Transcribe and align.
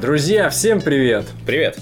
Друзья, 0.00 0.50
всем 0.50 0.82
привет! 0.82 1.24
Привет! 1.46 1.78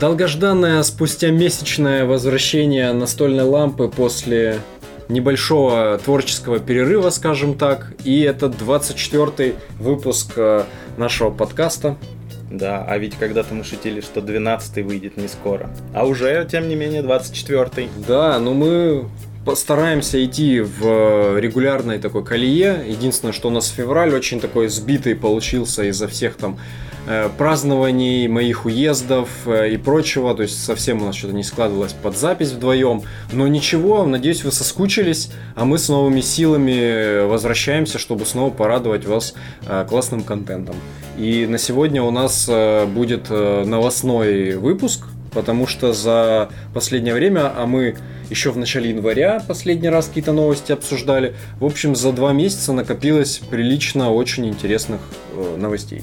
Долгожданное 0.00 0.82
спустя 0.82 1.30
месячное 1.30 2.04
возвращение 2.04 2.92
настольной 2.92 3.44
лампы 3.44 3.86
после 3.86 4.58
небольшого 5.08 6.00
творческого 6.04 6.58
перерыва, 6.58 7.10
скажем 7.10 7.56
так. 7.56 7.92
И 8.02 8.22
это 8.22 8.46
24-й 8.46 9.54
выпуск 9.78 10.32
э, 10.34 10.64
нашего 10.96 11.30
подкаста. 11.30 11.96
Да, 12.50 12.84
а 12.84 12.98
ведь 12.98 13.14
когда-то 13.14 13.54
мы 13.54 13.62
шутили, 13.62 14.00
что 14.00 14.18
12-й 14.18 14.82
выйдет 14.82 15.16
не 15.16 15.28
скоро. 15.28 15.70
А 15.94 16.04
уже, 16.04 16.48
тем 16.50 16.68
не 16.68 16.74
менее, 16.74 17.02
24-й. 17.02 17.90
Да, 18.08 18.40
но 18.40 18.54
мы 18.54 19.08
постараемся 19.46 20.22
идти 20.24 20.60
в 20.60 21.38
регулярной 21.38 22.00
такой 22.00 22.24
колее. 22.24 22.84
Единственное, 22.88 23.32
что 23.32 23.48
у 23.48 23.52
нас 23.52 23.68
февраль 23.68 24.12
очень 24.12 24.40
такой 24.40 24.66
сбитый 24.66 25.14
получился 25.14 25.84
из-за 25.84 26.08
всех 26.08 26.36
там 26.36 26.58
э, 26.58 26.87
празднований, 27.36 28.28
моих 28.28 28.66
уездов 28.66 29.28
э, 29.46 29.70
и 29.70 29.76
прочего. 29.76 30.34
То 30.34 30.42
есть 30.42 30.62
совсем 30.62 31.02
у 31.02 31.06
нас 31.06 31.16
что-то 31.16 31.34
не 31.34 31.42
складывалось 31.42 31.92
под 31.92 32.16
запись 32.16 32.50
вдвоем. 32.50 33.02
Но 33.32 33.48
ничего, 33.48 34.04
надеюсь, 34.04 34.44
вы 34.44 34.52
соскучились, 34.52 35.30
а 35.56 35.64
мы 35.64 35.78
с 35.78 35.88
новыми 35.88 36.20
силами 36.20 37.26
возвращаемся, 37.26 37.98
чтобы 37.98 38.26
снова 38.26 38.50
порадовать 38.50 39.06
вас 39.06 39.34
э, 39.66 39.86
классным 39.88 40.22
контентом. 40.22 40.76
И 41.16 41.46
на 41.46 41.58
сегодня 41.58 42.02
у 42.02 42.12
нас 42.12 42.48
будет 42.94 43.28
новостной 43.28 44.54
выпуск, 44.54 45.04
потому 45.32 45.66
что 45.66 45.92
за 45.92 46.48
последнее 46.72 47.14
время, 47.14 47.52
а 47.56 47.66
мы 47.66 47.96
еще 48.30 48.50
в 48.50 48.56
начале 48.58 48.90
января 48.90 49.42
последний 49.46 49.88
раз 49.88 50.08
какие-то 50.08 50.32
новости 50.32 50.72
обсуждали. 50.72 51.34
В 51.60 51.64
общем, 51.64 51.96
за 51.96 52.12
два 52.12 52.32
месяца 52.32 52.72
накопилось 52.72 53.38
прилично 53.38 54.12
очень 54.12 54.46
интересных 54.46 55.00
э, 55.32 55.56
новостей. 55.56 56.02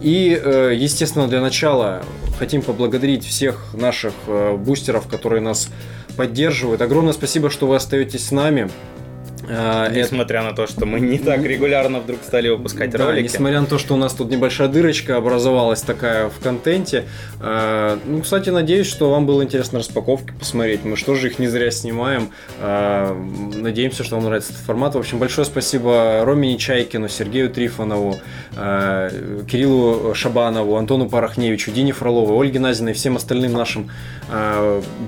И, 0.00 0.40
э, 0.40 0.72
естественно, 0.76 1.26
для 1.26 1.40
начала 1.40 2.02
хотим 2.38 2.62
поблагодарить 2.62 3.24
всех 3.24 3.74
наших 3.74 4.12
э, 4.26 4.56
бустеров, 4.56 5.08
которые 5.08 5.40
нас 5.40 5.68
поддерживают. 6.16 6.82
Огромное 6.82 7.12
спасибо, 7.12 7.50
что 7.50 7.66
вы 7.66 7.76
остаетесь 7.76 8.26
с 8.26 8.30
нами. 8.30 8.70
А, 9.50 9.88
несмотря 9.88 10.42
на 10.42 10.52
то, 10.52 10.66
что 10.66 10.84
мы 10.84 11.00
не 11.00 11.18
так 11.18 11.42
регулярно 11.42 12.00
вдруг 12.00 12.22
стали 12.22 12.48
выпускать 12.48 12.90
да, 12.90 13.06
ролики. 13.06 13.24
Несмотря 13.24 13.60
на 13.60 13.66
то, 13.66 13.78
что 13.78 13.94
у 13.94 13.96
нас 13.96 14.12
тут 14.12 14.30
небольшая 14.30 14.68
дырочка 14.68 15.16
образовалась 15.16 15.80
такая 15.82 16.28
в 16.28 16.38
контенте. 16.40 17.04
А, 17.40 17.98
ну, 18.04 18.20
кстати, 18.20 18.50
надеюсь, 18.50 18.86
что 18.86 19.10
вам 19.10 19.26
было 19.26 19.42
интересно 19.42 19.78
распаковки 19.78 20.32
посмотреть. 20.38 20.84
Мы 20.84 20.96
что 20.96 21.14
же 21.14 21.28
их 21.28 21.38
не 21.38 21.48
зря 21.48 21.70
снимаем. 21.70 22.30
А, 22.60 23.16
надеемся, 23.54 24.04
что 24.04 24.16
вам 24.16 24.24
нравится 24.24 24.52
этот 24.52 24.64
формат. 24.64 24.94
В 24.94 24.98
общем, 24.98 25.18
большое 25.18 25.46
спасибо 25.46 26.24
Ромине 26.24 26.58
Чайкину, 26.58 27.08
Сергею 27.08 27.50
Трифонову, 27.50 28.16
Кириллу 28.54 30.14
Шабанову, 30.14 30.76
Антону 30.76 31.08
Порохневичу, 31.08 31.70
Дине 31.70 31.92
Фроловой, 31.92 32.36
Ольге 32.36 32.58
Назиной 32.58 32.92
и 32.92 32.94
всем 32.94 33.16
остальным 33.16 33.52
нашим 33.52 33.90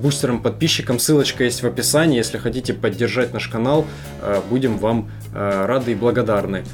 бустерам, 0.00 0.40
подписчикам. 0.40 0.98
Ссылочка 0.98 1.44
есть 1.44 1.62
в 1.62 1.66
описании. 1.66 2.16
Если 2.16 2.38
хотите 2.38 2.72
поддержать 2.72 3.34
наш 3.34 3.48
канал, 3.48 3.86
Э, 4.29 4.29
будем 4.48 4.78
вам 4.78 5.10
э, 5.34 5.66
рады 5.66 5.92
и 5.92 5.94
благодарны. 5.94 6.64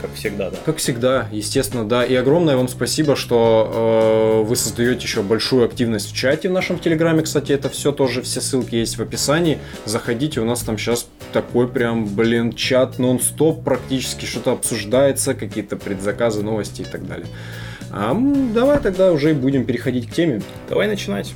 Как 0.00 0.14
всегда, 0.14 0.50
да. 0.50 0.56
Как 0.64 0.78
всегда, 0.78 1.28
естественно, 1.30 1.86
да. 1.86 2.04
И 2.04 2.14
огромное 2.14 2.56
вам 2.56 2.68
спасибо, 2.68 3.16
что 3.16 4.40
э, 4.42 4.48
вы 4.48 4.56
создаете 4.56 5.02
еще 5.02 5.22
большую 5.22 5.66
активность 5.66 6.10
в 6.10 6.16
чате 6.16 6.48
в 6.48 6.52
нашем 6.52 6.78
Телеграме. 6.78 7.22
Кстати, 7.22 7.52
это 7.52 7.68
все 7.68 7.92
тоже, 7.92 8.22
все 8.22 8.40
ссылки 8.40 8.76
есть 8.76 8.96
в 8.96 9.02
описании. 9.02 9.58
Заходите, 9.84 10.40
у 10.40 10.46
нас 10.46 10.60
там 10.60 10.78
сейчас 10.78 11.06
такой 11.34 11.68
прям, 11.68 12.06
блин, 12.06 12.54
чат 12.54 12.98
нон-стоп 12.98 13.62
практически, 13.62 14.24
что-то 14.24 14.52
обсуждается, 14.52 15.34
какие-то 15.34 15.76
предзаказы, 15.76 16.42
новости 16.42 16.80
и 16.80 16.86
так 16.86 17.06
далее. 17.06 17.26
А 17.92 18.16
давай 18.54 18.78
тогда 18.78 19.12
уже 19.12 19.34
будем 19.34 19.64
переходить 19.64 20.08
к 20.08 20.14
теме. 20.14 20.40
Давай 20.70 20.86
начинать. 20.86 21.34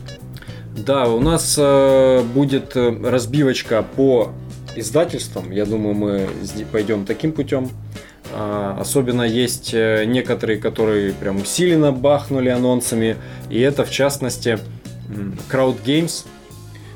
Да, 0.74 1.08
у 1.08 1.20
нас 1.20 1.56
э, 1.58 2.22
будет 2.34 2.76
э, 2.76 2.96
разбивочка 3.04 3.84
по 3.96 4.32
издательствам. 4.76 5.50
Я 5.50 5.64
думаю, 5.66 5.94
мы 5.94 6.28
пойдем 6.72 7.04
таким 7.04 7.32
путем. 7.32 7.70
А, 8.32 8.76
особенно 8.80 9.22
есть 9.22 9.72
э, 9.74 10.04
некоторые, 10.06 10.58
которые 10.58 11.12
прям 11.12 11.36
усиленно 11.36 11.92
бахнули 11.92 12.48
анонсами. 12.48 13.16
И 13.50 13.60
это, 13.60 13.84
в 13.84 13.90
частности, 13.90 14.58
Crowd 15.50 15.82
Games. 15.84 16.26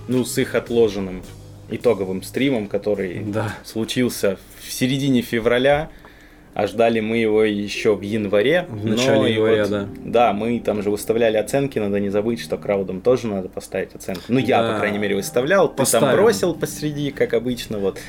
Ну, 0.09 0.25
с 0.25 0.39
их 0.39 0.55
отложенным 0.55 1.23
итоговым 1.69 2.23
стримом, 2.23 2.67
который 2.67 3.23
да. 3.25 3.55
случился 3.63 4.39
в 4.67 4.73
середине 4.73 5.21
февраля 5.21 5.91
а 6.59 6.67
ждали 6.67 6.99
мы 6.99 7.19
его 7.19 7.45
еще 7.45 7.95
в 7.95 8.01
январе. 8.01 8.67
В 8.69 8.85
начале 8.85 9.35
января, 9.35 9.63
вот, 9.63 9.71
да. 9.71 9.89
Да, 10.05 10.33
мы 10.33 10.59
там 10.59 10.83
же 10.83 10.91
выставляли 10.91 11.37
оценки, 11.37 11.79
надо 11.79 12.01
не 12.01 12.09
забыть, 12.09 12.41
что 12.41 12.59
краудам 12.59 13.01
тоже 13.01 13.29
надо 13.29 13.49
поставить 13.49 13.95
оценку. 13.95 14.23
Ну, 14.27 14.41
я, 14.41 14.61
да. 14.61 14.73
по 14.73 14.79
крайней 14.81 14.99
мере, 14.99 15.15
выставлял, 15.15 15.69
Поставим. 15.69 16.09
ты 16.09 16.11
там 16.11 16.21
бросил 16.21 16.55
посреди, 16.55 17.13
как 17.13 17.35
обычно, 17.35 17.79
вот. 17.79 18.01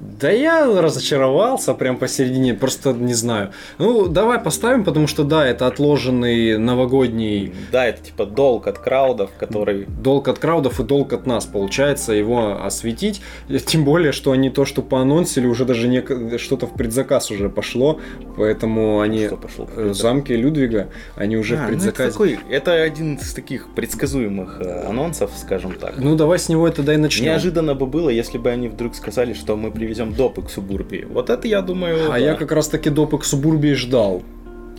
Да 0.00 0.30
я 0.30 0.64
разочаровался 0.80 1.74
прям 1.74 1.96
посередине, 1.96 2.54
просто 2.54 2.92
не 2.92 3.14
знаю. 3.14 3.50
Ну, 3.78 4.06
давай 4.06 4.38
поставим, 4.38 4.84
потому 4.84 5.08
что 5.08 5.24
да, 5.24 5.44
это 5.44 5.66
отложенный 5.66 6.56
новогодний... 6.56 7.52
Да, 7.72 7.86
это 7.86 8.04
типа 8.04 8.24
долг 8.24 8.68
от 8.68 8.78
краудов, 8.78 9.30
который... 9.38 9.86
Долг 9.86 10.28
от 10.28 10.38
краудов 10.38 10.78
и 10.78 10.84
долг 10.84 11.12
от 11.12 11.26
нас, 11.26 11.46
получается, 11.46 12.12
его 12.12 12.64
осветить. 12.64 13.20
Тем 13.66 13.84
более, 13.84 14.12
что 14.12 14.30
они 14.30 14.50
то, 14.50 14.64
что 14.64 14.82
поанонсили, 14.82 15.46
уже 15.46 15.64
даже 15.64 15.88
не... 15.88 16.38
что-то 16.38 16.66
в 16.66 16.74
предзаказ 16.74 17.32
уже 17.32 17.48
пошло, 17.48 17.98
поэтому 18.36 19.00
они... 19.00 19.26
Что 19.26 19.36
пошло 19.36 19.68
Замки 19.92 20.32
Людвига, 20.32 20.90
они 21.16 21.36
уже 21.36 21.56
а, 21.56 21.64
в 21.64 21.68
предзаказе. 21.68 22.02
Ну 22.02 22.04
это, 22.04 22.12
такой... 22.12 22.38
это 22.48 22.72
один 22.82 23.16
из 23.16 23.34
таких 23.34 23.74
предсказуемых 23.74 24.60
э, 24.60 24.86
анонсов, 24.86 25.32
скажем 25.36 25.72
так. 25.72 25.94
Ну, 25.98 26.14
давай 26.14 26.38
с 26.38 26.48
него 26.48 26.68
это 26.68 26.84
дай 26.84 26.98
начнем. 26.98 27.26
Неожиданно 27.26 27.74
бы 27.74 27.86
было, 27.86 28.10
если 28.10 28.38
бы 28.38 28.50
они 28.50 28.68
вдруг 28.68 28.94
сказали, 28.94 29.32
что 29.32 29.56
мы 29.56 29.72
при 29.72 29.87
привезем 29.88 30.12
допы 30.12 30.42
к 30.42 30.50
Субурбии. 30.50 31.06
Вот 31.08 31.30
это, 31.30 31.48
я 31.48 31.62
думаю... 31.62 32.10
А 32.10 32.12
да. 32.12 32.18
я 32.18 32.34
как 32.34 32.52
раз 32.52 32.68
таки 32.68 32.90
допы 32.90 33.18
к 33.18 33.24
Субурбии 33.24 33.72
ждал. 33.72 34.22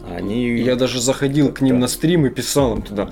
Они... 0.07 0.45
Я 0.57 0.75
даже 0.75 1.01
заходил 1.01 1.51
к 1.51 1.61
ним 1.61 1.79
на 1.79 1.87
стрим 1.87 2.27
и 2.27 2.29
писал 2.29 2.75
им 2.75 2.81
туда, 2.83 3.09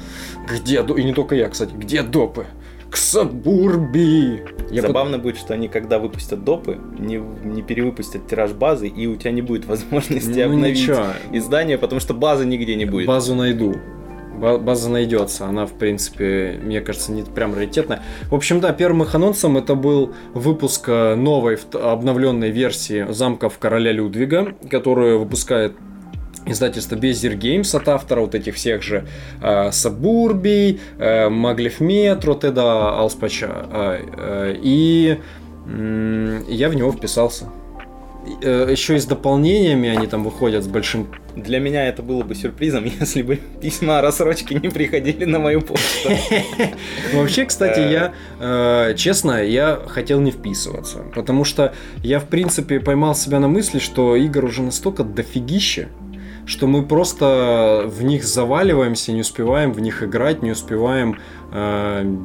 где... 0.48 0.86
И 0.98 1.04
не 1.04 1.14
только 1.14 1.34
я, 1.34 1.50
кстати, 1.50 1.74
где 1.74 2.04
допы? 2.04 2.46
К 2.92 2.98
Сабурби! 2.98 4.44
Я 4.70 4.84
Забавно 4.84 5.14
под... 5.14 5.24
будет, 5.24 5.38
что 5.38 5.56
они, 5.56 5.70
когда 5.70 5.98
выпустят 5.98 6.44
допы, 6.44 6.78
не, 7.00 7.18
не 7.18 7.64
перевыпустят 7.64 8.28
тираж 8.28 8.52
базы, 8.52 8.88
и 8.88 9.08
у 9.08 9.16
тебя 9.16 9.32
не 9.32 9.42
будет 9.42 9.66
возможности 9.66 10.40
ну, 10.40 10.46
обновить 10.46 10.80
ничего. 10.80 11.08
издание, 11.32 11.80
потому 11.80 12.00
что 12.00 12.14
базы 12.14 12.46
нигде 12.46 12.76
не 12.76 12.86
будет. 12.86 13.08
Базу 13.08 13.34
найду 13.34 13.76
база 14.38 14.90
найдется. 14.90 15.46
Она, 15.46 15.66
в 15.66 15.74
принципе, 15.74 16.60
мне 16.62 16.82
кажется, 16.82 17.12
не 17.12 17.24
прям 17.24 17.54
раритетная. 17.54 18.02
В 18.30 18.36
общем, 18.36 18.60
да, 18.60 18.72
первым 18.74 19.04
их 19.04 19.14
анонсом 19.16 19.58
это 19.58 19.76
был 19.76 20.14
выпуск 20.34 20.86
э, 20.88 21.16
новой 21.16 21.58
обновленной 21.74 22.52
версии 22.52 23.06
замков 23.10 23.58
короля 23.58 23.92
Людвига, 23.92 24.56
которую 24.70 25.20
выпускает 25.20 25.74
издательство 26.46 26.96
Безир 26.96 27.34
Games 27.34 27.76
от 27.76 27.88
автора 27.90 28.22
вот 28.22 28.36
этих 28.36 28.56
всех 28.56 28.82
же 28.82 29.08
э, 29.42 29.72
Сабурбий, 29.72 30.80
э, 30.98 31.30
Маглев 31.30 31.80
Метро, 31.80 32.34
Теда 32.36 32.98
Алспача. 32.98 33.68
Э, 33.70 34.00
э, 34.18 34.56
и 34.62 35.20
э, 35.68 36.42
я 36.48 36.70
в 36.70 36.76
него 36.76 36.92
вписался. 36.92 37.46
Э, 38.42 38.68
еще 38.70 38.96
и 38.96 39.00
с 39.00 39.06
дополнениями 39.06 39.90
они 39.90 40.08
там 40.08 40.24
выходят 40.24 40.64
с 40.64 40.68
большим 40.68 41.08
для 41.36 41.60
меня 41.60 41.88
это 41.88 42.02
было 42.02 42.24
бы 42.24 42.36
сюрпризом, 42.36 42.86
если 43.00 43.22
бы 43.22 43.40
письма 43.62 44.00
о 44.00 44.02
рассрочке 44.02 44.56
не 44.56 44.70
приходили 44.70 45.26
на 45.26 45.40
мою 45.40 45.62
почту. 45.62 46.10
Вообще, 47.14 47.46
кстати, 47.46 47.80
я, 47.80 48.14
э, 48.40 48.96
честно, 48.96 49.44
я 49.44 49.80
хотел 49.88 50.20
не 50.20 50.32
вписываться, 50.32 51.04
потому 51.14 51.44
что 51.44 51.74
я, 52.04 52.20
в 52.20 52.26
принципе, 52.26 52.80
поймал 52.80 53.16
себя 53.16 53.40
на 53.40 53.48
мысли, 53.48 53.80
что 53.80 54.16
игр 54.16 54.46
уже 54.46 54.64
настолько 54.64 55.04
дофигища, 55.04 55.90
что 56.46 56.66
мы 56.66 56.86
просто 56.86 57.84
в 57.86 58.04
них 58.04 58.24
заваливаемся, 58.24 59.12
не 59.12 59.22
успеваем 59.22 59.74
в 59.74 59.80
них 59.80 60.02
играть, 60.02 60.42
не 60.42 60.52
успеваем 60.52 61.20
э, 61.52 62.18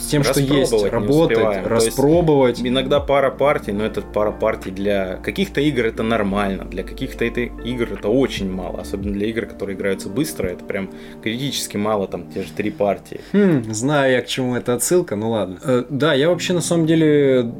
с 0.00 0.06
тем, 0.06 0.24
что 0.24 0.40
есть, 0.40 0.72
работать, 0.84 1.66
распробовать. 1.66 2.58
Есть, 2.58 2.68
иногда 2.68 3.00
пара 3.00 3.30
партий, 3.30 3.72
но 3.72 3.84
это 3.84 4.00
пара 4.02 4.32
партий 4.32 4.70
для 4.70 5.16
каких-то 5.16 5.60
игр 5.60 5.86
это 5.86 6.02
нормально, 6.02 6.64
для 6.64 6.82
каких-то 6.82 7.24
это 7.24 7.40
игр 7.40 7.92
это 7.92 8.08
очень 8.08 8.50
мало, 8.50 8.80
особенно 8.80 9.12
для 9.12 9.26
игр, 9.28 9.46
которые 9.46 9.76
играются 9.76 10.08
быстро, 10.08 10.48
это 10.48 10.64
прям 10.64 10.90
критически 11.22 11.76
мало, 11.76 12.08
там 12.08 12.30
те 12.32 12.42
же 12.42 12.48
три 12.56 12.70
партии. 12.70 13.20
Хм, 13.32 13.72
знаю 13.72 14.12
я 14.12 14.22
к 14.22 14.26
чему 14.26 14.56
это 14.56 14.74
отсылка, 14.74 15.16
ну 15.16 15.30
ладно. 15.30 15.58
Э, 15.62 15.84
да, 15.88 16.14
я 16.14 16.30
вообще 16.30 16.52
на 16.52 16.62
самом 16.62 16.86
деле 16.86 17.52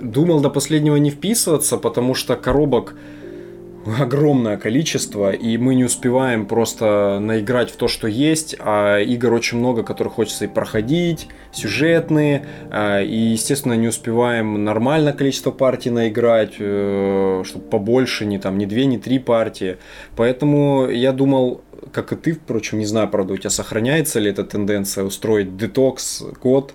думал 0.00 0.40
до 0.40 0.50
последнего 0.50 0.96
не 0.96 1.10
вписываться, 1.10 1.76
потому 1.76 2.14
что 2.14 2.36
коробок 2.36 2.94
огромное 3.98 4.56
количество, 4.56 5.32
и 5.32 5.56
мы 5.58 5.74
не 5.74 5.84
успеваем 5.84 6.46
просто 6.46 7.18
наиграть 7.20 7.70
в 7.70 7.76
то, 7.76 7.88
что 7.88 8.06
есть, 8.08 8.56
а 8.58 8.98
игр 9.00 9.32
очень 9.32 9.58
много, 9.58 9.82
которые 9.82 10.12
хочется 10.12 10.44
и 10.44 10.48
проходить, 10.48 11.28
сюжетные, 11.52 12.46
а, 12.70 13.00
и, 13.00 13.16
естественно, 13.16 13.74
не 13.74 13.88
успеваем 13.88 14.64
нормальное 14.64 15.12
количество 15.12 15.50
партий 15.50 15.90
наиграть, 15.90 16.54
э, 16.58 17.42
чтобы 17.44 17.64
побольше, 17.66 18.24
не 18.24 18.38
там, 18.38 18.58
не 18.58 18.66
две, 18.66 18.86
не 18.86 18.98
три 18.98 19.18
партии. 19.18 19.78
Поэтому 20.16 20.88
я 20.88 21.12
думал, 21.12 21.62
как 21.92 22.12
и 22.12 22.16
ты, 22.16 22.32
впрочем, 22.32 22.78
не 22.78 22.86
знаю, 22.86 23.08
правда, 23.08 23.34
у 23.34 23.36
тебя 23.36 23.50
сохраняется 23.50 24.20
ли 24.20 24.30
эта 24.30 24.44
тенденция 24.44 25.04
устроить 25.04 25.56
детокс 25.56 26.22
год 26.42 26.74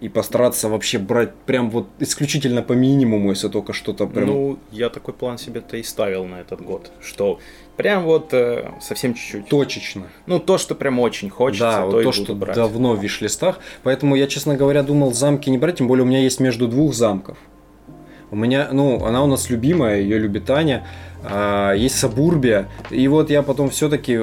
и 0.00 0.08
постараться 0.08 0.68
вообще 0.68 0.98
брать 0.98 1.34
прям 1.46 1.70
вот 1.70 1.88
исключительно 1.98 2.62
по 2.62 2.72
минимуму, 2.72 3.30
если 3.30 3.48
только 3.48 3.72
что-то 3.72 4.06
прям... 4.06 4.26
Ну, 4.26 4.58
я 4.70 4.90
такой 4.90 5.14
план 5.14 5.38
себе-то 5.38 5.76
и 5.76 5.82
ставил 5.82 6.24
на 6.24 6.40
этот 6.40 6.62
год, 6.62 6.92
что 7.00 7.40
прям 7.76 8.04
вот 8.04 8.32
э, 8.32 8.70
совсем 8.80 9.14
чуть-чуть. 9.14 9.48
Точечно. 9.48 10.06
Ну, 10.26 10.38
то, 10.38 10.58
что 10.58 10.74
прям 10.74 11.00
очень 11.00 11.30
хочется, 11.30 11.64
да, 11.64 11.80
то, 11.80 11.86
вот 11.86 12.02
то 12.02 12.12
что 12.12 12.34
брать. 12.34 12.54
давно 12.54 12.94
в 12.94 13.02
виш-листах. 13.02 13.58
Поэтому 13.82 14.14
я, 14.14 14.28
честно 14.28 14.56
говоря, 14.56 14.82
думал 14.82 15.12
замки 15.12 15.50
не 15.50 15.58
брать, 15.58 15.78
тем 15.78 15.88
более 15.88 16.04
у 16.04 16.08
меня 16.08 16.20
есть 16.20 16.38
между 16.38 16.68
двух 16.68 16.94
замков. 16.94 17.38
У 18.30 18.36
меня, 18.36 18.68
ну, 18.72 19.04
она 19.04 19.24
у 19.24 19.26
нас 19.26 19.48
любимая, 19.50 20.00
ее 20.00 20.18
любит 20.18 20.48
Аня. 20.50 20.86
А, 21.24 21.72
есть 21.72 21.98
Сабурбия. 21.98 22.68
И 22.90 23.08
вот 23.08 23.30
я 23.30 23.42
потом 23.42 23.70
все-таки 23.70 24.20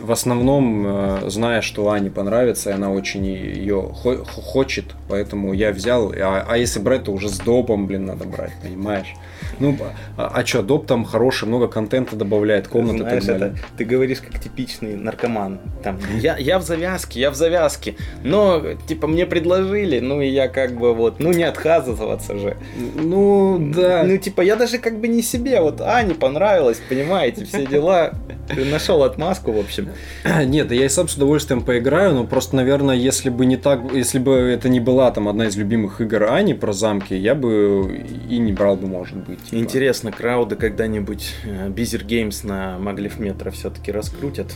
в 0.00 0.12
основном, 0.12 0.84
э, 0.86 1.30
зная, 1.30 1.60
что 1.60 1.90
Ане 1.90 2.10
понравится, 2.10 2.70
и 2.70 2.72
она 2.72 2.90
очень 2.90 3.24
ее 3.26 3.90
хо- 3.94 4.24
хочет, 4.24 4.84
поэтому 5.08 5.52
я 5.52 5.70
взял. 5.72 6.12
А, 6.12 6.44
а 6.48 6.56
если 6.56 6.80
брать, 6.80 7.04
то 7.04 7.12
уже 7.12 7.28
с 7.28 7.38
допом, 7.38 7.86
блин, 7.86 8.06
надо 8.06 8.24
брать, 8.24 8.52
понимаешь? 8.62 9.14
Ну, 9.58 9.76
а, 10.16 10.32
а 10.34 10.46
что, 10.46 10.62
доп 10.62 10.86
там 10.86 11.04
хороший, 11.04 11.48
много 11.48 11.68
контента 11.68 12.16
добавляет, 12.16 12.68
комнаты 12.68 12.98
Знаешь, 12.98 13.24
и 13.24 13.26
так 13.26 13.38
далее. 13.38 13.56
это, 13.56 13.66
ты 13.76 13.84
говоришь 13.84 14.20
как 14.20 14.40
типичный 14.40 14.96
наркоман. 14.96 15.60
Там, 15.82 15.98
я, 16.20 16.36
я 16.36 16.58
в 16.58 16.62
завязке, 16.62 17.20
я 17.20 17.30
в 17.30 17.34
завязке. 17.34 17.96
Но, 18.22 18.62
типа, 18.86 19.06
мне 19.06 19.26
предложили, 19.26 20.00
ну 20.00 20.20
и 20.20 20.28
я 20.28 20.48
как 20.48 20.76
бы 20.76 20.94
вот, 20.94 21.20
ну 21.20 21.32
не 21.32 21.44
отказываться 21.44 22.38
же. 22.38 22.56
Ну, 22.96 23.58
да. 23.74 24.04
Ну, 24.04 24.16
типа, 24.16 24.42
я 24.42 24.56
даже 24.56 24.78
как 24.78 25.00
бы 25.00 25.08
не 25.08 25.22
себе, 25.22 25.60
вот 25.60 25.80
Ане 25.80 26.14
понравилось, 26.14 26.80
понимаете, 26.88 27.44
все 27.44 27.66
дела. 27.66 28.12
Ты 28.48 28.64
нашел 28.64 29.02
отмазку, 29.02 29.52
в 29.52 29.58
общем. 29.58 29.90
Нет, 30.46 30.72
я 30.72 30.86
и 30.86 30.88
сам 30.88 31.08
с 31.08 31.16
удовольствием 31.16 31.62
поиграю, 31.62 32.14
но 32.14 32.24
просто, 32.24 32.56
наверное, 32.56 32.96
если 32.96 33.28
бы 33.28 33.44
не 33.46 33.56
так, 33.56 33.80
если 33.92 34.18
бы 34.18 34.32
это 34.32 34.68
не 34.68 34.80
была 34.80 35.10
там 35.10 35.28
одна 35.28 35.46
из 35.46 35.56
любимых 35.56 36.00
игр 36.00 36.24
Ани 36.24 36.54
про 36.54 36.72
замки, 36.72 37.14
я 37.14 37.34
бы 37.34 38.04
и 38.28 38.38
не 38.38 38.52
брал 38.52 38.76
бы, 38.76 38.86
может 38.86 39.16
быть. 39.16 39.37
Типа. 39.44 39.60
Интересно, 39.60 40.12
крауды 40.12 40.56
когда-нибудь 40.56 41.34
э, 41.44 41.68
Bizzer 41.68 42.04
Games 42.04 42.46
на 42.46 42.78
Маглев 42.78 43.18
Метро 43.18 43.50
все-таки 43.50 43.92
раскрутят? 43.92 44.54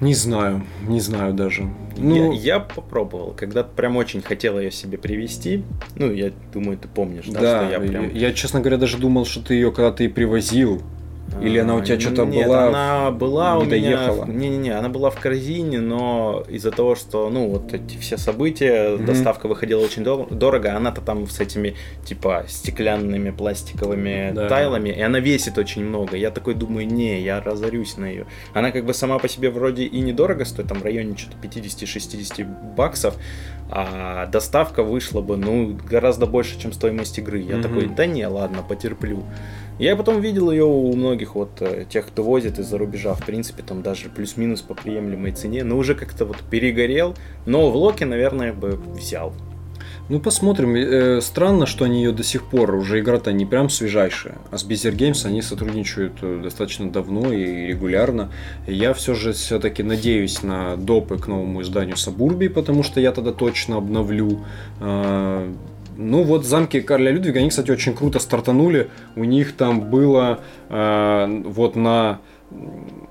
Не 0.00 0.14
знаю, 0.14 0.66
не 0.86 1.00
знаю 1.00 1.32
даже. 1.32 1.70
Ну, 1.96 2.32
я, 2.32 2.56
я 2.56 2.60
попробовал, 2.60 3.32
когда 3.32 3.64
прям 3.64 3.96
очень 3.96 4.20
хотел 4.20 4.58
ее 4.58 4.70
себе 4.70 4.98
привести. 4.98 5.64
Ну, 5.94 6.12
я 6.12 6.32
думаю, 6.52 6.76
ты 6.76 6.86
помнишь, 6.86 7.24
да, 7.28 7.40
да, 7.40 7.62
что 7.62 7.70
я 7.72 7.80
прям... 7.80 8.14
я, 8.14 8.32
честно 8.34 8.60
говоря, 8.60 8.76
даже 8.76 8.98
думал, 8.98 9.24
что 9.24 9.40
ты 9.42 9.54
ее 9.54 9.72
когда-то 9.72 10.04
и 10.04 10.08
привозил. 10.08 10.82
Или 11.42 11.58
она 11.58 11.74
у 11.74 11.82
тебя 11.82 11.96
А, 11.96 12.00
что-то 12.00 12.24
нет, 12.24 12.46
была, 12.46 12.68
она 12.68 13.10
была 13.10 13.58
у 13.58 13.64
не 13.64 13.72
меня... 13.72 14.10
Не-не-не, 14.26 14.70
она 14.70 14.88
была 14.88 15.10
в 15.10 15.20
корзине, 15.20 15.80
но 15.80 16.44
из-за 16.48 16.70
того, 16.70 16.94
что, 16.94 17.28
ну, 17.28 17.48
вот 17.50 17.74
эти 17.74 17.98
все 17.98 18.16
события, 18.16 18.90
Мгм. 18.96 19.04
доставка 19.06 19.46
выходила 19.46 19.82
очень 19.82 20.02
дор- 20.02 20.32
дорого, 20.32 20.74
она-то 20.74 21.00
там 21.02 21.26
с 21.28 21.38
этими, 21.40 21.74
типа, 22.04 22.44
стеклянными 22.48 23.30
пластиковыми 23.30 24.32
Да. 24.34 24.48
тайлами, 24.48 24.88
и 24.90 25.00
она 25.00 25.18
весит 25.20 25.58
очень 25.58 25.84
много. 25.84 26.16
Я 26.16 26.30
такой 26.30 26.54
думаю, 26.54 26.86
не, 26.86 27.20
я 27.20 27.40
разорюсь 27.40 27.96
на 27.98 28.06
ее. 28.06 28.26
Она 28.54 28.70
как 28.70 28.86
бы 28.86 28.94
сама 28.94 29.18
по 29.18 29.28
себе 29.28 29.50
вроде 29.50 29.84
и 29.84 30.00
недорого 30.00 30.44
стоит, 30.44 30.68
там 30.68 30.78
в 30.78 30.84
районе 30.84 31.16
что-то 31.16 31.36
50-60 31.42 32.46
баксов, 32.76 33.14
а 33.68 34.26
доставка 34.26 34.82
вышла 34.82 35.20
бы, 35.20 35.36
ну, 35.36 35.76
гораздо 35.90 36.26
больше, 36.26 36.58
чем 36.58 36.72
стоимость 36.72 37.18
игры. 37.18 37.40
Я 37.40 37.54
Мгм. 37.56 37.62
такой, 37.62 37.86
да 37.86 38.06
не, 38.06 38.26
ладно, 38.26 38.62
потерплю. 38.62 39.24
Я 39.78 39.94
потом 39.94 40.20
видел 40.20 40.50
ее 40.50 40.64
у 40.64 40.94
многих 40.94 41.34
вот 41.34 41.50
э, 41.60 41.84
тех, 41.88 42.06
кто 42.06 42.22
возит 42.22 42.58
из-за 42.58 42.78
рубежа, 42.78 43.14
в 43.14 43.24
принципе, 43.24 43.62
там 43.62 43.82
даже 43.82 44.08
плюс-минус 44.08 44.62
по 44.62 44.74
приемлемой 44.74 45.32
цене, 45.32 45.64
но 45.64 45.76
уже 45.76 45.94
как-то 45.94 46.24
вот 46.24 46.38
перегорел, 46.50 47.14
но 47.44 47.70
в 47.70 47.76
Локе, 47.76 48.06
наверное, 48.06 48.54
бы 48.54 48.70
взял. 48.70 49.34
Ну, 50.08 50.20
посмотрим. 50.20 50.76
Э, 50.76 51.20
странно, 51.20 51.66
что 51.66 51.84
они 51.84 52.04
ее 52.04 52.12
до 52.12 52.22
сих 52.22 52.44
пор, 52.44 52.74
уже 52.74 53.00
игра-то 53.00 53.32
не 53.32 53.44
прям 53.44 53.68
свежайшая. 53.68 54.36
А 54.50 54.56
с 54.56 54.64
Bezier 54.64 54.96
Games 54.96 55.26
они 55.26 55.42
сотрудничают 55.42 56.14
э, 56.22 56.40
достаточно 56.42 56.90
давно 56.90 57.32
и 57.32 57.66
регулярно. 57.66 58.30
Я 58.66 58.94
все 58.94 59.14
же 59.14 59.32
все-таки 59.32 59.82
надеюсь 59.82 60.42
на 60.42 60.76
допы 60.76 61.18
к 61.18 61.26
новому 61.26 61.62
изданию 61.62 61.96
Сабурби, 61.96 62.48
потому 62.48 62.82
что 62.82 63.00
я 63.00 63.12
тогда 63.12 63.32
точно 63.32 63.76
обновлю. 63.76 64.40
Ну 65.96 66.22
вот 66.22 66.44
замки 66.44 66.80
Карля 66.80 67.10
Людвига, 67.10 67.40
они, 67.40 67.48
кстати, 67.48 67.70
очень 67.70 67.94
круто 67.94 68.18
стартанули. 68.18 68.90
У 69.14 69.24
них 69.24 69.56
там 69.56 69.80
было 69.80 70.40
э, 70.68 71.42
вот 71.46 71.76
на 71.76 72.20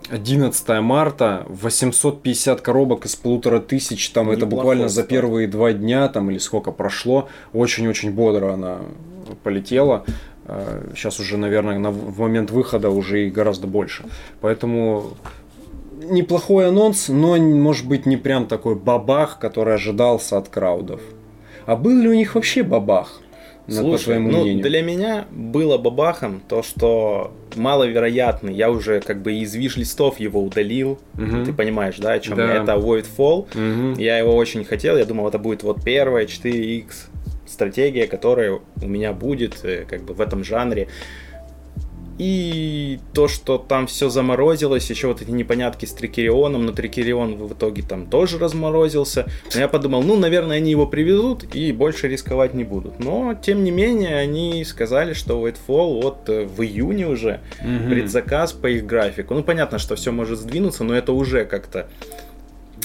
11 0.09 0.81
марта 0.81 1.45
850 1.49 2.61
коробок 2.61 3.05
из 3.05 3.15
полутора 3.15 3.59
тысяч. 3.59 4.09
Там 4.09 4.29
это 4.29 4.45
Неплохой 4.45 4.57
буквально 4.57 4.89
за 4.89 5.03
первые 5.03 5.47
два 5.47 5.73
дня 5.73 6.07
там 6.07 6.29
или 6.31 6.37
сколько 6.37 6.71
прошло. 6.71 7.27
Очень-очень 7.53 8.11
бодро 8.11 8.53
она 8.53 8.79
полетела. 9.43 10.05
Сейчас 10.93 11.19
уже, 11.19 11.37
наверное, 11.37 11.79
на, 11.79 11.89
в 11.89 12.19
момент 12.19 12.51
выхода 12.51 12.91
уже 12.91 13.25
и 13.27 13.31
гораздо 13.31 13.65
больше. 13.65 14.03
Поэтому 14.41 15.15
неплохой 16.03 16.67
анонс, 16.67 17.09
но 17.09 17.35
может 17.37 17.87
быть 17.87 18.05
не 18.05 18.17
прям 18.17 18.45
такой 18.45 18.75
бабах, 18.75 19.39
который 19.39 19.73
ожидался 19.73 20.37
от 20.37 20.49
краудов. 20.49 21.01
А 21.65 21.75
был 21.75 21.97
ли 21.97 22.07
у 22.09 22.13
них 22.13 22.35
вообще 22.35 22.63
бабах? 22.63 23.21
по 23.65 23.71
Слушай, 23.71 24.03
твоему 24.03 24.29
ну 24.29 24.41
мнению? 24.43 24.63
для 24.63 24.83
меня 24.83 25.25
было 25.31 25.79
бабахом 25.79 26.39
то, 26.47 26.61
что 26.61 27.31
маловероятный, 27.55 28.53
я 28.53 28.69
уже 28.69 29.01
как 29.01 29.23
бы 29.23 29.33
из 29.33 29.55
виш-листов 29.55 30.19
его 30.19 30.43
удалил, 30.43 30.99
Мгм. 31.15 31.45
ты 31.45 31.51
понимаешь, 31.53 31.95
да, 31.97 32.11
о 32.13 32.19
чем 32.19 32.37
Да. 32.37 32.45
я, 32.53 32.61
это 32.61 32.73
Voidfall, 32.73 33.47
Мгм. 33.55 33.93
Я 33.99 34.19
его 34.19 34.35
очень 34.35 34.65
хотел, 34.65 34.97
я 34.97 35.05
думал, 35.05 35.27
это 35.27 35.39
будет 35.39 35.63
вот 35.63 35.83
первая 35.83 36.27
4X 36.27 37.07
стратегия, 37.47 38.05
которая 38.05 38.59
у 38.81 38.87
меня 38.87 39.13
будет 39.13 39.59
э, 39.63 39.85
как 39.89 40.03
бы 40.03 40.13
в 40.13 40.21
этом 40.21 40.43
жанре. 40.43 40.87
И 42.17 42.99
то, 43.13 43.27
что 43.27 43.57
там 43.57 43.87
все 43.87 44.07
заморозилось, 44.09 44.89
еще 44.89 45.07
вот 45.07 45.21
эти 45.21 45.31
непонятки 45.31 45.85
с 45.85 45.91
Трикерионом, 45.91 46.65
но 46.65 46.71
Трикерион 46.71 47.35
в 47.35 47.53
итоге 47.53 47.83
там 47.83 48.05
тоже 48.05 48.37
разморозился. 48.39 49.25
Но 49.53 49.59
я 49.59 49.67
подумал, 49.67 50.01
ну, 50.01 50.15
наверное, 50.15 50.57
они 50.57 50.71
его 50.71 50.87
привезут 50.87 51.53
и 51.53 51.73
больше 51.73 52.07
рисковать 52.07 52.53
не 52.53 52.63
будут. 52.63 52.99
Но, 52.99 53.33
тем 53.33 53.63
не 53.65 53.71
менее, 53.71 54.15
они 54.17 54.63
сказали, 54.63 55.13
что 55.13 55.45
Whitefall 55.45 56.01
вот 56.01 56.29
э, 56.29 56.45
в 56.45 56.61
июне 56.63 57.07
уже 57.07 57.41
Мгм. 57.61 57.89
предзаказ 57.89 58.53
по 58.53 58.67
их 58.67 58.85
графику. 58.85 59.33
Ну, 59.33 59.43
понятно, 59.43 59.77
что 59.77 59.95
все 59.97 60.11
может 60.11 60.39
сдвинуться, 60.39 60.85
но 60.85 60.93
это 60.95 61.11
уже 61.11 61.43
как-то 61.43 61.87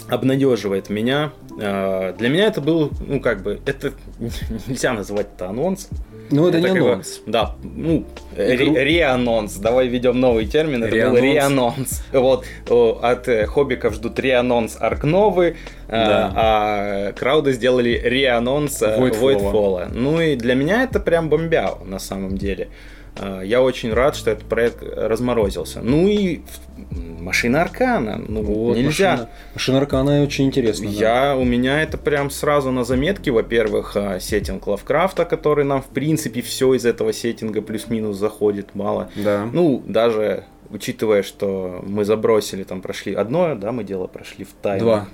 обнадеживает 0.09 0.91
меня. 0.91 1.33
Э, 1.61 2.15
Для 2.19 2.29
меня 2.29 2.47
это 2.47 2.61
был, 2.61 2.91
ну, 3.07 3.21
как 3.21 3.43
бы, 3.43 3.61
это 3.65 3.93
нельзя 4.67 4.93
называть 4.93 5.29
это 5.37 5.49
анонс. 5.49 5.89
Ну, 6.31 6.49
это, 6.49 6.61
не 6.61 6.67
как 6.69 6.75
бы, 6.81 6.89
анонс. 6.93 7.21
да, 7.27 7.55
ну, 7.63 8.05
Игру- 8.37 8.75
реанонс. 8.77 9.57
Давай 9.57 9.89
введем 9.89 10.21
новый 10.21 10.47
термин. 10.47 10.85
Это 10.85 10.93
был 11.11 11.17
Реанонс. 11.17 11.23
реанонс. 11.23 12.03
Вот, 12.13 12.45
от 13.03 13.29
э, 13.29 13.47
хоббиков 13.47 13.95
ждут 13.95 14.19
реанонс 14.21 14.77
Арк 14.81 15.05
новый, 15.05 15.51
э, 15.51 15.55
Да. 15.89 16.33
а 16.37 17.13
крауды 17.13 17.53
сделали 17.53 18.01
реанонс 18.03 18.81
э, 18.83 18.97
Voidfall. 18.99 19.21
Voidfall. 19.53 19.89
Ну 19.93 20.21
и 20.21 20.37
для 20.37 20.55
меня 20.55 20.85
это 20.85 21.01
прям 21.01 21.29
бомбял 21.29 21.81
на 21.85 21.99
самом 21.99 22.39
деле. 22.39 22.69
Э, 23.17 23.43
Я 23.45 23.63
очень 23.63 23.93
рад, 23.93 24.17
что 24.17 24.31
этот 24.31 24.45
проект 24.49 24.83
разморозился. 24.83 25.81
Ну 25.83 26.09
и 26.09 26.41
машина 27.21 27.63
Аркана. 27.63 28.21
Ну, 28.29 28.43
Вот, 28.43 28.77
нельзя. 28.77 29.11
Машина, 29.13 29.29
машина 29.55 29.79
Аркана 29.79 30.23
очень 30.23 30.47
интересно. 30.47 30.87
да. 30.87 30.93
Я, 31.31 31.37
у 31.37 31.45
меня 31.45 31.83
это 31.83 31.99
прям 31.99 32.31
сразу 32.31 32.71
на 32.71 32.85
заметке. 32.85 33.31
Во-первых, 33.31 33.97
а, 33.97 34.21
сеттинг 34.21 34.67
Лавкрафта, 34.67 35.25
который 35.25 35.65
нам, 35.65 35.83
в 35.83 35.87
принципе, 35.89 36.41
все 36.43 36.75
из 36.75 36.85
этого 36.87 37.13
сеттинга 37.13 37.63
плюс-минус 37.63 38.17
заходит 38.17 38.75
мало. 38.75 39.11
Да. 39.17 39.49
Ну, 39.53 39.83
даже 39.87 40.45
учитывая, 40.71 41.23
что 41.23 41.85
мы 41.87 42.05
забросили, 42.05 42.63
там 42.63 42.81
прошли 42.81 43.13
одно, 43.15 43.55
да, 43.57 43.73
мы 43.73 43.83
дело 43.85 44.07
прошли 44.07 44.45
в 44.45 44.53
тайм. 44.63 44.79
Два. 44.81 45.09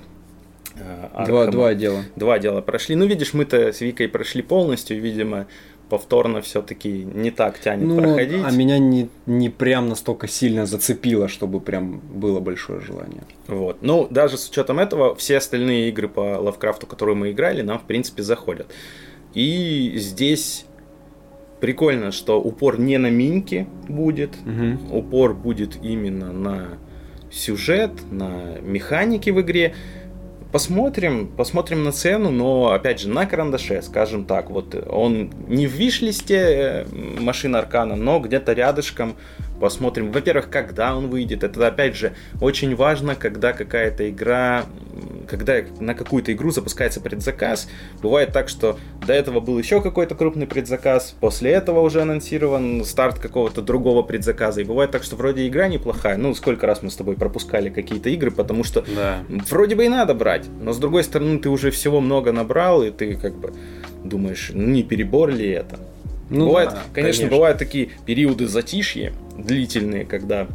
э, 0.75 1.25
Два, 1.25 1.47
два 1.47 1.73
дела. 1.73 2.03
Два 2.15 2.37
дела 2.39 2.61
прошли. 2.61 2.95
Ну, 2.95 3.05
видишь, 3.07 3.33
мы-то 3.33 3.73
с 3.73 3.81
Викой 3.81 4.07
прошли 4.07 4.41
полностью, 4.43 5.01
видимо, 5.01 5.47
повторно 5.89 6.41
все-таки 6.41 6.89
не 7.03 7.31
так 7.31 7.59
тянет 7.59 7.87
Ну, 7.87 7.97
проходить. 7.97 8.41
а 8.45 8.51
меня 8.51 8.77
не, 8.77 9.09
не 9.25 9.49
прям 9.49 9.89
настолько 9.89 10.27
сильно 10.27 10.65
зацепило, 10.65 11.27
чтобы 11.27 11.59
прям 11.61 11.99
было 11.99 12.39
большое 12.39 12.81
желание. 12.81 13.23
Вот. 13.47 13.77
Ну, 13.81 14.07
даже 14.09 14.37
с 14.37 14.49
учетом 14.49 14.79
этого, 14.79 15.15
все 15.15 15.37
остальные 15.37 15.89
игры 15.89 16.07
по 16.09 16.37
Лавкрафту, 16.39 16.87
которые 16.87 17.15
мы 17.15 17.31
играли, 17.31 17.61
нам, 17.61 17.79
в 17.79 17.83
принципе, 17.83 18.23
заходят. 18.23 18.67
И 19.33 19.93
здесь 19.95 20.65
прикольно, 21.59 22.11
что 22.11 22.41
упор 22.41 22.79
не 22.79 22.97
на 22.97 23.09
миньки 23.09 23.67
будет, 23.87 24.31
Мгм. 24.45 24.79
упор 24.93 25.33
будет 25.33 25.77
именно 25.83 26.31
на 26.31 26.67
сюжет, 27.31 27.91
на 28.11 28.57
механики 28.61 29.29
в 29.31 29.41
игре. 29.41 29.73
Посмотрим, 30.51 31.27
посмотрим 31.27 31.83
на 31.83 31.91
цену, 31.91 32.31
но 32.31 32.71
опять 32.71 33.01
же 33.01 33.09
на 33.09 33.25
карандаше, 33.25 33.81
скажем 33.81 34.23
так, 34.23 34.49
вот 34.49 34.75
он 34.89 35.29
не 35.47 35.67
в 35.67 35.71
виш-листе 35.71 36.37
э, 36.37 36.85
машин 37.19 37.55
Аркана, 37.55 37.97
но 37.97 38.19
где-то 38.19 38.53
рядышком. 38.53 39.15
Посмотрим, 39.59 40.11
во-первых, 40.11 40.49
когда 40.49 40.95
он 40.95 41.07
выйдет. 41.07 41.43
Это 41.43 41.67
опять 41.67 41.95
же 41.95 42.13
очень 42.41 42.75
важно, 42.75 43.15
когда 43.15 43.53
какая-то 43.53 44.09
игра, 44.09 44.65
когда 45.27 45.55
на 45.79 45.93
какую-то 45.93 46.31
игру 46.33 46.51
запускается 46.51 47.01
предзаказ. 47.01 47.67
Бывает 48.01 48.31
так, 48.33 48.49
что 48.49 48.77
до 49.05 49.13
этого 49.13 49.39
был 49.39 49.57
еще 49.57 49.81
какой-то 49.81 50.15
крупный 50.15 50.47
предзаказ, 50.47 51.15
после 51.19 51.51
этого 51.51 51.81
уже 51.81 52.01
анонсирован 52.01 52.83
старт 52.85 53.19
какого-то 53.19 53.61
другого 53.61 54.03
предзаказа. 54.03 54.61
И 54.61 54.63
бывает 54.63 54.91
так, 54.91 55.03
что 55.03 55.15
вроде 55.15 55.47
игра 55.47 55.67
неплохая. 55.67 56.17
Ну, 56.17 56.33
сколько 56.35 56.67
раз 56.67 56.83
мы 56.83 56.91
с 56.91 56.95
тобой 56.95 57.15
пропускали 57.15 57.69
какие-то 57.69 58.09
игры, 58.09 58.31
потому 58.31 58.63
что 58.63 58.83
Да. 58.95 59.23
Вроде 59.49 59.75
бы 59.75 59.85
и 59.85 59.89
надо 59.89 60.13
брать, 60.13 60.45
но 60.61 60.73
с 60.73 60.77
другой 60.77 61.03
стороны 61.03 61.39
ты 61.39 61.49
уже 61.49 61.71
всего 61.71 61.99
много 61.99 62.31
набрал, 62.31 62.83
и 62.83 62.91
ты 62.91 63.15
как 63.15 63.35
бы 63.35 63.53
думаешь, 64.03 64.51
ну 64.53 64.67
не 64.67 64.83
перебор 64.83 65.29
ли 65.29 65.49
это? 65.49 65.79
Ну 66.29 66.47
бывает, 66.47 66.69
да, 66.71 66.83
конечно, 66.93 67.27
бывают 67.27 67.57
такие 67.57 67.89
периоды 68.05 68.47
затишья 68.47 69.13
длительные, 69.37 70.05
когда 70.05 70.47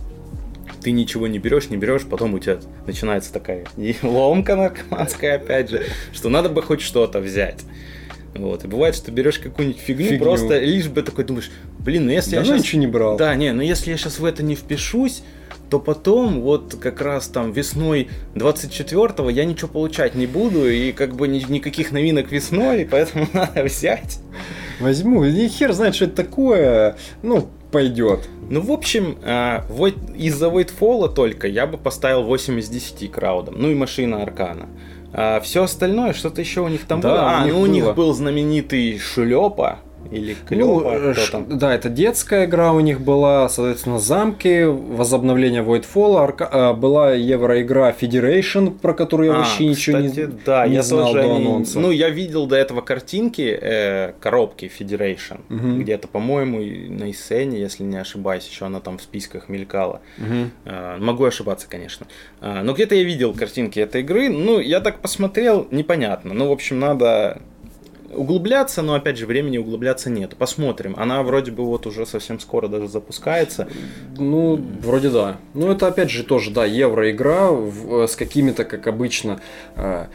ты 0.82 0.90
ничего 0.90 1.26
не 1.26 1.38
берешь, 1.38 1.70
не 1.70 1.76
берешь, 1.76 2.02
потом 2.02 2.34
у 2.34 2.38
тебя 2.38 2.58
начинается 2.86 3.32
такая 3.32 3.64
ломка 4.02 4.56
наркоманская, 4.56 5.36
опять 5.36 5.70
же, 5.70 5.82
что 6.12 6.28
надо 6.28 6.48
бы 6.48 6.62
хоть 6.62 6.80
что-то 6.80 7.20
взять. 7.20 7.60
Вот. 8.34 8.64
И 8.64 8.66
бывает, 8.66 8.94
что 8.94 9.10
берешь 9.12 9.38
какую-нибудь 9.38 9.80
фигню, 9.80 10.04
Фигню. 10.06 10.18
просто 10.24 10.58
лишь 10.58 10.88
бы 10.88 11.02
такой 11.02 11.24
думаешь, 11.24 11.50
блин, 11.78 12.06
ну 12.06 12.12
если 12.12 12.36
Давно 12.36 12.52
я 12.52 12.56
щас- 12.58 12.66
ничего 12.66 12.80
не 12.80 12.86
брал. 12.86 13.16
да, 13.18 13.34
не, 13.34 13.52
но 13.52 13.62
если 13.62 13.90
я 13.90 13.96
сейчас 13.98 14.18
в 14.18 14.24
это 14.24 14.42
не 14.42 14.54
впишусь, 14.56 15.22
то 15.68 15.78
потом, 15.78 16.40
вот 16.40 16.76
как 16.80 17.00
раз 17.00 17.28
там 17.28 17.52
весной 17.52 18.08
24-го 18.34 19.30
я 19.30 19.44
ничего 19.44 19.68
получать 19.68 20.14
не 20.14 20.26
буду, 20.26 20.68
и 20.70 20.92
как 20.92 21.14
бы 21.14 21.28
ни- 21.28 21.44
никаких 21.50 21.92
новинок 21.92 22.30
весной, 22.32 22.86
поэтому 22.90 23.26
надо 23.32 23.64
взять. 23.64 24.18
Возьму. 24.82 25.24
И 25.24 25.48
хер 25.48 25.72
знает, 25.72 25.94
что 25.94 26.06
это 26.06 26.16
такое. 26.16 26.96
Ну, 27.22 27.48
пойдет. 27.70 28.28
Ну, 28.50 28.60
в 28.60 28.70
общем, 28.70 29.16
а, 29.22 29.64
из-за 30.14 30.48
Voidfall 30.48 31.12
только 31.14 31.48
я 31.48 31.66
бы 31.66 31.78
поставил 31.78 32.22
8 32.24 32.58
из 32.60 32.68
10 32.68 33.10
краудом, 33.10 33.54
ну 33.56 33.70
и 33.70 33.74
машина 33.74 34.22
Аркана. 34.22 34.68
все 35.42 35.62
остальное, 35.64 36.12
что-то 36.12 36.40
еще 36.40 36.60
у 36.60 36.68
них 36.68 36.84
там 36.86 37.00
Да, 37.00 37.08
было. 37.10 37.20
А, 37.20 37.42
у 37.42 37.44
них 37.44 37.54
ну 37.54 37.60
у 37.60 37.66
них 37.66 37.94
был 37.94 38.12
знаменитый 38.12 38.98
Шлепа 38.98 39.78
или 40.12 40.36
Ну, 40.50 40.80
Клёпа, 40.80 40.88
э, 40.94 41.12
кто 41.14 41.30
там. 41.32 41.58
да, 41.58 41.74
это 41.74 41.88
детская 41.88 42.44
игра 42.44 42.72
у 42.72 42.80
них 42.80 43.00
была, 43.00 43.48
соответственно, 43.48 43.98
замки, 43.98 44.64
возобновление 44.64 45.62
Voidfall, 45.62 46.16
арка- 46.18 46.48
а, 46.50 46.72
была 46.74 47.12
евроигра 47.12 47.94
Federation, 47.98 48.70
про 48.78 48.94
которую 48.94 49.30
я 49.30 49.34
А, 49.34 49.38
вообще 49.38 49.66
ничего 49.66 49.98
не, 49.98 50.08
кстати, 50.08 50.30
да, 50.46 50.66
не 50.66 50.74
я 50.74 50.82
знал 50.82 51.12
тоже 51.12 51.22
до 51.28 51.36
анонса. 51.36 51.80
Ну, 51.80 51.90
я 51.90 52.10
видел 52.10 52.46
до 52.46 52.56
этого 52.56 52.80
картинки 52.80 53.58
э, 53.60 54.12
коробки 54.20 54.70
Federation. 54.78 55.40
Мгм. 55.48 55.80
Где-то, 55.80 56.08
по-моему, 56.08 56.58
на 56.58 57.10
Исене, 57.10 57.58
если 57.60 57.82
не 57.82 57.96
ошибаюсь, 57.96 58.46
еще 58.48 58.66
она 58.66 58.80
там 58.80 58.98
в 58.98 59.02
списках 59.02 59.48
мелькала. 59.48 60.00
Мгм. 60.18 60.50
Э, 60.64 60.96
могу 60.98 61.24
ошибаться, 61.24 61.66
конечно. 61.68 62.06
А, 62.40 62.62
но 62.62 62.72
где-то 62.74 62.94
я 62.94 63.02
видел 63.04 63.32
картинки 63.34 63.80
этой 63.80 64.02
игры. 64.02 64.28
Ну, 64.28 64.58
я 64.60 64.80
так 64.80 65.00
посмотрел, 65.00 65.66
непонятно. 65.70 66.34
Ну, 66.34 66.48
в 66.48 66.52
общем, 66.52 66.78
надо 66.78 67.40
углубляться, 68.14 68.82
но 68.82 68.94
опять 68.94 69.16
же 69.18 69.26
времени 69.26 69.58
углубляться 69.58 70.10
нет. 70.10 70.36
Посмотрим. 70.36 70.94
Она 70.96 71.22
вроде 71.22 71.50
бы 71.52 71.64
вот 71.64 71.86
уже 71.86 72.06
совсем 72.06 72.38
скоро 72.40 72.68
даже 72.68 72.88
запускается. 72.88 73.68
Ну, 74.18 74.60
вроде 74.82 75.10
да. 75.10 75.36
Ну, 75.54 75.70
это 75.70 75.86
опять 75.88 76.10
же 76.10 76.24
тоже, 76.24 76.50
да, 76.50 76.64
евроигра 76.64 77.48
в- 77.50 78.02
э, 78.02 78.08
с 78.08 78.16
какими-то, 78.16 78.64
как 78.64 78.86
обычно, 78.86 79.40
э, 79.76 80.06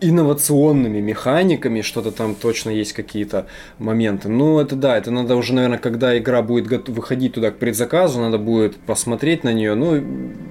инновационными 0.00 1.00
механиками, 1.00 1.80
что-то 1.80 2.12
там 2.12 2.34
точно 2.34 2.70
есть 2.70 2.92
какие-то 2.92 3.46
моменты. 3.78 4.28
Ну, 4.28 4.60
это 4.60 4.76
да, 4.76 4.96
это 4.96 5.10
надо 5.10 5.34
уже, 5.36 5.54
наверное, 5.54 5.78
когда 5.78 6.16
игра 6.16 6.40
будет 6.42 6.88
выходить 6.88 7.34
туда 7.34 7.50
к 7.50 7.56
предзаказу, 7.58 8.20
надо 8.20 8.38
будет 8.38 8.76
посмотреть 8.76 9.44
на 9.44 9.52
нее. 9.52 9.74
Ну, 9.74 10.00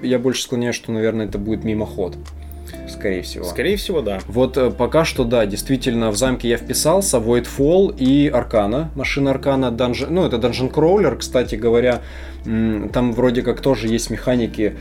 я 0.04 0.20
больше 0.20 0.44
склоняюсь, 0.44 0.76
что, 0.76 0.92
наверное, 0.92 1.28
это 1.28 1.38
будет 1.38 1.64
мимоход, 1.64 2.18
скорее 3.08 3.22
всего. 3.22 3.46
Скорее 3.46 3.78
всего, 3.78 4.02
да. 4.02 4.20
Вот 4.28 4.58
э, 4.58 4.72
пока 4.72 5.06
что, 5.06 5.24
да, 5.24 5.46
действительно, 5.46 6.12
в 6.12 6.18
замке 6.18 6.50
я 6.50 6.58
вписался, 6.58 7.18
Voidfall 7.18 7.96
и 7.98 8.28
Аркана, 8.28 8.92
машина 8.96 9.32
Аркана, 9.32 9.68
Dungeon, 9.68 10.08
ну, 10.10 10.26
это 10.26 10.38
Dungeon 10.38 10.72
Crawler, 10.72 11.18
кстати 11.18 11.56
говоря, 11.56 12.02
там 12.44 13.14
вроде 13.14 13.42
как 13.42 13.62
тоже 13.62 13.88
есть 13.88 14.10
механики 14.10 14.78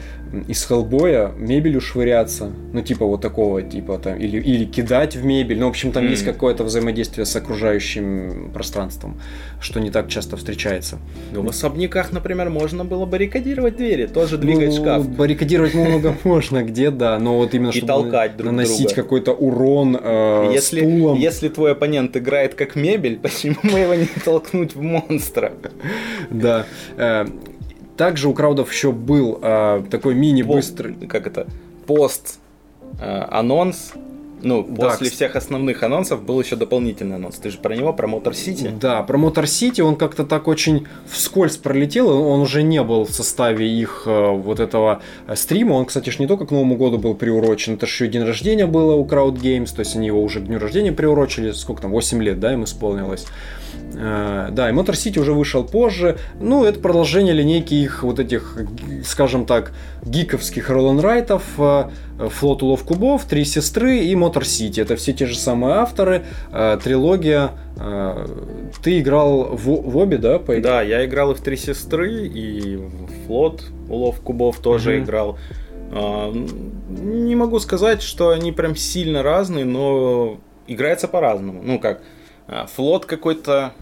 из 0.49 0.65
Хеллбоя, 0.65 1.31
мебелью 1.37 1.81
швыряться, 1.81 2.51
ну, 2.73 2.83
типа 2.83 3.07
вот 3.07 3.21
такого, 3.21 3.63
типа 3.63 3.99
там, 3.99 4.19
или, 4.19 4.39
или 4.41 4.65
кидать 4.65 5.15
в 5.17 5.25
мебель, 5.25 5.59
ну, 5.59 5.67
в 5.67 5.71
общем, 5.71 5.93
там 5.93 6.05
Мгм. 6.05 6.13
есть 6.13 6.25
какое-то 6.25 6.65
взаимодействие 6.65 7.25
с 7.27 7.35
окружающим 7.37 8.51
пространством, 8.53 9.21
что 9.61 9.81
не 9.81 9.91
так 9.91 10.09
часто 10.09 10.37
встречается. 10.37 10.99
Ну, 11.33 11.43
в 11.43 11.49
особняках, 11.49 12.13
например, 12.13 12.51
можно 12.51 12.85
было 12.85 13.07
баррикадировать 13.07 13.77
двери, 13.77 14.07
тоже 14.07 14.37
двигать 14.37 14.71
Ну, 14.77 14.83
шкаф. 14.83 15.09
Баррикадировать 15.09 15.75
много 15.75 16.15
можно, 16.25 16.63
где, 16.65 16.91
да, 16.91 17.19
но 17.19 17.37
вот 17.39 17.55
именно 17.55 17.71
И 17.71 17.73
чтобы 17.73 17.87
толкать 17.87 18.37
друг 18.37 18.53
наносить 18.53 18.93
какой-то 18.95 19.33
урон 19.33 19.99
э, 20.01 20.51
Если, 20.53 20.81
стулом. 20.81 21.19
если 21.19 21.49
твой 21.49 21.73
оппонент 21.73 22.17
играет 22.17 22.55
как 22.55 22.75
мебель, 22.77 23.19
почему 23.23 23.57
бы 23.63 23.79
его 23.79 23.95
не 23.95 24.09
толкнуть 24.25 24.75
в 24.75 24.83
монстра? 24.83 25.53
Да. 26.31 26.67
Также 27.97 28.29
у 28.29 28.35
краудов 28.35 28.71
еще 28.73 28.93
был 28.93 29.39
э, 29.41 29.85
такой 29.91 30.15
мини-быстрый... 30.15 30.95
Как 31.07 31.27
это? 31.27 31.47
Пост 31.87 32.39
э, 33.01 33.27
анонс. 33.31 33.93
Ну, 34.43 34.67
Да, 34.69 34.91
после 34.91 35.11
всех 35.11 35.35
основных 35.35 35.83
анонсов 35.83 36.23
был 36.23 36.41
еще 36.41 36.57
дополнительный 36.57 37.17
анонс. 37.17 37.37
Ты 37.37 37.51
же 37.51 37.59
про 37.59 37.75
него, 37.75 37.93
про 37.93 38.07
Мотор 38.07 38.35
Сити? 38.35 38.71
Да, 38.81 39.03
про 39.03 39.17
Мотор 39.17 39.47
Сити 39.47 39.81
он 39.81 39.97
как-то 39.97 40.25
так 40.25 40.47
очень 40.47 40.87
вскользь 41.07 41.57
пролетел, 41.57 42.09
он 42.09 42.41
уже 42.41 42.63
не 42.63 42.83
был 42.83 43.05
в 43.05 43.11
составе 43.11 43.69
их 43.69 44.03
э, 44.07 44.31
вот 44.31 44.61
этого 44.61 45.01
э, 45.27 45.37
стрима. 45.37 45.73
Он, 45.73 45.87
кстати, 45.87 46.11
ж 46.11 46.19
не 46.19 46.27
только 46.27 46.47
к 46.47 46.51
Новому 46.51 46.77
году 46.77 46.99
был 46.99 47.15
приурочен, 47.15 47.75
это 47.75 47.87
еще 47.87 48.07
и 48.07 48.09
день 48.09 48.25
рождения 48.25 48.67
было 48.67 48.95
у 48.95 49.07
Crowd 49.07 49.41
Games, 49.41 49.75
то 49.75 49.81
есть 49.81 49.97
они 49.97 50.07
его 50.07 50.23
уже 50.23 50.41
к 50.41 50.45
дню 50.45 50.59
рождения 50.59 50.93
приурочили, 50.93 51.53
сколько 51.53 51.83
там, 51.83 51.91
8 51.91 52.23
лет, 52.23 52.39
да, 52.39 52.53
им 52.53 52.65
исполнилось. 52.65 53.27
Э, 53.95 54.49
Да, 54.51 54.69
и 54.69 54.73
Мотор 54.73 54.97
Сити 54.97 55.19
уже 55.19 55.33
вышел 55.33 55.65
позже. 55.65 56.19
Ну, 56.41 56.65
это 56.65 56.79
продолжение 56.81 57.33
линейки 57.33 57.75
их 57.75 58.03
вот 58.03 58.19
этих, 58.19 58.59
скажем 59.05 59.47
так, 59.47 59.73
гиковских 60.05 60.69
роллнрайтов. 60.71 61.43
Флот 62.19 62.63
улов 62.63 62.83
кубов, 62.85 63.25
Три 63.27 63.45
сестры 63.45 63.99
и 63.99 64.15
Мотор 64.27 64.45
Сити. 64.45 64.81
Это 64.81 64.97
все 64.97 65.13
те 65.13 65.27
же 65.27 65.37
самые 65.37 65.77
авторы. 65.77 66.25
э, 66.53 66.79
Трилогия. 66.83 67.51
э, 67.79 68.27
Ты 68.83 69.01
играл 69.01 69.45
в, 69.57 69.65
в 69.65 69.97
обе, 69.97 70.19
да, 70.19 70.39
по 70.39 70.57
Да, 70.61 70.83
я 70.83 71.05
играл 71.05 71.31
и 71.33 71.35
в 71.35 71.41
Три 71.41 71.57
сестры, 71.57 72.27
и 72.27 72.77
в 72.77 73.27
Флот, 73.27 73.63
улов 73.89 74.21
кубов 74.21 74.59
тоже 74.59 74.97
Мгм. 74.97 75.05
играл. 75.05 75.39
М, 75.93 76.47
Не 77.27 77.37
могу 77.37 77.61
сказать, 77.61 78.03
что 78.03 78.31
они 78.31 78.51
прям 78.53 78.75
сильно 78.75 79.23
разные, 79.23 79.65
но 79.65 80.39
играется 80.67 81.07
по-разному. 81.09 81.61
Ну 81.63 81.79
как, 81.79 82.03
а, 82.49 82.67
флот 82.67 83.07
какой-то 83.07 83.73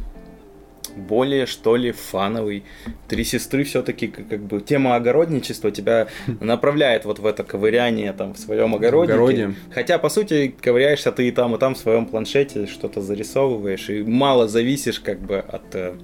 более, 0.96 1.46
что 1.46 1.76
ли, 1.76 1.92
фановый. 1.92 2.64
Три 3.08 3.24
сестры 3.24 3.64
все-таки 3.64 4.08
как 4.08 4.40
бы 4.40 4.60
тема 4.60 4.96
огородничества 4.96 5.70
тебя 5.70 6.08
направляет 6.40 7.04
вот 7.04 7.18
в 7.18 7.26
это 7.26 7.44
ковыряние 7.44 8.12
там 8.12 8.34
в 8.34 8.38
своем 8.38 8.74
огороднике. 8.74 9.14
огороде. 9.14 9.54
Хотя, 9.72 9.98
по 9.98 10.08
сути, 10.08 10.54
ковыряешься 10.60 11.12
ты 11.12 11.28
и 11.28 11.30
там, 11.30 11.54
и 11.54 11.58
там 11.58 11.74
в 11.74 11.78
своем 11.78 12.06
планшете, 12.06 12.66
что-то 12.66 13.00
зарисовываешь, 13.00 13.88
и 13.90 14.02
мало 14.02 14.48
зависишь 14.48 15.00
как 15.00 15.20
бы 15.20 15.38
от 15.38 15.74
э, 15.74 15.94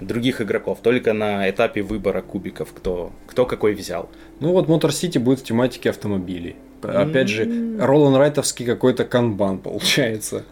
других 0.00 0.40
игроков, 0.40 0.78
только 0.82 1.12
на 1.12 1.48
этапе 1.48 1.82
выбора 1.82 2.22
кубиков, 2.22 2.72
кто, 2.72 3.12
кто 3.26 3.46
какой 3.46 3.74
взял. 3.74 4.10
Ну 4.40 4.52
вот 4.52 4.68
Мотор 4.68 4.92
Сити 4.92 5.18
будет 5.18 5.40
в 5.40 5.44
тематике 5.44 5.90
автомобилей. 5.90 6.56
Опять 6.82 7.28
же, 7.28 7.76
Ролан 7.78 8.16
Райтовский 8.16 8.66
какой-то 8.66 9.04
канбан 9.04 9.58
получается. 9.58 10.44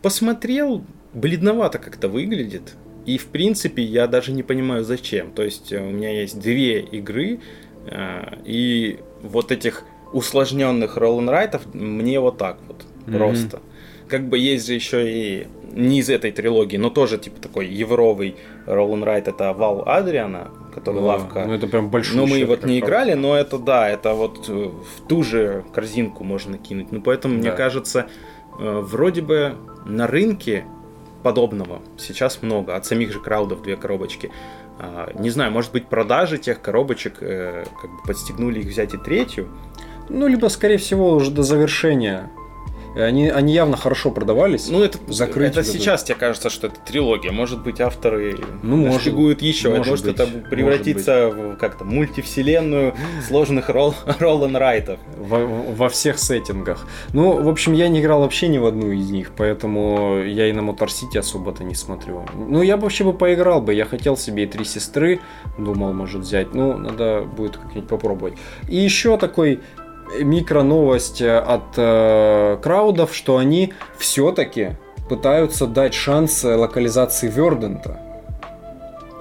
Посмотрел, 0.00 0.82
бледновато 1.14 1.78
как-то 1.78 2.08
выглядит. 2.08 2.74
И, 3.06 3.18
в 3.18 3.26
принципе, 3.26 3.82
я 3.82 4.06
даже 4.06 4.32
не 4.32 4.42
понимаю, 4.42 4.84
зачем. 4.84 5.30
То 5.32 5.42
есть, 5.42 5.72
э, 5.72 5.80
у 5.80 5.90
меня 5.90 6.10
есть 6.20 6.40
две 6.40 6.80
игры, 6.80 7.40
э, 7.86 8.36
и 8.44 8.98
вот 9.22 9.52
этих 9.52 9.84
усложненных 10.12 10.96
роллнрайтов 10.96 11.62
мне 11.74 12.20
вот 12.20 12.38
так 12.38 12.58
вот 12.68 12.84
Мгм. 13.06 13.18
просто. 13.18 13.60
Как 14.08 14.28
бы 14.28 14.38
есть 14.38 14.66
же 14.66 14.74
еще 14.74 15.10
и 15.10 15.46
не 15.72 15.98
из 15.98 16.08
этой 16.08 16.30
трилогии, 16.30 16.76
но 16.76 16.88
тоже 16.90 17.18
типа 17.18 17.40
такой 17.40 17.66
евровый 17.66 18.36
роллнрайт, 18.66 19.28
это 19.28 19.52
Вал 19.52 19.82
Адриана, 19.86 20.50
который 20.74 21.00
Да, 21.00 21.06
лавка. 21.06 21.44
Ну 21.46 21.54
это 21.54 21.66
прям 21.66 21.90
большой. 21.90 22.16
Но 22.16 22.26
мы 22.26 22.44
вот 22.44 22.64
не 22.64 22.78
играли, 22.78 23.14
но 23.14 23.34
это 23.36 23.58
да, 23.58 23.88
это 23.88 24.14
вот 24.14 24.48
э, 24.48 24.52
в 24.52 25.08
ту 25.08 25.22
же 25.22 25.64
корзинку 25.74 26.22
можно 26.24 26.58
кинуть. 26.58 26.92
Ну 26.92 27.00
поэтому 27.00 27.34
мне 27.34 27.50
Да. 27.50 27.56
кажется, 27.56 28.06
э, 28.60 28.80
вроде 28.82 29.20
бы 29.22 29.54
на 29.86 30.06
рынке 30.06 30.64
подобного 31.24 31.80
сейчас 31.98 32.42
много. 32.42 32.76
От 32.76 32.86
самих 32.86 33.12
же 33.12 33.18
краудов 33.18 33.62
две 33.62 33.76
коробочки. 33.76 34.30
А, 34.78 35.10
не 35.18 35.30
знаю, 35.30 35.50
может 35.50 35.72
быть, 35.72 35.86
продажи 35.86 36.38
тех 36.38 36.60
коробочек 36.60 37.14
э, 37.20 37.64
как 37.80 37.90
бы 37.90 37.96
подстегнули 38.06 38.60
их 38.60 38.66
взять 38.66 38.94
и 38.94 38.98
третью. 38.98 39.48
Ну, 40.08 40.28
либо, 40.28 40.48
скорее 40.48 40.76
всего, 40.76 41.12
уже 41.14 41.30
до 41.30 41.42
завершения 41.42 42.30
они, 43.00 43.28
они 43.28 43.52
явно 43.52 43.76
хорошо 43.76 44.10
продавались. 44.10 44.68
Ну, 44.68 44.82
это, 44.82 44.98
закрыть 45.08 45.52
это 45.52 45.64
сейчас 45.64 46.04
тебе 46.04 46.16
кажется, 46.16 46.50
что 46.50 46.68
это 46.68 46.76
трилогия. 46.80 47.32
Может 47.32 47.62
быть, 47.62 47.80
авторы 47.80 48.38
ну, 48.62 48.76
может, 48.76 49.14
еще. 49.42 49.70
Может, 49.70 49.86
может 49.86 50.06
быть, 50.06 50.14
это 50.14 50.26
превратиться 50.48 51.28
в 51.28 51.56
как-то 51.56 51.84
мультивселенную 51.84 52.94
сложных 53.26 53.68
ролл, 53.68 53.94
ролл 54.20 54.48
райтов. 54.56 55.00
Во, 55.18 55.38
во 55.38 55.88
всех 55.88 56.18
сеттингах. 56.18 56.86
Ну, 57.12 57.42
в 57.42 57.48
общем, 57.48 57.72
я 57.72 57.88
не 57.88 58.00
играл 58.00 58.20
вообще 58.20 58.48
ни 58.48 58.58
в 58.58 58.66
одну 58.66 58.90
из 58.90 59.10
них, 59.10 59.32
поэтому 59.36 60.22
я 60.22 60.48
и 60.48 60.52
на 60.52 60.60
Motor 60.60 60.88
City 60.88 61.18
особо-то 61.18 61.64
не 61.64 61.74
смотрю. 61.74 62.24
Ну, 62.34 62.62
я 62.62 62.76
вообще 62.76 63.04
бы 63.04 63.12
поиграл 63.12 63.60
бы. 63.60 63.74
Я 63.74 63.84
хотел 63.84 64.16
себе 64.16 64.44
и 64.44 64.46
три 64.46 64.64
сестры, 64.64 65.20
думал, 65.58 65.92
может 65.92 66.22
взять. 66.22 66.54
Ну, 66.54 66.76
надо 66.76 67.22
будет 67.22 67.56
как-нибудь 67.56 67.88
попробовать. 67.88 68.34
И 68.68 68.76
еще 68.76 69.16
такой 69.16 69.60
микроновость 70.20 71.22
от 71.22 71.76
э, 71.76 72.58
краудов, 72.62 73.14
что 73.14 73.36
они 73.36 73.72
все-таки 73.98 74.76
пытаются 75.08 75.66
дать 75.66 75.94
шанс 75.94 76.44
э, 76.44 76.54
локализации 76.54 77.28
Вердента 77.28 77.98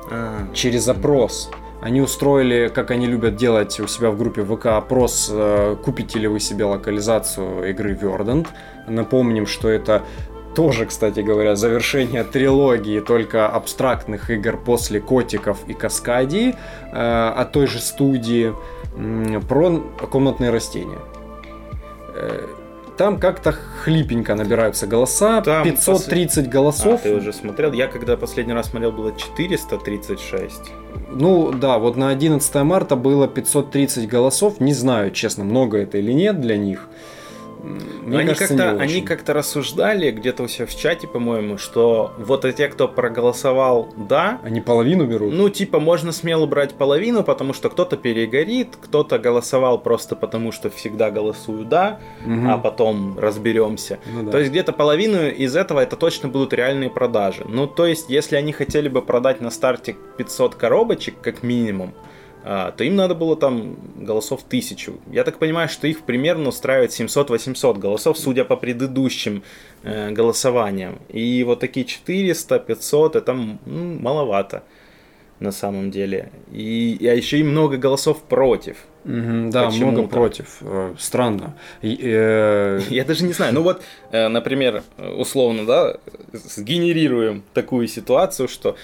а. 0.09 0.47
через 0.53 0.87
опрос. 0.87 1.49
Они 1.81 1.99
устроили, 1.99 2.71
как 2.73 2.91
они 2.91 3.07
любят 3.07 3.35
делать 3.35 3.77
у 3.81 3.87
себя 3.87 4.09
в 4.09 4.17
группе 4.17 4.43
ВК, 4.43 4.67
опрос, 4.67 5.29
э, 5.29 5.75
купите 5.83 6.19
ли 6.19 6.27
вы 6.27 6.39
себе 6.39 6.63
локализацию 6.63 7.69
игры 7.69 7.93
Verdant. 7.93 8.47
Напомним, 8.87 9.45
что 9.45 9.69
это 9.69 10.03
тоже, 10.55 10.85
кстати 10.85 11.19
говоря, 11.19 11.55
завершение 11.55 12.23
трилогии 12.23 12.99
только 13.01 13.47
абстрактных 13.47 14.29
игр 14.29 14.57
после 14.57 15.01
Котиков 15.01 15.57
и 15.67 15.73
Каскадии 15.73 16.55
э, 16.91 17.33
от 17.35 17.51
той 17.51 17.67
же 17.67 17.79
студии 17.79 18.53
про 19.47 19.79
комнатные 20.09 20.49
растения. 20.49 20.99
Э, 22.15 22.47
там 22.97 23.19
как-то 23.19 23.51
хлипенько 23.51 24.35
набираются 24.35 24.85
голоса, 24.85 25.41
Там 25.41 25.63
530 25.63 26.45
пос... 26.45 26.53
голосов. 26.53 26.99
А, 27.01 27.03
ты 27.03 27.15
уже 27.15 27.33
смотрел? 27.33 27.73
Я 27.73 27.87
когда 27.87 28.17
последний 28.17 28.53
раз 28.53 28.69
смотрел, 28.69 28.91
было 28.91 29.11
436. 29.11 30.71
Ну 31.11 31.51
да, 31.51 31.79
вот 31.79 31.95
на 31.95 32.09
11 32.09 32.55
марта 32.63 32.95
было 32.95 33.27
530 33.27 34.07
голосов. 34.07 34.59
Не 34.59 34.73
знаю, 34.73 35.11
честно, 35.11 35.43
много 35.43 35.79
это 35.79 35.97
или 35.97 36.11
нет 36.11 36.39
для 36.39 36.57
них. 36.57 36.87
Мне 37.63 38.19
они 38.19 38.33
как-то 38.33 38.71
они 38.71 39.01
как-то 39.01 39.33
рассуждали 39.33 40.11
где-то 40.11 40.43
у 40.43 40.47
себя 40.49 40.65
в 40.65 40.75
чате, 40.75 41.07
по-моему, 41.07 41.57
что 41.57 42.13
вот 42.17 42.43
те, 42.55 42.67
кто 42.67 42.89
проголосовал 42.89 43.93
да, 43.95 44.39
они 44.43 44.59
половину 44.59 45.07
берут. 45.07 45.33
Ну 45.33 45.49
типа 45.49 45.79
можно 45.79 46.11
смело 46.11 46.45
брать 46.45 46.73
половину, 46.73 47.23
потому 47.23 47.53
что 47.53 47.69
кто-то 47.69 47.95
перегорит, 47.95 48.75
кто-то 48.81 49.17
голосовал 49.17 49.79
просто 49.79 50.17
потому, 50.17 50.51
что 50.51 50.69
всегда 50.69 51.09
голосую 51.09 51.63
да, 51.63 51.99
угу. 52.25 52.49
а 52.49 52.57
потом 52.57 53.17
разберемся. 53.17 53.99
Ну, 54.13 54.23
да. 54.23 54.31
То 54.31 54.39
есть 54.39 54.51
где-то 54.51 54.73
половину 54.73 55.29
из 55.29 55.55
этого 55.55 55.79
это 55.79 55.95
точно 55.95 56.27
будут 56.27 56.51
реальные 56.51 56.89
продажи. 56.89 57.45
Ну 57.47 57.65
то 57.65 57.85
есть 57.85 58.09
если 58.09 58.35
они 58.35 58.51
хотели 58.51 58.89
бы 58.89 59.01
продать 59.01 59.39
на 59.39 59.49
старте 59.49 59.95
500 60.17 60.55
коробочек 60.55 61.15
как 61.21 61.43
минимум, 61.43 61.93
то 62.43 62.83
им 62.83 62.95
надо 62.95 63.15
было 63.15 63.37
там 63.37 63.77
голосов 63.95 64.43
тысячу. 64.43 64.99
Я 65.09 65.23
так 65.23 65.39
понимаю, 65.39 65.69
что 65.69 65.87
их 65.87 66.01
примерно 66.01 66.49
устраивает 66.49 66.91
700-800 66.91 67.79
голосов, 67.79 68.17
судя 68.17 68.43
по 68.43 68.57
предыдущим 68.57 69.43
э, 69.83 70.11
голосованиям. 70.11 70.99
И 71.07 71.43
вот 71.45 71.61
такие 71.61 71.85
400-500 71.85 73.17
это 73.17 73.33
ну, 73.33 73.57
маловато 73.99 74.63
на 75.39 75.51
самом 75.51 75.89
деле. 75.89 76.31
И, 76.51 76.97
а 77.01 77.13
еще 77.13 77.39
и 77.39 77.43
много 77.43 77.77
голосов 77.77 78.21
против. 78.23 78.77
Mm-hmm, 79.05 79.49
да, 79.49 79.69
много 79.69 80.03
против. 80.03 80.57
Э, 80.61 80.93
странно. 80.97 81.55
Э... 81.81 82.79
Я 82.89 83.03
даже 83.03 83.25
не 83.25 83.33
знаю. 83.33 83.53
Ну 83.53 83.61
вот, 83.61 83.81
э, 84.11 84.29
например, 84.29 84.83
условно, 85.17 85.65
да, 85.65 85.97
сгенерируем 86.31 87.43
такую 87.53 87.87
ситуацию, 87.87 88.47
что 88.47 88.75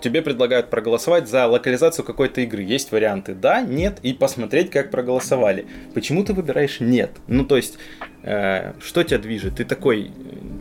тебе 0.00 0.22
предлагают 0.22 0.70
проголосовать 0.70 1.28
за 1.28 1.46
локализацию 1.46 2.04
какой-то 2.04 2.40
игры. 2.40 2.62
Есть 2.62 2.92
варианты 2.92 3.34
да, 3.34 3.60
нет, 3.60 3.98
и 4.02 4.12
посмотреть, 4.12 4.70
как 4.70 4.90
проголосовали. 4.90 5.66
Почему 5.94 6.24
ты 6.24 6.32
выбираешь 6.32 6.80
нет? 6.80 7.10
Ну, 7.26 7.44
то 7.44 7.56
есть, 7.56 7.78
что 8.22 9.04
тебя 9.04 9.18
движет? 9.18 9.56
Ты 9.56 9.64
такой, 9.64 10.10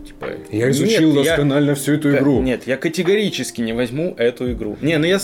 типа... 0.06 0.28
Я 0.52 0.70
изучил 0.72 1.14
досконально 1.14 1.70
я... 1.70 1.76
всю 1.76 1.94
эту 1.94 2.16
игру. 2.16 2.42
Нет, 2.42 2.68
я 2.68 2.78
категорически 2.78 3.62
не 3.62 3.74
возьму 3.74 4.14
эту 4.18 4.52
игру. 4.52 4.78
Не, 4.82 4.98
ну 4.98 5.06
я 5.06 5.20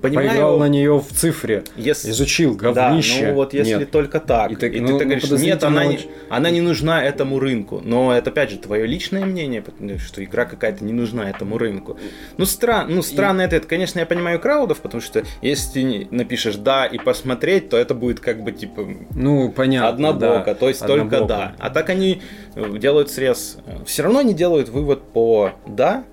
понимаю... 0.00 0.28
Поиграл 0.30 0.58
на 0.58 0.68
нее 0.68 0.98
в 0.98 1.08
цифре, 1.12 1.64
если... 1.76 2.10
изучил 2.10 2.54
говнище. 2.54 3.20
Да, 3.20 3.28
ну 3.28 3.34
вот 3.34 3.54
если 3.54 3.78
нет. 3.78 3.90
только 3.90 4.20
так. 4.20 4.50
И, 4.50 4.56
так, 4.56 4.72
и 4.74 4.80
ну, 4.80 4.86
ты, 4.86 4.92
ты 4.92 5.04
ну, 5.04 5.10
говоришь, 5.10 5.30
нет, 5.40 5.64
она, 5.64 5.84
не, 5.84 6.00
она 6.28 6.50
не 6.50 6.60
нужна 6.60 7.04
этому 7.04 7.38
рынку. 7.38 7.80
Но 7.84 8.14
это, 8.14 8.30
опять 8.30 8.50
же, 8.50 8.58
твое 8.58 8.86
личное 8.86 9.24
мнение, 9.24 9.64
что 9.98 10.22
игра 10.22 10.44
какая-то 10.44 10.84
не 10.84 10.92
нужна 10.92 11.28
этому 11.30 11.58
рынку. 11.58 11.98
Ну, 12.36 12.44
стран, 12.44 12.94
ну 12.94 13.02
странно 13.02 13.42
и... 13.42 13.44
это, 13.44 13.56
это, 13.56 13.66
конечно, 13.66 13.98
я 13.98 14.06
понимаю 14.06 14.40
краудов, 14.40 14.80
потому 14.80 15.00
что 15.00 15.22
если 15.42 15.72
ты 15.72 16.08
напишешь 16.10 16.56
«да» 16.56 16.86
и 16.86 16.98
посмотреть, 16.98 17.68
то 17.68 17.76
это 17.76 17.94
будет 17.94 18.20
как 18.20 18.42
бы, 18.42 18.52
типа, 18.52 18.86
ну, 19.14 19.50
понятно, 19.50 19.88
однобоко, 19.88 20.44
да. 20.46 20.54
то 20.54 20.68
есть 20.68 20.82
однобоко. 20.82 21.10
только 21.10 21.26
«да». 21.26 21.54
А 21.58 21.70
так 21.70 21.90
они 21.90 22.22
э, 22.54 22.78
делают 22.78 23.10
срез. 23.10 23.58
Все 23.86 24.02
равно 24.02 24.20
они 24.20 24.34
делают 24.34 24.68
вывод 24.68 25.12
по 25.12 25.52
«да», 25.66 26.04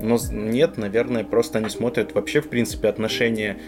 но 0.00 0.18
нет, 0.30 0.76
наверное, 0.76 1.24
просто 1.24 1.58
они 1.58 1.68
смотрят 1.68 2.14
вообще, 2.14 2.40
в 2.40 2.48
принципе, 2.48 2.88
отношения 2.88 3.58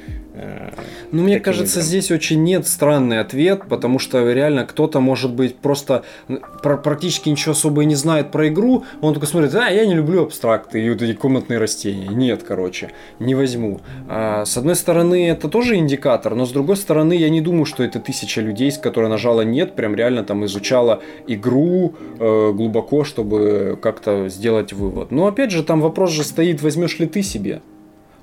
ну, 1.13 1.23
мне 1.23 1.41
кажется, 1.41 1.79
играм. 1.79 1.89
здесь 1.89 2.11
очень 2.11 2.43
нет 2.43 2.67
странный 2.67 3.21
ответ, 3.21 3.63
потому 3.69 3.99
что 3.99 4.31
реально 4.31 4.65
кто-то, 4.65 5.01
может 5.01 5.33
быть, 5.33 5.57
просто 5.57 6.05
практически 6.63 7.29
ничего 7.29 7.53
особо 7.53 7.83
и 7.83 7.87
не 7.87 7.95
знает 7.95 8.31
про 8.31 8.49
игру, 8.49 8.85
он 9.01 9.15
только 9.15 9.27
смотрит, 9.27 9.55
а, 9.55 9.71
я 9.71 9.87
не 9.87 9.95
люблю 9.95 10.25
абстракты 10.25 10.85
и 10.85 10.91
вот 10.91 11.03
эти 11.03 11.15
комнатные 11.15 11.59
растения. 11.59 12.09
Нет, 12.09 12.43
короче, 12.43 12.91
не 13.19 13.35
возьму. 13.35 13.81
А, 14.09 14.45
с 14.45 14.57
одной 14.57 14.77
стороны, 14.77 15.29
это 15.29 15.49
тоже 15.49 15.77
индикатор, 15.77 16.35
но 16.35 16.45
с 16.45 16.53
другой 16.53 16.77
стороны, 16.77 17.15
я 17.15 17.31
не 17.31 17.41
думаю, 17.41 17.65
что 17.65 17.83
это 17.83 18.01
тысяча 18.01 18.41
людей, 18.41 18.71
с 18.71 18.79
которой 18.79 19.09
нажала 19.09 19.43
нет, 19.43 19.75
прям 19.75 19.95
реально 19.95 20.25
там 20.25 20.45
изучала 20.45 21.03
игру 21.27 21.95
э, 22.19 22.53
глубоко, 22.53 23.05
чтобы 23.05 23.79
как-то 23.81 24.29
сделать 24.29 24.73
вывод. 24.73 25.11
Но 25.11 25.27
опять 25.27 25.51
же, 25.51 25.63
там 25.63 25.81
вопрос 25.81 26.11
же 26.11 26.25
стоит, 26.25 26.63
возьмешь 26.63 26.99
ли 26.99 27.07
ты 27.07 27.23
себе. 27.23 27.61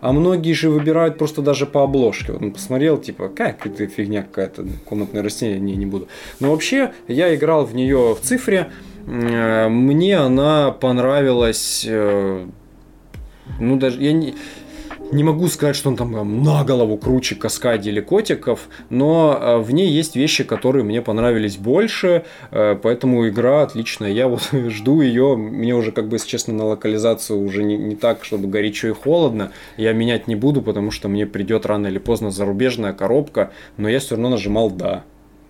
А 0.04 0.12
многие 0.12 0.52
же 0.52 0.70
выбирают 0.70 1.18
просто 1.18 1.42
даже 1.42 1.66
по 1.66 1.82
обложке. 1.82 2.34
Вот 2.34 2.42
он 2.42 2.52
посмотрел, 2.52 2.98
типа, 2.98 3.30
как 3.30 3.66
это 3.66 3.88
фигня 3.88 4.24
какая-то, 4.24 4.66
комнатное 4.84 5.24
растение, 5.24 5.62
не, 5.62 5.78
не 5.78 5.86
буду. 5.86 6.10
Но 6.42 6.52
вообще, 6.52 6.92
я 7.08 7.34
играл 7.34 7.66
в 7.66 7.74
нее 7.74 8.14
в 8.14 8.20
цифре, 8.20 8.70
э, 9.08 9.70
мне 9.70 10.18
она 10.18 10.72
понравилась, 10.72 11.86
э, 11.88 12.46
ну 13.62 13.78
даже, 13.78 14.04
я 14.04 14.12
не, 14.12 14.36
не 15.14 15.24
могу 15.24 15.48
сказать, 15.48 15.76
что 15.76 15.90
он 15.90 15.96
там 15.96 16.44
на 16.44 16.64
голову 16.64 16.98
круче 16.98 17.36
Каскади 17.36 17.90
или 17.90 18.02
Котиков, 18.02 18.68
но 18.90 19.38
э, 19.40 19.58
в 19.58 19.72
ней 19.72 19.90
есть 19.90 20.16
вещи, 20.16 20.44
которые 20.44 20.84
мне 20.84 21.02
понравились 21.02 21.58
больше, 21.58 22.24
э, 22.52 22.76
поэтому 22.82 23.28
игра 23.28 23.64
отличная. 23.64 24.12
Я 24.12 24.28
вот 24.28 24.50
жду 24.52 25.02
ее, 25.02 25.36
мне 25.36 25.76
уже, 25.76 25.92
как 25.92 26.08
бы, 26.08 26.16
если 26.16 26.28
честно, 26.28 26.54
на 26.54 26.66
локализацию 26.66 27.40
уже 27.40 27.64
не, 27.64 27.78
не 27.78 27.96
так, 27.96 28.24
чтобы 28.24 28.48
горячо 28.48 28.90
и 28.90 28.92
холодно. 28.92 29.52
Я 29.78 29.94
менять 29.94 30.28
не 30.28 30.36
буду, 30.36 30.62
потому 30.62 30.92
что 30.92 31.10
мне 31.10 31.26
придет 31.26 31.66
рано 31.66 31.88
или 31.88 32.00
поздно 32.00 32.32
зарубежная 32.32 32.94
коробка, 32.94 33.52
но 33.78 33.90
я 33.90 34.00
все 34.00 34.16
равно 34.16 34.30
нажимал 34.30 34.70
«да» 34.70 35.04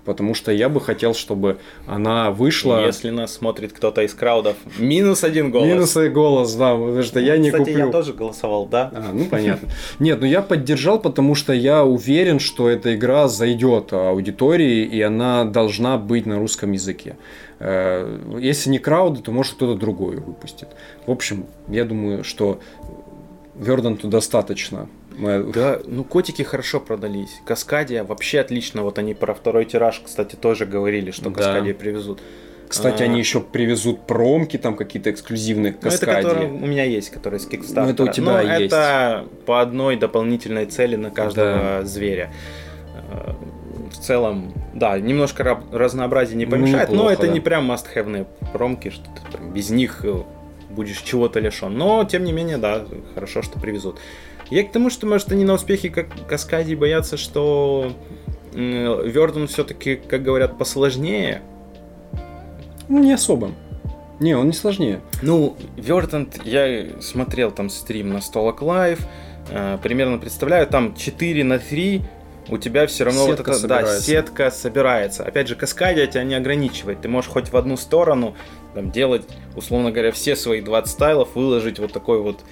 потому 0.05 0.33
что 0.33 0.51
я 0.51 0.69
бы 0.69 0.81
хотел, 0.81 1.13
чтобы 1.13 1.57
она 1.87 2.31
вышла... 2.31 2.85
Если 2.85 3.09
нас 3.09 3.33
смотрит 3.33 3.73
кто-то 3.73 4.01
из 4.01 4.13
краудов, 4.13 4.55
минус 4.77 5.23
один 5.23 5.51
голос. 5.51 5.67
Минус 5.67 5.97
один 5.97 6.13
голос, 6.13 6.53
да, 6.55 6.73
потому 6.73 7.03
что 7.03 7.19
я 7.19 7.37
не 7.37 7.51
Кстати, 7.51 7.69
куплю. 7.69 7.85
я 7.85 7.91
тоже 7.91 8.13
голосовал, 8.13 8.65
да. 8.65 8.91
А, 8.93 9.11
ну 9.13 9.25
понятно. 9.25 9.69
Нет, 9.99 10.19
ну 10.21 10.27
я 10.27 10.41
поддержал, 10.41 10.99
потому 10.99 11.35
что 11.35 11.53
я 11.53 11.83
уверен, 11.83 12.39
что 12.39 12.69
эта 12.69 12.95
игра 12.95 13.27
зайдет 13.27 13.93
аудитории, 13.93 14.83
и 14.85 15.01
она 15.01 15.45
должна 15.45 15.97
быть 15.97 16.25
на 16.25 16.39
русском 16.39 16.71
языке. 16.71 17.17
Э, 17.59 18.37
если 18.39 18.69
не 18.69 18.79
крауды, 18.79 19.21
то 19.21 19.31
может 19.31 19.53
кто-то 19.53 19.79
другой 19.79 20.17
выпустит. 20.17 20.69
В 21.05 21.11
общем, 21.11 21.45
я 21.67 21.85
думаю, 21.85 22.23
что 22.23 22.59
Верданту 23.55 24.07
достаточно 24.07 24.89
мы... 25.17 25.51
Да, 25.53 25.79
ну 25.85 26.03
котики 26.03 26.41
хорошо 26.41 26.79
продались. 26.79 27.41
Каскадия 27.45 28.03
вообще 28.03 28.39
отлично. 28.39 28.83
Вот 28.83 28.97
они 28.97 29.13
про 29.13 29.33
второй 29.33 29.65
тираж, 29.65 30.01
кстати, 30.03 30.35
тоже 30.35 30.65
говорили, 30.65 31.11
что 31.11 31.29
да. 31.29 31.35
Каскадия 31.35 31.73
привезут. 31.73 32.21
Кстати, 32.67 33.03
а... 33.03 33.05
они 33.05 33.19
еще 33.19 33.39
привезут 33.39 34.07
промки, 34.07 34.57
там 34.57 34.75
какие-то 34.75 35.11
эксклюзивные. 35.11 35.75
Ну, 35.79 35.89
это 35.89 36.45
у 36.45 36.65
меня 36.65 36.85
есть, 36.85 37.11
которые 37.11 37.39
с 37.39 37.47
Kickstarter. 37.47 37.83
Ну, 37.83 37.89
это 37.89 38.03
у 38.03 38.07
тебя 38.07 38.25
Но 38.25 38.41
есть. 38.41 38.73
это 38.73 39.25
по 39.45 39.61
одной 39.61 39.95
дополнительной 39.95 40.65
цели 40.65 40.95
на 40.95 41.11
каждого 41.11 41.53
да. 41.53 41.83
зверя. 41.83 42.31
Э, 43.11 43.33
в 43.91 43.97
целом, 43.99 44.53
да, 44.73 44.97
немножко 44.97 45.61
разнообразия 45.71 46.35
не 46.35 46.47
помешает, 46.47 46.89
ну, 46.89 46.95
неплохо, 46.95 47.09
но 47.09 47.11
это 47.11 47.27
да. 47.27 47.33
не 47.33 47.39
прям 47.39 47.71
must-have 47.71 48.25
промки, 48.51 48.89
что 48.89 49.05
там 49.31 49.53
без 49.53 49.69
них 49.69 50.03
э, 50.03 50.23
будешь 50.71 51.01
чего-то 51.01 51.39
лишен. 51.39 51.77
Но, 51.77 52.03
тем 52.05 52.23
не 52.23 52.31
менее, 52.31 52.57
да, 52.57 52.85
хорошо, 53.13 53.43
что 53.43 53.59
привезут. 53.59 53.99
Я 54.53 54.63
к 54.63 54.71
тому, 54.71 54.91
что, 54.91 55.07
может, 55.07 55.31
они 55.31 55.45
на 55.45 55.53
успехе 55.53 55.89
как 55.89 56.05
Каскади 56.27 56.75
боятся, 56.75 57.17
что 57.17 57.91
Верден 58.53 59.47
все-таки, 59.47 59.95
как 59.95 60.21
говорят, 60.21 60.59
посложнее. 60.59 61.41
Ну, 62.87 62.99
не 62.99 63.13
особо. 63.13 63.49
Не, 64.19 64.35
он 64.35 64.45
не 64.45 64.53
сложнее. 64.53 65.01
Ну, 65.23 65.57
Вердант, 65.75 66.39
я 66.45 66.85
смотрел 67.01 67.49
там 67.49 67.71
стрим 67.71 68.13
на 68.13 68.21
Столок 68.21 68.61
Лайв, 68.61 68.99
э, 69.49 69.79
примерно 69.81 70.19
представляю, 70.19 70.67
там 70.67 70.93
4 70.93 71.43
на 71.43 71.57
3 71.57 72.03
у 72.49 72.59
тебя 72.59 72.85
все 72.85 73.05
равно 73.05 73.25
сетка 73.25 73.53
вот 73.53 73.57
эта, 73.57 73.67
да, 73.67 73.99
сетка 73.99 74.51
собирается. 74.51 75.23
Опять 75.23 75.47
же, 75.47 75.55
каскадия 75.55 76.05
тебя 76.05 76.23
не 76.25 76.35
ограничивает. 76.35 77.01
Ты 77.01 77.07
можешь 77.07 77.31
хоть 77.31 77.51
в 77.51 77.57
одну 77.57 77.75
сторону 77.75 78.35
там, 78.75 78.91
делать, 78.91 79.23
условно 79.55 79.89
говоря, 79.89 80.11
все 80.11 80.35
свои 80.35 80.61
20 80.61 80.91
стайлов, 80.91 81.33
выложить 81.33 81.79
вот 81.79 81.91
такой 81.91 82.21
вот 82.21 82.43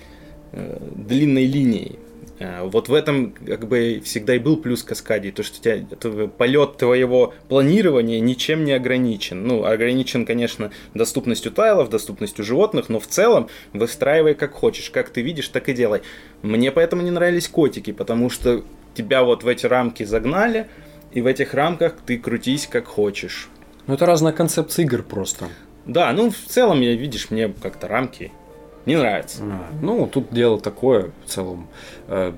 длинной 0.51 1.45
линией. 1.45 1.99
Э, 2.41 2.63
вот 2.63 2.89
в 2.89 2.93
этом 2.93 3.31
как 3.31 3.67
бы 3.67 4.01
всегда 4.03 4.35
и 4.35 4.39
был 4.39 4.57
плюс 4.57 4.81
каскадии, 4.81 5.29
то 5.29 5.43
что 5.43 5.61
тебя 5.61 5.75
это, 5.75 6.27
полет 6.27 6.77
твоего 6.77 7.35
планирования 7.49 8.19
ничем 8.19 8.65
не 8.65 8.71
ограничен. 8.71 9.45
Ну, 9.45 9.63
ограничен, 9.63 10.25
конечно, 10.25 10.71
доступностью 10.95 11.51
тайлов, 11.51 11.91
доступностью 11.91 12.43
животных, 12.43 12.89
но 12.89 12.99
в 12.99 13.05
целом 13.05 13.47
выстраивай 13.73 14.33
как 14.33 14.53
хочешь, 14.53 14.89
как 14.89 15.09
ты 15.11 15.21
видишь, 15.21 15.49
так 15.49 15.69
и 15.69 15.73
делай. 15.73 16.01
Мне 16.41 16.71
поэтому 16.71 17.03
не 17.03 17.11
нравились 17.11 17.47
котики, 17.47 17.91
потому 17.91 18.31
что 18.31 18.63
тебя 18.95 19.23
вот 19.23 19.43
в 19.43 19.47
эти 19.47 19.67
рамки 19.67 20.03
загнали, 20.03 20.67
и 21.11 21.21
в 21.21 21.27
этих 21.27 21.53
рамках 21.53 21.95
ты 22.05 22.17
крутись 22.17 22.65
как 22.65 22.87
хочешь. 22.87 23.49
Ну, 23.85 23.93
это 23.93 24.07
разная 24.07 24.33
концепция 24.33 24.83
игр 24.83 25.03
просто. 25.03 25.47
Да, 25.85 26.11
ну, 26.13 26.31
в 26.31 26.47
целом, 26.47 26.81
я, 26.81 26.95
видишь, 26.95 27.29
мне 27.29 27.53
как-то 27.61 27.87
рамки 27.87 28.31
не 28.85 28.95
нравится. 28.95 29.43
А, 29.43 29.69
ну, 29.81 30.07
тут 30.07 30.31
дело 30.31 30.59
такое 30.59 31.11
в 31.25 31.29
целом. 31.29 31.67
Э, 32.07 32.33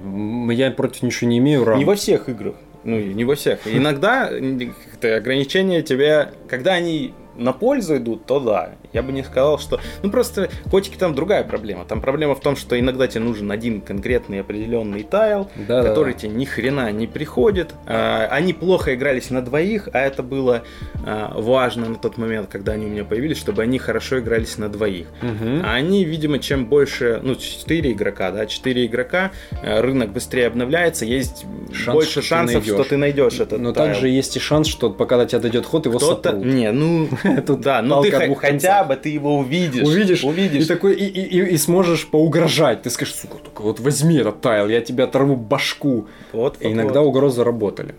я 0.51 0.71
против 0.71 1.03
ничего 1.03 1.29
не 1.29 1.38
имею. 1.39 1.63
Рам... 1.63 1.77
Не 1.77 1.86
во 1.86 1.95
всех 1.95 2.29
играх. 2.29 2.56
Ну, 2.84 2.99
не 2.99 3.23
во 3.23 3.36
всех. 3.36 3.60
Иногда 3.65 4.27
ограничения 4.27 5.82
тебя, 5.82 6.32
когда 6.49 6.73
они 6.73 7.13
на 7.36 7.54
пользу 7.54 7.98
идут, 7.98 8.26
то 8.26 8.39
да. 8.39 8.72
Я 8.91 9.02
бы 9.02 9.12
не 9.12 9.24
сказал, 9.24 9.60
что... 9.60 9.80
Ну, 10.02 10.12
просто 10.12 10.50
котики 10.69 10.98
там 10.98 11.15
другая 11.15 11.43
проблема. 11.43 11.86
Там 11.86 12.02
проблема 12.02 12.36
в 12.36 12.39
том, 12.39 12.56
что 12.56 12.80
иногда 12.80 13.08
тебе 13.08 13.24
нужен 13.24 13.52
один 13.52 13.82
конкретный 13.82 14.41
определенный 14.41 15.04
тайл, 15.04 15.50
да, 15.67 15.84
который 15.84 16.13
да. 16.13 16.19
тебе 16.19 16.32
ни 16.34 16.46
хрена 16.46 16.91
не 16.91 17.08
приходит. 17.08 17.74
А, 17.86 18.28
они 18.30 18.54
плохо 18.54 18.93
игрались 18.96 19.30
на 19.30 19.41
двоих, 19.41 19.89
а 19.93 20.00
это 20.00 20.22
было 20.24 20.63
а, 21.06 21.34
важно 21.36 21.89
на 21.89 21.96
тот 21.96 22.17
момент, 22.17 22.50
когда 22.52 22.74
они 22.74 22.86
у 22.86 22.89
меня 22.89 23.04
появились, 23.04 23.38
чтобы 23.38 23.63
они 23.63 23.80
хорошо 23.80 24.19
игрались 24.19 24.58
на 24.58 24.69
двоих. 24.69 25.08
Угу. 25.22 25.62
А 25.63 25.74
они, 25.74 26.06
видимо, 26.06 26.39
чем 26.39 26.65
больше... 26.65 27.19
Ну, 27.24 27.36
4 27.36 27.91
игрока, 27.91 28.32
да, 28.32 28.46
4 28.46 28.86
игрока, 28.86 29.32
а, 29.63 29.82
рынок 29.82 30.12
быстрее 30.12 30.48
обновляется, 30.48 31.06
есть 31.06 31.46
Шанс, 31.74 31.96
больше 31.96 32.22
шансов, 32.22 32.63
что 32.63 32.84
ты 32.84 32.98
найдешь 32.98 33.39
этот 33.39 33.60
Но 33.60 33.74
тайл. 33.74 33.88
также 33.88 34.08
есть 34.08 34.36
и 34.38 34.39
шанс, 34.39 34.67
что 34.67 34.89
пока 34.89 35.17
до 35.17 35.26
тебя 35.26 35.39
дойдет 35.39 35.65
ход, 35.65 35.86
его 35.86 35.98
Кто-то... 35.98 36.34
Не, 36.34 36.72
ну... 36.72 37.10
Да, 37.63 37.81
ну 37.81 38.01
ты 38.01 38.12
хотя 38.36 38.83
бы 38.83 38.95
ты 38.95 39.09
его 39.09 39.38
увидишь. 39.38 39.88
Увидишь, 39.88 40.23
увидишь. 40.23 40.63
И 40.63 40.67
такой, 40.67 40.95
и, 40.95 41.05
и, 41.05 41.39
и, 41.39 41.53
и 41.53 41.57
сможешь 41.57 42.07
поугрожать. 42.07 42.81
Ты 42.83 42.89
скажешь, 42.89 43.15
сука, 43.15 43.38
только 43.38 43.62
вот 43.62 43.79
возьми 43.79 44.17
этот 44.17 44.41
тайл, 44.41 44.67
я 44.69 44.81
тебя 44.81 45.05
оторву 45.05 45.36
башку. 45.36 46.07
Вот, 46.31 46.57
и 46.62 46.65
вот, 46.65 46.73
иногда 46.73 47.01
вот. 47.01 47.07
угрозы 47.07 47.43
работали. 47.43 47.95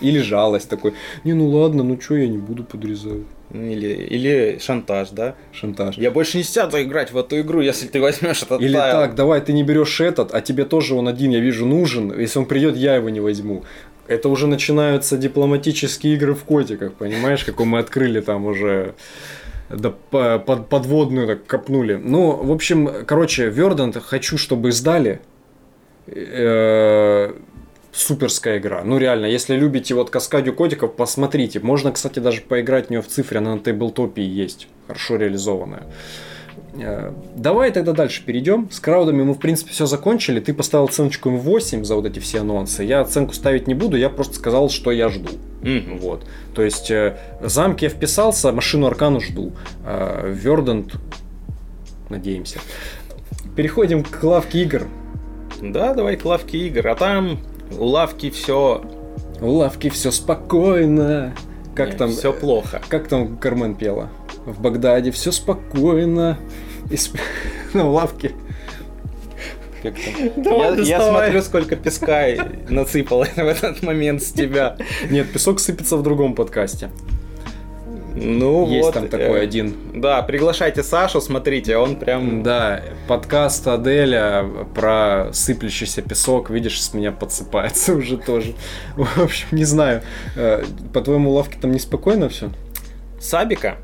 Или 0.00 0.18
жалость 0.18 0.68
такой, 0.68 0.94
не, 1.22 1.32
ну 1.32 1.48
ладно, 1.48 1.84
ну 1.84 2.00
что 2.00 2.16
я 2.16 2.26
не 2.26 2.38
буду 2.38 2.64
подрезать. 2.64 3.22
Или, 3.52 3.88
или 3.88 4.58
шантаж, 4.60 5.10
да? 5.10 5.34
Шантаж. 5.52 5.98
Я 5.98 6.10
больше 6.10 6.38
не 6.38 6.42
сяду 6.42 6.80
играть 6.80 7.12
в 7.12 7.18
эту 7.18 7.40
игру, 7.40 7.60
если 7.60 7.86
ты 7.86 8.00
возьмешь 8.00 8.42
этот 8.42 8.60
Или 8.60 8.74
тайл. 8.74 8.92
так, 8.92 9.14
давай, 9.14 9.40
ты 9.42 9.52
не 9.52 9.62
берешь 9.62 10.00
этот, 10.00 10.34
а 10.34 10.40
тебе 10.40 10.64
тоже 10.64 10.94
он 10.94 11.06
один, 11.06 11.30
я 11.30 11.40
вижу, 11.40 11.66
нужен. 11.66 12.18
Если 12.18 12.38
он 12.38 12.46
придет, 12.46 12.76
я 12.76 12.96
его 12.96 13.10
не 13.10 13.20
возьму. 13.20 13.62
Это 14.12 14.28
уже 14.28 14.46
начинаются 14.46 15.16
дипломатические 15.16 16.14
игры 16.14 16.34
в 16.34 16.44
котиках, 16.44 16.94
понимаешь, 16.94 17.44
какой 17.44 17.66
мы 17.66 17.78
открыли 17.78 18.20
там 18.20 18.46
уже 18.46 18.94
да, 19.68 19.90
под, 20.10 20.68
подводную 20.68 21.26
так 21.26 21.46
копнули. 21.46 21.94
Ну, 21.94 22.32
в 22.32 22.52
общем, 22.52 23.04
короче, 23.06 23.48
Вердант 23.48 23.96
хочу, 23.96 24.38
чтобы 24.38 24.70
издали. 24.70 25.20
Э, 26.06 27.32
суперская 27.92 28.58
игра. 28.58 28.82
Ну, 28.84 28.98
реально, 28.98 29.26
если 29.26 29.54
любите 29.54 29.94
вот 29.94 30.10
Каскадию 30.10 30.54
котиков, 30.54 30.94
посмотрите. 30.96 31.60
Можно, 31.60 31.92
кстати, 31.92 32.18
даже 32.18 32.40
поиграть 32.40 32.88
в 32.88 32.90
нее 32.90 33.02
в 33.02 33.08
цифре, 33.08 33.38
она 33.38 33.54
на 33.54 33.60
тейблтопе 33.60 34.22
есть. 34.22 34.68
Хорошо 34.86 35.16
реализованная. 35.16 35.84
Э, 36.74 37.12
давай 37.36 37.70
тогда 37.70 37.92
дальше 37.92 38.22
перейдем. 38.24 38.70
С 38.70 38.80
краудами 38.80 39.22
мы, 39.22 39.34
в 39.34 39.38
принципе, 39.38 39.72
все 39.72 39.86
закончили. 39.86 40.40
Ты 40.40 40.54
поставил 40.54 40.84
оценочку 40.84 41.28
им 41.28 41.38
8 41.38 41.84
за 41.84 41.96
вот 41.96 42.06
эти 42.06 42.18
все 42.18 42.40
анонсы. 42.40 42.82
Я 42.82 43.00
оценку 43.00 43.34
ставить 43.34 43.66
не 43.66 43.74
буду, 43.74 43.96
я 43.96 44.08
просто 44.08 44.34
сказал, 44.34 44.70
что 44.70 44.90
я 44.90 45.08
жду. 45.08 45.30
Mm. 45.62 45.98
Вот. 46.00 46.26
То 46.54 46.62
есть, 46.62 46.90
э, 46.90 47.18
замки 47.40 47.84
я 47.84 47.90
вписался, 47.90 48.52
машину 48.52 48.86
Аркану 48.86 49.20
жду. 49.20 49.52
Э, 49.84 50.32
Вердант, 50.32 50.94
надеемся. 52.08 52.58
Переходим 53.56 54.02
к 54.02 54.22
лавке 54.22 54.62
игр. 54.62 54.86
Да, 55.60 55.94
давай 55.94 56.16
к 56.16 56.24
лавке 56.24 56.58
игр. 56.58 56.88
А 56.88 56.94
там 56.94 57.38
у 57.78 57.84
лавки 57.84 58.30
все... 58.30 58.82
У 59.40 59.50
лавки 59.50 59.90
все 59.90 60.10
спокойно. 60.10 61.34
Как 61.74 61.88
Нет, 61.88 61.98
там? 61.98 62.10
Все 62.10 62.32
плохо. 62.32 62.80
Как 62.88 63.08
там 63.08 63.36
Кармен 63.36 63.74
пела? 63.74 64.10
В 64.46 64.60
Багдаде, 64.60 65.10
все 65.10 65.32
спокойно. 65.32 66.38
И 66.90 66.96
сп... 66.96 67.18
на 67.74 67.88
лавке. 67.88 68.32
Как 69.82 69.94
там? 69.94 70.42
Давай, 70.42 70.76
я, 70.82 70.98
я 70.98 71.10
смотрю, 71.10 71.42
сколько 71.42 71.76
песка 71.76 72.26
насыпало 72.68 73.26
в 73.36 73.38
этот 73.38 73.82
момент 73.82 74.22
с 74.22 74.32
тебя. 74.32 74.76
Нет, 75.10 75.32
песок 75.32 75.60
сыпется 75.60 75.96
в 75.96 76.02
другом 76.02 76.34
подкасте. 76.34 76.90
Ну, 78.14 78.68
есть 78.68 78.84
вот, 78.84 78.94
там 78.94 79.08
такой 79.08 79.40
э, 79.40 79.42
один. 79.42 79.74
Да, 79.94 80.20
приглашайте 80.22 80.82
Сашу, 80.82 81.20
смотрите, 81.20 81.78
он 81.78 81.96
прям. 81.96 82.42
Да, 82.42 82.82
подкаст 83.08 83.66
Аделя 83.66 84.46
про 84.74 85.30
сыплющийся 85.32 86.02
песок, 86.02 86.50
видишь, 86.50 86.80
с 86.80 86.92
меня 86.92 87.10
подсыпается 87.10 87.94
уже 87.96 88.18
тоже. 88.18 88.54
В 88.96 89.22
общем, 89.22 89.48
не 89.52 89.64
знаю. 89.64 90.02
Э, 90.36 90.62
по 90.92 91.00
твоему 91.00 91.30
лавке 91.30 91.58
там 91.60 91.72
неспокойно 91.72 92.28
все? 92.28 92.50
Сабика 93.18 93.78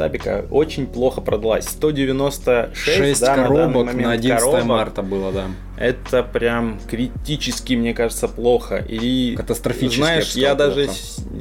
Сабика 0.00 0.46
очень 0.50 0.86
плохо 0.86 1.20
продалась. 1.20 1.68
196 1.68 2.74
6 2.74 3.20
да, 3.20 3.34
коробок 3.34 3.92
на, 3.92 3.92
на 3.92 4.12
11 4.12 4.38
коробок. 4.38 4.64
марта 4.64 5.02
было, 5.02 5.30
да. 5.30 5.48
Это 5.76 6.22
прям 6.22 6.80
критически, 6.88 7.74
мне 7.74 7.92
кажется, 7.92 8.26
плохо. 8.26 8.82
И 8.88 9.34
Катастрофически. 9.36 9.98
Знаешь, 10.00 10.32
я, 10.32 10.48
я 10.48 10.54
даже 10.54 10.88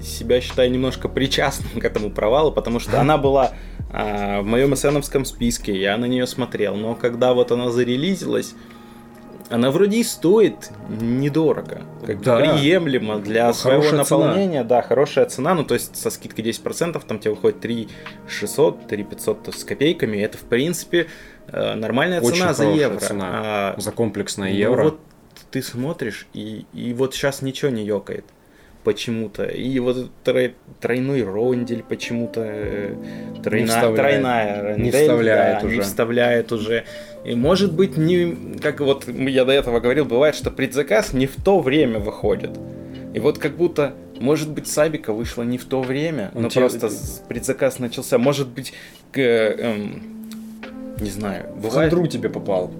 себя 0.04 0.42
считаю 0.42 0.70
немножко 0.72 1.08
причастным 1.08 1.80
к 1.80 1.86
этому 1.86 2.10
провалу, 2.10 2.52
потому 2.52 2.82
что 2.82 3.00
она 3.00 3.18
была 3.18 3.54
а, 3.94 4.42
в 4.42 4.46
моем 4.46 4.74
эсеновском 4.74 5.24
списке, 5.24 5.80
я 5.80 5.96
на 5.96 6.04
нее 6.04 6.28
смотрел. 6.28 6.76
Но 6.76 6.96
когда 6.96 7.34
вот 7.34 7.54
она 7.54 7.70
зарелизилась, 7.70 8.56
она 9.50 9.72
вроде 9.72 9.98
и 9.98 10.04
стоит 10.04 10.70
недорого, 10.90 11.82
как 12.06 12.22
да. 12.22 12.40
приемлемо 12.40 13.20
для 13.20 13.48
ну, 13.48 13.54
своего 13.54 13.92
наполнения, 13.92 14.60
цена. 14.60 14.64
да, 14.64 14.82
хорошая 14.82 15.26
цена, 15.26 15.56
ну 15.56 15.64
то 15.64 15.74
есть 15.74 15.96
со 15.96 16.10
скидкой 16.10 16.46
10% 16.46 17.02
там 17.08 17.20
тебе 17.20 17.32
выходит 17.32 17.60
3 17.60 17.88
600, 18.28 18.88
3 18.88 19.04
500 19.04 19.56
с 19.56 19.64
копейками, 19.64 20.18
это 20.18 20.38
в 20.38 20.44
принципе 20.44 21.08
э, 21.48 21.76
нормальная 21.76 22.22
Очень 22.22 22.42
цена 22.42 22.54
за 22.54 22.66
евро. 22.66 23.00
Цена 23.00 23.26
а, 23.32 23.76
за 23.78 23.92
комплексное 23.92 24.52
евро. 24.52 24.78
Ну, 24.78 24.84
вот 24.84 25.00
ты 25.52 25.62
смотришь 25.62 26.28
и, 26.34 26.66
и 26.74 26.94
вот 26.94 27.16
сейчас 27.16 27.42
ничего 27.42 27.72
не 27.72 27.84
ёкает 27.84 28.26
почему-то. 28.84 29.46
И 29.46 29.78
вот 29.80 30.10
трой, 30.24 30.56
тройной 30.80 31.24
рондель 31.24 31.84
почему-то 31.84 32.42
э, 32.44 32.96
тройна, 33.44 33.96
тройная 33.96 34.64
рондель, 34.64 34.84
не 34.84 34.92
вставляет 34.92 35.60
да, 35.60 35.68
уже. 35.68 35.76
Не 35.76 35.82
вставляет 35.82 36.52
уже. 36.52 36.86
И 37.26 37.36
может 37.36 37.74
быть, 37.74 37.98
не, 37.98 38.58
как 38.62 38.80
вот 38.80 39.08
я 39.08 39.46
до 39.46 39.52
этого 39.52 39.80
говорил, 39.80 40.06
бывает, 40.06 40.36
что 40.36 40.52
предзаказ 40.52 41.14
не 41.14 41.28
в 41.28 41.36
то 41.36 41.60
время 41.60 42.00
выходит. 42.00 42.52
И 43.14 43.20
вот 43.20 43.40
как 43.40 43.56
будто, 43.58 43.94
может 44.20 44.50
быть, 44.50 44.68
Сабика 44.68 45.12
вышла 45.12 45.44
не 45.44 45.58
в 45.58 45.66
то 45.66 45.82
время, 45.82 46.32
но 46.34 46.50
тебе... 46.50 46.62
просто 46.62 46.90
предзаказ 47.28 47.80
начался. 47.80 48.18
Может 48.18 48.48
быть, 48.50 48.74
к, 49.12 49.20
эм, 49.20 50.30
не 51.00 51.10
знаю, 51.10 51.46
бывает... 51.56 51.92
В 51.92 51.96
хандру 51.96 52.08
тебе 52.08 52.30
попал. 52.30 52.72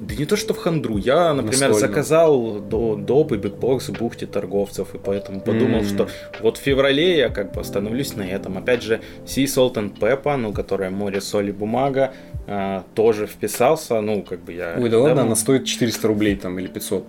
Да 0.00 0.16
не 0.16 0.24
то, 0.24 0.36
что 0.36 0.54
в 0.54 0.58
хандру. 0.58 0.96
Я, 0.96 1.32
например, 1.34 1.68
Настольно. 1.68 1.88
заказал 1.88 2.58
до, 2.58 2.96
доп 2.96 3.32
и 3.32 3.36
бигбокс 3.36 3.90
бухте 3.90 4.26
торговцев, 4.26 4.94
и 4.94 4.98
поэтому 4.98 5.40
подумал, 5.40 5.84
что 5.84 6.08
вот 6.40 6.56
в 6.56 6.60
феврале 6.60 7.18
я 7.18 7.28
как 7.28 7.52
бы 7.52 7.60
остановлюсь 7.60 8.16
на 8.16 8.22
этом. 8.22 8.58
Опять 8.58 8.82
же, 8.82 9.00
Sea 9.24 9.44
Salt 9.44 9.74
and 9.74 9.96
Pepper, 9.98 10.36
ну, 10.36 10.52
которая 10.52 10.90
море, 10.90 11.20
соли, 11.20 11.52
бумага, 11.52 12.12
а, 12.46 12.84
тоже 12.94 13.26
вписался, 13.26 14.00
ну, 14.00 14.22
как 14.22 14.40
бы 14.40 14.52
я... 14.52 14.76
Ой, 14.78 14.88
да 14.88 14.98
ладно, 14.98 15.22
она 15.22 15.36
стоит 15.36 15.64
400 15.64 16.08
рублей 16.08 16.36
там 16.36 16.58
или 16.58 16.66
500. 16.66 17.06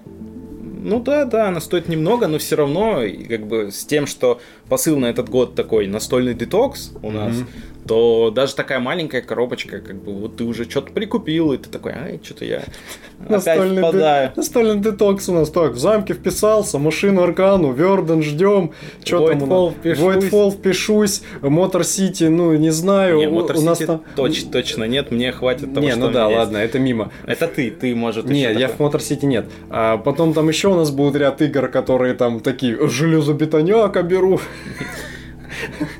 Ну 0.83 0.99
да, 0.99 1.25
да, 1.25 1.47
она 1.47 1.61
стоит 1.61 1.87
немного, 1.87 2.27
но 2.27 2.39
все 2.39 2.55
равно, 2.55 3.03
как 3.29 3.45
бы 3.45 3.71
с 3.71 3.85
тем, 3.85 4.07
что 4.07 4.41
посыл 4.67 4.97
на 4.97 5.05
этот 5.05 5.29
год 5.29 5.53
такой 5.53 5.85
настольный 5.85 6.33
детокс 6.33 6.91
у 7.03 7.11
нас, 7.11 7.35
mm-hmm. 7.35 7.80
То 7.87 8.31
даже 8.31 8.55
такая 8.55 8.79
маленькая 8.79 9.21
коробочка, 9.21 9.79
как 9.79 9.95
бы 10.03 10.13
вот 10.13 10.37
ты 10.37 10.43
уже 10.43 10.69
что-то 10.69 10.91
прикупил, 10.93 11.51
и 11.53 11.57
ты 11.57 11.69
такой, 11.69 11.93
ай, 11.93 12.19
что-то 12.23 12.45
я 12.45 12.57
опять 13.19 13.29
Настольный, 13.29 13.81
впадаю. 13.81 14.27
де- 14.29 14.33
настольный 14.35 14.79
детокс 14.79 15.29
у 15.29 15.33
нас 15.33 15.49
так, 15.49 15.71
в 15.73 15.77
замке 15.79 16.13
вписался, 16.13 16.77
машину 16.79 17.23
Аркану, 17.23 17.71
Верден 17.73 18.21
ждем, 18.23 18.71
что 19.03 19.27
там 19.27 19.43
у 19.43 19.45
нас? 19.67 19.73
впишусь. 19.75 20.03
Voidfall 20.03 20.51
впишусь, 20.51 21.21
Мотор 21.41 21.83
Сити, 21.83 22.25
ну 22.25 22.53
не 22.55 22.69
знаю, 22.69 23.17
Не, 23.17 23.27
у- 23.27 23.39
Motor 23.39 23.57
у 23.57 23.61
нас 23.61 23.79
там... 23.79 24.03
точ- 24.15 24.49
точно 24.51 24.83
нет, 24.85 25.11
мне 25.11 25.31
хватит 25.31 25.73
того, 25.73 25.85
не, 25.85 25.95
ну 25.95 26.07
да, 26.11 26.21
меня 26.25 26.27
есть. 26.29 26.37
ладно, 26.39 26.57
это 26.57 26.79
мимо. 26.79 27.11
Это 27.25 27.47
ты, 27.47 27.71
ты, 27.71 27.95
может, 27.95 28.25
Не, 28.25 28.41
еще 28.43 28.59
я 28.59 28.67
в. 28.67 28.79
Мотор 28.79 29.01
Сити 29.01 29.25
нет. 29.25 29.45
А 29.69 29.97
потом 29.97 30.33
там 30.33 30.47
еще 30.47 30.67
у 30.69 30.75
нас 30.75 30.91
будет 30.91 31.15
ряд 31.15 31.41
игр, 31.41 31.67
которые 31.67 32.13
там 32.13 32.39
такие 32.41 32.77
железобетоняка 32.87 34.01
беру. 34.03 34.39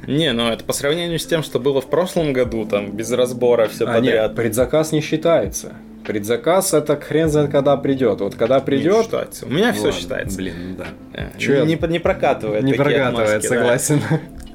Не, 0.07 0.31
ну 0.33 0.49
это 0.49 0.63
по 0.63 0.73
сравнению 0.73 1.19
с 1.19 1.25
тем, 1.25 1.43
что 1.43 1.59
было 1.59 1.81
в 1.81 1.87
прошлом 1.89 2.33
году, 2.33 2.65
там, 2.65 2.91
без 2.91 3.11
разбора 3.11 3.67
все 3.67 3.85
А, 3.85 3.99
нет, 3.99 4.13
подряд. 4.13 4.35
предзаказ 4.35 4.91
не 4.91 5.01
считается. 5.01 5.73
Предзаказ 6.05 6.73
это 6.73 6.95
хрен 6.97 7.29
знает 7.29 7.51
когда 7.51 7.77
придет. 7.77 8.21
Вот 8.21 8.35
когда 8.35 8.59
Не 8.59 8.65
придет. 8.65 9.03
считается. 9.05 9.45
У 9.45 9.49
меня 9.49 9.71
все 9.71 9.83
Ладно, 9.85 9.99
считается. 9.99 10.37
Блин, 10.37 10.53
ну 10.69 10.75
да. 10.77 10.87
Э, 11.13 11.37
Чё 11.37 11.53
я- 11.57 11.65
не, 11.65 11.77
не 11.87 11.99
прокатывает. 11.99 12.63
Не 12.63 12.73
прокатывает, 12.73 13.29
отмазки, 13.45 13.47
да. 13.49 13.55
согласен. 13.55 14.01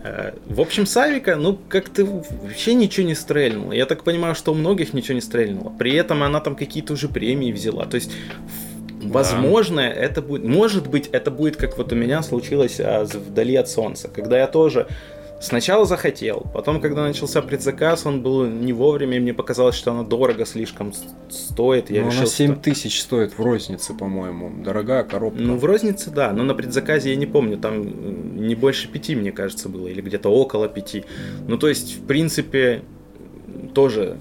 Э, 0.03 0.33
В 0.47 0.61
общем, 0.61 0.87
Савика, 0.87 1.37
ну, 1.37 1.57
как-то 1.69 2.05
вообще 2.05 2.75
ничего 2.75 3.07
не 3.07 3.15
стрельнуло. 3.15 3.73
Я 3.73 3.87
так 3.87 4.03
понимаю, 4.05 4.35
что 4.35 4.53
у 4.53 4.55
многих 4.55 4.93
ничего 4.93 5.15
не 5.15 5.21
стрельнуло. 5.21 5.71
При 5.79 5.95
этом 5.95 6.23
она 6.25 6.41
там 6.41 6.57
какие-то 6.57 6.93
уже 6.93 7.09
премии 7.09 7.53
взяла. 7.53 7.87
То 7.87 7.95
есть, 7.97 8.11
возможно, 9.13 9.81
это 9.81 10.23
будет... 10.23 10.45
Может 10.45 10.89
быть, 10.89 11.09
это 11.13 11.31
будет, 11.31 11.57
как 11.57 11.77
вот 11.79 11.93
у 11.93 11.97
меня 11.97 12.23
случилось 12.23 12.81
а, 12.81 13.05
вдали 13.05 13.57
от 13.57 13.69
солнца. 13.69 14.09
Когда 14.09 14.39
я 14.39 14.47
тоже 14.47 14.87
сначала 15.41 15.85
захотел, 15.85 16.47
потом, 16.55 16.81
когда 16.81 17.03
начался 17.03 17.43
предзаказ, 17.43 18.07
он 18.07 18.23
был 18.23 18.47
не 18.47 18.73
вовремя, 18.73 19.19
и 19.19 19.21
мне 19.21 19.35
показалось, 19.35 19.75
что 19.75 19.91
она 19.93 20.03
дорого 20.03 20.47
слишком 20.47 20.93
стоит. 21.29 21.91
Я 21.91 22.01
Ну, 22.03 22.07
решил, 22.07 22.21
она 22.21 22.27
что- 22.27 22.37
7 22.37 22.57
тысяч 22.57 23.01
стоит 23.03 23.37
в 23.39 23.43
рознице, 23.43 23.93
по-моему. 23.95 24.51
Дорогая 24.65 25.05
коробка. 25.05 25.41
Ну, 25.43 25.57
в 25.57 25.65
рознице, 25.65 26.11
да, 26.11 26.33
но 26.33 26.43
на 26.43 26.55
предзаказе 26.55 27.11
я 27.11 27.17
не 27.17 27.27
помню, 27.27 27.59
там 27.59 28.37
не 28.47 28.55
больше 28.55 28.89
пяти, 28.89 29.15
мне 29.15 29.31
кажется, 29.33 29.69
было, 29.69 29.89
или 29.89 30.01
где-то 30.01 30.31
около 30.31 30.69
пяти. 30.69 31.05
Ну, 31.47 31.59
то 31.59 31.69
есть, 31.69 31.99
в 31.99 32.07
принципе, 32.07 32.83
тоже, 33.75 34.17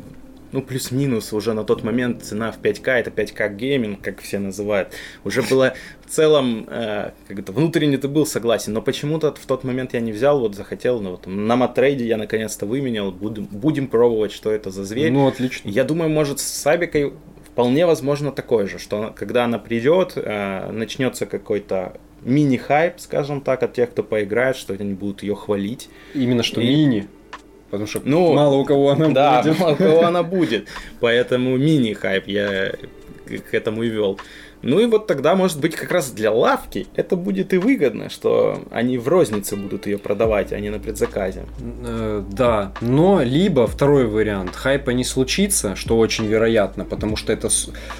ну, 0.56 0.62
плюс-минус 0.62 1.34
уже 1.34 1.54
на 1.54 1.66
тот 1.66 1.84
момент 1.84 2.24
цена 2.24 2.52
в 2.54 2.60
5К, 2.60 2.92
это 2.92 3.12
5К 3.12 3.56
гейминг, 3.56 4.02
как 4.02 4.22
все 4.22 4.40
называют, 4.40 4.94
уже 5.26 5.42
было 5.44 5.74
в 6.06 6.10
целом, 6.10 6.66
э, 6.70 7.12
как 7.28 7.40
это, 7.40 7.52
внутренне 7.52 7.98
ты 7.98 8.08
был 8.08 8.26
согласен, 8.26 8.72
но 8.72 8.82
почему-то 8.82 9.34
в 9.34 9.46
тот 9.46 9.66
момент 9.66 9.94
я 9.94 10.00
не 10.00 10.14
взял, 10.14 10.40
вот 10.40 10.56
захотел, 10.56 11.02
ну, 11.02 11.12
вот, 11.12 11.28
на 11.28 11.58
матрейде 11.58 12.08
я 12.08 12.16
наконец-то 12.16 12.66
выменял, 12.66 13.12
будем, 13.12 13.46
будем 13.46 13.88
пробовать, 13.88 14.32
что 14.32 14.50
это 14.50 14.72
за 14.72 14.86
зверь. 14.86 15.12
Ну, 15.12 15.28
отлично. 15.28 15.68
Я 15.68 15.84
думаю, 15.84 16.10
может, 16.10 16.40
с 16.40 16.44
Сабикой 16.44 17.12
вполне 17.52 17.86
возможно 17.86 18.32
такое 18.32 18.66
же, 18.68 18.80
что 18.80 19.14
когда 19.14 19.44
она 19.44 19.60
придет, 19.60 20.14
э, 20.16 20.72
начнется 20.72 21.26
какой-то 21.26 21.98
мини-хайп, 22.22 22.94
скажем 23.00 23.42
так, 23.42 23.62
от 23.62 23.74
тех, 23.74 23.92
кто 23.92 24.04
поиграет, 24.04 24.56
что 24.56 24.74
они 24.74 24.94
будут 24.94 25.22
ее 25.22 25.36
хвалить. 25.36 25.90
Именно 26.14 26.44
что 26.44 26.62
И- 26.62 26.68
мини. 26.68 27.08
Потому 27.70 27.88
что 27.88 28.02
Ну, 28.04 28.34
мало 28.34 28.56
у 28.56 28.66
кого 28.66 28.92
она 28.92 29.10
да, 29.10 29.42
будет. 29.42 29.60
мало 29.60 29.74
у 29.74 29.76
кого 29.76 30.04
она 30.04 30.24
будет. 30.24 30.68
Поэтому 31.00 31.58
мини-хайп 31.58 32.28
я 32.28 32.74
к 33.50 33.54
этому 33.54 33.84
и 33.84 33.90
вел. 33.90 34.20
Ну 34.62 34.80
и 34.80 34.86
вот 34.88 35.06
тогда, 35.06 35.36
может 35.36 35.60
быть, 35.60 35.76
как 35.76 35.92
раз 35.92 36.10
для 36.10 36.32
лавки 36.32 36.88
это 36.96 37.16
будет 37.16 37.54
и 37.54 37.58
выгодно, 37.58 38.10
что 38.10 38.64
они 38.72 38.98
в 38.98 39.08
рознице 39.08 39.56
будут 39.56 39.86
ее 39.86 40.00
продавать, 40.00 40.54
а 40.54 40.60
не 40.60 40.72
на 40.72 40.80
предзаказе. 40.80 41.44
Э, 41.86 42.24
Да, 42.32 42.72
но 42.82 43.22
либо 43.22 43.68
второй 43.68 44.08
вариант, 44.08 44.56
хайпа 44.56 44.90
не 44.92 45.04
случится, 45.04 45.76
что 45.76 45.98
очень 46.00 46.26
вероятно, 46.26 46.84
потому 46.84 47.16
что 47.16 47.32
это 47.32 47.50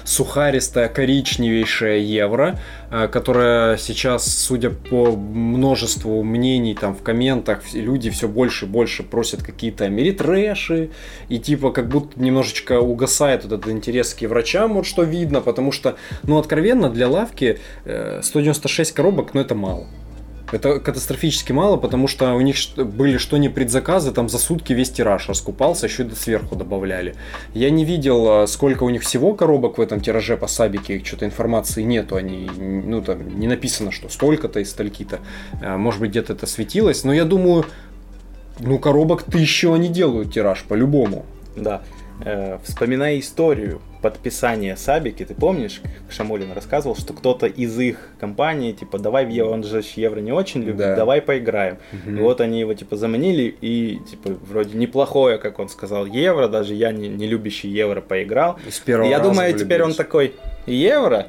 сухаристая 0.04 0.88
коричневейшая 0.88 1.98
евро, 1.98 2.58
которая 2.90 3.76
сейчас, 3.76 4.26
судя 4.26 4.70
по 4.70 5.16
множеству 5.16 6.22
мнений 6.22 6.74
там 6.74 6.94
в 6.94 7.02
комментах, 7.02 7.62
люди 7.74 8.10
все 8.10 8.28
больше 8.28 8.66
и 8.66 8.68
больше 8.68 9.02
просят 9.02 9.42
какие-то 9.42 9.84
америтрэши, 9.84 10.90
и 11.28 11.38
типа 11.38 11.70
как 11.70 11.88
будто 11.88 12.20
немножечко 12.20 12.80
угасает 12.80 13.44
вот 13.44 13.52
этот 13.52 13.70
интерес 13.70 14.14
к 14.14 14.22
врачам, 14.22 14.74
вот 14.74 14.86
что 14.86 15.02
видно, 15.02 15.40
потому 15.40 15.72
что, 15.72 15.96
ну 16.22 16.38
откровенно, 16.38 16.90
для 16.90 17.08
лавки 17.08 17.58
э, 17.84 18.20
196 18.22 18.92
коробок, 18.92 19.34
ну 19.34 19.40
это 19.40 19.54
мало. 19.54 19.86
Это 20.52 20.78
катастрофически 20.78 21.52
мало, 21.52 21.76
потому 21.76 22.06
что 22.06 22.34
у 22.34 22.40
них 22.40 22.56
были 22.76 23.16
что 23.16 23.36
не 23.36 23.48
предзаказы, 23.48 24.12
там 24.12 24.28
за 24.28 24.38
сутки 24.38 24.72
весь 24.72 24.90
тираж 24.90 25.28
раскупался, 25.28 25.86
еще 25.86 26.04
и 26.04 26.10
сверху 26.10 26.54
добавляли. 26.54 27.16
Я 27.52 27.70
не 27.70 27.84
видел, 27.84 28.28
а, 28.28 28.46
сколько 28.46 28.84
у 28.84 28.90
них 28.90 29.02
всего 29.02 29.34
коробок 29.34 29.78
в 29.78 29.80
этом 29.80 30.00
тираже 30.00 30.36
по 30.36 30.46
сабике, 30.46 31.02
что-то 31.04 31.24
информации 31.24 31.82
нету, 31.82 32.16
они, 32.16 32.48
ну 32.56 33.02
там 33.02 33.38
не 33.40 33.48
написано, 33.48 33.90
что 33.90 34.08
столько-то 34.08 34.60
и 34.60 34.64
стольки-то. 34.64 35.18
А, 35.62 35.76
Может 35.76 36.00
быть, 36.00 36.10
где-то 36.10 36.34
это 36.34 36.46
светилось, 36.46 37.02
но 37.02 37.12
я 37.12 37.24
думаю, 37.24 37.64
ну 38.60 38.78
коробок 38.78 39.24
тысячу 39.24 39.72
они 39.72 39.88
делают 39.88 40.32
тираж 40.32 40.62
по-любому. 40.62 41.26
Да. 41.56 41.82
Э, 42.24 42.58
вспоминая 42.64 43.18
историю 43.18 43.80
подписания 44.10 44.76
Сабики, 44.76 45.24
ты 45.24 45.34
помнишь, 45.34 45.80
как 45.82 46.12
Шамолин 46.14 46.52
рассказывал, 46.52 46.94
что 46.94 47.12
кто-то 47.12 47.46
из 47.46 47.76
их 47.80 47.96
компании, 48.20 48.70
типа, 48.70 48.98
давай 48.98 49.26
в 49.26 49.30
евро, 49.30 49.50
он 49.50 49.64
же 49.64 49.82
евро 49.96 50.20
не 50.20 50.30
очень 50.30 50.62
любит, 50.62 50.76
Да. 50.76 50.94
давай 50.96 51.20
поиграем. 51.20 51.78
Мгм. 51.92 52.18
И 52.18 52.20
вот 52.20 52.40
они 52.40 52.60
его, 52.60 52.72
типа, 52.74 52.96
заманили, 52.96 53.52
и, 53.60 53.98
типа, 54.08 54.30
вроде 54.48 54.78
неплохое, 54.78 55.38
как 55.38 55.58
он 55.58 55.68
сказал, 55.68 56.06
евро, 56.06 56.46
даже 56.46 56.74
я, 56.74 56.92
не, 56.92 57.08
не 57.08 57.26
любящий 57.26 57.68
евро, 57.68 58.00
поиграл. 58.00 58.58
С 58.70 58.78
первого 58.78 59.08
И 59.08 59.10
я 59.10 59.18
думаю, 59.18 59.52
теперь 59.54 59.82
он 59.82 59.88
влюбился. 59.88 59.96
такой, 59.98 60.34
евро? 60.66 61.26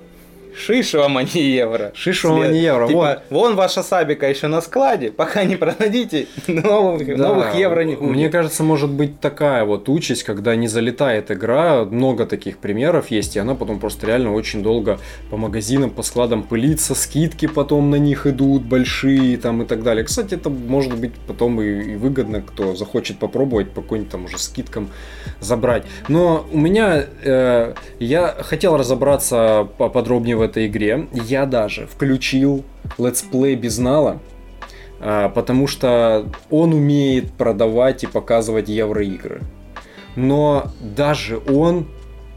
Шиш 0.57 0.93
вам, 0.93 1.17
а 1.17 1.23
не 1.23 1.41
евро. 1.41 1.91
Шиш 1.93 2.23
вам, 2.23 2.41
а 2.41 2.47
не 2.47 2.59
евро, 2.59 2.87
Типа, 2.87 3.23
вон 3.29 3.55
ваша 3.55 3.83
Сабика 3.83 4.27
еще 4.27 4.47
на 4.47 4.61
складе, 4.61 5.11
пока 5.11 5.43
не 5.43 5.55
продадите, 5.55 6.27
новых, 6.47 7.05
Да, 7.05 7.29
новых 7.29 7.55
евро 7.55 7.81
не 7.81 7.95
будет. 7.95 8.09
Мне 8.09 8.29
кажется, 8.29 8.63
может 8.63 8.89
быть 8.89 9.19
такая 9.19 9.65
вот 9.65 9.87
участь, 9.89 10.23
когда 10.23 10.55
не 10.55 10.67
залетает 10.67 11.29
игра, 11.31 11.85
много 11.85 12.25
таких 12.25 12.57
примеров 12.57 13.11
есть, 13.11 13.35
и 13.35 13.39
она 13.39 13.55
потом 13.55 13.79
просто 13.79 14.07
реально 14.07 14.33
очень 14.33 14.63
долго 14.63 14.99
по 15.29 15.37
магазинам, 15.37 15.91
по 15.91 16.01
складам 16.01 16.43
пылится, 16.43 16.95
скидки 16.95 17.47
потом 17.47 17.89
на 17.91 17.97
них 17.97 18.25
идут 18.25 18.63
большие 18.63 19.37
там 19.37 19.61
и 19.61 19.65
так 19.65 19.83
далее. 19.83 20.03
Кстати, 20.03 20.33
это 20.33 20.49
может 20.49 20.97
быть 20.97 21.13
потом 21.27 21.61
и, 21.61 21.93
и 21.93 21.95
выгодно, 21.95 22.41
кто 22.41 22.75
захочет 22.75 23.19
попробовать 23.19 23.71
по 23.71 23.81
какой-нибудь 23.81 24.11
там 24.11 24.25
уже 24.25 24.39
скидкам 24.39 24.89
забрать. 25.39 25.83
Но 26.07 26.45
у 26.51 26.57
меня, 26.57 27.05
э, 27.23 27.73
я 27.99 28.35
хотел 28.39 28.77
разобраться 28.77 29.67
поподробнее 29.77 30.35
в 30.35 30.46
этой 30.47 30.67
игре, 30.67 31.07
я 31.13 31.45
даже 31.45 31.87
включил 31.87 32.63
let's 32.97 33.29
play 33.29 33.55
Безнала, 33.55 34.19
а, 34.99 35.29
потому 35.29 35.67
что 35.67 36.27
он 36.49 36.73
умеет 36.73 37.31
продавать 37.33 38.03
и 38.03 38.07
показывать 38.07 38.69
евроигры. 38.69 39.41
Но 40.15 40.71
даже 40.81 41.37
он 41.37 41.87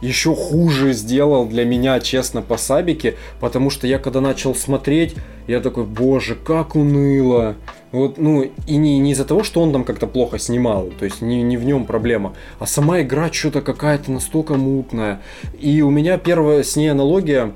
еще 0.01 0.35
хуже 0.35 0.93
сделал 0.93 1.47
для 1.47 1.65
меня, 1.65 2.01
честно, 2.01 2.43
по 2.43 2.57
Сабике, 2.57 3.17
потому 3.39 3.71
что 3.71 3.87
я 3.87 3.99
когда 3.99 4.21
начал 4.21 4.55
смотреть, 4.55 5.15
я 5.47 5.61
такой, 5.61 5.85
боже, 5.85 6.35
как 6.35 6.75
уныло. 6.75 7.57
Вот, 7.93 8.19
ну, 8.19 8.43
и 8.43 8.77
не, 8.77 8.99
не 8.99 9.13
из-за 9.13 9.25
того, 9.25 9.43
что 9.43 9.61
он 9.61 9.73
там 9.73 9.85
как-то 9.85 10.07
плохо 10.07 10.39
снимал, 10.39 10.91
то 10.99 11.05
есть 11.05 11.23
не, 11.23 11.43
не 11.43 11.57
в 11.57 11.65
нем 11.65 11.87
проблема, 11.87 12.35
а 12.61 12.67
сама 12.67 13.03
игра 13.03 13.33
что-то 13.33 13.63
какая-то 13.63 14.13
настолько 14.13 14.55
мутная. 14.55 15.21
И 15.59 15.83
у 15.83 15.91
меня 15.91 16.17
первая 16.17 16.63
с 16.63 16.77
ней 16.77 16.89
аналогия, 16.89 17.53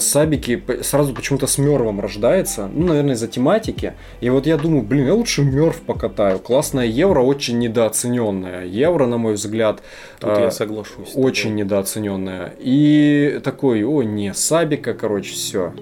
Сабики 0.00 0.56
п- 0.56 0.82
сразу 0.82 1.14
почему-то 1.14 1.46
с 1.46 1.58
Мервом 1.58 2.00
рождается, 2.00 2.68
ну, 2.72 2.86
наверное, 2.88 3.14
из-за 3.14 3.28
тематики. 3.28 3.94
И 4.20 4.30
вот 4.30 4.46
я 4.46 4.56
думаю, 4.56 4.82
блин, 4.82 5.06
я 5.06 5.14
лучше 5.14 5.42
Мерв 5.44 5.80
покатаю. 5.82 6.38
Классная 6.40 6.86
евро, 6.86 7.20
очень 7.20 7.58
недооцененная. 7.58 8.64
Евро, 8.64 9.06
на 9.06 9.16
мой 9.18 9.34
взгляд, 9.34 9.80
Тут 10.18 10.30
э, 10.38 10.40
я 10.42 10.50
соглашусь. 10.50 11.08
с 11.10 11.12
тобой. 11.12 11.30
очень 11.30 11.54
недооцененная. 11.54 12.52
И 12.58 13.40
такой, 13.44 13.84
о, 13.84 14.02
не, 14.02 14.34
Сабика, 14.34 14.94
короче, 14.94 15.32
все. 15.32 15.72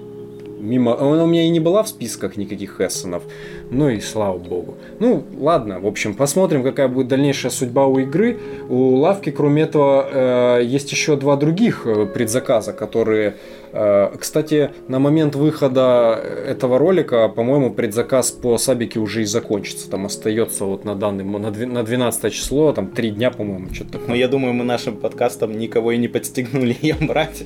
Мимо. 0.59 0.99
Она 0.99 1.23
у 1.23 1.27
меня 1.27 1.43
и 1.43 1.49
не 1.49 1.59
была 1.59 1.83
в 1.83 1.87
списках 1.87 2.35
никаких 2.37 2.81
Эссенов. 2.81 3.23
Ну 3.69 3.89
и 3.89 3.99
слава 3.99 4.37
богу. 4.37 4.75
Ну, 4.99 5.23
ладно, 5.37 5.79
в 5.79 5.85
общем, 5.85 6.13
посмотрим, 6.15 6.63
какая 6.63 6.87
будет 6.87 7.07
дальнейшая 7.07 7.51
судьба 7.51 7.85
у 7.85 7.99
игры. 7.99 8.39
У 8.69 8.95
лавки, 8.95 9.29
кроме 9.29 9.63
этого, 9.63 10.57
э, 10.59 10.63
есть 10.63 10.91
еще 10.91 11.15
два 11.15 11.35
других 11.35 11.85
э, 11.85 12.05
предзаказа, 12.05 12.73
которые. 12.73 13.35
э, 13.71 14.09
кстати, 14.19 14.71
на 14.87 14.99
момент 14.99 15.35
выхода 15.35 16.19
этого 16.47 16.77
ролика, 16.79 17.27
по-моему, 17.29 17.71
предзаказ 17.71 18.31
по 18.31 18.57
Сабике 18.57 18.99
уже 18.99 19.21
и 19.21 19.25
закончится. 19.25 19.89
Там 19.89 20.05
остается 20.05 20.65
вот 20.65 20.85
на 20.85 20.95
данный 20.95 21.23
на 21.23 21.51
две- 21.51 21.67
на 21.67 21.83
12 21.83 22.33
число, 22.33 22.73
там 22.73 22.87
три 22.87 23.11
дня, 23.11 23.29
по-моему, 23.31 23.67
что-то 23.73 23.93
такое. 23.93 24.07
Но 24.09 24.15
я 24.15 24.27
думаю, 24.27 24.53
мы 24.53 24.63
нашим 24.63 24.95
подкастом 24.97 25.57
никого 25.57 25.91
и 25.91 25.97
не 25.97 26.07
подстегнули 26.07 26.75
ее 26.81 26.95
брать, 26.99 27.43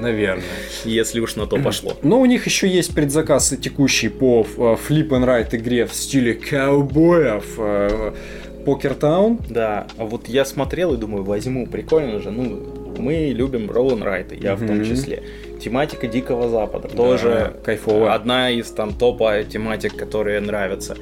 Наверное. 0.00 0.44
если 0.84 1.20
уж 1.20 1.36
на 1.36 1.46
то 1.46 1.56
пошло. 1.58 1.96
Но 2.02 2.20
у 2.20 2.26
них 2.26 2.46
еще 2.46 2.68
есть 2.68 2.94
предзаказ 2.94 3.54
текущий 3.60 4.08
по 4.08 4.46
э, 4.56 4.60
Flip 4.88 5.08
and 5.08 5.24
Ride 5.24 5.56
игре 5.56 5.86
в 5.86 5.94
стиле 5.94 6.34
каубоев. 6.34 7.54
Э, 7.58 8.12
Покер 8.64 8.94
Таун? 8.94 9.38
Да, 9.48 9.86
а 9.98 10.04
вот 10.04 10.28
я 10.28 10.44
смотрел 10.44 10.94
и 10.94 10.96
думаю, 10.96 11.22
возьму, 11.22 11.66
прикольно 11.66 12.18
же, 12.20 12.30
ну, 12.30 12.94
мы 12.98 13.32
любим 13.34 13.70
Ролан 13.70 14.02
Райта, 14.02 14.34
я 14.34 14.56
в 14.56 14.66
том 14.66 14.84
числе. 14.84 15.22
Тематика 15.60 16.06
Дикого 16.06 16.48
Запада, 16.48 16.88
тоже 16.88 17.54
кайфово. 17.64 18.14
одна 18.14 18.50
из 18.50 18.70
там 18.70 18.92
топа 18.92 19.42
тематик, 19.44 19.96
которые 19.96 20.40
нравятся. 20.40 20.96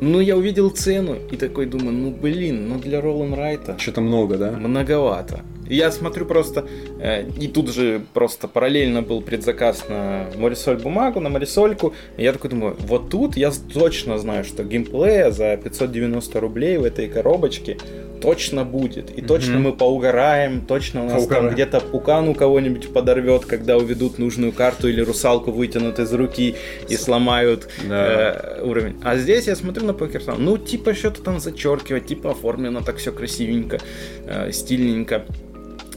Ну, 0.00 0.20
я 0.20 0.36
увидел 0.36 0.70
цену 0.70 1.16
и 1.30 1.36
такой 1.36 1.66
думаю, 1.66 1.92
ну, 1.92 2.10
блин, 2.10 2.68
ну 2.68 2.78
для 2.78 3.00
Ролан 3.00 3.34
Райта 3.34 3.76
Что-то 3.78 4.00
много, 4.00 4.36
да? 4.36 4.50
многовато. 4.50 5.42
Я 5.68 5.90
смотрю 5.90 6.26
просто, 6.26 6.66
э, 7.00 7.24
и 7.40 7.48
тут 7.48 7.72
же 7.72 8.02
просто 8.12 8.48
параллельно 8.48 9.02
был 9.02 9.22
предзаказ 9.22 9.84
на 9.88 10.26
Морисоль 10.36 10.76
бумагу, 10.76 11.20
на 11.20 11.28
Морисольку. 11.30 11.94
И 12.16 12.22
я 12.22 12.32
такой 12.32 12.50
думаю, 12.50 12.76
вот 12.80 13.10
тут 13.10 13.36
я 13.36 13.50
точно 13.72 14.18
знаю, 14.18 14.44
что 14.44 14.62
геймплея 14.64 15.30
за 15.30 15.56
590 15.56 16.40
рублей 16.40 16.76
в 16.78 16.84
этой 16.84 17.08
коробочке 17.08 17.78
точно 18.20 18.64
будет. 18.64 19.10
И 19.10 19.20
точно 19.20 19.54
Мгм. 19.54 19.62
мы 19.64 19.72
поугараем, 19.74 20.62
точно 20.62 21.02
у 21.02 21.04
нас 21.04 21.14
Поугараем. 21.14 21.46
там 21.48 21.54
где-то 21.54 21.80
пукан 21.80 22.28
у 22.28 22.34
кого-нибудь 22.34 22.90
подорвет, 22.92 23.44
когда 23.44 23.76
уведут 23.76 24.18
нужную 24.18 24.50
карту 24.52 24.88
или 24.88 25.02
русалку 25.02 25.50
вытянут 25.50 25.98
из 25.98 26.10
руки 26.14 26.54
и 26.88 26.96
сломают 26.96 27.68
Да. 27.86 28.56
э, 28.58 28.62
уровень. 28.64 28.96
А 29.02 29.16
здесь 29.18 29.46
я 29.46 29.54
смотрю 29.56 29.84
на 29.84 29.92
покер 29.92 30.22
Town, 30.22 30.36
ну, 30.38 30.56
типа, 30.56 30.94
что-то 30.94 31.20
там 31.22 31.38
зачеркивать, 31.38 32.06
типа, 32.06 32.30
оформлено 32.30 32.80
так 32.80 32.96
все 32.96 33.12
красивенько, 33.12 33.78
э, 34.26 34.52
стильненько, 34.52 35.26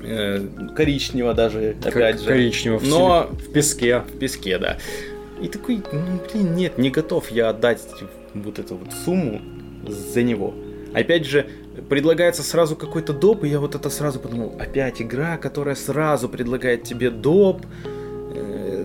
э, 0.07 0.47
коричнево 0.75 1.33
даже, 1.33 1.75
опять 1.83 2.19
же. 2.21 2.27
Коричнево 2.27 2.79
в, 2.79 2.87
Но 2.87 3.29
в 3.31 3.51
песке. 3.51 3.99
в 3.99 4.17
песке, 4.17 4.57
да. 4.57 4.77
И 5.41 5.47
такой, 5.47 5.83
ну, 5.91 6.19
блин, 6.31 6.55
нет, 6.55 6.77
не 6.77 6.89
готов 6.89 7.29
я 7.29 7.49
отдать 7.49 7.81
вот 8.33 8.59
эту 8.59 8.75
вот 8.75 8.89
сумму 9.05 9.41
за 9.87 10.23
него. 10.23 10.53
Опять 10.93 11.25
же, 11.25 11.45
предлагается 11.89 12.43
сразу 12.43 12.75
какой-то 12.75 13.13
доп, 13.13 13.43
и 13.43 13.49
я 13.49 13.59
вот 13.59 13.75
это 13.75 13.89
сразу 13.89 14.19
подумал, 14.19 14.55
опять 14.59 15.01
игра, 15.01 15.37
которая 15.37 15.75
сразу 15.75 16.27
предлагает 16.27 16.83
тебе 16.83 17.09
доп, 17.09 17.65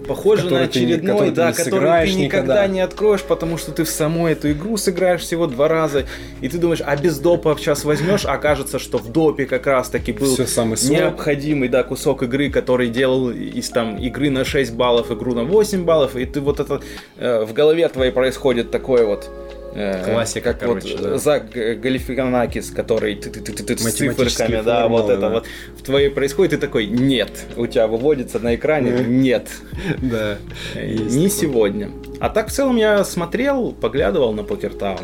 похоже 0.06 0.50
на 0.50 0.62
очередной, 0.62 1.28
ты 1.28 1.34
да, 1.34 1.52
который 1.52 2.06
ты 2.06 2.12
никогда 2.14 2.22
никогда. 2.22 2.66
не 2.66 2.80
откроешь, 2.80 3.22
потому 3.22 3.58
что 3.58 3.72
ты 3.72 3.84
в 3.84 3.88
саму 3.88 4.26
эту 4.28 4.50
игру 4.52 4.76
сыграешь 4.76 5.22
всего 5.22 5.46
два 5.46 5.68
раза, 5.68 6.06
и 6.40 6.48
ты 6.48 6.58
думаешь, 6.58 6.82
а 6.84 6.96
без 6.96 7.18
допа 7.18 7.56
сейчас 7.58 7.84
возьмешь, 7.84 8.24
а 8.24 8.32
окажется, 8.32 8.78
что 8.78 8.98
в 8.98 9.10
допе 9.10 9.46
как 9.46 9.66
раз 9.66 9.88
таки 9.88 10.12
был 10.12 10.34
Все 10.34 10.46
самый 10.46 10.76
сок. 10.76 10.90
необходимый, 10.90 11.68
да, 11.68 11.82
кусок 11.82 12.22
игры, 12.22 12.50
который 12.50 12.88
делал 12.88 13.30
из 13.30 13.68
там 13.70 13.96
игры 13.96 14.30
на 14.30 14.44
6 14.44 14.72
баллов, 14.74 15.10
игру 15.10 15.34
на 15.34 15.44
8 15.44 15.84
баллов, 15.84 16.16
и 16.16 16.24
ты 16.24 16.40
вот 16.40 16.60
это 16.60 16.80
э, 17.16 17.44
в 17.44 17.52
голове 17.52 17.88
твоей 17.88 18.12
происходит 18.12 18.70
такое 18.70 19.06
вот 19.06 19.30
Классика, 19.72 20.52
как 20.52 20.60
короче, 20.60 20.96
вот 20.96 21.02
да. 21.02 21.18
Зак 21.18 21.50
Галифианакис, 21.50 22.70
который 22.70 23.14
ты, 23.16 23.30
ты, 23.30 23.40
ты, 23.40 23.52
ты, 23.52 23.74
ты 23.74 23.78
с 23.78 23.92
циферками, 23.94 24.62
да, 24.62 24.86
вот 24.86 25.06
формулы, 25.06 25.12
это 25.12 25.20
да. 25.20 25.28
вот 25.30 25.46
в 25.78 25.82
твоей 25.82 26.10
происходит, 26.10 26.52
и 26.52 26.56
такой 26.58 26.86
нет, 26.86 27.30
у 27.56 27.66
тебя 27.66 27.86
выводится 27.86 28.38
на 28.38 28.54
экране 28.54 29.04
нет, 29.04 29.48
Да. 30.02 30.38
Э, 30.74 30.86
не 30.86 31.28
сегодня. 31.28 31.90
А 32.20 32.28
так 32.28 32.48
в 32.48 32.52
целом 32.52 32.76
я 32.76 33.04
смотрел, 33.04 33.72
поглядывал 33.72 34.32
на 34.32 34.44
Покер 34.44 34.74
Таун. 34.74 35.00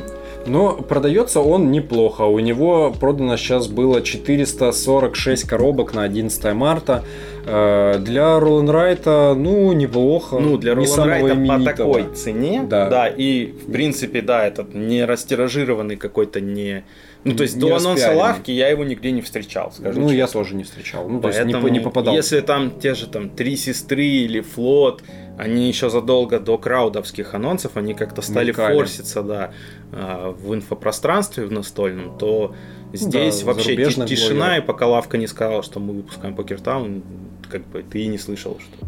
Но 0.47 0.75
продается 0.75 1.41
он 1.41 1.71
неплохо. 1.71 2.23
У 2.23 2.39
него 2.39 2.95
продано 2.99 3.37
сейчас 3.37 3.67
было 3.67 4.03
446 4.03 5.45
коробок 5.45 5.95
на 5.95 6.05
11 6.05 6.55
марта. 6.55 7.05
Э, 7.49 7.99
Для 7.99 8.39
Ролан 8.39 8.69
Райта, 8.71 9.35
ну, 9.37 9.73
неплохо. 9.73 10.39
Ну, 10.39 10.57
для 10.59 10.75
Ролан 10.75 11.01
Райта 11.09 11.35
по 11.37 11.65
такой 11.65 12.15
цене, 12.15 12.65
Да. 12.69 12.89
да. 12.89 13.09
и 13.09 13.47
в 13.47 13.73
принципе, 13.73 14.21
да, 14.23 14.47
этот 14.47 14.75
не 14.75 15.05
растиражированный 15.05 15.97
какой-то 15.97 16.41
не... 16.41 16.85
Ну, 17.25 17.35
то 17.35 17.43
есть 17.43 17.57
Не 17.57 17.63
до 17.63 17.77
анонса 17.77 18.13
лавки 18.15 18.51
я 18.53 18.69
его 18.69 18.85
нигде 18.85 19.11
не 19.11 19.23
встречал, 19.23 19.73
скажу 19.73 20.01
Ну, 20.01 20.11
я 20.11 20.25
честно. 20.27 20.41
тоже 20.41 20.55
не 20.55 20.63
встречал. 20.63 21.09
Ну, 21.09 21.21
то 21.21 21.29
есть 21.29 21.41
не, 21.45 21.53
Поэтому, 21.53 21.69
не 21.73 21.81
попадал. 21.81 22.15
Если 22.15 22.41
там 22.41 22.71
те 22.79 22.95
же 22.95 23.07
там 23.09 23.29
три 23.31 23.57
сестры 23.57 24.05
или 24.05 24.41
флот, 24.41 25.03
они 25.37 25.67
еще 25.69 25.91
задолго 25.91 26.39
до 26.39 26.59
краудовских 26.59 27.35
анонсов, 27.35 27.73
они 27.77 27.95
как-то 27.95 28.23
стали 28.23 28.49
Мелькали. 28.49 28.77
форситься, 28.77 29.23
да, 29.23 29.51
а, 29.93 30.31
в 30.33 30.55
инфопространстве 30.55 31.45
в 31.47 31.53
настольном, 31.53 32.17
то 32.19 32.55
здесь 32.93 33.41
Да, 33.41 33.47
вообще 33.47 33.77
тишина, 33.77 34.47
блогеров. 34.47 34.65
и 34.65 34.67
пока 34.67 34.87
лавка 34.87 35.19
не 35.19 35.27
сказала, 35.27 35.63
что 35.65 35.81
мы 35.81 35.95
выпускаем 35.95 36.35
Покертаун, 36.35 37.03
как 37.49 37.67
бы 37.69 37.83
ты 37.83 38.01
и 38.01 38.07
не 38.07 38.19
слышал, 38.19 38.59
что 38.61 38.87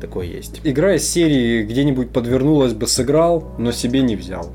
такое 0.00 0.26
есть. 0.26 0.60
Игра 0.64 0.94
из 0.96 1.08
серии 1.08 1.62
где-нибудь 1.62 2.10
подвернулась 2.10 2.72
бы, 2.72 2.86
сыграл, 2.86 3.54
но 3.58 3.72
себе 3.72 4.02
не 4.02 4.16
взял. 4.16 4.54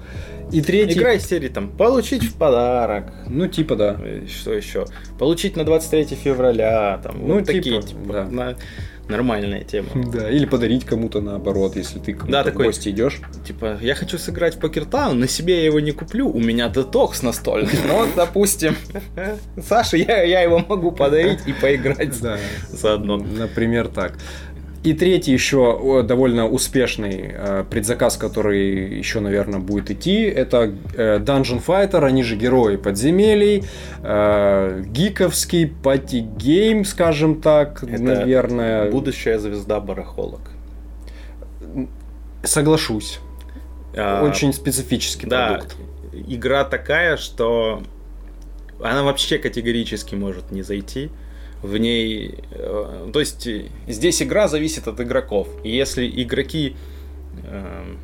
И 0.52 0.62
третий... 0.62 0.98
Игра 0.98 1.14
из 1.14 1.26
серии 1.26 1.50
там 1.50 1.70
получить 1.70 2.24
в 2.24 2.36
подарок. 2.36 3.12
Ну, 3.28 3.48
типа, 3.48 3.76
да. 3.76 3.98
э, 4.00 4.26
Что 4.28 4.54
еще? 4.54 4.86
Получить 5.20 5.58
на 5.58 5.66
23 5.66 6.16
февраля. 6.16 7.00
Там, 7.04 7.28
Ну, 7.28 7.36
вот 7.36 7.46
такие, 7.46 7.82
типа, 7.82 7.82
типа, 7.82 8.14
да. 8.14 8.24
на- 8.26 8.56
нормальная 9.10 9.64
тема. 9.64 9.90
Да, 10.18 10.30
или 10.30 10.46
подарить 10.46 10.86
кому-то 10.86 11.22
наоборот, 11.22 11.76
если 11.76 12.00
ты 12.00 12.14
кому-то 12.14 12.32
Да, 12.32 12.42
в 12.42 12.46
такой- 12.46 12.66
гости 12.68 12.90
идешь. 12.90 13.20
Типа, 13.46 13.78
я 13.82 13.96
хочу 13.96 14.18
сыграть 14.18 14.56
в 14.56 14.60
Покертаун, 14.60 15.20
на 15.20 15.28
себе 15.28 15.58
я 15.60 15.66
его 15.66 15.80
не 15.80 15.92
куплю, 15.92 16.30
у 16.30 16.40
меня 16.40 16.70
детокс 16.70 17.22
настольный. 17.24 17.72
Ну, 17.88 17.94
вот, 18.00 18.10
допустим, 18.16 18.76
Саша, 19.62 19.98
я, 19.98 20.24
я 20.24 20.42
его 20.42 20.60
могу 20.60 20.92
подарить 20.92 21.40
и 21.46 21.54
поиграть 21.54 22.14
заодно. 22.70 23.18
Например, 23.18 23.88
так. 23.88 24.14
И 24.88 24.94
третий 24.94 25.34
еще 25.34 26.02
довольно 26.04 26.48
успешный 26.48 27.30
э, 27.34 27.66
предзаказ, 27.70 28.16
который 28.16 28.98
еще, 28.98 29.20
наверное, 29.20 29.60
будет 29.60 29.92
идти, 29.92 30.22
это 30.22 30.74
э, 30.96 31.20
Dungeon 31.20 31.62
Fighter, 31.62 32.06
они 32.06 32.24
же 32.24 32.38
герои 32.38 32.78
подземелий, 32.78 33.66
э, 34.02 34.84
гиковский 34.88 35.68
party 35.68 36.27
game, 36.27 36.86
скажем 36.86 37.42
так, 37.42 37.84
Это 37.84 38.02
наверное. 38.02 38.90
Будущая 38.90 39.40
звезда 39.40 39.82
барахолок. 39.82 40.52
Соглашусь. 42.44 43.20
А, 43.94 44.24
Очень 44.24 44.54
специфический 44.54 45.28
Да, 45.28 45.48
продукт. 45.50 45.76
игра 46.14 46.64
такая, 46.64 47.18
что 47.18 47.84
она 48.82 49.04
вообще 49.04 49.38
категорически 49.38 50.16
может 50.16 50.50
не 50.52 50.62
зайти. 50.62 51.10
В 51.68 51.78
ней, 51.78 52.44
э, 52.52 53.10
то 53.12 53.20
есть 53.20 53.48
здесь 53.88 54.22
игра 54.22 54.48
зависит 54.48 54.88
от 54.88 55.02
игроков. 55.02 55.48
И 55.64 55.76
если 55.76 56.08
игроки 56.08 56.76
э, 57.44 57.96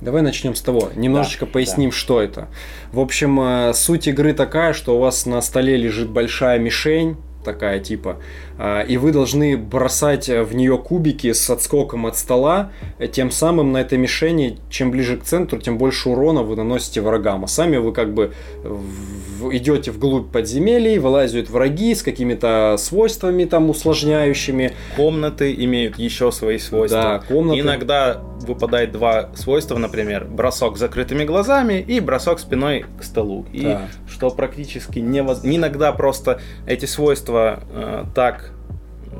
Давай 0.00 0.20
начнем 0.20 0.54
с 0.54 0.60
того. 0.60 0.90
Немножечко 0.94 1.46
Да, 1.46 1.52
поясним, 1.52 1.90
что 1.90 2.20
это. 2.20 2.48
В 2.92 3.00
общем, 3.00 3.40
э, 3.40 3.72
суть 3.74 4.06
игры 4.06 4.34
такая, 4.34 4.74
что 4.74 4.96
у 4.96 5.00
вас 5.00 5.24
на 5.24 5.40
столе 5.40 5.76
лежит 5.76 6.10
большая 6.10 6.58
мишень, 6.58 7.16
такая 7.44 7.78
типа, 7.78 8.16
э, 8.58 8.86
и 8.88 8.96
вы 8.96 9.12
должны 9.12 9.56
бросать 9.56 10.28
в 10.28 10.54
нее 10.54 10.78
кубики 10.78 11.32
с 11.32 11.48
отскоком 11.50 12.06
от 12.06 12.16
стола, 12.16 12.72
тем 13.12 13.30
самым 13.30 13.72
на 13.72 13.78
этой 13.78 13.98
мишени, 13.98 14.58
чем 14.70 14.90
ближе 14.90 15.16
к 15.16 15.22
центру, 15.24 15.58
тем 15.60 15.78
больше 15.78 16.08
урона 16.08 16.42
вы 16.42 16.56
наносите 16.56 17.00
врагам. 17.00 17.44
А 17.44 17.46
сами 17.46 17.76
вы 17.76 17.92
как 17.92 18.14
бы 18.14 18.32
в- 18.64 19.54
идете 19.56 19.90
вглубь 19.90 20.30
подземелий, 20.32 20.98
вылазят 20.98 21.50
враги 21.50 21.94
с 21.94 22.02
какими-то 22.02 22.76
свойствами 22.78 23.44
там 23.44 23.70
усложняющими. 23.70 24.72
комнаты 24.96 25.54
имеют 25.54 25.98
еще 25.98 26.32
свои 26.32 26.58
свойства. 26.58 27.02
Да, 27.02 27.18
комнаты. 27.18 27.60
Иногда 27.60 28.20
выпадает 28.46 28.92
два 28.92 29.30
свойства, 29.34 29.76
например, 29.78 30.24
бросок 30.24 30.76
с 30.76 30.80
закрытыми 30.80 31.24
глазами 31.24 31.80
и 31.86 32.00
бросок 32.00 32.38
спиной 32.38 32.84
к 32.98 33.02
столу. 33.04 33.46
И 33.52 33.62
Да. 33.62 33.88
Что 34.14 34.30
практически 34.30 35.00
невозможно. 35.00 35.56
Иногда 35.56 35.92
просто 35.92 36.40
эти 36.66 36.86
свойства 36.86 37.64
э, 37.68 38.04
так 38.14 38.52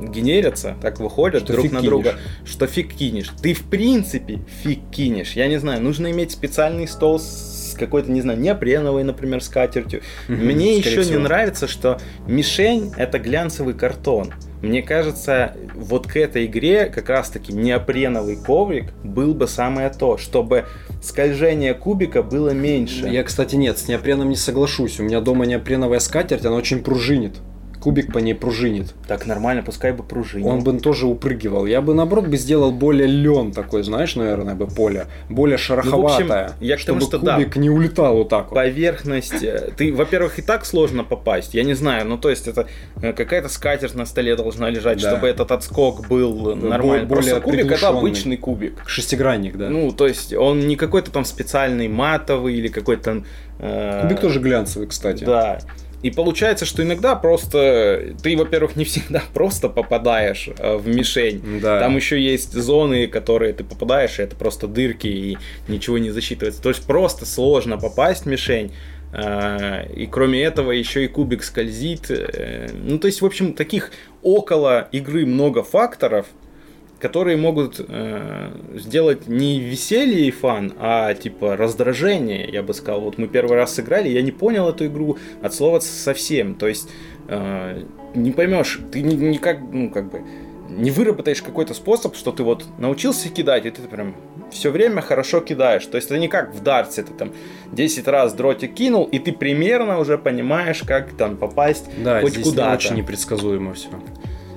генерятся, 0.01 0.77
так 0.81 0.99
выходят 1.01 1.43
Что 1.45 1.53
друг 1.55 1.65
на 1.67 1.79
кинешь. 1.81 1.85
друга, 1.85 2.15
что 2.45 2.67
фиг 2.67 2.95
кинешь. 2.95 3.31
Ты 3.43 3.55
в 3.55 3.63
принципе 3.65 4.41
фиг 4.63 4.81
кинешь. 4.91 5.33
Я 5.33 5.49
не 5.49 5.59
знаю, 5.59 5.83
нужно 5.83 6.11
иметь 6.11 6.31
специальный 6.31 6.87
стол 6.89 7.19
с 7.19 7.75
какой-то, 7.79 8.11
не 8.11 8.21
знаю, 8.21 8.39
неопреновой, 8.41 9.03
например, 9.05 9.43
скатертью. 9.43 10.03
Мгм, 10.29 10.47
Мне 10.47 10.79
еще 10.79 11.03
всего. 11.03 11.17
не 11.19 11.23
нравится, 11.23 11.67
что 11.67 12.01
мишень 12.27 12.93
это 12.97 13.19
глянцевый 13.19 13.75
картон. 13.75 14.33
Мне 14.65 14.83
кажется, 14.83 15.57
вот 15.75 16.07
к 16.07 16.17
этой 16.17 16.47
игре 16.47 16.87
как 16.87 17.09
раз-таки 17.11 17.53
неопреновый 17.53 18.37
коврик 18.37 18.93
был 19.03 19.35
бы 19.35 19.47
самое 19.47 19.91
то, 19.91 20.17
чтобы 20.17 20.65
скольжение 21.03 21.75
кубика 21.75 22.23
было 22.23 22.51
меньше. 22.51 23.07
Я, 23.07 23.23
кстати, 23.25 23.57
нет, 23.57 23.79
с 23.79 23.89
неопреном 23.89 24.31
не 24.31 24.37
соглашусь. 24.37 24.99
У 24.99 25.03
меня 25.03 25.21
дома 25.21 25.45
неопреновая 25.45 26.01
скатерть, 26.01 26.45
она 26.45 26.57
очень 26.57 26.83
пружинит. 26.83 27.37
Кубик 27.85 28.13
по 28.15 28.19
ней 28.19 28.35
пружинит. 28.35 28.95
Так 29.07 29.27
нормально, 29.27 29.63
пускай 29.63 29.93
бы 29.93 30.03
пружинил. 30.03 30.49
Он 30.49 30.65
бы 30.65 30.81
тоже 30.81 31.07
упрыгивал. 31.07 31.67
Я 31.67 31.83
бы, 31.83 31.93
наоборот, 31.93 32.27
бы 32.29 32.39
сделал 32.39 32.73
более 32.73 33.07
лен 33.07 33.53
такой, 33.53 33.83
знаешь, 33.83 34.17
наверное, 34.17 34.55
бы 34.55 34.67
поле. 34.67 35.07
Более 35.29 35.59
шероховатое. 35.59 36.27
Ну, 36.27 36.35
в 36.35 36.45
общем, 36.45 36.57
я 36.61 36.77
к 36.79 36.85
тому, 36.85 37.01
чтобы 37.01 37.17
что 37.19 37.27
да. 37.27 37.37
кубик 37.37 37.57
не 37.57 37.69
улетал 37.69 38.17
вот 38.17 38.31
так 38.31 38.51
вот. 38.51 38.55
Поверхность. 38.55 39.43
э, 39.43 39.71
Ты, 39.77 39.93
во-первых, 39.93 40.39
и 40.39 40.43
так 40.43 40.65
сложно 40.65 41.05
попасть. 41.05 41.53
Я 41.53 41.63
не 41.63 41.75
знаю, 41.75 42.07
ну 42.07 42.17
то 42.17 42.31
есть 42.31 42.49
это 42.49 42.67
э, 43.03 43.13
какая-то 43.13 43.51
скатерть 43.51 43.95
на 43.95 44.07
столе 44.07 44.35
должна 44.35 44.71
лежать, 44.71 45.03
Да. 45.03 45.11
чтобы 45.11 45.29
этот 45.29 45.53
отскок 45.53 46.09
был 46.09 46.57
нормальный. 46.57 47.07
более 47.07 47.07
Просто 47.07 47.41
кубик 47.43 47.71
это 47.71 47.89
обычный 47.89 48.39
кубик. 48.39 48.83
Шестигранник, 48.87 49.59
да. 49.59 49.69
Ну, 49.69 49.93
то 49.93 50.07
есть 50.07 50.33
он 50.33 50.67
не 50.67 50.77
какой-то 50.77 51.11
там 51.11 51.27
специальный 51.27 51.89
матовый 51.89 52.55
или 52.55 52.69
какой-то... 52.69 53.25
э, 53.59 54.01
кубик 54.03 54.21
тоже 54.21 54.41
глянцевый, 54.41 54.89
кстати. 54.89 55.25
Да. 55.25 55.59
И 56.05 56.11
получается, 56.11 56.67
что 56.67 56.83
иногда 56.83 57.17
просто 57.17 58.15
ты, 58.23 58.37
во-первых, 58.37 58.77
не 58.77 58.85
всегда 58.85 59.23
просто 59.33 59.71
попадаешь 59.71 60.51
э, 60.59 60.77
в 60.77 60.87
мишень. 60.87 61.61
Да. 61.63 61.81
Там 61.81 61.97
еще 61.97 62.21
есть 62.21 62.53
зоны, 62.53 63.07
которые 63.07 63.55
ты 63.55 63.65
попадаешь, 63.65 64.19
и 64.19 64.23
это 64.23 64.37
просто 64.37 64.69
дырки, 64.69 65.07
и 65.07 65.39
ничего 65.67 65.97
не 65.97 66.11
засчитывается. 66.11 66.61
То 66.61 66.69
есть 66.69 66.85
просто 66.87 67.25
сложно 67.25 67.79
попасть 67.79 68.25
в 68.25 68.27
мишень. 68.27 68.73
Э, 69.15 69.87
И 69.95 70.07
кроме 70.07 70.43
этого 70.43 70.73
еще 70.73 71.05
и 71.05 71.09
кубик 71.09 71.43
скользит. 71.43 72.11
Э, 72.11 72.69
Ну, 72.75 72.99
то 72.99 73.07
есть, 73.07 73.23
в 73.23 73.27
общем, 73.27 73.55
таких 73.55 73.91
около 74.23 74.89
игры 74.93 75.25
много 75.25 75.63
факторов, 75.63 76.27
которые 77.05 77.37
могут 77.37 77.85
э, 77.87 78.51
сделать 78.77 79.29
не 79.29 79.61
веселье 79.61 80.27
и 80.27 80.31
фан, 80.31 80.73
а 80.79 81.13
типа 81.13 81.55
раздражение, 81.55 82.49
я 82.51 82.63
бы 82.63 82.73
сказал. 82.73 83.03
Вот 83.03 83.19
мы 83.19 83.27
первый 83.29 83.57
раз 83.59 83.75
сыграли, 83.75 84.09
я 84.09 84.23
не 84.23 84.33
понял 84.33 84.71
эту 84.71 84.87
игру 84.87 85.19
от 85.43 85.53
слова 85.53 85.81
совсем. 85.81 86.55
То 86.55 86.67
есть 86.67 86.89
э, 87.29 87.83
не 88.15 88.31
поймешь, 88.31 88.81
ты 88.91 89.03
ни- 89.03 89.17
никак, 89.17 89.59
ну 89.71 89.91
как 89.91 90.11
бы 90.11 90.23
не 90.71 90.91
выработаешь 90.91 91.43
какой-то 91.43 91.75
способ, 91.75 92.17
что 92.17 92.33
ты 92.33 92.43
вот 92.43 92.65
научился 92.79 93.29
кидать, 93.29 93.67
и 93.67 93.71
ты 93.71 93.83
прям 93.83 94.15
все 94.51 94.71
время 94.71 95.03
хорошо 95.03 95.41
кидаешь. 95.41 95.85
То 95.85 95.97
есть 95.97 96.11
это 96.11 96.19
не 96.19 96.29
как 96.29 96.55
в 96.55 96.63
дартсе, 96.63 97.03
ты 97.03 97.13
там 97.13 97.33
10 97.73 98.09
раз 98.09 98.33
дротик 98.33 98.73
кинул, 98.73 99.05
и 99.05 99.19
ты 99.19 99.33
примерно 99.33 99.99
уже 99.99 100.17
понимаешь, 100.17 100.83
как 100.87 101.13
там 101.19 101.37
попасть 101.37 101.85
Да, 102.03 102.23
хоть 102.23 102.41
куда-то. 102.43 102.75
очень 102.79 102.97
непредсказуемо 102.97 103.75
все. 103.75 103.89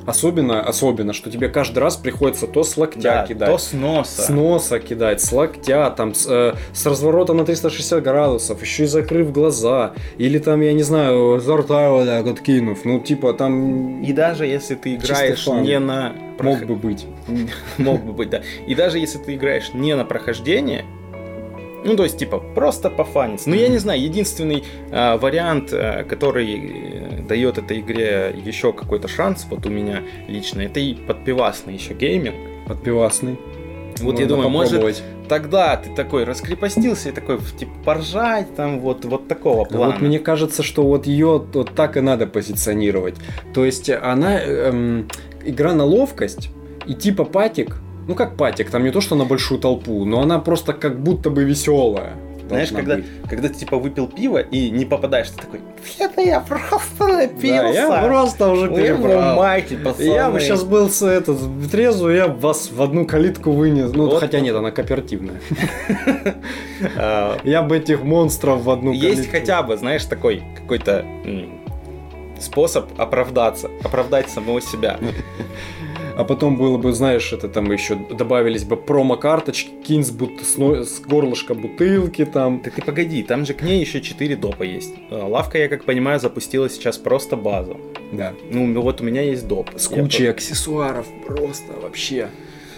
Особенно, 0.07 0.61
особенно, 0.61 1.11
что 1.11 1.29
тебе 1.29 1.49
каждый 1.49 1.79
раз 1.79 1.97
приходится 1.97 2.47
то 2.47 2.63
с 2.63 2.77
локтя 2.77 3.01
Да, 3.01 3.27
кидать, 3.27 3.49
то 3.49 3.57
с 3.57 3.73
носа. 3.73 4.21
с 4.21 4.29
носа 4.29 4.79
кидать, 4.79 5.21
с 5.21 5.33
локтя, 5.33 5.89
там, 5.89 6.13
с, 6.15 6.25
э, 6.29 6.53
с 6.73 6.85
разворота 6.85 7.33
на 7.33 7.43
360 7.43 8.01
градусов, 8.01 8.61
еще 8.61 8.85
и 8.85 8.87
закрыв 8.87 9.33
глаза, 9.33 9.91
или 10.17 10.39
там, 10.39 10.61
я 10.61 10.71
не 10.71 10.83
знаю, 10.83 11.41
за 11.41 11.57
рта 11.57 11.91
вот 11.91 12.05
так 12.05 12.25
вот 12.25 12.39
кинув, 12.39 12.85
ну, 12.85 13.01
типа, 13.01 13.33
там 13.33 14.01
И 14.01 14.13
даже 14.13 14.45
если 14.45 14.75
ты 14.75 14.95
играешь 14.95 15.45
не 15.45 15.77
на... 15.77 16.13
мог 16.39 16.65
бы 16.65 16.75
быть. 16.77 17.05
Мог 17.77 18.03
бы 18.05 18.13
быть, 18.13 18.29
да. 18.29 18.41
И 18.65 18.75
даже 18.75 18.99
если 18.99 19.17
ты 19.17 19.35
играешь 19.35 19.73
не 19.73 19.93
на 19.93 20.05
прохождение, 20.05 20.85
ну, 21.83 21.95
то 21.95 22.03
есть, 22.03 22.17
типа, 22.17 22.39
просто 22.39 22.89
пофаниться. 22.89 23.49
Ну, 23.49 23.55
я 23.55 23.67
не 23.67 23.77
знаю, 23.77 24.01
единственный 24.01 24.63
э, 24.91 25.17
вариант, 25.17 25.71
э, 25.71 26.03
который 26.03 27.23
дает 27.27 27.57
этой 27.57 27.79
игре 27.79 28.35
еще 28.43 28.73
какой-то 28.73 29.07
шанс, 29.07 29.45
вот 29.49 29.65
у 29.65 29.69
меня 29.69 30.01
лично, 30.27 30.61
это 30.61 30.79
и 30.79 30.95
подпивасный 30.95 31.75
еще 31.75 31.93
гейминг. 31.93 32.35
Подпивасный. 32.67 33.37
Вот 33.99 34.19
я 34.19 34.25
Можно 34.25 34.27
думаю, 34.27 34.49
может, 34.49 34.71
попробовать. 34.73 35.03
тогда 35.27 35.77
ты 35.77 35.89
такой 35.95 36.23
раскрепостился 36.23 37.09
и 37.09 37.11
такой, 37.11 37.39
типа, 37.57 37.71
поржать 37.83 38.55
там, 38.55 38.79
вот, 38.79 39.05
вот 39.05 39.27
такого 39.27 39.65
плана. 39.65 39.93
Вот 39.93 40.01
мне 40.01 40.19
кажется, 40.19 40.63
что 40.63 40.83
вот 40.83 41.07
ее 41.07 41.43
вот 41.51 41.73
так 41.73 41.97
и 41.97 42.01
надо 42.01 42.27
позиционировать. 42.27 43.15
То 43.53 43.65
есть 43.65 43.89
она 43.89 44.39
эм, 44.39 45.07
игра 45.43 45.73
на 45.73 45.83
ловкость 45.83 46.49
и 46.85 46.93
типа 46.93 47.23
патик. 47.23 47.77
Ну 48.07 48.15
как 48.15 48.35
патик, 48.37 48.69
там 48.69 48.83
не 48.83 48.91
то, 48.91 49.01
что 49.01 49.15
на 49.15 49.25
большую 49.25 49.59
толпу, 49.59 50.05
но 50.05 50.21
она 50.21 50.39
просто 50.39 50.73
как 50.73 50.99
будто 50.99 51.29
бы 51.29 51.43
веселая. 51.43 52.13
Знаешь, 52.47 52.69
когда, 52.71 52.95
быть. 52.95 53.05
когда 53.29 53.49
ты, 53.49 53.55
типа, 53.55 53.77
выпил 53.77 54.07
пиво 54.07 54.37
и 54.37 54.69
не 54.69 54.85
попадаешь, 54.85 55.27
ты 55.31 55.35
такой, 55.35 55.59
это 55.99 56.21
я 56.21 56.39
просто 56.39 57.05
напился. 57.05 57.73
Да, 57.73 58.01
я 58.01 58.03
просто 58.07 58.47
уже 58.49 58.69
перебрал. 58.69 59.35
майте, 59.35 59.75
пацаны. 59.75 60.05
Я 60.05 60.29
бы 60.29 60.39
сейчас 60.39 60.63
был 60.63 60.89
с 60.89 61.01
этот 61.01 61.37
трезвый, 61.69 62.15
я 62.15 62.27
вас 62.27 62.71
в 62.71 62.81
одну 62.81 63.05
калитку 63.05 63.51
вынес. 63.51 63.91
Ну, 63.91 64.05
Вот. 64.05 64.21
хотя 64.21 64.39
нет, 64.39 64.55
она 64.55 64.71
кооперативная. 64.71 65.41
А, 66.95 67.37
Я 67.43 67.61
бы 67.63 67.75
этих 67.77 68.03
монстров 68.03 68.61
в 68.63 68.69
одну 68.69 68.93
Есть 68.93 69.15
калитку. 69.29 69.31
хотя 69.31 69.63
бы, 69.63 69.75
знаешь, 69.75 70.05
такой 70.05 70.43
какой-то 70.55 71.03
способ 72.39 72.85
оправдаться, 72.97 73.69
оправдать 73.83 74.29
самого 74.29 74.61
себя. 74.61 74.97
А 76.17 76.23
потом 76.23 76.57
было 76.57 76.79
бы, 76.79 76.93
знаешь, 76.93 77.31
это 77.31 77.47
там 77.47 77.71
еще 77.71 77.93
добавились 77.95 78.63
бы 78.63 78.75
промо-карточки, 78.75 79.69
кинь 79.85 80.03
с, 80.03 80.09
бут- 80.09 80.41
с 80.41 80.99
горлышка 81.01 81.53
бутылки 81.53 82.25
там. 82.25 82.59
Так 82.59 82.73
ты 82.73 82.81
погоди, 82.81 83.21
там 83.21 83.45
же 83.45 83.53
к 83.53 83.61
ней 83.61 83.79
еще 83.79 84.01
4 84.01 84.35
допа 84.35 84.63
есть. 84.63 84.95
А, 85.11 85.27
Лавка, 85.27 85.59
я 85.59 85.67
как 85.67 85.83
понимаю, 85.85 86.19
запустила 86.19 86.69
сейчас 86.71 86.97
просто 86.97 87.35
базу. 87.35 87.77
Да. 88.11 88.33
Ну, 88.49 88.81
вот 88.81 88.99
у 88.99 89.03
меня 89.03 89.21
есть 89.21 89.47
доп. 89.47 89.69
С 89.75 89.91
Я 89.91 90.01
кучей 90.01 90.25
аксессуаров 90.25 91.05
просто 91.27 91.73
вообще. 91.79 92.29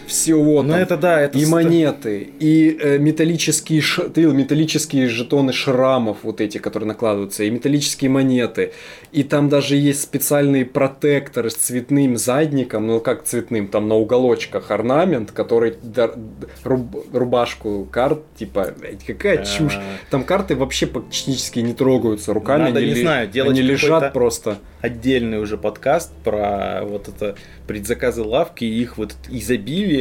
Всего 0.10 0.64
Ну 0.64 0.74
это 0.74 0.98
да, 0.98 1.22
это 1.22 1.38
и 1.38 1.46
монеты, 1.46 2.28
и 2.40 2.76
э, 2.82 2.98
металлические, 2.98 3.80
ш... 3.82 4.10
ты- 4.10 4.26
металлические 4.26 5.08
жетоны 5.08 5.54
шрамов, 5.54 6.18
вот 6.24 6.42
эти, 6.42 6.58
которые 6.58 6.88
накладываются, 6.88 7.44
и 7.44 7.50
металлические 7.52 8.10
монеты. 8.10 8.74
И 9.12 9.22
там 9.24 9.50
даже 9.50 9.76
есть 9.76 10.02
специальные 10.02 10.66
протекторы 10.66 11.52
с 11.52 11.56
цветным 11.56 12.18
задником, 12.18 12.88
ну 12.88 13.00
как 13.00 13.24
цветным, 13.24 13.68
там 13.68 13.88
на 13.88 13.96
уголочках 13.96 14.72
орнамент, 14.72 15.32
который 15.32 15.76
дар- 15.84 16.16
руб- 16.64 17.06
рубашку 17.14 17.88
карт, 17.92 18.22
типа, 18.36 18.74
какая 19.06 19.46
чушь. 19.46 19.76
А, 19.78 19.84
Там 20.10 20.24
карты 20.24 20.56
вообще 20.56 20.88
практически 20.88 21.60
не 21.60 21.74
трогаются 21.74 22.34
руками, 22.34 22.64
Надо, 22.70 22.80
они, 22.80 22.94
не 22.94 23.02
знаю, 23.02 23.28
делать 23.30 23.52
они 23.52 23.62
лежат 23.62 24.12
просто. 24.12 24.58
Отдельный 24.82 25.40
уже 25.42 25.58
подкаст 25.58 26.12
про 26.24 26.84
вот 26.84 27.10
это 27.10 27.36
предзаказы 27.68 28.24
лавки 28.24 28.64
и 28.64 28.82
их 28.82 28.98
вот 28.98 29.14
изобилие 29.30 29.99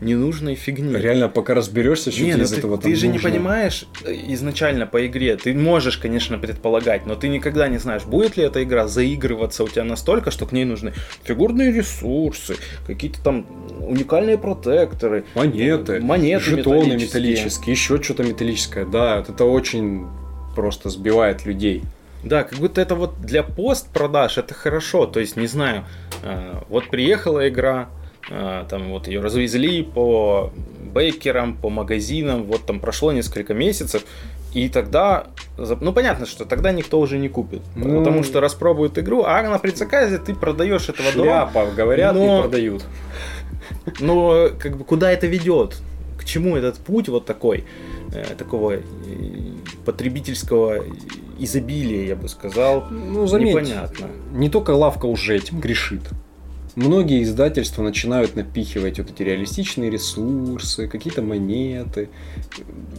ненужной 0.00 0.56
фигни. 0.56 0.96
Реально, 0.96 1.28
пока 1.28 1.54
разберешься, 1.54 2.10
что 2.10 2.20
Не, 2.22 2.28
тебе 2.30 2.38
ну 2.38 2.42
из 2.44 2.50
ты, 2.50 2.58
этого 2.58 2.76
ты 2.78 2.82
там 2.82 2.96
же 2.96 3.06
не 3.06 3.12
нужно. 3.14 3.30
понимаешь 3.30 3.86
э, 4.04 4.12
изначально 4.28 4.86
по 4.86 5.06
игре. 5.06 5.36
Ты 5.36 5.54
можешь, 5.54 5.98
конечно, 5.98 6.36
предполагать, 6.36 7.06
но 7.06 7.14
ты 7.14 7.28
никогда 7.28 7.68
не 7.68 7.78
знаешь, 7.78 8.02
будет 8.04 8.36
ли 8.36 8.42
эта 8.42 8.62
игра 8.64 8.88
заигрываться 8.88 9.62
у 9.62 9.68
тебя 9.68 9.84
настолько, 9.84 10.32
что 10.32 10.46
к 10.46 10.52
ней 10.52 10.64
нужны 10.64 10.92
фигурные 11.22 11.70
ресурсы, 11.72 12.56
какие-то 12.88 13.22
там 13.22 13.46
уникальные 13.80 14.36
протекторы, 14.36 15.24
Монеты, 15.36 16.00
монеты 16.00 16.44
жетоны 16.44 16.76
металлические. 16.94 17.06
металлические, 17.06 17.72
еще 17.72 18.02
что-то 18.02 18.24
металлическое. 18.24 18.84
Да, 18.86 19.24
это 19.28 19.44
очень 19.44 20.06
просто 20.56 20.90
сбивает 20.90 21.46
людей. 21.46 21.84
Да, 22.24 22.42
как 22.42 22.58
будто 22.58 22.80
это 22.80 22.94
вот 22.96 23.20
для 23.20 23.42
пост-продаж 23.44 24.38
это 24.38 24.54
хорошо. 24.54 25.06
То 25.06 25.20
есть, 25.20 25.36
не 25.36 25.46
знаю, 25.46 25.84
э, 26.22 26.54
вот 26.68 26.88
приехала 26.90 27.48
игра, 27.48 27.90
там 28.28 28.90
вот 28.90 29.06
ее 29.08 29.20
развезли 29.20 29.82
по 29.82 30.50
бейкерам, 30.94 31.56
по 31.56 31.68
магазинам, 31.70 32.44
вот 32.44 32.64
там 32.66 32.80
прошло 32.80 33.12
несколько 33.12 33.52
месяцев, 33.54 34.04
и 34.54 34.68
тогда, 34.68 35.26
ну 35.58 35.92
понятно, 35.92 36.26
что 36.26 36.44
тогда 36.44 36.70
никто 36.72 37.00
уже 37.00 37.18
не 37.18 37.28
купит, 37.28 37.62
Ну. 37.74 37.98
потому 37.98 38.22
что 38.22 38.40
распробуют 38.40 38.96
игру, 38.98 39.24
а 39.24 39.42
на 39.42 39.58
предзаказе 39.58 40.18
ты 40.18 40.34
продаешь 40.34 40.88
этого 40.88 41.10
дома, 41.12 41.50
Шляпа, 41.52 41.66
говорят 41.76 42.14
но- 42.14 42.38
и 42.38 42.42
продают. 42.42 42.84
но 44.00 44.50
как 44.58 44.76
бы 44.78 44.84
куда 44.84 45.10
это 45.10 45.26
ведет? 45.26 45.76
К 46.18 46.24
чему 46.24 46.56
этот 46.56 46.78
путь 46.78 47.08
вот 47.08 47.26
такой, 47.26 47.64
э, 48.14 48.24
такого 48.38 48.76
э, 48.76 48.80
потребительского 49.84 50.84
изобилия, 51.38 52.06
я 52.06 52.16
бы 52.16 52.28
сказал, 52.28 52.86
Ну, 52.90 53.26
заметь, 53.26 53.50
непонятно. 53.54 54.06
не 54.32 54.48
только 54.48 54.70
лавка 54.70 55.06
уже 55.06 55.36
этим 55.36 55.60
грешит. 55.60 56.02
Многие 56.76 57.22
издательства 57.22 57.82
начинают 57.82 58.34
напихивать 58.34 58.98
вот 58.98 59.08
эти 59.10 59.22
реалистичные 59.22 59.90
ресурсы, 59.90 60.88
какие-то 60.88 61.22
монеты. 61.22 62.08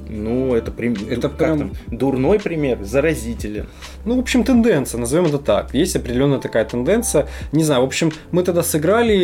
Ну, 0.09 0.55
это, 0.55 0.71
прям, 0.71 0.93
Это 1.09 1.27
прям- 1.27 1.57
там, 1.59 1.71
дурной 1.87 2.39
пример, 2.39 2.83
заразителен. 2.83 3.67
Ну, 4.05 4.15
в 4.15 4.19
общем, 4.19 4.43
тенденция, 4.45 4.97
назовем 4.99 5.25
это 5.25 5.39
так. 5.39 5.73
Есть 5.73 5.95
определенная 5.97 6.39
такая 6.39 6.63
тенденция. 6.63 7.27
Не 7.51 7.63
знаю, 7.63 7.81
в 7.81 7.85
общем, 7.85 8.11
мы 8.31 8.43
тогда 8.43 8.63
сыграли 8.63 9.17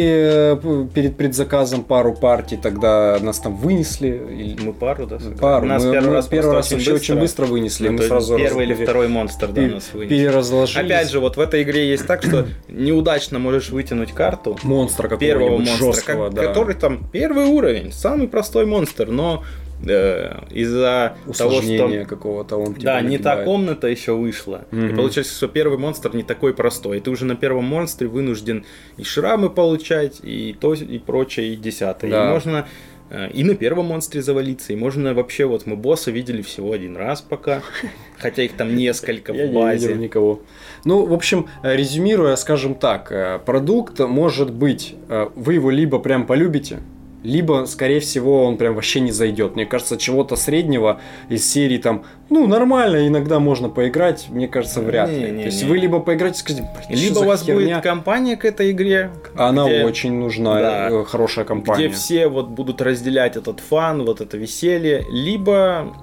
э, 0.54 0.88
перед 0.94 1.16
предзаказом 1.16 1.84
пару 1.84 2.14
партий, 2.14 2.58
тогда 2.62 3.20
нас 3.22 3.40
там 3.40 3.56
вынесли. 3.56 4.08
или- 4.32 4.62
Мы 4.62 4.74
пару, 4.74 5.06
да, 5.08 5.20
сыграли? 5.20 5.40
Пару. 5.40 5.66
Нас 5.66 5.86
мы, 5.86 5.92
первый 5.94 6.08
мы 6.10 6.14
раз, 6.16 6.28
первый 6.28 6.54
раз 6.56 6.68
просто 6.68 6.76
вообще 6.76 6.94
очень 7.14 7.20
быстро 7.22 7.46
вынесли. 7.46 7.88
Ну, 7.88 7.94
мы 7.94 8.04
сразу 8.04 8.36
первый 8.38 8.66
или 8.66 8.74
раз- 8.74 8.82
второй 8.82 9.08
монстр, 9.08 9.48
да, 9.50 9.62
нас 9.62 9.90
вынес. 9.94 10.10
переразложились. 10.10 10.86
Опять 10.86 11.10
же, 11.10 11.20
вот 11.22 11.38
в 11.38 11.40
этой 11.40 11.64
игре 11.64 11.90
есть 11.90 12.06
так, 12.06 12.22
что 12.24 12.48
неудачно 12.68 13.40
можешь 13.40 13.70
вытянуть 13.70 14.12
карту 14.12 14.41
монстра 14.64 15.18
первого 15.18 15.58
монстра, 15.58 15.86
жесткого, 15.86 16.26
как- 16.26 16.36
да. 16.36 16.48
который 16.48 16.76
там 16.76 17.04
первый 17.12 17.46
уровень, 17.46 17.92
самый 17.92 18.28
простой 18.28 18.66
монстр, 18.66 19.08
но 19.08 19.44
э, 19.86 20.34
из-за 20.52 21.16
того, 21.38 21.62
что... 21.62 22.06
какого-то 22.06 22.58
он 22.58 22.76
Да, 22.80 23.02
не 23.02 23.18
та 23.18 23.44
комната 23.44 23.88
еще 23.88 24.14
вышла. 24.14 24.66
Угу. 24.72 24.82
И 24.82 24.96
получается, 24.96 25.34
что 25.34 25.48
первый 25.48 25.78
монстр 25.78 26.16
не 26.16 26.24
такой 26.24 26.54
простой. 26.54 26.98
И 26.98 27.00
ты 27.00 27.10
уже 27.10 27.26
на 27.26 27.36
первом 27.36 27.66
монстре 27.66 28.08
вынужден 28.08 28.66
и 28.98 29.04
шрамы 29.04 29.50
получать, 29.50 30.20
и 30.24 30.56
то, 30.60 30.74
и 30.74 30.98
прочее, 31.00 31.54
и 31.54 31.56
десятое. 31.56 32.12
Да. 32.12 32.26
И 32.26 32.30
можно 32.30 32.66
Э, 33.12 33.30
и 33.30 33.44
на 33.44 33.56
первом 33.56 33.88
монстре 33.88 34.22
завалиться, 34.22 34.72
и 34.72 34.76
можно 34.78 35.14
вообще, 35.14 35.44
вот 35.44 35.66
мы 35.66 35.76
босса 35.76 36.12
видели 36.12 36.42
всего 36.42 36.72
один 36.72 36.96
раз 36.96 37.22
пока, 37.22 37.62
хотя 38.18 38.44
их 38.44 38.54
там 38.54 38.74
несколько 38.74 39.34
в 39.34 39.54
базе. 39.54 39.90
Я 39.90 39.96
не 39.96 40.04
никого. 40.04 40.42
Ну, 40.86 41.06
в 41.06 41.14
общем, 41.14 41.48
э, 41.64 41.76
резюмируя, 41.76 42.36
скажем 42.36 42.76
так, 42.76 43.12
э, 43.12 43.40
продукт 43.46 44.00
может 44.00 44.52
быть, 44.52 44.96
вы 45.36 45.54
его 45.56 45.70
либо 45.70 46.00
прям 46.00 46.26
полюбите, 46.26 46.80
либо, 47.24 47.66
скорее 47.68 48.00
всего, 48.00 48.46
он 48.46 48.58
прям 48.58 48.74
вообще 48.76 49.00
не 49.00 49.12
зайдет. 49.12 49.56
Мне 49.56 49.66
кажется, 49.66 49.98
чего-то 49.98 50.36
среднего 50.36 51.00
из 51.30 51.50
серии 51.50 51.78
там, 51.78 52.04
ну, 52.30 52.48
нормально, 52.48 53.08
иногда 53.08 53.40
можно 53.40 53.70
поиграть, 53.70 54.28
мне 54.30 54.48
кажется, 54.48 54.82
вряд 54.82 55.10
ли. 55.10 55.32
Не, 55.32 55.44
То 55.44 55.46
есть 55.46 55.64
не. 55.64 55.70
вы 55.70 55.78
либо 55.78 56.00
поиграете, 56.00 56.40
скажете, 56.40 56.68
либо 56.90 57.20
у 57.20 57.26
вас 57.26 57.44
херня? 57.44 57.76
будет 57.76 57.84
компания 57.84 58.38
к 58.38 58.46
этой 58.46 58.72
игре. 58.72 59.12
Она 59.36 59.68
где, 59.68 59.86
очень 59.86 60.14
нужна, 60.14 60.60
да, 60.60 60.90
э, 60.90 61.04
хорошая 61.04 61.46
компания. 61.46 61.88
Где 61.88 61.96
все 61.96 62.28
вот 62.28 62.50
будут 62.50 62.82
разделять 62.82 63.38
этот 63.38 63.60
фан, 63.60 64.04
вот 64.04 64.22
это 64.22 64.38
веселье, 64.38 65.06
либо 65.12 65.94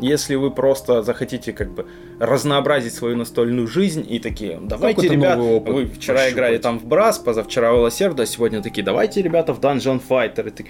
если 0.00 0.34
вы 0.34 0.50
просто 0.50 1.02
захотите 1.02 1.52
как 1.52 1.70
бы 1.70 1.86
разнообразить 2.18 2.94
свою 2.94 3.16
настольную 3.16 3.66
жизнь 3.66 4.06
и 4.08 4.18
такие, 4.18 4.58
давайте, 4.60 5.08
ребят, 5.08 5.38
вы 5.38 5.86
вчера 5.86 6.18
пощупать. 6.18 6.32
играли 6.32 6.58
там 6.58 6.78
в 6.78 6.84
Брас, 6.84 7.18
позавчера 7.18 7.72
в 7.72 7.80
Лосердо, 7.80 8.26
сегодня 8.26 8.62
такие, 8.62 8.84
давайте, 8.84 9.22
ребята, 9.22 9.52
в 9.52 9.60
Dungeon 9.60 10.00
Fighter. 10.06 10.46
И, 10.46 10.50
ты... 10.50 10.66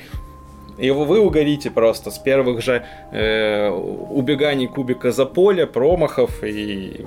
и 0.79 0.91
вы 0.91 1.21
угорите 1.21 1.71
просто 1.71 2.11
с 2.11 2.19
первых 2.19 2.63
же 2.63 2.85
э, 3.13 3.69
убеганий 3.71 4.67
кубика 4.67 5.13
за 5.13 5.27
поле, 5.27 5.67
промахов 5.67 6.43
и 6.43 7.05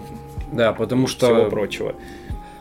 да, 0.51 0.73
потому 0.73 1.07
что 1.07 1.27
всего 1.27 1.49
прочего. 1.49 1.95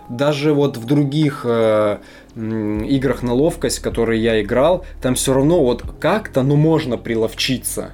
Даже 0.08 0.52
вот 0.52 0.76
в 0.76 0.86
других 0.86 1.42
э, 1.44 1.98
играх 2.36 3.22
на 3.22 3.34
ловкость, 3.34 3.80
которые 3.80 4.22
я 4.22 4.40
играл, 4.40 4.84
там 5.02 5.14
все 5.14 5.32
равно 5.32 5.62
вот 5.62 5.82
как-то, 6.00 6.42
ну, 6.42 6.56
можно 6.56 6.96
приловчиться. 6.96 7.92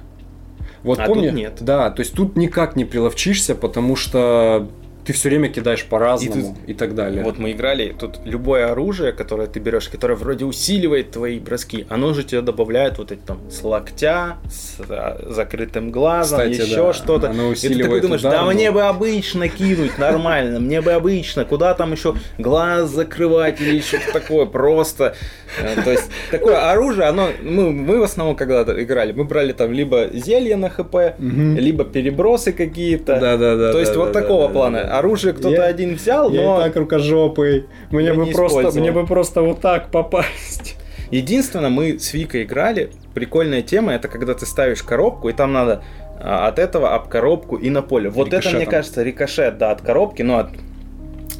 Вот 0.83 0.99
а 0.99 1.05
помни, 1.05 1.27
тут 1.27 1.35
нет. 1.35 1.57
Да, 1.61 1.89
то 1.89 2.01
есть 2.01 2.13
тут 2.13 2.35
никак 2.35 2.75
не 2.75 2.85
приловчишься, 2.85 3.55
потому 3.55 3.95
что 3.95 4.69
ты 5.05 5.13
все 5.13 5.29
время 5.29 5.49
кидаешь 5.49 5.85
по-разному 5.85 6.57
и, 6.65 6.71
и 6.71 6.73
так 6.73 6.95
далее. 6.95 7.23
Вот 7.23 7.37
мы 7.37 7.51
играли, 7.51 7.95
тут 7.97 8.19
любое 8.23 8.71
оружие, 8.71 9.11
которое 9.11 9.47
ты 9.47 9.59
берешь, 9.59 9.89
которое 9.89 10.15
вроде 10.15 10.45
усиливает 10.45 11.11
твои 11.11 11.39
броски, 11.39 11.85
оно 11.89 12.13
же 12.13 12.23
тебе 12.23 12.41
добавляет 12.41 12.97
вот 12.97 13.11
эти 13.11 13.19
там 13.19 13.39
с 13.49 13.63
локтя, 13.63 14.37
с 14.49 14.79
а, 14.89 15.25
закрытым 15.29 15.91
глазом, 15.91 16.39
Кстати, 16.39 16.69
еще 16.69 16.87
да, 16.87 16.93
что-то. 16.93 17.29
Оно 17.29 17.49
усиливает 17.49 17.79
и 17.79 17.81
ты 17.81 17.83
такой 17.83 18.01
думаешь, 18.01 18.21
удар, 18.21 18.31
да 18.31 18.41
но... 18.43 18.51
мне 18.51 18.71
бы 18.71 18.83
обычно 18.83 19.49
кинуть 19.49 19.97
нормально, 19.97 20.59
мне 20.59 20.81
бы 20.81 20.91
обычно, 20.93 21.43
куда 21.45 21.73
там 21.73 21.91
еще 21.91 22.15
глаз 22.37 22.89
закрывать 22.89 23.59
или 23.59 23.75
еще 23.75 23.99
такое, 24.13 24.45
просто. 24.45 25.15
Э, 25.59 25.81
то 25.81 25.91
есть 25.91 26.09
такое 26.31 26.71
оружие, 26.71 27.07
оно, 27.07 27.29
мы, 27.41 27.71
мы 27.71 27.99
в 27.99 28.03
основном 28.03 28.35
когда 28.35 28.63
играли, 28.81 29.11
мы 29.11 29.25
брали 29.25 29.51
там 29.51 29.71
либо 29.71 30.09
зелье 30.13 30.55
на 30.55 30.69
хп, 30.69 30.95
либо 31.19 31.83
перебросы 31.83 32.53
какие-то. 32.53 33.19
Да, 33.19 33.37
да, 33.37 33.55
да. 33.55 33.71
То 33.71 33.79
есть 33.79 33.95
вот 33.95 34.13
такого 34.13 34.47
плана 34.47 34.92
оружие 34.97 35.33
кто-то 35.33 35.55
я, 35.55 35.63
один 35.63 35.95
взял, 35.95 36.31
я 36.31 36.41
но... 36.41 36.57
Я 36.57 36.65
так 36.65 36.75
рукожопый. 36.75 37.65
Мне 37.91 38.13
бы, 38.13 38.27
просто, 38.27 38.79
мне 38.79 38.91
бы 38.91 39.05
просто 39.05 39.41
вот 39.41 39.61
так 39.61 39.89
попасть. 39.89 40.77
Единственное, 41.11 41.69
мы 41.69 41.99
с 41.99 42.13
Викой 42.13 42.43
играли. 42.43 42.91
Прикольная 43.13 43.61
тема, 43.61 43.93
это 43.93 44.07
когда 44.07 44.33
ты 44.33 44.45
ставишь 44.45 44.81
коробку, 44.81 45.29
и 45.29 45.33
там 45.33 45.53
надо 45.53 45.83
а, 46.19 46.47
от 46.47 46.57
этого 46.57 46.95
об 46.95 47.07
коробку 47.07 47.57
и 47.57 47.69
на 47.69 47.81
поле. 47.81 48.09
Вот 48.09 48.27
Рикошетом. 48.27 48.51
это, 48.51 48.57
мне 48.57 48.65
кажется, 48.65 49.03
рикошет, 49.03 49.57
да, 49.57 49.71
от 49.71 49.81
коробки, 49.81 50.23
но 50.23 50.39
от 50.39 50.49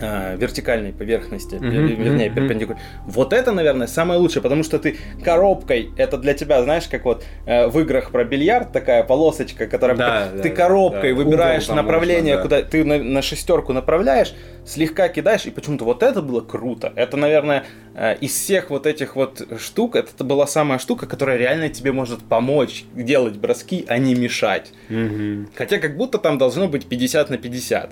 вертикальной 0.01 0.93
поверхности, 0.93 1.55
mm-hmm, 1.55 1.95
вернее, 1.95 2.27
mm-hmm. 2.27 2.35
перпендикулярной. 2.35 2.83
Вот 3.05 3.33
это, 3.33 3.51
наверное, 3.51 3.87
самое 3.87 4.19
лучшее, 4.19 4.41
потому 4.41 4.63
что 4.63 4.79
ты 4.79 4.97
коробкой, 5.23 5.91
это 5.97 6.17
для 6.17 6.33
тебя, 6.33 6.63
знаешь, 6.63 6.87
как 6.87 7.05
вот 7.05 7.23
э, 7.45 7.67
в 7.67 7.79
играх 7.79 8.11
про 8.11 8.23
бильярд 8.23 8.71
такая 8.71 9.03
полосочка, 9.03 9.67
которая 9.67 9.97
да, 9.97 10.29
ты 10.41 10.49
да, 10.49 10.55
коробкой 10.55 11.13
да, 11.13 11.17
выбираешь 11.17 11.67
направление, 11.67 12.35
можно, 12.35 12.49
да. 12.49 12.61
куда 12.61 12.69
ты 12.69 12.83
на, 12.83 12.97
на 12.97 13.21
шестерку 13.21 13.73
направляешь, 13.73 14.33
слегка 14.65 15.07
кидаешь, 15.09 15.45
и 15.45 15.51
почему-то 15.51 15.85
вот 15.85 16.03
это 16.03 16.21
было 16.21 16.41
круто. 16.41 16.93
Это, 16.95 17.17
наверное, 17.17 17.65
э, 17.95 18.15
из 18.19 18.31
всех 18.31 18.69
вот 18.69 18.87
этих 18.87 19.15
вот 19.15 19.45
штук, 19.59 19.95
это 19.95 20.23
была 20.23 20.47
самая 20.47 20.79
штука, 20.79 21.05
которая 21.05 21.37
реально 21.37 21.69
тебе 21.69 21.91
может 21.91 22.23
помочь 22.23 22.85
делать 22.93 23.37
броски, 23.37 23.85
а 23.87 23.97
не 23.97 24.15
мешать. 24.15 24.71
Mm-hmm. 24.89 25.47
Хотя 25.55 25.79
как 25.79 25.97
будто 25.97 26.17
там 26.17 26.37
должно 26.37 26.67
быть 26.67 26.85
50 26.85 27.29
на 27.29 27.37
50. 27.37 27.91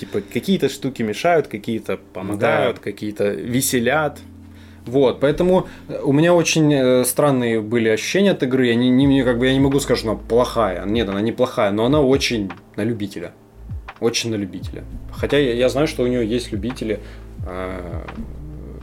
Типа 0.00 0.22
какие-то 0.22 0.70
штуки 0.70 1.02
мешают, 1.02 1.46
какие-то 1.46 1.98
помогают, 1.98 2.76
да. 2.76 2.82
какие-то 2.82 3.28
веселят. 3.28 4.18
Вот, 4.86 5.20
поэтому 5.20 5.68
э, 5.88 6.00
у 6.02 6.14
меня 6.14 6.32
очень 6.32 6.72
э, 6.72 7.04
странные 7.04 7.60
были 7.60 7.90
ощущения 7.90 8.30
от 8.30 8.42
игры. 8.42 8.68
Я 8.68 8.76
не, 8.76 8.88
не, 8.88 9.22
как 9.22 9.38
бы 9.38 9.46
я 9.46 9.52
не 9.52 9.60
могу 9.60 9.78
сказать, 9.78 9.98
что 9.98 10.12
она 10.12 10.18
плохая. 10.18 10.86
Нет, 10.86 11.06
она 11.06 11.20
не 11.20 11.32
плохая, 11.32 11.70
но 11.70 11.84
она 11.84 12.00
очень 12.00 12.50
на 12.76 12.82
любителя. 12.82 13.32
Очень 14.00 14.30
на 14.30 14.36
любителя. 14.36 14.84
Хотя 15.12 15.36
я, 15.36 15.52
я 15.52 15.68
знаю, 15.68 15.86
что 15.86 16.02
у 16.02 16.06
нее 16.06 16.26
есть 16.26 16.50
любители. 16.50 17.00
Э, 17.46 18.06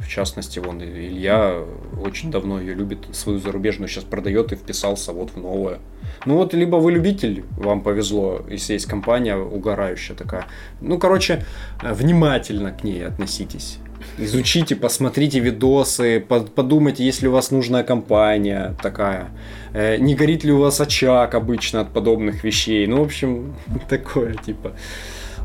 в 0.07 0.09
частности, 0.09 0.59
вон 0.59 0.81
Илья 0.81 1.63
очень 2.01 2.31
давно 2.31 2.61
ее 2.61 2.73
любит, 2.73 2.99
свою 3.11 3.39
зарубежную 3.39 3.89
сейчас 3.89 4.05
продает 4.05 4.53
и 4.53 4.55
вписался 4.55 5.11
вот 5.11 5.31
в 5.31 5.37
новое. 5.37 5.79
Ну 6.25 6.37
вот, 6.37 6.53
либо 6.53 6.77
вы 6.77 6.93
любитель, 6.93 7.43
вам 7.57 7.81
повезло, 7.81 8.41
если 8.49 8.73
есть 8.73 8.85
компания 8.85 9.35
угорающая 9.35 10.15
такая. 10.15 10.45
Ну, 10.79 10.97
короче, 10.97 11.45
э, 11.83 11.93
внимательно 11.93 12.71
к 12.71 12.85
ней 12.85 13.05
относитесь. 13.05 13.79
Изучите, 14.17 14.77
посмотрите 14.77 15.39
видосы, 15.39 16.25
подумайте, 16.55 17.03
если 17.03 17.27
у 17.27 17.31
вас 17.31 17.51
нужная 17.51 17.83
компания 17.83 18.75
такая. 18.81 19.27
Э, 19.73 19.97
не 19.97 20.15
горит 20.15 20.45
ли 20.45 20.53
у 20.53 20.59
вас 20.59 20.79
очаг 20.79 21.35
обычно 21.35 21.81
от 21.81 21.91
подобных 21.91 22.45
вещей. 22.45 22.87
Ну, 22.87 23.01
в 23.01 23.05
общем, 23.05 23.55
такое 23.89 24.35
типа. 24.35 24.71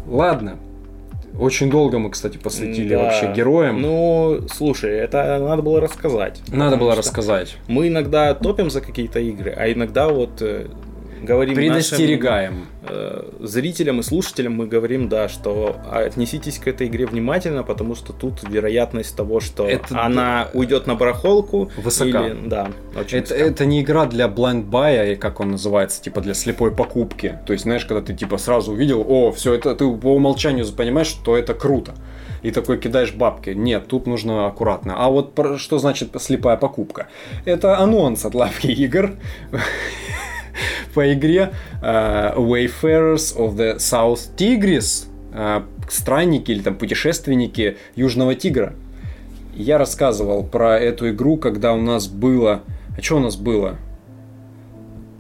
Ладно, 0.07 0.59
очень 1.39 1.71
долго 1.71 1.99
мы, 1.99 2.11
кстати, 2.11 2.37
посвятили 2.37 2.95
да. 2.95 3.05
вообще 3.05 3.33
героям. 3.33 3.81
Ну, 3.81 4.47
слушай, 4.53 4.91
это 4.91 5.39
надо 5.39 5.63
было 5.63 5.81
рассказать. 5.81 6.41
Надо 6.49 6.77
было 6.77 6.95
рассказать. 6.95 7.57
Мы 7.69 7.89
иногда 7.89 8.35
топим 8.35 8.71
за 8.71 8.81
какие-то 8.81 9.19
игры, 9.21 9.55
а 9.57 9.71
иногда 9.73 10.09
вот 10.09 10.43
э, 10.43 10.67
говорим 11.23 11.55
Предостерегаем. 11.55 12.67
Нашим, 12.83 12.97
э, 12.97 13.47
зрителям 13.47 14.01
и 14.01 14.03
слушателям 14.03 14.55
мы 14.55 14.67
говорим, 14.67 15.09
да, 15.09 15.29
что 15.29 15.77
отнеситесь 15.91 16.59
к 16.59 16.69
этой 16.69 16.89
игре 16.89 17.07
внимательно, 17.07 17.63
потому 17.63 17.95
что 17.95 18.13
тут 18.13 18.43
вероятность 18.49 19.17
того, 19.17 19.41
что 19.41 19.69
это, 19.69 20.03
она 20.03 20.49
уйдет 20.53 20.87
на 20.87 20.95
барахолку. 20.95 21.71
Высока. 21.77 22.27
Или, 22.27 22.49
да, 22.49 22.71
очень 22.99 23.19
это, 23.19 23.35
это 23.35 23.65
не 23.65 23.83
игра 23.83 24.07
для 24.07 24.27
blind 24.27 24.69
buy, 24.69 25.17
как 25.17 25.41
он 25.41 25.53
называется, 25.53 26.03
типа 26.03 26.21
для 26.21 26.35
слепой 26.35 26.71
покупки. 26.73 27.39
То 27.47 27.53
есть, 27.53 27.65
знаешь, 27.65 27.85
когда 27.85 28.03
ты 28.03 28.15
типа 28.15 28.39
сразу 28.39 28.73
увидел, 28.73 29.05
о, 29.07 29.33
все 29.33 29.55
это, 29.55 29.75
ты 29.75 29.91
по 29.91 30.15
умолчанию 30.15 30.67
понимаешь, 30.73 31.09
что 31.09 31.37
это 31.37 31.55
круто 31.55 31.95
и 32.43 32.51
такой 32.51 32.79
кидаешь 32.79 33.13
бабки. 33.13 33.51
Нет, 33.51 33.87
тут 33.89 34.07
нужно 34.07 34.47
аккуратно. 34.47 34.95
А 34.97 35.09
вот 35.09 35.39
что 35.59 35.79
значит 35.79 36.11
слепая 36.21 36.57
покупка? 36.57 37.09
Это 37.45 37.79
анонс 37.79 38.25
от 38.25 38.35
лавки 38.35 38.67
игр 38.67 39.13
по 40.95 41.13
игре 41.13 41.53
uh, 41.83 42.37
Wayfarers 42.37 43.37
of 43.37 43.57
the 43.57 43.77
South 43.77 44.21
Tigris, 44.37 45.07
uh, 45.33 45.65
странники 45.89 46.51
или 46.51 46.63
там 46.63 46.77
путешественники 46.77 47.77
Южного 47.97 48.35
Тигра. 48.35 48.75
Я 49.55 49.79
рассказывал 49.79 50.45
про 50.45 50.79
эту 50.79 51.11
игру, 51.11 51.37
когда 51.37 51.75
у 51.75 51.81
нас 51.81 52.09
было... 52.09 52.63
А 52.97 53.03
что 53.03 53.17
у 53.17 53.21
нас 53.21 53.37
было? 53.37 53.77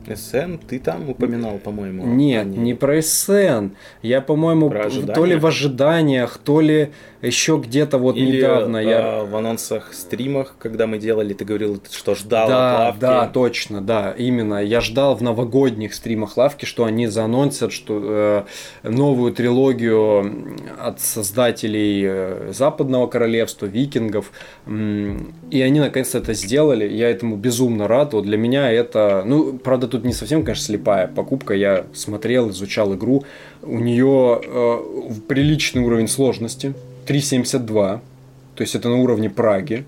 СН 0.08 0.56
ты 0.68 0.78
там 0.78 1.08
упоминал, 1.08 1.58
по-моему? 1.58 2.06
Нет, 2.06 2.46
не... 2.46 2.58
не 2.58 2.74
про 2.74 3.00
СН. 3.00 3.70
Я, 4.02 4.20
по-моему, 4.20 4.70
то 5.14 5.24
ли 5.24 5.36
в 5.36 5.46
ожиданиях, 5.46 6.38
то 6.38 6.60
ли 6.60 6.90
еще 7.22 7.62
где-то 7.64 7.98
вот 7.98 8.16
Или, 8.16 8.38
недавно. 8.38 8.78
Э, 8.78 8.84
я... 8.84 9.24
в 9.24 9.34
анонсах, 9.36 9.94
стримах, 9.94 10.56
когда 10.58 10.88
мы 10.88 10.98
делали, 10.98 11.32
ты 11.34 11.44
говорил, 11.44 11.80
что 11.90 12.16
ждал 12.16 12.48
да, 12.48 12.72
от 12.72 12.78
лавки. 12.80 13.00
Да, 13.00 13.26
точно, 13.28 13.80
да, 13.80 14.12
именно. 14.18 14.62
Я 14.62 14.80
ждал 14.80 15.14
в 15.14 15.22
новогодних 15.22 15.94
стримах 15.94 16.36
лавки, 16.36 16.64
что 16.64 16.84
они 16.84 17.06
заанонсят 17.06 17.72
что, 17.72 18.46
э, 18.84 18.88
новую 18.88 19.32
трилогию 19.32 20.56
от 20.80 21.00
создателей 21.00 22.02
э, 22.04 22.52
Западного 22.52 23.06
Королевства, 23.06 23.66
викингов. 23.66 24.32
И 24.66 25.60
они 25.60 25.80
наконец-то 25.80 26.18
это 26.18 26.34
сделали. 26.34 26.88
Я 26.88 27.08
этому 27.08 27.36
безумно 27.36 27.86
рад. 27.86 28.14
Вот 28.14 28.24
для 28.24 28.36
меня 28.36 28.70
это, 28.70 29.22
ну, 29.24 29.58
правда, 29.58 29.86
тут 29.92 30.04
не 30.04 30.12
совсем, 30.12 30.42
конечно, 30.42 30.64
слепая 30.64 31.06
покупка. 31.06 31.54
Я 31.54 31.84
смотрел, 31.92 32.50
изучал 32.50 32.94
игру. 32.94 33.24
У 33.62 33.78
нее 33.78 34.40
э, 34.42 34.78
приличный 35.28 35.82
уровень 35.82 36.08
сложности. 36.08 36.72
3.72. 37.06 38.00
То 38.56 38.62
есть 38.62 38.74
это 38.74 38.88
на 38.88 38.96
уровне 38.96 39.28
Праги. 39.28 39.84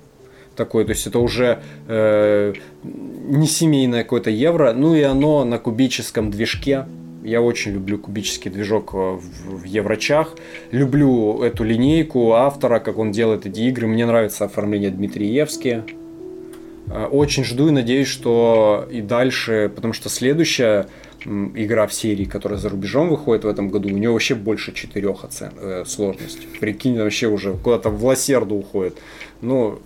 такой, 0.56 0.84
то 0.84 0.90
есть 0.90 1.06
это 1.06 1.18
уже 1.18 1.58
э, 1.88 2.52
не 2.82 3.46
семейное 3.46 4.04
какое-то 4.04 4.30
евро, 4.30 4.72
ну 4.72 4.94
и 4.94 5.02
оно 5.02 5.44
на 5.44 5.58
кубическом 5.58 6.30
движке. 6.30 6.86
Я 7.24 7.40
очень 7.40 7.72
люблю 7.72 7.98
кубический 7.98 8.50
движок 8.50 8.90
э, 8.92 8.96
в, 8.96 9.60
в 9.60 9.64
Еврочах. 9.64 10.36
Люблю 10.70 11.42
эту 11.42 11.64
линейку 11.64 12.32
автора, 12.32 12.78
как 12.78 12.98
он 12.98 13.10
делает 13.10 13.46
эти 13.46 13.60
игры. 13.60 13.86
Мне 13.86 14.04
нравится 14.04 14.44
оформление 14.44 14.90
Дмитриевские. 14.90 15.84
Э, 16.88 17.06
очень 17.06 17.44
жду 17.44 17.68
и 17.68 17.70
надеюсь, 17.70 18.08
что 18.08 18.86
и 18.90 19.00
дальше, 19.00 19.70
потому 19.74 19.92
что 19.92 20.08
следующая 20.08 20.88
игра 21.24 21.86
в 21.86 21.94
серии, 21.94 22.24
которая 22.24 22.58
за 22.58 22.68
рубежом 22.68 23.08
выходит 23.08 23.44
в 23.44 23.48
этом 23.48 23.70
году, 23.70 23.88
у 23.88 23.92
нее 23.92 24.10
вообще 24.10 24.34
больше 24.34 24.72
четырех 24.72 25.24
оцен 25.24 25.52
э, 25.56 25.84
сложности. 25.86 26.46
Прикинь, 26.60 26.98
вообще 26.98 27.28
уже 27.28 27.54
куда-то 27.54 27.88
в 27.90 28.04
лосерду 28.04 28.54
уходит. 28.56 28.98
Ну, 29.40 29.80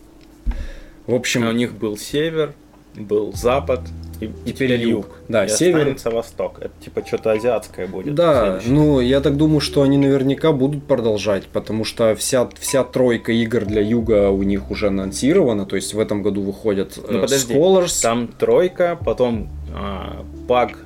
в 1.07 1.15
общем... 1.15 1.45
А 1.45 1.51
у 1.51 1.53
них 1.53 1.75
был 1.75 1.97
север, 1.97 2.55
был 2.99 3.33
запад, 3.33 3.81
и 4.21 4.31
теперь 4.45 4.73
юг. 4.73 4.91
юг. 4.91 5.07
Да, 5.29 5.45
и 5.45 5.49
север. 5.49 5.79
останется 5.79 6.11
восток. 6.11 6.59
Это 6.61 6.73
типа 6.85 7.07
что-то 7.07 7.33
азиатское 7.33 7.87
будет. 7.87 8.15
Да, 8.15 8.61
ну 8.67 9.01
я 9.01 9.21
так 9.21 9.37
думаю, 9.37 9.61
что 9.61 9.83
они 9.83 9.97
наверняка 9.97 10.53
будут 10.53 10.85
продолжать, 10.85 11.45
потому 11.47 11.85
что 11.85 12.15
вся, 12.17 12.49
вся 12.59 12.85
тройка 12.85 13.33
игр 13.33 13.65
для 13.65 13.81
юга 13.81 14.31
у 14.31 14.43
них 14.43 14.71
уже 14.71 14.89
анонсирована, 14.89 15.67
то 15.67 15.77
есть 15.77 15.95
в 15.95 16.01
этом 16.01 16.23
году 16.23 16.43
выходят 16.43 16.97
ну, 16.97 17.21
подожди, 17.21 17.55
Scholars. 17.55 18.03
Там 18.03 18.29
тройка, 18.29 18.99
потом 19.05 19.49
а, 19.73 20.25
пак, 20.49 20.79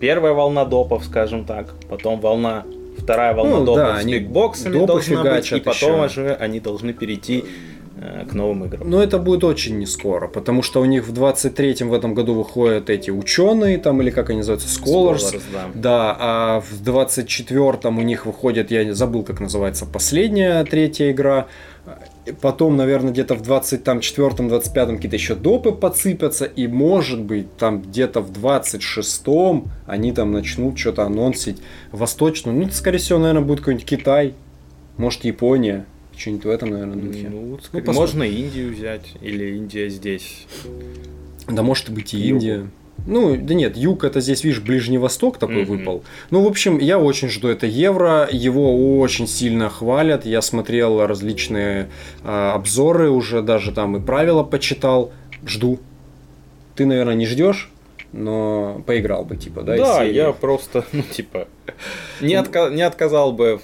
первая 0.00 0.32
волна 0.32 0.64
допов, 0.64 1.04
скажем 1.04 1.44
так, 1.44 1.72
потом 1.88 2.20
волна 2.20 2.64
вторая 2.98 3.34
волна 3.34 3.58
ну, 3.58 3.64
допов 3.64 3.76
да, 3.76 4.02
с 4.02 4.04
бигбоксами 4.04 4.86
должна 4.86 5.22
быть, 5.22 5.52
и 5.52 5.60
потом 5.60 6.04
еще. 6.04 6.20
уже 6.20 6.34
они 6.34 6.58
должны 6.58 6.92
перейти 6.92 7.44
Э, 7.44 7.71
к 8.30 8.34
новым 8.34 8.64
играм. 8.64 8.88
Но 8.88 9.02
это 9.02 9.18
будет 9.18 9.44
очень 9.44 9.78
не 9.78 9.86
скоро, 9.86 10.28
потому 10.28 10.62
что 10.62 10.80
у 10.80 10.84
них 10.84 11.06
в 11.06 11.12
23-м 11.12 11.88
в 11.88 11.94
этом 11.94 12.14
году 12.14 12.34
выходят 12.34 12.90
эти 12.90 13.10
ученые, 13.10 13.78
там, 13.78 14.00
или 14.02 14.10
как 14.10 14.30
они 14.30 14.38
называются, 14.38 14.68
Scholars. 14.68 15.16
Scholars 15.16 15.42
да. 15.52 15.68
да, 15.74 16.16
а 16.18 16.60
в 16.60 16.82
24-м 16.82 17.98
у 17.98 18.02
них 18.02 18.26
выходит, 18.26 18.70
я 18.70 18.94
забыл, 18.94 19.22
как 19.22 19.40
называется, 19.40 19.86
последняя 19.86 20.64
третья 20.64 21.10
игра. 21.10 21.46
Потом, 22.40 22.76
наверное, 22.76 23.10
где-то 23.10 23.34
в 23.34 23.42
24-м, 23.42 24.48
25-м 24.48 24.96
какие-то 24.96 25.16
еще 25.16 25.34
допы 25.34 25.72
подсыпятся, 25.72 26.44
и 26.44 26.68
может 26.68 27.20
быть 27.20 27.56
там 27.56 27.82
где-то 27.82 28.20
в 28.20 28.30
26-м 28.30 29.70
они 29.86 30.12
там 30.12 30.30
начнут 30.30 30.78
что-то 30.78 31.02
анонсить 31.04 31.60
восточную. 31.90 32.56
Ну, 32.56 32.70
скорее 32.70 32.98
всего, 32.98 33.18
наверное, 33.18 33.42
будет 33.42 33.58
какой-нибудь 33.60 33.86
Китай, 33.86 34.34
может, 34.96 35.24
Япония. 35.24 35.86
Что-нибудь 36.22 36.44
в 36.44 36.50
этом, 36.50 36.70
наверное, 36.70 36.96
духе. 36.96 37.28
Ну, 37.28 37.58
ну 37.72 37.92
можно 37.92 38.22
Индию 38.22 38.72
взять, 38.72 39.14
или 39.20 39.56
Индия 39.56 39.88
здесь. 39.88 40.46
Да 41.48 41.64
может 41.64 41.90
быть 41.90 42.14
и 42.14 42.18
Югу. 42.18 42.36
Индия. 42.36 42.70
Ну, 43.06 43.36
да 43.36 43.54
нет, 43.54 43.76
юг 43.76 44.04
это 44.04 44.20
здесь, 44.20 44.44
видишь, 44.44 44.60
Ближний 44.60 44.98
Восток 44.98 45.38
такой 45.38 45.62
mm-hmm. 45.62 45.78
выпал. 45.78 46.04
Ну, 46.30 46.44
в 46.44 46.46
общем, 46.46 46.78
я 46.78 47.00
очень 47.00 47.28
жду 47.28 47.48
это 47.48 47.66
евро. 47.66 48.28
Его 48.30 49.00
очень 49.00 49.26
сильно 49.26 49.68
хвалят. 49.68 50.24
Я 50.24 50.42
смотрел 50.42 51.04
различные 51.04 51.88
э, 52.22 52.50
обзоры 52.54 53.10
уже, 53.10 53.42
даже 53.42 53.72
там 53.72 53.96
и 53.96 54.00
правила 54.00 54.44
почитал. 54.44 55.10
Жду. 55.44 55.80
Ты, 56.76 56.86
наверное, 56.86 57.14
не 57.14 57.26
ждешь, 57.26 57.68
но 58.12 58.80
поиграл 58.86 59.24
бы, 59.24 59.36
типа, 59.36 59.62
да? 59.62 59.76
Да, 59.76 60.02
я 60.04 60.30
просто, 60.30 60.84
ну, 60.92 61.02
типа, 61.02 61.48
не, 62.20 62.34
отка- 62.34 62.72
не 62.72 62.82
отказал 62.82 63.32
бы 63.32 63.58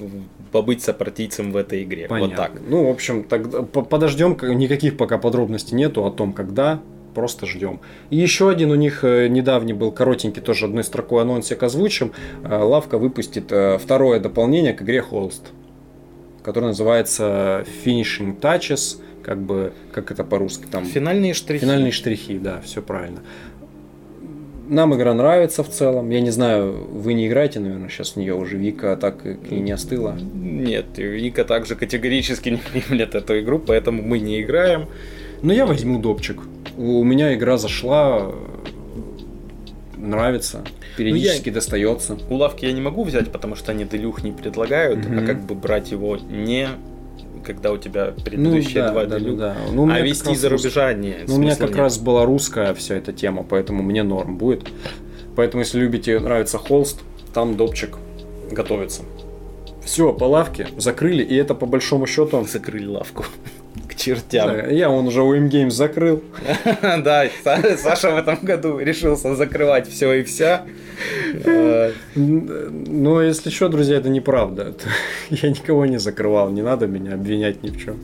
побыть 0.51 0.83
сопартийцем 0.83 1.53
в 1.53 1.57
этой 1.57 1.83
игре. 1.83 2.07
Понятно. 2.09 2.29
Вот 2.29 2.37
так. 2.37 2.63
Ну, 2.69 2.87
в 2.87 2.91
общем, 2.91 3.25
тогда 3.25 3.63
подождем, 3.63 4.37
никаких 4.43 4.97
пока 4.97 5.19
подробностей 5.19 5.77
нету 5.77 6.05
о 6.05 6.11
том, 6.11 6.33
когда, 6.33 6.81
просто 7.15 7.47
ждем. 7.47 7.81
И 8.11 8.17
еще 8.17 8.49
один 8.49 8.71
у 8.71 8.77
них 8.77 9.03
э, 9.03 9.29
недавний 9.29 9.73
был 9.73 9.91
коротенький, 9.91 10.41
тоже 10.41 10.67
одной 10.67 10.85
строкой 10.85 11.23
анонсик 11.23 11.63
озвучим. 11.63 12.13
Э, 12.45 12.59
Лавка 12.59 12.99
выпустит 12.99 13.51
э, 13.51 13.79
второе 13.79 14.21
дополнение 14.21 14.73
к 14.73 14.83
игре 14.83 15.03
Холст, 15.03 15.49
которое 16.45 16.69
называется 16.69 17.65
Finishing 17.85 18.39
Touches, 18.41 19.01
как 19.25 19.43
бы, 19.43 19.73
как 19.93 20.11
это 20.11 20.25
по-русски 20.25 20.67
там? 20.71 20.85
Финальные 20.85 21.35
штрихи. 21.35 21.65
Финальные 21.65 21.93
штрихи, 21.93 22.39
да, 22.39 22.61
все 22.61 22.83
правильно. 22.83 23.21
Нам 24.69 24.95
игра 24.95 25.15
нравится 25.15 25.63
в 25.63 25.71
целом. 25.71 26.11
Я 26.11 26.21
не 26.21 26.31
знаю, 26.31 26.87
вы 26.93 27.15
не 27.15 27.27
играете, 27.27 27.59
наверное, 27.59 27.89
сейчас 27.89 28.13
в 28.13 28.17
нее 28.17 28.35
уже. 28.35 28.59
Вика 28.59 28.97
так 28.97 29.25
и 29.25 29.55
не 29.55 29.73
остыла. 29.73 30.17
Нет, 30.35 30.87
Вика 30.97 31.45
также 31.45 31.75
категорически 31.75 32.49
не 32.51 32.59
примет 32.59 33.15
эту 33.15 33.41
игру, 33.41 33.59
поэтому 33.59 34.03
мы 34.03 34.19
не 34.19 34.43
играем. 34.43 34.87
Но 35.43 35.53
я 35.53 35.65
возьму 35.65 35.99
допчик. 35.99 36.41
У 36.77 37.03
меня 37.03 37.35
игра 37.35 37.57
зашла, 37.57 38.31
нравится, 39.97 40.65
периодически 40.97 41.49
ну, 41.49 41.53
я... 41.53 41.55
достается. 41.55 42.19
У 42.29 42.35
лавки 42.35 42.67
я 42.67 42.73
не 42.73 42.81
могу 42.81 43.05
взять, 43.05 43.31
потому 43.33 43.57
что 43.57 43.73
они 43.73 43.85
делюх 43.85 44.23
не 44.23 44.33
предлагают, 44.33 45.01
mm-hmm. 45.01 45.23
а 45.23 45.27
как 45.27 45.43
бы 45.43 45.55
брать 45.55 45.91
его 45.91 46.17
не 46.17 46.69
когда 47.45 47.73
у 47.73 47.79
тебя 47.79 48.15
предыдущие 48.25 48.83
ну, 48.83 48.89
да, 48.89 48.93
два 48.93 49.05
да, 49.07 49.19
делюк. 49.19 49.39
Да, 49.39 49.55
да. 49.55 49.73
Ну, 49.73 49.91
а 49.91 50.01
вести 50.01 50.33
из-за 50.33 50.49
рубежа 50.49 50.93
нет. 50.93 51.29
Ну, 51.29 51.37
у 51.37 51.39
меня 51.39 51.57
как 51.57 51.71
нет. 51.71 51.79
раз 51.79 51.99
была 51.99 52.25
русская 52.25 52.75
вся 52.75 52.97
эта 52.97 53.13
тема, 53.13 53.45
поэтому 53.49 53.83
мне 53.83 54.03
норм 54.03 54.37
будет. 54.37 54.69
Поэтому, 55.37 55.63
если 55.63 55.79
любите, 55.79 56.19
нравится 56.19 56.59
холст, 56.59 57.01
там 57.33 57.57
допчик 57.57 57.97
готовится. 58.51 59.03
Все, 59.85 60.13
по 60.13 60.25
лавке 60.25 60.69
закрыли, 60.77 61.23
и 61.23 61.35
это 61.35 61.55
по 61.55 61.65
большому 61.65 62.07
счету... 62.07 62.45
Закрыли 62.45 62.87
лавку 62.87 63.25
чертям. 64.09 64.49
Да, 64.49 64.67
я 64.67 64.91
он 64.91 65.07
уже 65.07 65.23
у 65.23 65.35
Games 65.35 65.71
закрыл. 65.71 66.23
Да, 66.83 67.27
Саша 67.77 68.11
в 68.11 68.17
этом 68.17 68.39
году 68.43 68.79
решился 68.79 69.35
закрывать 69.35 69.89
все 69.89 70.13
и 70.15 70.23
вся. 70.23 70.65
Но 72.15 73.23
если 73.23 73.51
что, 73.51 73.69
друзья, 73.69 73.99
это 73.99 74.09
неправда. 74.09 74.75
Я 75.31 75.51
никого 75.51 75.87
не 75.87 75.99
закрывал, 75.99 76.51
не 76.51 76.63
надо 76.63 76.87
меня 76.87 77.15
обвинять 77.15 77.63
ни 77.63 77.71
в 77.71 77.83
чем. 77.83 77.99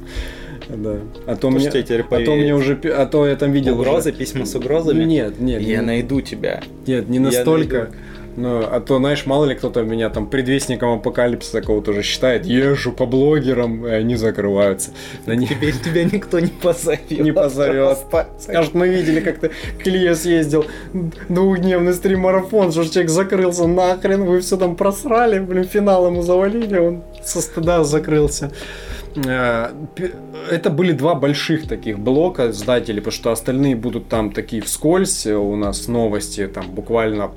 Да. 0.68 0.96
А 1.26 1.36
то, 1.36 1.50
мне, 1.50 1.68
а 1.68 2.24
то 2.24 2.34
мне 2.34 2.54
уже, 2.54 2.74
а 2.84 3.04
то 3.04 3.26
я 3.26 3.36
там 3.36 3.52
видел 3.52 3.78
угрозы, 3.78 4.10
уже... 4.10 4.18
письма 4.18 4.46
с 4.46 4.54
угрозами. 4.54 5.04
Нет, 5.04 5.38
нет. 5.38 5.60
Я 5.60 5.80
не... 5.80 5.86
найду 5.86 6.22
тебя. 6.22 6.62
Нет, 6.86 7.08
не 7.10 7.18
настолько. 7.18 7.90
Ну, 8.36 8.64
а 8.64 8.80
то, 8.80 8.98
знаешь, 8.98 9.26
мало 9.26 9.44
ли 9.44 9.54
кто-то 9.54 9.82
меня 9.82 10.10
там 10.10 10.26
предвестником 10.26 10.98
апокалипсиса 10.98 11.60
какого-то 11.60 11.92
уже 11.92 12.02
считает, 12.02 12.46
езжу 12.46 12.92
по 12.92 13.06
блогерам, 13.06 13.86
и 13.86 13.90
они 13.90 14.16
закрываются. 14.16 14.90
Да 15.26 15.34
не... 15.36 15.46
Теперь 15.46 15.74
тебя 15.78 16.04
никто 16.04 16.40
не 16.40 16.48
позовет. 16.48 17.10
Не 17.10 17.32
позовет. 17.32 17.98
Скажут, 18.38 18.74
мы 18.74 18.88
видели, 18.88 19.20
как 19.20 19.38
ты 19.38 19.50
к 19.82 19.86
Илье 19.86 20.14
съездил, 20.14 20.66
двухдневный 21.28 21.94
стрим-марафон, 21.94 22.72
что 22.72 22.84
человек 22.88 23.10
закрылся, 23.10 23.66
нахрен, 23.66 24.24
вы 24.24 24.40
все 24.40 24.56
там 24.56 24.76
просрали, 24.76 25.38
блин, 25.38 25.64
финал 25.64 26.06
ему 26.06 26.22
завалили, 26.22 26.78
он 26.78 27.02
со 27.22 27.40
стыда 27.40 27.84
закрылся 27.84 28.50
э, 29.16 29.70
это 30.50 30.70
были 30.70 30.92
два 30.92 31.14
больших 31.14 31.68
таких 31.68 31.98
блока 31.98 32.50
издателей, 32.50 33.00
потому 33.00 33.12
что 33.12 33.32
остальные 33.32 33.76
будут 33.76 34.08
там 34.08 34.32
такие 34.32 34.62
вскользь, 34.62 35.26
у 35.26 35.56
нас 35.56 35.88
новости 35.88 36.46
там 36.46 36.70
буквально 36.70 37.30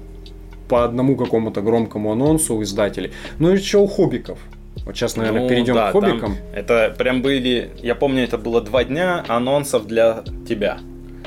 по 0.68 0.84
одному 0.84 1.16
какому-то 1.16 1.62
громкому 1.62 2.12
анонсу 2.12 2.56
у 2.56 2.64
издателей. 2.64 3.12
Ну 3.40 3.52
и 3.52 3.58
еще 3.58 3.78
у 3.78 3.88
хоббиков. 3.88 4.40
Вот 4.86 4.96
сейчас, 4.96 5.16
наверное, 5.16 5.44
ну, 5.44 5.50
перейдем 5.50 5.74
да, 5.74 5.90
к 5.90 5.92
хоббикам. 5.92 6.38
это 6.54 6.96
прям 6.98 7.22
были, 7.22 7.72
я 7.82 7.96
помню, 7.96 8.24
это 8.24 8.38
было 8.38 8.62
два 8.62 8.84
дня 8.84 9.24
анонсов 9.28 9.86
для 9.86 10.24
тебя. 10.48 10.80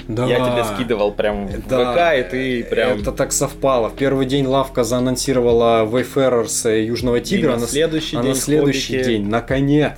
Да. 0.08 0.26
Я 0.26 0.36
тебе 0.36 0.64
скидывал 0.64 1.12
прям 1.12 1.46
в 1.46 1.68
да, 1.68 1.92
ВК, 1.92 2.18
и 2.18 2.30
ты 2.30 2.64
прям... 2.64 2.98
Это 3.00 3.12
так 3.12 3.32
совпало. 3.32 3.90
В 3.90 3.96
первый 3.96 4.26
день 4.26 4.46
лавка 4.46 4.82
заанонсировала 4.82 5.84
Wayfarers 5.84 6.84
Южного 6.84 7.20
Тигра, 7.20 7.52
и 7.52 7.56
на 7.56 7.66
следующий 7.66 8.16
а 8.16 8.22
день, 8.22 8.30
на 8.30 8.36
следующий 8.36 8.98
хоббики... 8.98 9.08
день, 9.08 9.28
наконец 9.28 9.92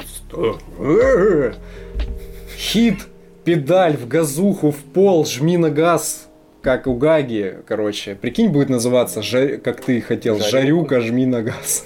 Хит, 2.58 2.98
педаль 3.44 3.96
в 3.96 4.08
газуху, 4.08 4.70
в 4.70 4.76
пол, 4.76 5.24
жми 5.24 5.56
на 5.56 5.70
газ 5.70 6.28
как 6.62 6.86
у 6.86 6.94
Гаги, 6.94 7.58
короче. 7.66 8.14
Прикинь, 8.14 8.48
будет 8.48 8.70
называться, 8.70 9.20
жар... 9.20 9.58
как 9.58 9.80
ты 9.80 10.00
хотел, 10.00 10.38
Жарюка, 10.38 11.00
жми 11.00 11.26
на 11.26 11.42
газ. 11.42 11.84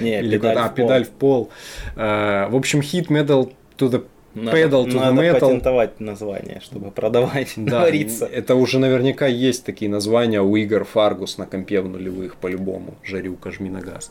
Не, 0.00 0.20
Или 0.20 0.38
педаль, 0.38 0.58
а, 0.58 0.68
в 0.68 0.74
педаль 0.74 1.04
в 1.04 1.10
пол. 1.10 1.50
Uh, 1.94 2.48
в 2.48 2.56
общем, 2.56 2.80
hit 2.80 3.08
metal 3.08 3.52
to 3.76 3.90
the 3.90 4.04
надо, 4.34 4.56
pedal 4.56 4.86
to 4.86 4.94
надо 4.94 5.20
the 5.20 5.30
metal. 5.30 5.40
патентовать 5.40 6.00
название, 6.00 6.60
чтобы 6.64 6.90
продавать, 6.90 7.52
да, 7.56 7.80
говорится. 7.80 8.24
Это 8.24 8.54
уже 8.54 8.78
наверняка 8.78 9.26
есть 9.26 9.64
такие 9.64 9.90
названия 9.90 10.40
у 10.40 10.56
игр 10.56 10.84
Фаргус 10.84 11.36
на 11.38 11.46
компе 11.46 11.80
в 11.80 11.88
нулевых, 11.88 12.36
по-любому. 12.36 12.94
Жарюка, 13.04 13.50
жми 13.50 13.68
на 13.68 13.80
газ. 13.80 14.10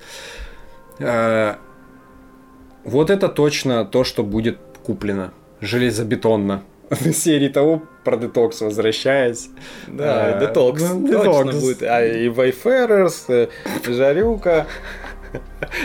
Uh, 1.00 1.56
вот 2.84 3.10
это 3.10 3.30
точно 3.30 3.86
то, 3.86 4.04
что 4.04 4.24
будет 4.24 4.60
куплено. 4.86 5.34
Железобетонно. 5.60 6.64
серии 7.14 7.48
того 7.48 7.84
про 8.04 8.18
детокс 8.18 8.62
возвращаясь. 8.62 9.50
Да, 9.88 10.40
детокс. 10.40 10.82
Ну, 10.82 11.08
точно 11.08 11.60
будет. 11.60 11.84
А 11.84 12.06
и 12.06 12.28
Wayfarers, 12.30 13.24
э, 13.28 13.48
Жарюка. 13.88 14.66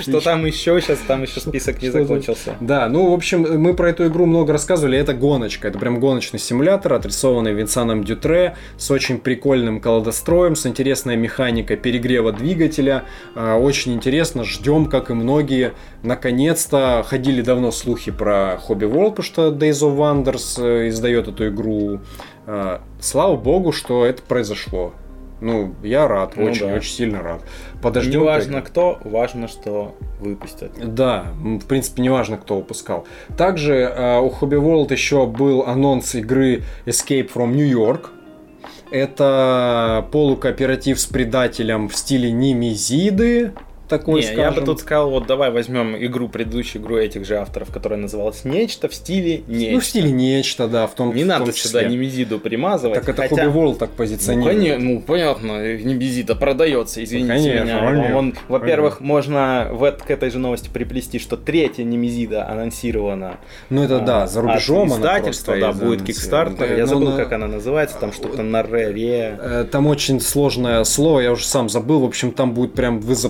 Что 0.00 0.20
там 0.20 0.44
еще? 0.44 0.80
Сейчас 0.80 0.98
там 1.06 1.22
еще 1.22 1.40
список 1.40 1.80
не 1.82 1.90
закончился. 1.90 2.54
Да, 2.60 2.88
ну, 2.88 3.10
в 3.10 3.14
общем, 3.14 3.60
мы 3.60 3.74
про 3.74 3.90
эту 3.90 4.06
игру 4.06 4.26
много 4.26 4.52
рассказывали. 4.52 4.98
Это 4.98 5.14
гоночка. 5.14 5.68
Это 5.68 5.78
прям 5.78 6.00
гоночный 6.00 6.38
симулятор, 6.38 6.94
отрисованный 6.94 7.52
Винсаном 7.52 8.04
Дютре, 8.04 8.56
с 8.76 8.90
очень 8.90 9.18
прикольным 9.18 9.80
колодостроем, 9.80 10.56
с 10.56 10.66
интересной 10.66 11.16
механикой 11.16 11.76
перегрева 11.76 12.32
двигателя. 12.32 13.04
А, 13.34 13.56
очень 13.56 13.94
интересно. 13.94 14.44
Ждем, 14.44 14.86
как 14.86 15.10
и 15.10 15.14
многие. 15.14 15.72
Наконец-то 16.02 17.04
ходили 17.06 17.42
давно 17.42 17.70
слухи 17.70 18.10
про 18.10 18.60
Hobby 18.68 18.90
World, 18.90 19.10
потому 19.10 19.24
что 19.24 19.48
Days 19.48 19.82
of 19.82 19.96
Wonders 19.96 20.62
э, 20.62 20.88
издает 20.88 21.28
эту 21.28 21.48
игру. 21.48 22.00
А, 22.46 22.82
слава 23.00 23.36
богу, 23.36 23.72
что 23.72 24.04
это 24.04 24.22
произошло. 24.22 24.94
Ну, 25.40 25.74
я 25.82 26.08
рад, 26.08 26.32
Ну 26.36 26.44
очень, 26.44 26.66
да. 26.68 26.74
очень 26.74 26.90
сильно 26.92 27.22
рад. 27.22 27.40
Не 27.74 27.80
Подождем. 27.82 28.24
важно 28.24 28.60
кто, 28.62 28.98
важно, 29.04 29.46
что 29.48 29.94
выпустят. 30.20 30.72
Да, 30.82 31.26
в 31.34 31.64
принципе, 31.66 32.02
неважно, 32.02 32.38
кто 32.38 32.56
выпускал. 32.56 33.06
Также 33.36 33.74
э, 33.74 34.18
у 34.20 34.28
Hobby 34.30 34.60
World 34.60 34.92
еще 34.92 35.26
был 35.26 35.62
анонс 35.62 36.14
игры 36.16 36.62
Escape 36.86 37.30
from 37.32 37.52
New 37.54 37.66
York. 37.66 38.10
Это 38.90 40.06
полукооператив 40.12 40.98
с 40.98 41.06
предателем 41.06 41.88
в 41.88 41.94
стиле 41.94 42.30
Немезиды. 42.30 43.52
Такой, 43.88 44.16
Не, 44.16 44.22
скажем. 44.22 44.42
я 44.42 44.50
бы 44.52 44.60
тут 44.62 44.80
сказал, 44.80 45.10
вот 45.10 45.26
давай 45.26 45.50
возьмем 45.50 45.96
игру, 45.96 46.28
предыдущую 46.28 46.82
игру 46.82 46.98
этих 46.98 47.24
же 47.26 47.36
авторов, 47.38 47.70
которая 47.72 47.98
называлась 47.98 48.44
«Нечто» 48.44 48.88
в 48.88 48.94
стиле 48.94 49.42
«Нечто». 49.46 49.72
Ну, 49.74 49.80
в 49.80 49.84
стиле 49.86 50.10
нечто, 50.10 50.68
да, 50.68 50.86
в 50.86 50.94
том 50.94 51.14
Не 51.14 51.24
в 51.24 51.26
надо 51.26 51.46
том 51.46 51.54
сюда 51.54 51.80
числе. 51.80 51.90
Немезиду 51.96 52.38
примазывать. 52.38 53.00
Так 53.00 53.08
это 53.08 53.22
хотя- 53.22 53.44
Hobby 53.46 53.52
World 53.54 53.78
так 53.78 53.90
Ну, 53.90 53.96
позиционирует. 53.96 54.56
коне- 54.58 54.78
ну, 54.78 55.00
понятно, 55.00 55.74
Немезида 55.76 56.34
продается, 56.34 57.02
извините 57.02 57.28
Конечно, 57.32 57.48
меня. 57.64 57.78
конечно, 57.80 58.18
Он, 58.18 58.34
во-первых, 58.48 59.00
можно 59.00 59.68
в 59.72 59.82
эт- 59.84 60.04
к 60.06 60.10
этой 60.10 60.30
же 60.30 60.38
новости 60.38 60.68
приплести, 60.70 61.18
что 61.18 61.36
третья 61.38 61.82
Немезида 61.84 62.46
анонсирована. 62.48 63.38
Ну, 63.70 63.82
это 63.82 64.00
да, 64.00 64.24
а, 64.24 64.26
за 64.26 64.42
рубежом 64.42 64.92
от 64.92 64.98
она 64.98 65.18
издательства, 65.18 65.52
просто 65.52 65.78
да, 65.80 65.86
будет 65.86 66.02
Kickstarter. 66.02 66.58
да, 66.58 66.66
Я 66.66 66.80
ну, 66.80 66.86
забыл, 66.86 67.10
на- 67.12 67.16
как 67.16 67.32
она 67.32 67.46
называется, 67.46 67.96
там 67.98 68.12
что-то 68.12 68.42
на 68.42 68.62
ре. 68.62 69.38
Э, 69.40 69.64
Там 69.70 69.86
очень 69.86 70.20
сложное 70.20 70.84
слово, 70.84 71.20
я 71.20 71.32
уже 71.32 71.44
сам 71.46 71.68
забыл. 71.68 72.00
В 72.00 72.04
общем, 72.04 72.32
там 72.32 72.52
будет 72.52 72.74
прям 72.74 73.00
вы 73.00 73.14
за 73.14 73.28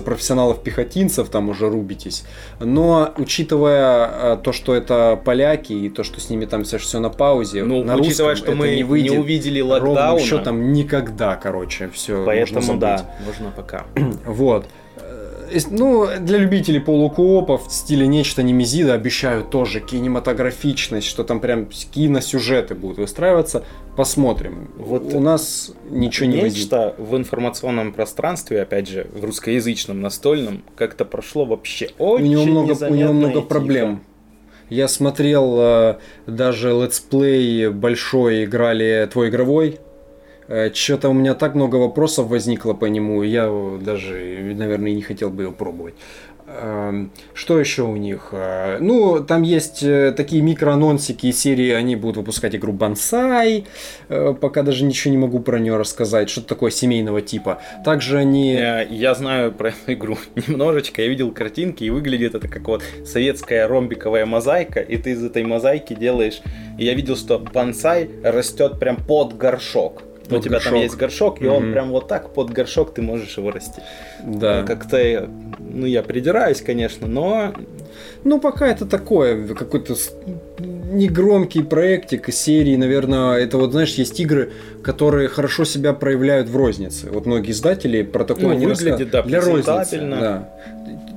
профессионалов-пехотинцев 0.49 1.29
там 1.29 1.49
уже 1.49 1.69
рубитесь. 1.69 2.23
Но 2.59 3.13
учитывая 3.17 4.33
э, 4.33 4.37
то, 4.43 4.51
что 4.51 4.75
это 4.75 5.19
поляки 5.23 5.73
и 5.73 5.89
то, 5.89 6.03
что 6.03 6.19
с 6.19 6.29
ними 6.29 6.45
там 6.45 6.63
все, 6.63 6.77
все 6.77 6.99
на 6.99 7.09
паузе, 7.09 7.63
Ну, 7.63 7.83
на 7.83 7.95
учитывая, 7.95 8.31
русском 8.31 8.53
что 8.53 8.57
мы 8.57 8.69
не 8.69 8.75
не, 8.77 8.83
выйдет 8.83 9.19
увидели 9.19 9.59
ровным 9.59 9.89
локдауна, 9.89 10.19
счетом 10.19 10.73
никогда, 10.73 11.35
короче, 11.35 11.89
все. 11.93 12.23
поэтому 12.25 12.77
да, 12.77 13.05
можно 13.25 13.51
пока. 13.51 13.85
Вот. 14.25 14.65
Ну, 15.69 16.07
для 16.19 16.37
любителей 16.37 16.79
полукоопов 16.79 17.67
в 17.67 17.71
стиле 17.71 18.07
нечто 18.07 18.43
немезида 18.43 18.93
обещают 18.93 19.49
тоже 19.49 19.79
кинематографичность, 19.79 21.07
что 21.07 21.23
там 21.23 21.39
прям 21.39 21.67
киносюжеты 21.67 22.75
будут 22.75 22.97
выстраиваться. 22.97 23.63
Посмотрим. 23.95 24.69
Вот 24.77 25.13
у 25.13 25.19
нас 25.19 25.73
ничего 25.89 26.27
не 26.27 26.41
выйдет. 26.41 26.57
Нечто 26.57 26.95
в 26.97 27.15
информационном 27.17 27.93
пространстве, 27.93 28.61
опять 28.61 28.87
же, 28.87 29.07
в 29.13 29.23
русскоязычном 29.25 30.01
настольном, 30.01 30.63
как-то 30.75 31.05
прошло 31.05 31.45
вообще 31.45 31.89
У 31.97 32.05
очень 32.05 32.29
него 32.29 32.45
много, 32.45 32.85
у 32.85 32.93
него 32.93 33.13
много 33.13 33.41
проблем. 33.41 34.01
Я 34.69 34.87
смотрел 34.87 35.57
э, 35.59 35.97
даже 36.27 36.69
летсплей 36.69 37.69
большой 37.69 38.45
играли 38.45 39.09
твой 39.11 39.29
игровой. 39.29 39.79
Что-то 40.73 41.09
у 41.09 41.13
меня 41.13 41.35
так 41.35 41.55
много 41.55 41.75
вопросов 41.75 42.27
возникло 42.27 42.73
по 42.73 42.85
нему, 42.85 43.21
я 43.21 43.45
э, 43.47 43.79
даже, 43.81 44.53
наверное, 44.55 44.93
не 44.93 45.01
хотел 45.01 45.29
бы 45.29 45.43
его 45.43 45.51
пробовать. 45.51 45.93
Эм, 46.51 47.11
Что 47.35 47.59
еще 47.59 47.83
у 47.83 47.95
них? 47.95 48.29
Э, 48.31 48.79
Ну, 48.79 49.23
там 49.23 49.43
есть 49.43 49.83
э, 49.83 50.11
такие 50.11 50.41
микроанонсики 50.41 51.27
из 51.27 51.39
серии, 51.39 51.69
они 51.69 51.95
будут 51.95 52.17
выпускать 52.17 52.55
игру 52.55 52.73
Бонсай, 52.73 53.65
э, 54.09 54.33
пока 54.39 54.63
даже 54.63 54.83
ничего 54.83 55.11
не 55.11 55.19
могу 55.19 55.39
про 55.39 55.59
нее 55.59 55.77
рассказать, 55.77 56.29
что-то 56.29 56.47
такое 56.47 56.71
семейного 56.71 57.21
типа. 57.21 57.61
Также 57.85 58.17
они... 58.17 58.53
Я, 58.53 58.81
я 58.81 59.13
знаю 59.13 59.51
про 59.57 59.69
эту 59.69 59.93
игру 59.93 60.17
немножечко, 60.47 61.03
я 61.03 61.07
видел 61.07 61.31
картинки, 61.31 61.83
и 61.83 61.91
выглядит 61.91 62.33
это 62.33 62.47
как 62.47 62.67
вот 62.67 62.83
советская 63.05 63.67
ромбиковая 63.67 64.25
мозаика, 64.25 64.79
и 64.79 64.97
ты 64.97 65.11
из 65.11 65.23
этой 65.23 65.43
мозаики 65.43 65.93
делаешь... 65.93 66.41
И 66.79 66.85
я 66.85 66.93
видел, 66.93 67.17
что 67.17 67.39
бонсай 67.39 68.09
растет 68.23 68.79
прям 68.79 68.95
под 68.95 69.37
горшок. 69.37 70.08
У 70.29 70.35
Под 70.35 70.43
тебя 70.43 70.59
там 70.59 70.73
горшок. 70.73 70.83
есть 70.83 70.95
горшок, 70.97 71.41
и 71.41 71.47
он 71.47 71.63
Мгм. 71.63 71.71
прям 71.73 71.89
вот 71.89 72.07
так 72.07 72.33
под 72.33 72.51
горшок 72.51 72.93
ты 72.93 73.01
можешь 73.01 73.35
его 73.37 73.49
растить. 73.51 73.83
Да. 74.23 74.61
Как-то, 74.63 75.27
ну 75.59 75.85
я 75.87 76.03
придираюсь, 76.03 76.61
конечно, 76.61 77.07
но 77.07 77.53
Ну, 78.25 78.39
пока 78.39 78.67
это 78.67 78.85
такое, 78.85 79.47
какой-то 79.55 79.95
негромкий 80.91 81.63
проектик 81.63 82.29
из 82.29 82.37
серии, 82.39 82.75
наверное, 82.75 83.37
это 83.37 83.57
вот, 83.57 83.71
знаешь, 83.71 83.93
есть 83.95 84.19
игры, 84.19 84.51
которые 84.83 85.27
хорошо 85.29 85.63
себя 85.65 85.93
проявляют 85.93 86.49
в 86.49 86.55
рознице. 86.55 87.07
Вот 87.11 87.25
многие 87.25 87.51
издатели 87.51 88.03
про 88.03 88.23
такое 88.25 88.47
Ну, 88.47 88.53
не 88.53 88.65
выглядит, 88.65 89.11
рассказывают. 89.11 89.11
да, 89.11 89.21
для 89.23 89.41
розницы. 89.41 89.99
Да. 90.19 90.49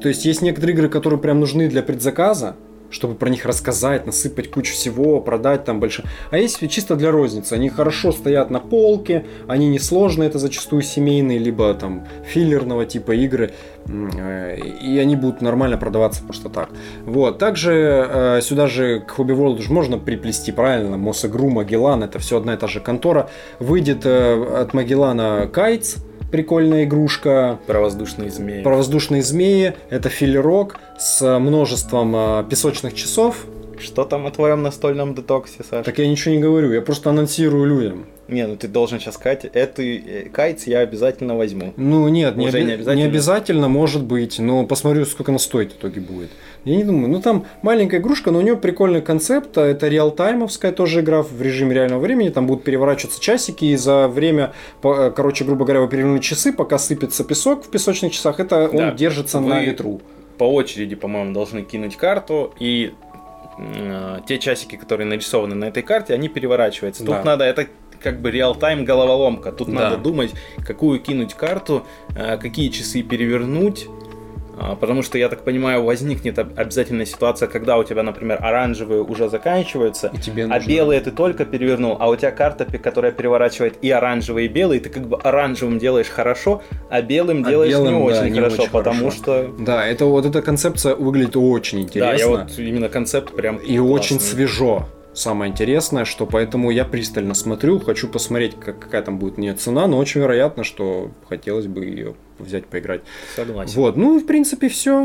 То 0.00 0.08
есть 0.08 0.24
есть 0.24 0.42
некоторые 0.42 0.74
игры, 0.76 0.88
которые 0.88 1.18
прям 1.20 1.40
нужны 1.40 1.68
для 1.68 1.82
предзаказа, 1.82 2.54
чтобы 2.92 3.14
про 3.14 3.28
них 3.28 3.44
рассказать, 3.44 4.06
насыпать 4.06 4.50
кучу 4.50 4.74
всего, 4.74 5.20
продать 5.20 5.64
там 5.64 5.80
больше. 5.80 6.04
А 6.30 6.38
есть 6.38 6.60
чисто 6.70 6.94
для 6.94 7.10
розницы. 7.10 7.54
Они 7.54 7.68
хорошо 7.68 8.12
стоят 8.12 8.50
на 8.50 8.60
полке, 8.60 9.24
они 9.48 9.68
несложные, 9.68 10.28
это 10.28 10.38
зачастую 10.38 10.82
семейные, 10.82 11.38
либо 11.38 11.74
там 11.74 12.06
филлерного 12.24 12.84
типа 12.84 13.12
игры. 13.12 13.52
Э, 13.86 14.56
И 14.56 14.98
они 14.98 15.16
будут 15.16 15.40
нормально 15.40 15.78
продаваться 15.78 16.22
просто 16.22 16.48
так. 16.48 16.68
Вот. 17.04 17.38
Также 17.38 17.72
э, 17.72 18.40
сюда 18.42 18.66
же 18.66 19.00
к 19.00 19.18
Hobby 19.18 19.34
World 19.36 19.58
уже 19.58 19.72
можно 19.72 19.98
приплести 19.98 20.52
правильно. 20.52 20.96
Мосигру, 20.96 21.48
Магеллан, 21.48 22.02
это 22.02 22.18
все 22.18 22.36
одна 22.36 22.54
и 22.54 22.56
та 22.56 22.66
же 22.66 22.80
контора. 22.80 23.30
Выйдет 23.58 24.04
э, 24.04 24.60
от 24.60 24.74
Магеллана 24.74 25.48
Кайтс, 25.52 25.96
прикольная 26.32 26.84
игрушка. 26.84 27.60
про 27.66 27.80
воздушные 27.80 28.30
змеи. 28.30 28.62
Про 28.62 28.76
воздушные 28.76 29.22
змеи. 29.22 29.74
Это 29.90 30.08
филлерок 30.08 30.80
с 30.98 31.38
множеством 31.38 32.14
э, 32.16 32.44
песочных 32.50 32.94
часов. 32.94 33.46
Что 33.82 34.04
там 34.04 34.26
о 34.26 34.30
твоем 34.30 34.62
настольном 34.62 35.14
детоксе, 35.14 35.64
Саша? 35.68 35.82
Так 35.84 35.98
я 35.98 36.06
ничего 36.08 36.34
не 36.34 36.40
говорю, 36.40 36.72
я 36.72 36.80
просто 36.80 37.10
анонсирую 37.10 37.66
людям. 37.66 38.06
Не, 38.28 38.46
ну 38.46 38.56
ты 38.56 38.68
должен 38.68 38.98
сейчас 39.00 39.14
сказать, 39.16 39.44
эту 39.52 39.82
э, 39.82 40.28
кайц 40.32 40.66
я 40.66 40.78
обязательно 40.78 41.36
возьму. 41.36 41.74
Ну 41.76 42.08
нет, 42.08 42.36
не, 42.36 42.46
оби- 42.48 42.60
не 42.62 42.72
обязательно? 42.72 42.94
не 42.94 43.02
обязательно, 43.08 43.68
может 43.68 44.04
быть, 44.04 44.38
но 44.38 44.64
посмотрю, 44.64 45.04
сколько 45.04 45.32
она 45.32 45.38
стоит 45.38 45.72
в 45.72 45.76
итоге 45.78 46.00
будет. 46.00 46.30
Я 46.64 46.76
не 46.76 46.84
думаю, 46.84 47.08
ну 47.10 47.20
там 47.20 47.44
маленькая 47.62 47.98
игрушка, 48.00 48.30
но 48.30 48.38
у 48.38 48.42
нее 48.42 48.56
прикольный 48.56 49.02
концепт, 49.02 49.58
а 49.58 49.66
это 49.66 49.88
реалтаймовская 49.88 50.72
тоже 50.72 51.00
игра 51.00 51.22
в 51.22 51.42
режиме 51.42 51.74
реального 51.74 52.00
времени, 52.00 52.28
там 52.28 52.46
будут 52.46 52.64
переворачиваться 52.64 53.20
часики, 53.20 53.64
и 53.66 53.76
за 53.76 54.06
время, 54.08 54.52
э, 54.84 55.12
короче, 55.14 55.44
грубо 55.44 55.64
говоря, 55.64 55.80
вы 55.80 55.88
перевернули 55.88 56.20
часы, 56.20 56.52
пока 56.52 56.78
сыпется 56.78 57.24
песок 57.24 57.64
в 57.64 57.70
песочных 57.70 58.12
часах, 58.12 58.38
это 58.40 58.70
Да. 58.72 58.78
он 58.90 58.96
держится 58.96 59.40
на 59.40 59.56
Вы- 59.58 59.64
ветру. 59.66 60.00
По 60.38 60.44
очереди, 60.44 60.94
по-моему, 60.94 61.34
должны 61.34 61.62
кинуть 61.62 61.96
карту, 61.96 62.54
и 62.58 62.92
э, 63.74 64.18
те 64.26 64.38
часики, 64.38 64.76
которые 64.76 65.06
нарисованы 65.06 65.54
на 65.54 65.66
этой 65.66 65.82
карте, 65.82 66.14
они 66.14 66.28
переворачиваются. 66.28 67.04
Тут 67.04 67.16
Да. 67.16 67.22
надо, 67.24 67.44
это 67.44 67.66
как 68.02 68.20
бы 68.20 68.30
реал-тайм 68.30 68.84
головоломка. 68.84 69.52
Тут 69.52 69.68
Да. 69.68 69.74
надо 69.74 69.96
думать, 69.96 70.32
какую 70.66 71.00
кинуть 71.00 71.34
карту, 71.34 71.86
э, 72.16 72.36
какие 72.38 72.68
часы 72.68 73.02
перевернуть. 73.02 73.86
А, 74.58 74.76
Потому 74.76 75.02
что, 75.02 75.16
я 75.18 75.28
так 75.28 75.42
понимаю, 75.44 75.82
возникнет 75.82 76.38
об- 76.38 76.58
обязательная 76.58 77.06
ситуация, 77.06 77.48
когда 77.48 77.78
у 77.78 77.84
тебя, 77.84 78.02
например, 78.02 78.38
оранжевые 78.42 79.02
уже 79.02 79.28
заканчиваются, 79.28 80.10
И 80.12 80.18
тебе 80.18 80.44
а 80.44 80.48
нужно- 80.48 80.68
белые 80.68 81.00
ты 81.00 81.10
только 81.10 81.44
перевернул, 81.44 81.96
а 81.98 82.08
у 82.10 82.16
тебя 82.16 82.30
карта, 82.32 82.64
которая 82.66 83.12
переворачивает 83.12 83.74
и 83.82 83.90
оранжевые, 83.90 84.46
и 84.46 84.48
белые, 84.48 84.80
ты 84.80 84.90
как 84.90 85.08
бы 85.08 85.16
оранжевым 85.16 85.78
делаешь 85.78 86.08
хорошо, 86.08 86.62
а 86.90 87.00
белым 87.02 87.44
А 87.44 87.48
делаешь 87.50 87.72
белым, 87.72 87.94
не 87.94 87.98
да, 87.98 88.04
очень 88.20 88.32
не 88.32 88.38
хорошо, 88.40 88.62
очень 88.62 88.72
потому 88.72 88.98
хорошо. 89.10 89.16
что 89.16 89.50
Да, 89.58 89.86
это 89.86 90.04
вот 90.04 90.26
эта 90.26 90.42
концепция 90.42 90.94
выглядит 90.96 91.36
очень 91.36 91.80
интересно. 91.82 92.12
да, 92.12 92.18
я 92.18 92.28
вот 92.28 92.58
именно 92.58 92.88
концепт 92.88 93.34
прям 93.34 93.56
И 93.56 93.78
очень 93.78 94.18
классный. 94.18 94.36
свежо. 94.36 94.86
Самое 95.14 95.50
интересное, 95.52 96.04
что 96.06 96.24
поэтому 96.26 96.70
я 96.70 96.84
пристально 96.86 97.34
смотрю, 97.34 97.78
хочу 97.80 98.08
посмотреть, 98.08 98.54
как, 98.58 98.78
какая 98.78 99.02
там 99.02 99.18
будет 99.18 99.36
у 99.36 99.40
нее 99.42 99.52
цена, 99.54 99.86
но 99.86 99.98
очень 99.98 100.20
вероятно, 100.22 100.64
что 100.64 101.10
хотелось 101.28 101.66
бы 101.66 101.84
ее 101.84 102.14
взять 102.38 102.64
поиграть. 102.66 103.02
Согласен. 103.36 103.74
Вот, 103.76 103.96
ну, 103.96 104.18
в 104.18 104.24
принципе, 104.26 104.68
все 104.68 105.00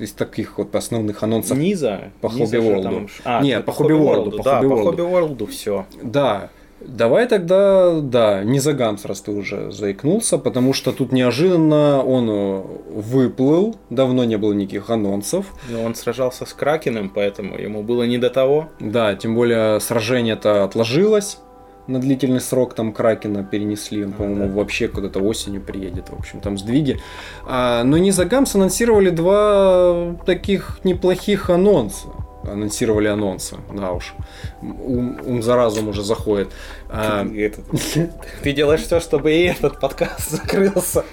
из 0.00 0.12
таких 0.12 0.56
вот 0.58 0.74
основных 0.74 1.22
анонсов. 1.22 1.58
Низа. 1.58 2.10
По 2.22 2.28
Низа 2.28 2.56
же 2.60 2.62
World. 2.68 2.82
там- 2.82 3.08
А, 3.24 3.42
Нет, 3.42 3.64
по 3.66 3.70
World, 3.70 4.30
World, 4.30 4.36
по. 4.38 4.42
Hobby 4.48 5.10
World 5.12 5.46
все. 5.46 5.86
Да, 6.02 6.50
давай 6.80 7.26
тогда, 7.26 8.00
да, 8.00 8.42
не 8.44 8.58
за 8.60 8.76
раз 8.76 9.20
ты 9.20 9.30
уже 9.30 9.72
заикнулся, 9.72 10.38
потому 10.38 10.72
что 10.72 10.92
тут 10.92 11.12
неожиданно 11.12 12.02
он 12.02 12.28
э, 12.30 12.62
выплыл, 12.88 13.76
давно 13.90 14.24
не 14.24 14.36
было 14.36 14.52
никаких 14.52 14.90
анонсов. 14.90 15.46
Но 15.68 15.82
он 15.82 15.94
сражался 15.94 16.46
с 16.46 16.52
Кракеном, 16.52 17.10
поэтому 17.10 17.58
ему 17.58 17.82
было 17.82 18.04
не 18.04 18.18
до 18.18 18.30
того. 18.30 18.68
Да, 18.80 19.14
тем 19.14 19.34
более 19.34 19.80
сражение-то 19.80 20.64
отложилось. 20.64 21.38
на 21.86 22.00
длительный 22.00 22.40
срок 22.40 22.74
там 22.74 22.92
Кракена 22.92 23.44
перенесли, 23.44 24.04
он, 24.04 24.12
по-моему, 24.12 24.46
да. 24.46 24.52
вообще 24.52 24.88
куда-то 24.88 25.20
осенью 25.20 25.62
приедет, 25.62 26.10
в 26.10 26.18
общем, 26.18 26.40
там 26.40 26.58
сдвиги. 26.58 26.98
А, 27.46 27.84
но 27.84 27.96
Низа 27.96 28.24
Гамс 28.24 28.54
анонсировали 28.54 29.10
два 29.10 30.16
таких 30.26 30.80
неплохих 30.84 31.48
анонса. 31.50 32.08
Анонсировали 32.50 33.08
анонсы, 33.08 33.56
да 33.72 33.92
уж. 33.92 34.14
Ум, 34.62 35.18
ум 35.24 35.42
за 35.42 35.56
разум 35.56 35.88
уже 35.88 36.02
заходит. 36.02 36.52
А, 36.88 37.26
Ты 38.42 38.52
делаешь 38.52 38.82
все, 38.82 39.00
чтобы 39.00 39.32
и 39.32 39.44
этот 39.44 39.80
подкаст 39.80 40.30
закрылся. 40.30 41.04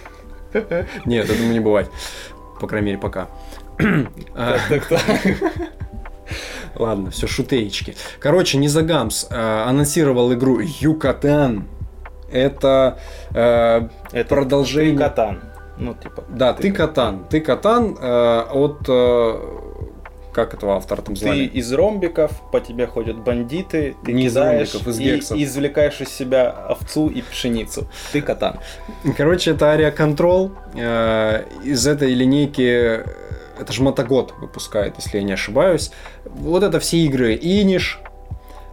нет, 1.05 1.29
этому 1.29 1.51
не 1.51 1.59
бывать. 1.59 1.89
По 2.59 2.67
крайней 2.67 2.87
мере, 2.87 2.97
пока. 2.99 3.27
А. 4.35 4.57
Ладно, 6.75 7.11
все 7.11 7.27
шутеечки. 7.27 7.95
Короче, 8.19 8.57
Низагамс 8.57 9.27
э, 9.29 9.35
анонсировал 9.35 10.33
игру 10.33 10.59
Юкатан. 10.59 11.67
Это 12.31 12.97
э, 13.31 13.87
Это 14.11 14.29
продолжение. 14.29 14.93
ты 14.93 14.99
Катан. 14.99 15.41
Ну, 15.77 15.93
типа. 15.93 16.23
Да, 16.29 16.53
ты 16.53 16.71
Катан. 16.71 17.25
Ты 17.29 17.41
Катан 17.41 17.95
э, 17.99 18.41
от 18.51 18.79
э, 18.87 19.39
как 20.33 20.53
этого 20.53 20.75
автора 20.75 21.01
там 21.01 21.15
Ты 21.15 21.21
звали? 21.21 21.43
из 21.45 21.71
ромбиков, 21.71 22.31
по 22.51 22.59
тебе 22.59 22.87
ходят 22.87 23.17
бандиты, 23.17 23.95
ты 24.03 24.11
Не 24.13 24.25
из 24.25 24.31
кидаешь 24.33 24.73
ромбиков, 24.73 24.87
из 24.93 24.99
гексов. 24.99 25.37
и 25.37 25.43
извлекаешь 25.43 26.01
из 26.01 26.09
себя 26.09 26.49
овцу 26.49 27.07
и 27.07 27.21
пшеницу. 27.21 27.87
Ты 28.11 28.21
катан. 28.21 28.59
Короче, 29.17 29.51
это 29.51 29.65
Aria 29.73 29.95
Control. 29.95 30.51
Э, 30.75 31.45
из 31.63 31.85
этой 31.87 32.13
линейки 32.13 32.61
э, 32.61 33.05
это 33.59 33.71
же 33.71 33.83
Мотогод 33.83 34.33
выпускает, 34.39 34.95
если 34.97 35.17
я 35.17 35.23
не 35.23 35.33
ошибаюсь. 35.33 35.91
Вот 36.25 36.63
это 36.63 36.79
все 36.79 36.97
игры. 36.97 37.35
Иниш. 37.41 37.99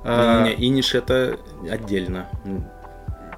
Не, 0.04 0.54
Иниш 0.54 0.94
это 0.94 1.36
отдельно. 1.70 2.26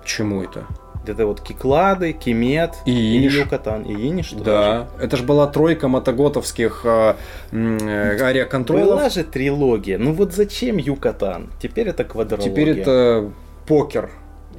Чему 0.05 0.43
это? 0.43 0.67
Это 1.07 1.27
вот 1.27 1.41
Киклады, 1.41 2.13
Кимет 2.13 2.75
И 2.87 3.19
Иниш. 3.19 3.35
Юкатан. 3.35 3.83
И 3.83 3.93
Иниш 3.93 4.29
туда 4.31 4.45
Да, 4.45 4.89
это 5.05 5.17
же 5.17 5.25
была 5.25 5.47
тройка 5.49 5.89
мотоготовских 5.89 6.83
э, 6.85 7.15
м, 7.51 7.79
э, 7.79 8.23
ариаконтролов. 8.23 8.87
Была 8.87 9.09
же 9.11 9.25
трилогия. 9.25 9.99
Ну 9.99 10.13
вот 10.13 10.33
зачем 10.33 10.77
Юкатан? 10.77 11.51
Теперь 11.61 11.89
это 11.89 12.05
квадрология. 12.05 12.53
Теперь 12.53 12.69
это 12.79 13.31
покер, 13.67 14.11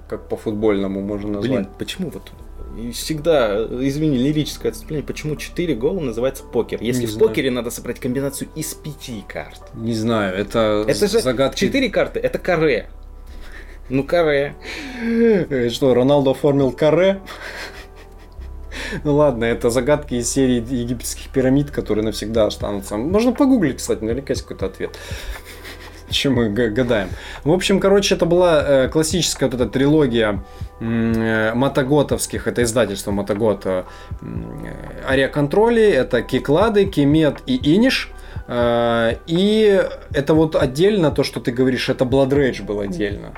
как 0.09 0.27
по-футбольному 0.27 1.01
можно 1.01 1.33
назвать. 1.33 1.49
Блин, 1.49 1.67
почему 1.77 2.09
вот 2.09 2.31
и 2.77 2.91
всегда, 2.91 3.65
извини, 3.65 4.17
лирическое 4.17 4.71
отступление, 4.71 5.05
почему 5.05 5.35
4 5.35 5.75
гола 5.75 5.99
называется 5.99 6.43
покер? 6.43 6.79
Если 6.81 7.01
Не 7.01 7.05
в 7.07 7.11
знаю. 7.11 7.27
покере 7.29 7.51
надо 7.51 7.69
собрать 7.69 7.99
комбинацию 7.99 8.49
из 8.55 8.73
пяти 8.73 9.23
карт. 9.27 9.61
Не 9.75 9.93
знаю, 9.93 10.35
это, 10.35 10.83
Это 10.87 11.07
же 11.07 11.19
загадки. 11.19 11.59
4 11.59 11.89
карты, 11.89 12.19
это 12.19 12.39
каре. 12.39 12.89
Ну, 13.89 14.03
каре. 14.03 14.55
Э, 15.01 15.69
Что, 15.69 15.93
Роналдо 15.93 16.31
оформил 16.31 16.71
каре? 16.71 17.19
Ну 19.03 19.15
ладно, 19.15 19.45
это 19.45 19.69
загадки 19.69 20.15
из 20.15 20.29
серии 20.31 20.55
египетских 20.55 21.29
пирамид, 21.29 21.71
которые 21.71 22.03
навсегда 22.05 22.45
останутся. 22.45 22.97
Можно 22.97 23.31
погуглить, 23.33 23.77
кстати, 23.77 24.01
наверняка 24.01 24.33
есть 24.33 24.43
какой-то 24.43 24.65
ответ. 24.67 24.97
Чем 26.09 26.35
мы 26.35 26.49
га- 26.49 26.69
гадаем. 26.69 27.09
В 27.43 27.51
общем, 27.51 27.79
короче, 27.79 28.15
это 28.15 28.25
была 28.25 28.63
э, 28.65 28.87
классическая 28.89 29.45
вот 29.47 29.55
эта 29.55 29.67
трилогия 29.67 30.43
э, 30.79 31.53
мотоготовских, 31.55 32.47
это 32.47 32.61
издательство 32.63 33.11
Мотогот, 33.11 33.65
м, 33.65 33.85
э, 34.21 35.07
Ариаконтроли, 35.09 35.83
это 35.83 36.21
Киклады, 36.21 36.85
Кемет 36.85 37.37
и 37.47 37.75
Иниш. 37.75 38.11
И 38.49 39.81
это 40.13 40.33
вот 40.33 40.55
отдельно, 40.57 41.11
то, 41.11 41.23
что 41.23 41.39
ты 41.39 41.51
говоришь, 41.53 41.87
это 41.87 42.03
Blood 42.03 42.29
Rage 42.29 42.63
был 42.63 42.81
отдельно. 42.81 43.33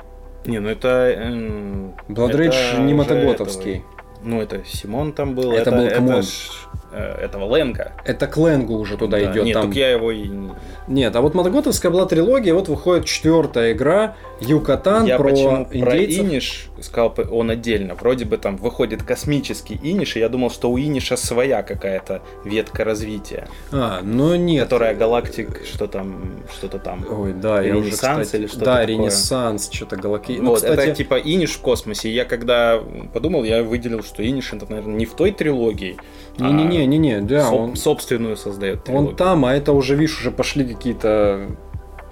Не, 0.46 0.60
ну 0.60 0.68
это... 0.68 0.88
эм, 0.88 1.94
это 2.08 2.38
Rage 2.38 2.80
не 2.84 2.94
мотоготовский. 2.94 3.72
этого- 3.76 3.84
Ну, 4.22 4.40
это 4.40 4.64
Симон 4.64 5.12
там 5.12 5.34
был. 5.34 5.52
Это 5.52 5.70
был 5.70 5.88
Камон. 5.88 6.22
ж, 6.22 6.50
э, 6.85 6.85
этого 6.92 7.56
Ленга. 7.56 7.92
Это 8.04 8.26
Кленгу 8.26 8.74
уже 8.74 8.96
туда 8.96 9.18
Да, 9.18 9.32
идет. 9.32 9.44
Нет, 9.44 9.54
там... 9.54 9.70
я 9.72 9.90
его 9.90 10.10
и... 10.10 10.28
не- 10.28 10.52
Нет, 10.88 11.14
а 11.16 11.20
вот 11.20 11.34
Мотоготовская 11.34 11.90
была 11.90 12.06
трилогия, 12.06 12.54
вот 12.54 12.68
выходит 12.68 13.06
четвертая 13.06 13.72
игра 13.72 14.14
Юкатан 14.40 15.06
Я 15.06 15.16
про 15.16 15.30
почему 15.30 15.64
про 15.66 15.78
индейцев. 15.78 16.24
Иниш 16.24 16.68
сказал, 16.82 17.14
он 17.30 17.50
отдельно. 17.50 17.94
Вроде 17.94 18.24
бы 18.24 18.36
там 18.36 18.56
выходит 18.56 19.02
космический 19.02 19.78
Иниш, 19.82 20.16
и 20.16 20.20
я 20.20 20.28
думал, 20.28 20.50
что 20.50 20.70
у 20.70 20.78
Иниша 20.78 21.16
своя 21.16 21.62
какая-то 21.62 22.22
ветка 22.44 22.84
развития. 22.84 23.48
А, 23.72 24.00
но 24.02 24.36
нет. 24.36 24.64
Которая 24.64 24.94
галактик, 24.94 25.62
что 25.64 25.86
там, 25.86 26.42
что-то 26.56 26.78
там. 26.78 27.04
Ой, 27.08 27.32
да, 27.32 27.62
я 27.62 27.76
уже, 27.76 27.88
Ренессанс 27.88 28.26
кстати, 28.26 28.40
или 28.40 28.46
что-то 28.46 28.64
Да, 28.64 28.72
такое. 28.72 28.86
Ренессанс, 28.86 29.70
что-то 29.72 29.96
галактический. 29.96 30.42
Ну, 30.44 30.50
вот, 30.50 30.56
кстати, 30.60 30.80
это 30.80 30.94
типа 30.94 31.14
Иниш 31.14 31.52
в 31.52 31.60
космосе. 31.60 32.10
Я 32.10 32.24
когда 32.24 32.80
подумал, 33.12 33.44
я 33.44 33.62
выделил, 33.62 34.02
что 34.02 34.26
Иниш 34.26 34.52
это, 34.52 34.66
наверное, 34.68 34.96
не 34.96 35.06
в 35.06 35.14
той 35.14 35.32
трилогии, 35.32 35.96
а 36.38 36.50
не-не-не, 36.50 36.86
не-не, 36.86 37.20
да, 37.20 37.50
соб- 37.50 37.56
он, 37.58 37.76
собственную 37.76 38.36
создает 38.36 38.84
трилогию. 38.84 39.10
он 39.10 39.16
там, 39.16 39.44
а 39.44 39.54
это 39.54 39.72
уже, 39.72 39.94
видишь, 39.96 40.18
уже 40.20 40.30
пошли 40.30 40.64
какие-то 40.64 41.48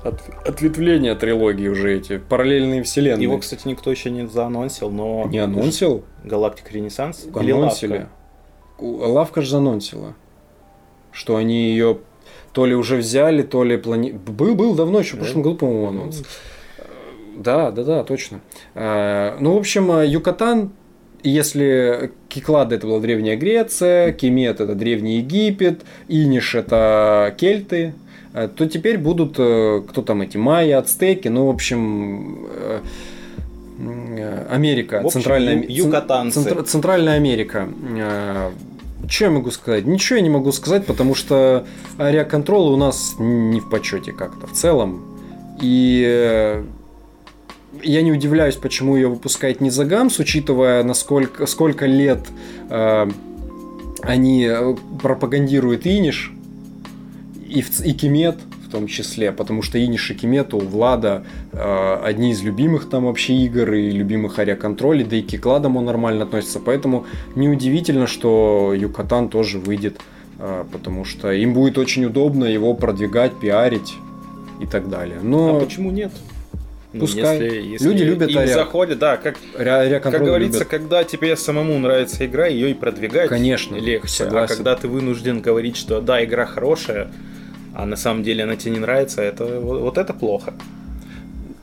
от- 0.02 0.28
ответвления 0.46 1.14
трилогии 1.14 1.68
уже 1.68 1.96
эти, 1.96 2.18
параллельные 2.18 2.82
вселенные. 2.82 3.22
Его, 3.22 3.38
кстати, 3.38 3.66
никто 3.68 3.90
еще 3.90 4.10
не 4.10 4.26
заанонсил, 4.26 4.90
но... 4.90 5.26
не 5.28 5.38
анонсил? 5.38 6.04
Галактик 6.24 6.70
Ренессанс? 6.72 7.26
Или 7.40 7.52
Анонсили. 7.52 8.06
Лавка? 8.78 9.06
Лавка 9.12 9.42
же 9.42 9.50
занонсила. 9.50 10.14
Что 11.12 11.36
они 11.36 11.68
ее 11.70 11.98
то 12.52 12.66
ли 12.66 12.74
уже 12.74 12.96
взяли, 12.96 13.42
то 13.42 13.64
ли 13.64 13.76
плани... 13.76 14.12
Был, 14.12 14.54
был 14.54 14.74
давно, 14.74 15.00
еще 15.00 15.16
в 15.16 15.18
прошлом 15.20 15.42
году, 15.42 15.56
по-моему, 15.56 15.88
анонс. 15.88 16.22
Да, 17.36 17.70
да, 17.72 17.82
да, 17.82 18.04
точно. 18.04 18.40
Э, 18.74 19.36
Ну, 19.40 19.54
в 19.54 19.58
общем, 19.58 19.90
э, 19.90 20.06
Юкатан, 20.06 20.70
если 21.24 22.12
Киклады 22.28 22.76
это 22.76 22.86
была 22.86 23.00
Древняя 23.00 23.36
Греция, 23.36 24.12
Кемет 24.12 24.60
это 24.60 24.74
Древний 24.74 25.18
Египет, 25.18 25.82
Иниш 26.08 26.54
это 26.54 27.34
кельты, 27.36 27.94
э, 28.34 28.48
то 28.54 28.66
теперь 28.68 28.98
будут, 28.98 29.36
э, 29.38 29.82
кто 29.88 30.02
там 30.02 30.22
эти, 30.22 30.36
майя, 30.36 30.78
ацтеки, 30.78 31.28
ну, 31.28 31.46
в 31.46 31.50
общем, 31.50 32.46
э, 32.56 32.80
Америка, 34.50 34.96
В 35.02 35.06
общем, 35.06 35.20
Центральная, 35.20 35.64
юкатанцы. 35.68 36.42
Центр- 36.42 36.62
Центральная 36.64 37.14
Америка. 37.16 37.68
Что 39.08 39.24
я 39.26 39.30
могу 39.30 39.50
сказать? 39.50 39.84
Ничего 39.84 40.16
я 40.16 40.22
не 40.22 40.30
могу 40.30 40.50
сказать, 40.52 40.86
потому 40.86 41.14
что 41.14 41.66
ариаконтролы 41.98 42.72
у 42.72 42.76
нас 42.76 43.16
не 43.18 43.60
в 43.60 43.68
почете 43.68 44.12
как-то 44.12 44.46
в 44.46 44.52
целом. 44.52 45.02
И 45.60 46.62
я 47.82 48.02
не 48.02 48.12
удивляюсь, 48.12 48.56
почему 48.56 48.96
ее 48.96 49.08
выпускает 49.08 49.60
Низагамс, 49.60 50.18
учитывая, 50.18 50.82
насколько 50.82 51.46
сколько 51.46 51.86
лет 51.86 52.20
э, 52.70 53.06
они 54.02 54.44
э, 54.44 54.76
пропагандируют 55.02 55.86
Иниш 55.86 56.32
и, 57.48 57.62
в 57.62 57.80
и 57.80 57.92
Кемет 57.92 58.36
в 58.66 58.70
том 58.70 58.86
числе, 58.86 59.30
потому 59.30 59.62
что 59.62 59.82
Иниш 59.82 60.10
и 60.10 60.14
Кемет 60.14 60.52
у 60.52 60.58
Влада 60.58 61.24
э, 61.52 62.00
одни 62.02 62.32
из 62.32 62.42
любимых 62.42 62.88
там 62.88 63.04
вообще 63.04 63.34
игр 63.34 63.72
и 63.72 63.90
любимых 63.90 64.38
ариаконтролей, 64.38 65.04
да 65.04 65.16
и 65.16 65.22
к 65.22 65.26
Кикладам 65.26 65.76
он 65.76 65.84
нормально 65.84 66.24
относится, 66.24 66.60
поэтому 66.60 67.06
неудивительно, 67.36 68.06
что 68.06 68.74
Юкатан 68.76 69.28
тоже 69.28 69.58
выйдет, 69.58 70.00
э, 70.38 70.64
потому 70.72 71.04
что 71.04 71.32
им 71.32 71.54
будет 71.54 71.78
очень 71.78 72.04
удобно 72.04 72.44
его 72.44 72.74
продвигать, 72.74 73.38
пиарить 73.38 73.94
и 74.60 74.66
так 74.66 74.88
далее. 74.88 75.18
Но 75.22 75.56
А 75.56 75.60
почему 75.60 75.90
нет? 75.90 76.12
Ну, 76.94 77.00
Пускай. 77.00 77.40
если- 77.42 77.62
если 77.72 77.88
Люди 77.88 78.02
любят 78.04 78.30
им 78.30 78.38
ариак. 78.38 78.54
заходит, 78.54 78.98
да, 79.00 79.16
как, 79.16 79.34
ре- 79.58 79.98
как 79.98 80.12
говорится, 80.24 80.58
любят. 80.60 80.68
когда 80.70 81.02
тебе 81.02 81.34
самому 81.36 81.76
нравится 81.80 82.24
игра, 82.24 82.46
ее 82.46 82.70
и 82.70 82.74
продвигать 82.74 83.28
Конечно, 83.28 83.74
легче. 83.74 84.08
согласен. 84.08 84.52
А 84.52 84.56
когда 84.56 84.76
ты 84.76 84.86
вынужден 84.86 85.40
говорить, 85.40 85.76
что 85.76 86.00
да, 86.00 86.24
игра 86.24 86.46
хорошая, 86.46 87.08
а 87.74 87.84
на 87.84 87.96
самом 87.96 88.22
деле 88.22 88.44
она 88.44 88.54
тебе 88.54 88.70
не 88.74 88.78
нравится, 88.78 89.22
это 89.22 89.44
вот, 89.60 89.80
вот 89.80 89.98
это 89.98 90.12
плохо. 90.14 90.54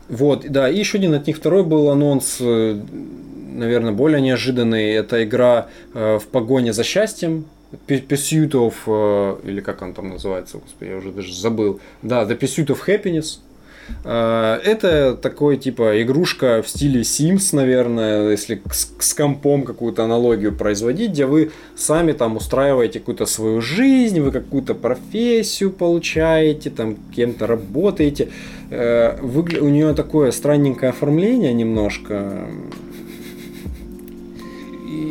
Вот, 0.10 0.46
да, 0.50 0.70
и 0.70 0.78
еще 0.78 0.98
один 0.98 1.14
от 1.14 1.26
них 1.28 1.38
второй 1.38 1.64
был 1.64 1.90
анонс, 1.90 2.38
э, 2.42 2.78
наверное, 3.54 3.94
более 3.94 4.20
неожиданный. 4.20 4.92
Это 4.92 5.24
игра 5.24 5.68
э, 5.94 6.20
в 6.20 6.28
погоне 6.28 6.74
за 6.74 6.84
счастьем. 6.84 7.46
Pursuit 7.88 8.52
of, 8.52 8.74
э, 8.86 9.48
или 9.48 9.62
как 9.62 9.82
он 9.82 9.94
там 9.94 10.10
называется, 10.10 10.58
господи, 10.58 10.90
я 10.90 10.98
уже 10.98 11.12
даже 11.14 11.34
забыл. 11.34 11.80
Да, 12.02 12.24
The 12.26 12.38
Pursuit 12.38 12.68
of 12.68 12.80
Happiness. 12.86 13.40
Э, 14.04 14.60
Это 14.64 15.16
такой 15.16 15.58
типа 15.58 16.02
игрушка 16.02 16.62
в 16.62 16.70
стиле 16.70 17.02
Sims, 17.02 17.56
наверное, 17.56 18.30
если 18.32 18.62
с, 18.72 18.94
с 19.00 19.14
компом 19.14 19.64
какую-то 19.64 20.04
аналогию 20.04 20.54
производить, 20.56 21.12
где 21.12 21.26
вы 21.26 21.52
сами 21.76 22.12
там 22.14 22.38
устраиваете 22.38 23.00
какую-то 23.00 23.26
свою 23.26 23.62
жизнь, 23.62 24.20
вы 24.20 24.32
какую-то 24.32 24.74
профессию 24.76 25.72
получаете, 25.72 26.70
там 26.70 26.98
кем-то 27.16 27.48
работаете. 27.48 28.30
Э, 28.70 29.18
выгля- 29.22 29.60
У 29.62 29.70
нее 29.70 29.94
такое 29.94 30.32
странненькое 30.32 30.90
оформление 30.92 31.54
немножко. 31.54 32.48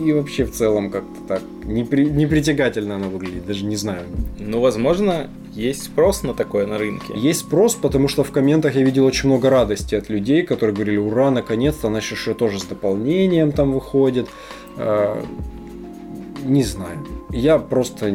И 0.00 0.12
вообще 0.12 0.44
в 0.44 0.52
целом 0.52 0.90
как-то 0.90 1.20
так 1.28 1.42
непри, 1.64 2.06
непритягательно 2.06 2.96
она 2.96 3.08
выглядит, 3.08 3.46
даже 3.46 3.64
не 3.66 3.76
знаю. 3.76 4.06
Ну, 4.38 4.60
возможно, 4.60 5.28
есть 5.52 5.82
спрос 5.82 6.22
на 6.22 6.32
такое 6.32 6.66
на 6.66 6.78
рынке. 6.78 7.12
Есть 7.14 7.40
спрос, 7.40 7.74
потому 7.74 8.08
что 8.08 8.24
в 8.24 8.30
комментах 8.30 8.76
я 8.76 8.82
видел 8.82 9.04
очень 9.04 9.28
много 9.28 9.50
радости 9.50 9.94
от 9.94 10.08
людей, 10.08 10.42
которые 10.42 10.74
говорили, 10.74 10.96
ура, 10.96 11.30
наконец-то, 11.30 11.88
она 11.88 11.98
еще 11.98 12.32
тоже 12.32 12.60
с 12.60 12.64
дополнением 12.64 13.52
там 13.52 13.72
выходит. 13.72 14.28
А, 14.78 15.22
не 16.44 16.62
знаю. 16.62 17.06
Я 17.30 17.58
просто 17.58 18.10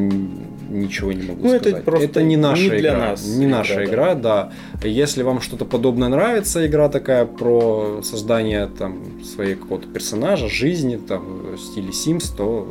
ничего 0.69 1.11
не 1.11 1.23
могу 1.23 1.43
ну, 1.43 1.59
сказать. 1.59 1.83
Это, 1.87 1.97
это 1.97 2.23
не 2.23 2.37
наша 2.37 2.63
не 2.63 2.79
игра. 2.79 2.97
Нас 2.97 3.25
не 3.25 3.47
наша 3.47 3.83
игра, 3.83 3.85
игра 3.85 4.15
да. 4.15 4.51
да. 4.81 4.87
Если 4.87 5.23
вам 5.23 5.41
что-то 5.41 5.65
подобное 5.65 6.09
нравится, 6.09 6.65
игра 6.65 6.89
такая 6.89 7.25
про 7.25 8.01
создание 8.03 8.67
там 8.67 9.23
своей 9.23 9.55
какого-то 9.55 9.87
персонажа, 9.87 10.47
жизни, 10.47 10.97
там, 10.97 11.55
в 11.55 11.57
стиле 11.57 11.89
Sims, 11.89 12.35
то 12.35 12.67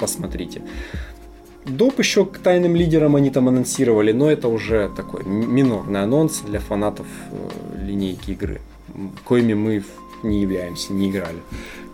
посмотрите. 0.00 0.62
Доп 1.66 1.98
еще 1.98 2.26
к 2.26 2.38
тайным 2.38 2.76
лидерам 2.76 3.16
они 3.16 3.30
там 3.30 3.48
анонсировали, 3.48 4.12
но 4.12 4.30
это 4.30 4.48
уже 4.48 4.90
такой 4.94 5.24
минорный 5.24 6.02
анонс 6.02 6.40
для 6.40 6.60
фанатов 6.60 7.06
э, 7.30 7.86
линейки 7.86 8.32
игры, 8.32 8.60
коими 9.24 9.54
мы 9.54 9.82
не 10.24 10.42
являемся, 10.42 10.92
не 10.92 11.10
играли. 11.10 11.38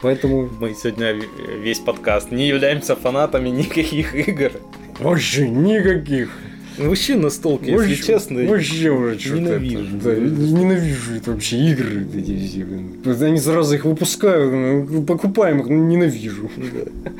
Поэтому... 0.01 0.49
Мы 0.61 0.75
сегодня 0.75 1.15
весь 1.63 1.79
подкаст 1.81 2.31
не 2.31 2.49
являемся 2.49 2.97
фанатами 2.97 3.49
никаких 3.51 4.15
игр. 4.15 4.53
Вообще 4.99 5.49
никаких. 5.49 6.31
Ну, 6.79 6.89
вообще 6.89 7.17
на 7.17 7.29
столке, 7.29 7.73
вообще, 7.73 7.91
если 7.91 8.07
честно. 8.07 8.43
Вообще 8.45 8.91
уже. 8.91 9.17
Ненавижу. 9.35 9.97
Это, 9.97 10.05
да, 10.05 10.15
ненавижу 10.15 11.15
это 11.15 11.33
вообще 11.33 11.57
игры. 11.73 12.07
Эти 12.17 12.39
все. 12.47 13.25
Они 13.27 13.39
сразу 13.39 13.75
их 13.75 13.85
выпускают, 13.85 14.89
ну, 14.91 15.03
покупаем 15.03 15.61
их, 15.61 15.67
но 15.67 15.75
ненавижу. 15.75 16.51
Да. 16.57 17.13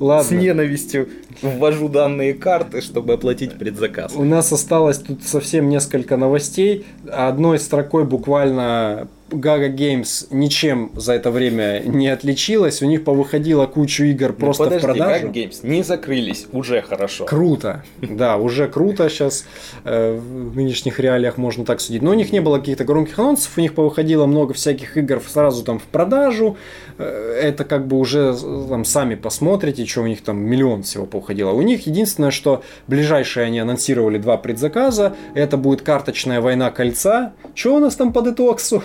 Ладно. 0.00 0.24
С 0.24 0.30
ненавистью 0.30 1.08
ввожу 1.42 1.88
данные 1.88 2.34
карты, 2.34 2.80
чтобы 2.80 3.14
оплатить 3.14 3.58
предзаказ. 3.58 4.12
У 4.14 4.24
нас 4.24 4.52
осталось 4.52 4.98
тут 4.98 5.22
совсем 5.24 5.68
несколько 5.68 6.16
новостей. 6.16 6.86
Одной 7.10 7.58
строкой 7.58 8.04
буквально 8.04 9.08
Gaga 9.30 9.74
Games 9.74 10.26
ничем 10.30 10.90
за 10.94 11.12
это 11.12 11.30
время 11.30 11.82
не 11.84 12.08
отличилась. 12.08 12.82
У 12.82 12.86
них 12.86 13.04
повыходила 13.04 13.66
кучу 13.66 14.04
игр 14.04 14.30
ну, 14.30 14.34
просто 14.34 14.64
подожди, 14.64 14.86
в 14.86 14.90
продажу. 14.90 15.26
Gaga 15.28 15.32
Games 15.32 15.58
не 15.62 15.82
закрылись, 15.82 16.46
уже 16.52 16.80
хорошо. 16.82 17.26
Круто, 17.26 17.84
да, 18.00 18.36
уже 18.36 18.68
круто 18.68 19.08
сейчас 19.08 19.44
э, 19.84 20.18
в 20.18 20.56
нынешних 20.56 20.98
реалиях 20.98 21.36
можно 21.36 21.64
так 21.64 21.80
судить. 21.80 22.02
Но 22.02 22.10
у 22.10 22.14
них 22.14 22.32
не 22.32 22.40
было 22.40 22.58
каких-то 22.58 22.84
громких 22.84 23.18
анонсов, 23.18 23.52
у 23.56 23.60
них 23.60 23.74
повыходило 23.74 24.26
много 24.26 24.54
всяких 24.54 24.96
игр 24.96 25.22
сразу 25.26 25.62
там 25.62 25.78
в 25.78 25.84
продажу. 25.84 26.56
Э, 26.98 27.40
это 27.40 27.64
как 27.64 27.86
бы 27.86 27.98
уже 27.98 28.34
там 28.68 28.84
сами 28.84 29.14
посмотрите, 29.14 29.86
что 29.86 30.02
у 30.02 30.06
них 30.06 30.22
там 30.22 30.38
миллион 30.38 30.82
всего 30.82 31.06
поуходило. 31.06 31.52
У 31.52 31.62
них 31.62 31.86
единственное, 31.86 32.30
что 32.30 32.62
ближайшие 32.86 33.46
они 33.46 33.60
анонсировали 33.60 34.18
два 34.18 34.36
предзаказа. 34.36 35.14
Это 35.34 35.56
будет 35.56 35.82
карточная 35.82 36.40
война 36.40 36.70
кольца. 36.70 37.32
Что 37.54 37.76
у 37.76 37.78
нас 37.78 37.94
там 37.96 38.12
по 38.12 38.22
детоксу? 38.22 38.82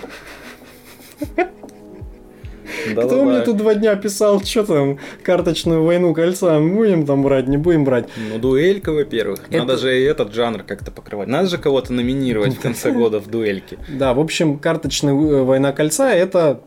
Кто 2.91 3.23
мне 3.23 3.41
тут 3.41 3.57
два 3.57 3.75
дня 3.75 3.95
писал, 3.95 4.41
что 4.41 4.63
там, 4.63 4.99
карточную 5.23 5.83
войну 5.83 6.13
кольца, 6.13 6.59
будем 6.59 7.05
там 7.05 7.23
брать, 7.23 7.47
не 7.47 7.57
будем 7.57 7.85
брать? 7.85 8.09
Ну, 8.17 8.39
дуэлька, 8.39 8.91
во-первых. 8.91 9.41
Это... 9.49 9.59
Надо 9.59 9.77
же 9.77 9.99
и 9.99 10.03
этот 10.03 10.33
жанр 10.33 10.63
как-то 10.63 10.91
покрывать. 10.91 11.27
Надо 11.27 11.47
же 11.47 11.57
кого-то 11.57 11.93
номинировать 11.93 12.55
в 12.55 12.59
конце 12.59 12.91
года 12.93 13.19
в 13.19 13.27
дуэльке. 13.27 13.77
Да, 13.87 14.13
в 14.13 14.19
общем, 14.19 14.59
карточная 14.59 15.13
э, 15.13 15.43
война 15.43 15.71
кольца 15.71 16.13
это 16.13 16.61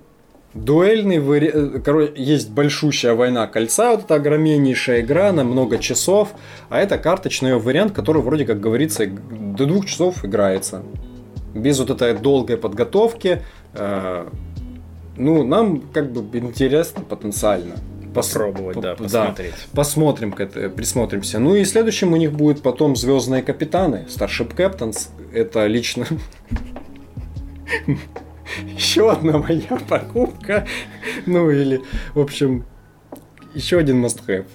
дуэльный 0.57 1.19
вариант. 1.19 1.85
Короче, 1.85 2.13
есть 2.17 2.51
большущая 2.51 3.15
война 3.15 3.47
кольца, 3.47 3.93
вот 3.93 4.05
эта 4.05 4.15
огромнейшая 4.17 5.01
игра 5.01 5.33
на 5.33 5.45
много 5.45 5.79
часов, 5.79 6.31
а 6.69 6.81
это 6.81 6.99
карточный 6.99 7.57
вариант, 7.57 7.93
который 7.93 8.23
вроде 8.23 8.45
как 8.45 8.61
говорится 8.61 9.07
до 9.07 9.67
двух 9.67 9.87
часов 9.87 10.25
играется. 10.25 10.83
Без 11.55 11.79
вот 11.79 11.91
этой 11.91 12.15
долгой 12.15 12.59
подготовки, 12.59 13.43
Э, 13.77 14.29
ну, 15.17 15.45
нам 15.45 15.81
как 15.93 16.13
бы 16.13 16.39
интересно 16.39 17.03
потенциально. 17.03 17.77
Попробовать, 18.15 18.81
да, 18.81 18.95
посмотреть. 18.95 19.53
Да, 19.53 19.77
посмотрим, 19.77 20.33
присмотримся. 20.33 21.39
Ну 21.39 21.55
и 21.55 21.65
следующим 21.67 22.15
у 22.15 22.17
них 22.17 22.33
будет 22.33 22.63
потом 22.63 22.97
Звездные 22.97 23.43
капитаны, 23.43 24.07
Starship 24.09 24.57
Captains. 24.57 25.09
Это 25.35 25.67
лично 25.67 26.07
еще 28.65 29.11
одна 29.11 29.39
моя 29.39 29.79
покупка. 29.89 30.67
Ну 31.27 31.51
или, 31.51 31.83
в 32.15 32.21
общем, 32.21 32.65
еще 33.55 33.79
один 33.79 34.05
must-have. 34.05 34.47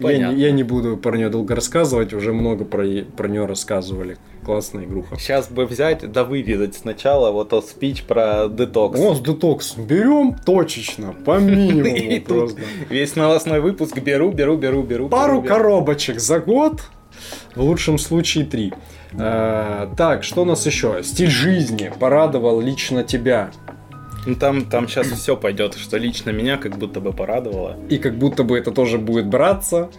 Я, 0.00 0.30
я 0.30 0.52
не 0.52 0.62
буду 0.62 0.96
про 0.96 1.16
нее 1.16 1.30
долго 1.30 1.54
рассказывать, 1.54 2.12
уже 2.12 2.32
много 2.32 2.64
про, 2.64 2.84
про 3.16 3.28
нее 3.28 3.46
рассказывали. 3.46 4.18
Классная 4.44 4.84
игруха. 4.84 5.16
Сейчас 5.18 5.48
бы 5.48 5.66
взять, 5.66 6.10
да 6.10 6.24
вырезать 6.24 6.74
сначала 6.74 7.30
вот 7.30 7.50
тот 7.50 7.66
спич 7.66 8.02
про 8.02 8.48
детокс. 8.48 8.98
О, 8.98 9.14
с 9.14 9.20
детокс. 9.20 9.76
Берем 9.76 10.34
точечно, 10.34 11.14
по 11.24 11.38
минимуму 11.40 12.20
просто. 12.22 12.60
Весь 12.90 13.16
новостной 13.16 13.60
выпуск 13.60 13.98
беру, 14.00 14.32
беру, 14.32 14.56
беру, 14.56 14.82
беру. 14.82 15.08
Пару 15.08 15.42
коробочек 15.42 16.20
за 16.20 16.40
год, 16.40 16.82
в 17.54 17.62
лучшем 17.62 17.98
случае 17.98 18.44
три. 18.44 18.72
Э, 19.12 19.88
так, 19.96 20.24
что 20.24 20.42
у 20.42 20.44
нас 20.44 20.64
еще? 20.66 21.02
Стиль 21.02 21.30
жизни 21.30 21.92
порадовал 21.98 22.60
лично 22.60 23.04
тебя. 23.04 23.50
Ну 24.24 24.36
там, 24.36 24.64
там 24.66 24.86
сейчас 24.86 25.08
все 25.08 25.36
пойдет, 25.36 25.74
что 25.74 25.96
лично 25.96 26.30
меня 26.30 26.56
как 26.56 26.78
будто 26.78 27.00
бы 27.00 27.12
порадовало. 27.12 27.76
И 27.88 27.98
как 27.98 28.16
будто 28.16 28.44
бы 28.44 28.56
это 28.56 28.70
тоже 28.70 28.98
будет 28.98 29.26
браться. 29.26 29.90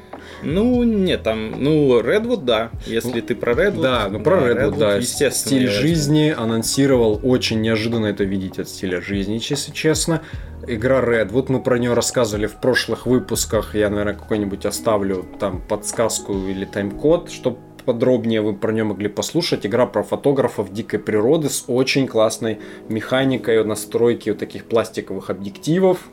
Ну, 0.42 0.84
нет, 0.84 1.24
там, 1.24 1.62
ну, 1.62 2.00
Redwood, 2.00 2.44
да. 2.44 2.72
Если 2.86 3.22
ты 3.22 3.36
про 3.36 3.54
Redwood. 3.54 3.82
Да, 3.82 4.08
ну 4.10 4.20
про 4.22 4.38
Redwood, 4.38 4.56
Redwood 4.56 4.78
да. 4.78 4.96
Естественно. 4.96 5.58
Стиль 5.58 5.70
жизни 5.70 6.34
анонсировал, 6.36 7.20
очень 7.24 7.62
неожиданно 7.62 8.08
это 8.08 8.24
видеть 8.24 8.60
от 8.60 8.70
стиля 8.70 9.02
жизни, 9.02 9.40
если 9.42 9.72
честно. 9.72 10.22
Игра 10.66 11.02
Redwood, 11.02 11.48
мы 11.50 11.62
про 11.62 11.78
нее 11.78 11.94
рассказывали 11.94 12.48
в 12.48 12.56
прошлых 12.62 13.06
выпусках. 13.06 13.76
Я, 13.76 13.90
наверное, 13.90 14.14
какой-нибудь 14.14 14.66
оставлю 14.66 15.26
там 15.40 15.62
подсказку 15.62 16.34
или 16.34 16.64
тайм-код, 16.64 17.30
чтобы 17.30 17.58
подробнее 17.84 18.42
вы 18.42 18.54
про 18.54 18.72
нее 18.72 18.84
могли 18.84 19.10
послушать. 19.10 19.66
Игра 19.66 19.86
про 19.86 20.04
фотографов 20.04 20.74
дикой 20.74 21.00
природы 21.00 21.50
с 21.50 21.66
очень 21.68 22.08
классной 22.08 22.60
механикой 22.90 23.64
настройки 23.64 24.30
вот 24.30 24.40
таких 24.40 24.66
пластиковых 24.66 25.30
объективов. 25.30 26.10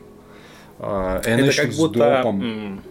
А, 0.79 1.21
Это 1.23 1.55
как 1.55 1.73
будто 1.73 2.81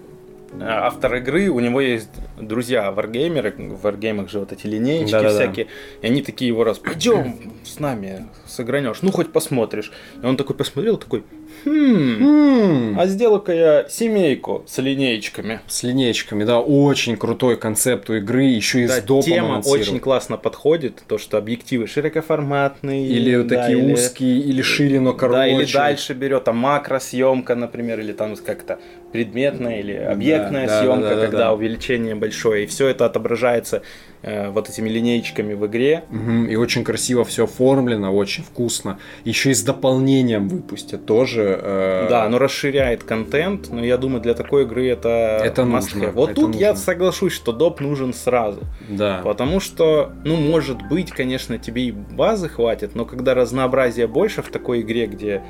автор 0.61 1.14
игры, 1.16 1.49
у 1.49 1.61
него 1.61 1.81
есть 1.81 2.11
друзья 2.41 2.91
варгеймеры, 2.91 3.53
в 3.53 3.83
варгеймах 3.83 4.28
же 4.31 4.41
вот 4.41 4.53
эти 4.53 4.66
линейки 4.66 5.11
да, 5.11 5.28
всякие, 5.28 5.66
да. 5.66 5.70
и 6.09 6.11
они 6.11 6.22
такие 6.22 6.49
его 6.49 6.64
раз, 6.64 6.78
пойдем 6.78 7.53
с 7.64 7.78
нами, 7.78 8.26
сыгранешь, 8.47 9.03
ну 9.03 9.12
хоть 9.12 9.33
посмотришь. 9.33 9.93
И 10.22 10.26
он 10.26 10.37
такой 10.37 10.57
посмотрел, 10.57 10.97
такой, 10.97 11.24
Хм, 11.64 12.98
а 12.98 13.07
сделаю-ка 13.07 13.53
я 13.53 13.88
семейку 13.88 14.64
с 14.66 14.78
линеечками. 14.78 15.61
С 15.66 15.82
линеечками, 15.82 16.44
да, 16.44 16.61
очень 16.61 17.16
крутой 17.16 17.57
концепт 17.57 18.09
у 18.11 18.14
игры, 18.14 18.44
еще 18.44 18.84
и 18.84 18.86
да, 18.86 18.96
с 18.96 19.03
допом 19.03 19.22
тема 19.22 19.62
очень 19.64 20.01
классно 20.01 20.36
подходит, 20.36 21.03
то, 21.07 21.18
что 21.18 21.38
объективы 21.38 21.86
широкоформатные. 21.86 23.07
Или 23.07 23.42
да, 23.42 23.62
такие 23.62 23.78
или... 23.78 23.92
узкие, 23.92 24.38
или 24.38 24.62
шире, 24.62 25.01
но 25.01 25.12
короче. 25.12 25.38
Да, 25.38 25.46
или 25.46 25.72
дальше 25.72 26.14
берет, 26.14 26.44
там 26.44 26.57
макросъемка, 26.57 27.55
например, 27.55 28.01
или 28.01 28.12
там 28.12 28.34
как-то 28.36 28.78
предметная 29.12 29.80
или 29.80 29.92
объектная 29.92 30.66
да, 30.66 30.80
съемка, 30.80 31.01
да, 31.01 31.09
да, 31.11 31.14
да, 31.16 31.20
когда 31.22 31.38
да. 31.38 31.53
увеличение 31.53 32.14
большое, 32.14 32.64
и 32.64 32.66
все 32.66 32.88
это 32.88 33.07
отображается 33.07 33.78
э, 33.78 33.82
вот 34.23 34.68
этими 34.68 34.89
линейками 34.89 35.55
в 35.55 35.66
игре. 35.66 36.05
Угу, 36.11 36.47
и 36.51 36.57
очень 36.57 36.85
красиво 36.85 37.25
все 37.25 37.45
оформлено, 37.45 38.14
очень 38.14 38.45
вкусно. 38.45 38.99
Еще 39.25 39.51
и 39.51 39.55
с 39.55 39.62
дополнением 39.62 40.49
выпустят 40.49 41.07
тоже. 41.07 41.59
Э... 41.62 42.07
Да, 42.11 42.25
оно 42.25 42.39
расширяет 42.39 43.03
контент, 43.03 43.71
но 43.71 43.85
я 43.85 43.97
думаю, 43.97 44.21
для 44.21 44.35
такой 44.35 44.64
игры 44.64 44.89
это 44.89 45.41
Это 45.43 45.64
нужно. 45.64 46.11
Вот 46.11 46.31
это 46.31 46.41
тут 46.41 46.49
нужно. 46.49 46.61
я 46.61 46.75
соглашусь, 46.75 47.33
что 47.33 47.53
доп 47.53 47.81
нужен 47.81 48.12
сразу. 48.12 48.61
Да. 48.89 49.21
Потому 49.25 49.61
что, 49.61 50.12
ну, 50.25 50.37
может 50.37 50.83
быть, 50.89 51.11
конечно, 51.11 51.59
тебе 51.59 51.85
и 51.85 51.93
базы 51.93 52.49
хватит, 52.49 52.95
но 52.95 53.05
когда 53.05 53.35
разнообразие 53.35 54.07
больше 54.07 54.43
в 54.43 54.51
такой 54.51 54.83
игре, 54.83 55.07
где 55.07 55.43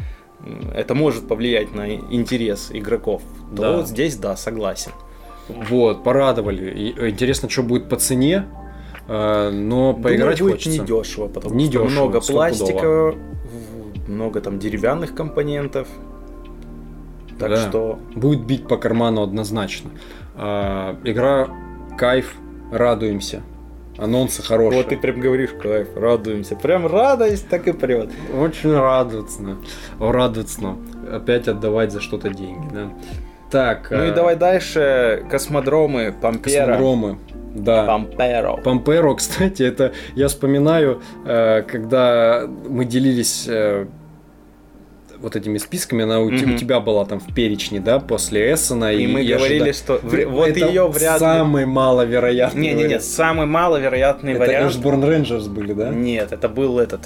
это 0.75 0.95
может 0.95 1.29
повлиять 1.29 1.75
на 1.75 1.91
интерес 1.91 2.71
игроков, 2.73 3.23
то 3.55 3.63
да. 3.63 3.77
вот 3.77 3.89
здесь 3.89 4.17
да, 4.17 4.37
согласен. 4.37 4.93
Вот, 5.69 6.05
порадовали. 6.05 6.71
И, 6.71 7.11
интересно, 7.11 7.49
что 7.49 7.63
будет 7.63 7.89
по 7.89 7.97
цене. 7.97 8.47
Э, 9.09 9.51
но 9.51 9.95
поиграть 9.95 10.39
Думаю, 10.39 10.55
будет 10.55 10.65
хочется. 10.65 10.83
недешево, 10.83 11.29
потому 11.29 11.55
не 11.55 11.65
что 11.65 11.85
дешево, 11.85 11.91
много 11.91 12.21
пластика, 12.21 13.15
много 14.07 14.41
там 14.41 14.59
деревянных 14.59 15.15
компонентов. 15.15 15.89
Так 17.39 17.51
да. 17.51 17.69
что... 17.69 17.99
Будет 18.15 18.45
бить 18.45 18.69
по 18.69 18.77
карману 18.77 19.23
однозначно. 19.23 19.91
А, 20.37 20.99
игра 21.05 21.49
кайф, 21.99 22.35
радуемся. 22.71 23.43
Анонсы 23.97 24.43
хорошие. 24.43 24.83
Вот 24.83 24.91
ты 24.91 24.97
прям 24.97 25.21
говоришь, 25.21 25.51
кайф, 25.61 25.89
радуемся. 25.97 26.55
Прям 26.55 26.87
радость 26.87 27.49
так 27.49 27.67
и 27.67 27.73
прет. 27.73 28.11
Очень 28.39 28.73
радостно. 28.73 29.59
Радостно. 29.99 30.79
Опять 31.11 31.49
отдавать 31.49 31.93
за 31.93 32.01
что-то 32.01 32.31
деньги, 32.31 32.69
да. 32.73 32.93
Так. 33.51 33.89
Ну 33.91 34.05
и 34.05 34.09
э, 34.09 34.13
давай 34.15 34.37
дальше. 34.37 35.25
Космодромы, 35.31 36.13
Пампера. 36.21 36.67
Космодромы. 36.67 37.19
Да. 37.55 37.85
Памперо. 37.85 38.57
Памперо, 38.63 39.15
кстати, 39.17 39.63
это 39.63 39.93
я 40.15 40.29
вспоминаю, 40.29 41.03
э, 41.27 41.63
когда 41.63 42.47
мы 42.69 42.85
делились 42.85 43.47
э, 43.49 43.87
вот 45.19 45.37
этими 45.37 45.59
списками, 45.59 46.05
она 46.05 46.21
у, 46.21 46.31
Мгм. 46.31 46.55
у 46.55 46.57
тебя 46.57 46.81
была 46.81 47.05
там 47.05 47.19
в 47.21 47.35
перечне, 47.35 47.81
да, 47.81 47.99
после 47.99 48.55
Эссена. 48.55 48.93
И 48.93 49.07
мы 49.07 49.21
я 49.21 49.37
говорили, 49.37 49.71
ожида- 49.71 49.73
что 49.75 49.97
вр- 49.97 50.27
вот 50.29 50.49
Это 50.49 50.61
ее 50.67 50.87
вряд 50.89 51.15
ли... 51.15 51.19
Самый 51.19 51.67
маловероятный 51.67 52.61
Не-не-не, 52.63 52.85
вариант. 52.87 53.03
самый 53.05 53.47
маловероятный 53.47 54.33
Это 54.33 54.41
вариант. 54.41 54.71
Эшборн 54.73 55.05
Рейнджерс 55.05 55.49
были, 55.49 55.73
да? 55.75 55.91
Нет, 55.91 56.33
это 56.33 56.49
был 56.49 56.79
этот 56.79 57.01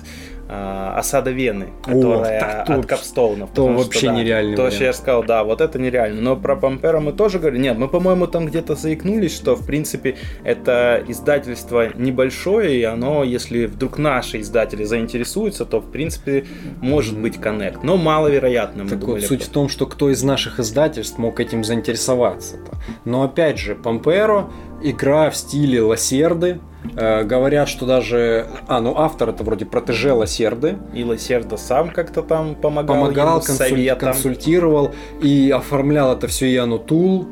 осада 0.49 1.31
Вены, 1.31 1.69
О, 1.85 1.91
которая 1.91 2.41
так 2.41 2.67
то 2.67 2.75
от 2.75 2.87
Капстоунов. 2.87 3.51
то 3.51 3.63
потому 3.67 3.79
вообще 3.79 3.99
что, 3.99 4.07
да, 4.09 4.15
нереальный 4.15 4.57
То, 4.57 4.63
вариант. 4.63 4.75
что 4.75 4.85
я 4.85 4.93
сказал, 4.93 5.25
да, 5.25 5.45
вот 5.45 5.61
это 5.61 5.79
нереально. 5.79 6.21
Но 6.21 6.37
про 6.37 6.57
Пампера 6.57 7.01
мы 7.01 7.13
тоже 7.13 7.39
говорили. 7.39 7.63
Нет, 7.63 7.79
мы, 7.79 7.89
по-моему, 7.89 8.27
там 8.27 8.47
где-то 8.47 8.75
заикнулись, 8.75 9.35
что, 9.35 9.55
в 9.57 9.67
принципе, 9.67 10.17
это 10.45 11.03
издательство 11.09 11.89
небольшое, 11.97 12.79
и 12.79 12.83
оно, 12.83 13.25
если 13.25 13.67
вдруг 13.67 13.99
наши 13.99 14.41
издатели 14.41 14.85
заинтересуются, 14.85 15.65
то, 15.65 15.81
в 15.81 15.91
принципе, 15.91 16.45
может 16.81 17.19
быть 17.19 17.41
коннект. 17.41 17.83
Но 17.83 17.97
маловероятно, 17.97 18.85
мы 18.85 18.91
Так 18.91 18.99
думали. 19.01 19.21
вот, 19.21 19.29
суть 19.29 19.43
в 19.43 19.49
том, 19.49 19.69
что 19.69 19.87
кто 19.87 20.11
из 20.11 20.23
наших 20.23 20.61
издательств 20.61 21.19
мог 21.19 21.41
этим 21.41 21.65
заинтересоваться-то. 21.65 22.77
Но 23.05 23.23
опять 23.23 23.59
же, 23.59 23.75
Памперо, 23.75 24.51
игра 24.85 25.31
в 25.31 25.37
стиле 25.37 25.83
Лосерды, 25.83 26.61
э, 26.97 27.25
говорят, 27.25 27.69
что 27.69 27.87
даже... 27.87 28.47
А, 28.69 28.81
ну 28.81 28.95
автор 28.97 29.31
это 29.31 29.43
вроде 29.43 29.65
протеже 29.65 30.13
Лосерды, 30.13 30.77
И 30.95 31.03
Лосердо 31.03 31.57
сам 31.57 31.91
как-то 31.91 32.23
там 32.23 32.55
помогал, 32.55 32.97
помогал, 32.97 33.41
консуль- 33.41 33.97
консультировал 33.97 34.93
и 35.21 35.51
оформлял 35.51 36.13
это 36.17 36.29
все 36.29 36.53
Яну 36.53 36.79
Тул. 36.79 37.27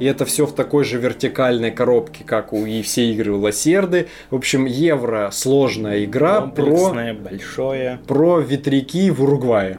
И 0.00 0.06
это 0.06 0.24
все 0.24 0.46
в 0.46 0.52
такой 0.52 0.84
же 0.84 0.98
вертикальной 0.98 1.70
коробке, 1.70 2.24
как 2.24 2.54
у 2.54 2.64
и 2.64 2.80
все 2.80 3.12
игры 3.12 3.32
у 3.32 3.40
Лосерды. 3.40 4.08
В 4.30 4.36
общем, 4.36 4.64
евро 4.64 5.28
сложная 5.30 6.04
игра 6.04 6.40
про, 6.40 6.90
большое. 7.12 8.00
про 8.06 8.38
ветряки 8.40 9.10
в 9.10 9.22
Уругвае. 9.22 9.78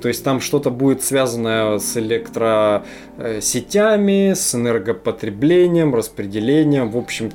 То 0.00 0.08
есть 0.08 0.24
там 0.24 0.40
что-то 0.40 0.70
будет 0.70 1.02
связанное 1.02 1.78
с 1.78 1.96
электросетями, 1.96 4.32
с 4.34 4.54
энергопотреблением, 4.54 5.94
распределением. 5.94 6.90
В 6.90 6.96
общем, 6.96 7.30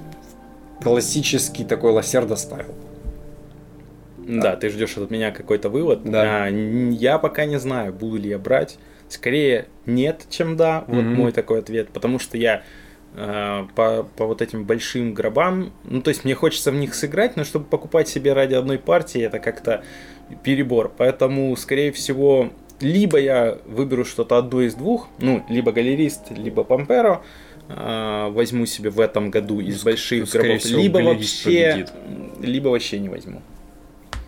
классический 0.82 1.64
такой 1.64 1.92
лосердо 1.92 2.36
стайл. 2.36 2.74
Да, 4.18 4.56
ты 4.56 4.70
ждешь 4.70 4.98
от 4.98 5.12
меня 5.12 5.32
какой-то 5.32 5.70
вывод. 5.70 6.04
Да. 6.04 6.46
А, 6.46 6.50
я 6.50 7.18
пока 7.18 7.46
не 7.46 7.60
знаю, 7.60 7.94
буду 7.94 8.18
ли 8.18 8.30
я 8.30 8.40
брать. 8.40 8.78
Скорее 9.10 9.68
нет, 9.86 10.26
чем 10.30 10.56
да. 10.56 10.86
Вот 10.88 11.04
Мгм. 11.04 11.16
мой 11.16 11.32
такой 11.32 11.60
ответ. 11.60 11.90
Потому 11.90 12.20
что 12.20 12.38
я 12.38 12.64
э, 13.16 13.68
по, 13.76 14.08
по 14.16 14.26
вот 14.26 14.42
этим 14.42 14.64
большим 14.64 15.14
гробам, 15.14 15.72
ну 15.84 16.02
то 16.02 16.10
есть 16.10 16.26
мне 16.26 16.36
хочется 16.36 16.72
в 16.72 16.76
них 16.76 16.96
сыграть, 16.96 17.36
но 17.36 17.44
чтобы 17.44 17.66
покупать 17.66 18.08
себе 18.08 18.34
ради 18.34 18.56
одной 18.56 18.80
партии, 18.80 19.22
это 19.22 19.40
как-то 19.40 19.84
перебор. 20.44 20.92
Поэтому, 20.98 21.56
скорее 21.56 21.92
всего, 21.92 22.50
либо 22.80 23.20
я 23.20 23.58
выберу 23.66 24.06
что-то 24.06 24.38
одно 24.38 24.62
из 24.62 24.74
двух, 24.76 25.08
ну, 25.20 25.44
либо 25.50 25.72
галерист, 25.72 26.32
либо 26.32 26.64
Памперо, 26.64 27.22
э, 27.70 28.30
возьму 28.32 28.66
себе 28.66 28.90
в 28.90 29.00
этом 29.00 29.32
году 29.32 29.60
из 29.60 29.82
ск- 29.82 29.86
больших 29.86 30.30
гробов, 30.32 30.62
всего, 30.62 30.82
либо 30.82 30.98
вообще, 30.98 31.72
победит. 31.74 31.92
либо 32.42 32.68
вообще 32.70 33.00
не 33.00 33.10
возьму. 33.10 33.42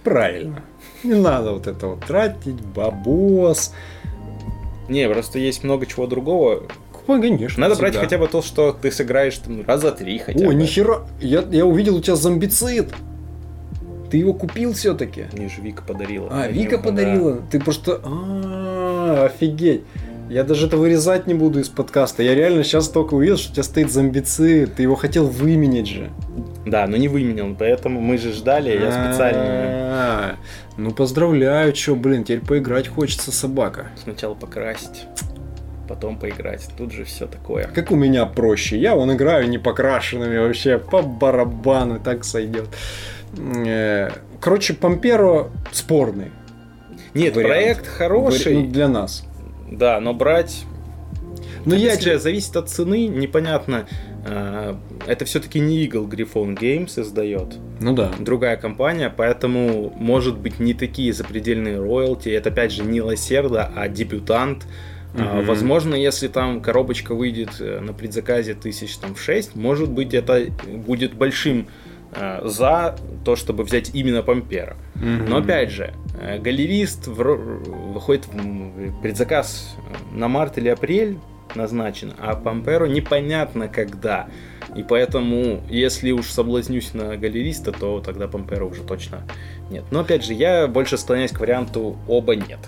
Правильно. 0.03 0.61
Не 1.03 1.15
надо 1.15 1.51
вот 1.53 1.67
это 1.67 1.87
вот 1.87 2.05
тратить, 2.05 2.61
бабос. 2.75 3.73
Не, 4.87 5.09
просто 5.09 5.39
есть 5.39 5.63
много 5.63 5.85
чего 5.85 6.05
другого. 6.07 6.63
Ну, 7.07 7.21
конечно. 7.21 7.61
Надо 7.61 7.75
брать 7.75 7.93
всегда. 7.93 8.05
хотя 8.07 8.17
бы 8.17 8.27
то, 8.27 8.41
что 8.41 8.71
ты 8.71 8.91
сыграешь 8.91 9.37
там, 9.37 9.63
раза 9.65 9.91
три 9.91 10.17
хотя 10.19 10.45
О, 10.45 10.47
бы. 10.49 10.55
нихера. 10.55 11.07
Я, 11.21 11.43
я 11.51 11.65
увидел 11.65 11.95
у 11.97 12.01
тебя 12.01 12.15
зомбицид. 12.15 12.93
Ты 14.09 14.17
его 14.17 14.33
купил 14.33 14.73
все-таки? 14.73 15.25
Мне 15.33 15.49
же 15.49 15.61
Вика 15.61 15.81
подарила. 15.81 16.29
А, 16.31 16.47
Вика 16.47 16.77
подарила. 16.77 17.41
Ты 17.51 17.59
просто... 17.59 17.99
А, 18.03 19.25
офигеть. 19.25 19.81
Я 20.29 20.43
даже 20.43 20.65
это 20.67 20.77
вырезать 20.77 21.27
не 21.27 21.35
буду 21.35 21.59
из 21.59 21.69
подкаста. 21.69 22.23
Я 22.23 22.33
реально 22.33 22.63
сейчас 22.63 22.89
только 22.89 23.13
увидел, 23.13 23.37
что 23.37 23.51
у 23.51 23.53
тебя 23.53 23.63
стоит 23.63 23.91
зомбицид. 23.91 24.75
Ты 24.75 24.83
его 24.83 24.95
хотел 24.95 25.27
выменять 25.27 25.87
же. 25.87 26.09
Да, 26.65 26.87
но 26.87 26.97
не 26.97 27.07
выменял, 27.07 27.55
поэтому 27.57 28.01
мы 28.01 28.17
же 28.17 28.33
ждали, 28.33 28.71
я 28.71 28.91
специально 28.91 30.35
Ну, 30.77 30.91
поздравляю, 30.91 31.73
чё, 31.73 31.95
блин, 31.95 32.23
теперь 32.23 32.39
поиграть 32.41 32.87
хочется 32.87 33.31
собака. 33.31 33.87
сначала 34.01 34.33
покрасить, 34.33 35.05
потом 35.87 36.17
поиграть. 36.17 36.67
Тут 36.75 36.91
же 36.91 37.03
все 37.03 37.27
такое. 37.27 37.65
Как 37.67 37.91
у 37.91 37.95
меня 37.95 38.25
проще. 38.25 38.79
Я 38.79 38.95
вон 38.95 39.13
играю 39.13 39.47
не 39.47 39.59
покрашенными 39.59 40.39
вообще, 40.39 40.79
по 40.79 41.03
барабану, 41.03 41.99
так 41.99 42.23
сойдет. 42.23 42.67
Э, 43.37 44.09
Короче, 44.39 44.73
Памперо 44.73 45.49
спорный. 45.71 46.31
Нет, 47.13 47.35
Вариант. 47.35 47.53
проект 47.53 47.87
хороший, 47.87 48.55
Ну, 48.63 48.67
для 48.67 48.87
нас. 48.87 49.25
да, 49.71 49.99
но 49.99 50.13
брать... 50.13 50.65
Но 51.65 51.73
Ну, 51.73 51.81
я 51.81 51.93
Опять 51.93 52.03
же, 52.03 52.19
зависит 52.19 52.55
от 52.57 52.69
цены, 52.69 53.07
непонятно. 53.07 53.87
а, 54.27 54.77
Это 55.07 55.25
все-таки 55.25 55.59
не 55.59 55.83
Eagle 55.87 56.07
Griffon 56.07 56.55
Games 56.55 56.99
издает. 57.01 57.55
Ну 57.79 57.93
да. 57.93 58.11
другая 58.19 58.55
компания, 58.57 59.11
поэтому 59.15 59.91
может 59.97 60.37
быть 60.37 60.59
не 60.59 60.73
такие 60.75 61.11
запредельные 61.11 61.79
роялти. 61.79 62.29
Это 62.29 62.49
опять 62.49 62.71
же 62.71 62.83
не 62.83 63.01
Лосерда, 63.01 63.71
а 63.75 63.87
дебютант. 63.87 64.67
Мгм. 65.15 65.45
Возможно, 65.45 65.95
если 65.95 66.27
там 66.27 66.61
коробочка 66.61 67.15
выйдет 67.15 67.51
э, 67.59 67.79
на 67.79 67.93
предзаказе 67.93 68.53
тысяч 68.53 68.97
там 68.97 69.15
в 69.15 69.21
6, 69.21 69.55
может 69.55 69.89
быть 69.89 70.13
это 70.13 70.45
будет 70.67 71.13
большим 71.15 71.61
э, 71.61 71.84
за 72.43 72.95
то, 73.23 73.35
чтобы 73.35 73.63
взять 73.63 73.91
именно 73.93 74.21
Пампера. 74.23 74.75
Но 75.29 75.37
опять 75.37 75.71
же, 75.71 75.93
э, 76.21 76.39
галерист 76.39 77.07
вро- 77.07 77.93
выходит 77.93 78.27
в 78.27 79.01
предзаказ 79.01 79.75
э, 79.77 80.15
на 80.17 80.27
март 80.27 80.57
или 80.57 80.69
апрель 80.69 81.17
назначен, 81.55 82.13
а 82.19 82.35
Памперо 82.35 82.85
непонятно 82.85 83.67
когда. 83.67 84.27
И 84.75 84.83
поэтому, 84.83 85.61
если 85.69 86.11
уж 86.11 86.27
соблазнюсь 86.27 86.93
на 86.93 87.15
галериста, 87.17 87.71
то 87.71 88.01
тогда 88.01 88.27
Памперо 88.27 88.65
уже 88.65 88.81
точно 88.83 89.23
нет. 89.69 89.83
Но 89.91 89.99
опять 90.01 90.25
же, 90.25 90.33
я 90.33 90.67
больше 90.67 90.97
склоняюсь 90.97 91.31
к 91.31 91.39
варианту 91.39 91.97
оба 92.07 92.35
нет. 92.35 92.59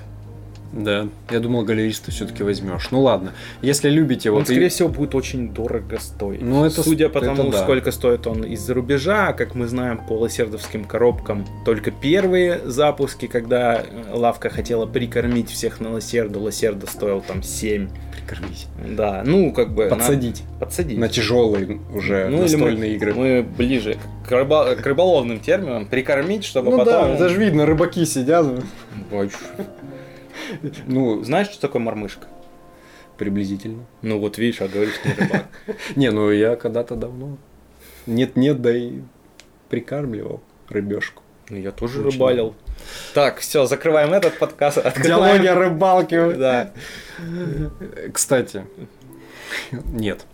Да, 0.74 1.08
я 1.32 1.40
думал, 1.40 1.64
галериста 1.64 2.12
все-таки 2.12 2.44
возьмешь. 2.44 2.90
Ну 2.92 3.02
ладно, 3.02 3.32
если 3.62 3.90
любите 3.90 4.30
Он, 4.30 4.40
вот... 4.40 4.50
и- 4.50 4.54
скорее 4.54 4.70
всего, 4.70 4.90
будет 4.90 5.16
очень 5.16 5.50
дорого 5.54 5.98
стоить. 6.00 6.42
Ну, 6.42 6.66
это 6.66 6.84
Судя 6.84 7.10
по 7.10 7.20
это 7.20 7.28
тому, 7.36 7.50
да. 7.52 7.64
сколько 7.64 7.92
стоит 7.92 8.28
он 8.28 8.44
из-за 8.44 8.74
рубежа, 8.74 9.34
как 9.34 9.56
мы 9.56 9.68
знаем 9.68 10.00
по 10.08 10.14
лосердовским 10.14 10.84
коробкам, 10.86 11.46
только 11.66 11.92
первые 11.92 12.60
запуски, 12.66 13.28
когда 13.28 13.78
э, 13.82 13.84
лавка 14.14 14.50
хотела 14.50 14.86
прикормить 14.86 15.50
всех 15.50 15.80
на 15.80 15.92
лосерду, 15.94 16.40
лосерда 16.42 16.86
стоил 16.88 17.22
там 17.22 17.44
7. 17.44 17.90
Прикормить. 18.16 18.68
Да, 18.96 19.24
ну, 19.26 19.54
как 19.54 19.74
бы... 19.74 19.86
на- 19.86 19.96
Подсадить 19.96 20.44
Подсадить. 20.60 20.98
на 20.98 21.08
тяжелые 21.08 21.80
уже 21.94 22.28
Ну, 22.30 22.42
настольные 22.42 22.90
мы, 22.92 22.96
игры. 22.96 23.14
мы 23.14 23.42
ближе 23.44 23.98
к, 24.28 24.32
рыба- 24.32 24.76
к 24.76 24.86
рыболовным 24.86 25.40
терминам. 25.40 25.86
Прикормить, 25.86 26.44
чтобы 26.44 26.72
Ну 26.72 26.78
да, 26.80 26.86
потом... 26.86 27.12
это 27.12 27.30
же 27.30 27.40
видно, 27.40 27.66
рыбаки 27.66 28.06
сидят. 28.06 28.46
Ой, 29.12 29.30
Ну, 30.86 31.24
Знаешь, 31.24 31.48
что 31.48 31.62
такое 31.62 31.82
мормышка? 31.82 32.28
приблизительно. 33.18 33.84
Ну 34.04 34.20
вот 34.20 34.38
видишь, 34.38 34.62
а 34.62 34.68
говоришь 34.68 35.00
не 35.04 35.12
рыбак. 35.14 35.46
Не, 35.96 36.12
ну 36.12 36.30
я 36.30 36.56
когда-то 36.56 36.96
давно. 36.96 37.38
Нет-нет, 38.06 38.62
да 38.62 38.78
и 38.78 39.00
прикармливал 39.70 40.42
рыбешку. 40.70 41.24
Ну 41.50 41.58
я 41.58 41.72
тоже 41.72 42.00
Очень. 42.02 42.12
рыбалил. 42.12 42.56
Так, 43.16 43.40
все, 43.40 43.66
закрываем 43.66 44.14
этот 44.14 44.38
подкаст. 44.38 44.78
Диалоги 45.04 45.48
Открываем... 45.48 45.48
о 45.48 45.56
рыбалке. 45.56 46.32
Да. 46.38 46.72
Кстати, 48.14 48.66
нет. 49.72 50.26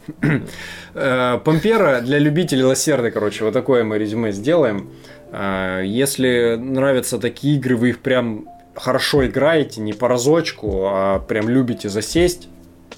Э, 0.93 1.39
Пампера 1.43 2.01
для 2.01 2.19
любителей 2.19 2.63
лосерды, 2.63 3.11
короче, 3.11 3.45
вот 3.45 3.53
такое 3.53 3.83
мы 3.83 3.97
резюме 3.97 4.31
сделаем. 4.31 4.89
Э, 5.31 5.81
Если 5.85 6.55
нравятся 6.59 7.19
такие 7.19 7.57
игры, 7.57 7.77
вы 7.77 7.89
их 7.89 7.99
прям 7.99 8.47
хорошо 8.75 9.25
играете, 9.25 9.81
не 9.81 9.93
по 9.93 10.07
разочку, 10.07 10.85
а 10.87 11.19
прям 11.19 11.49
любите 11.49 11.89
засесть, 11.89 12.49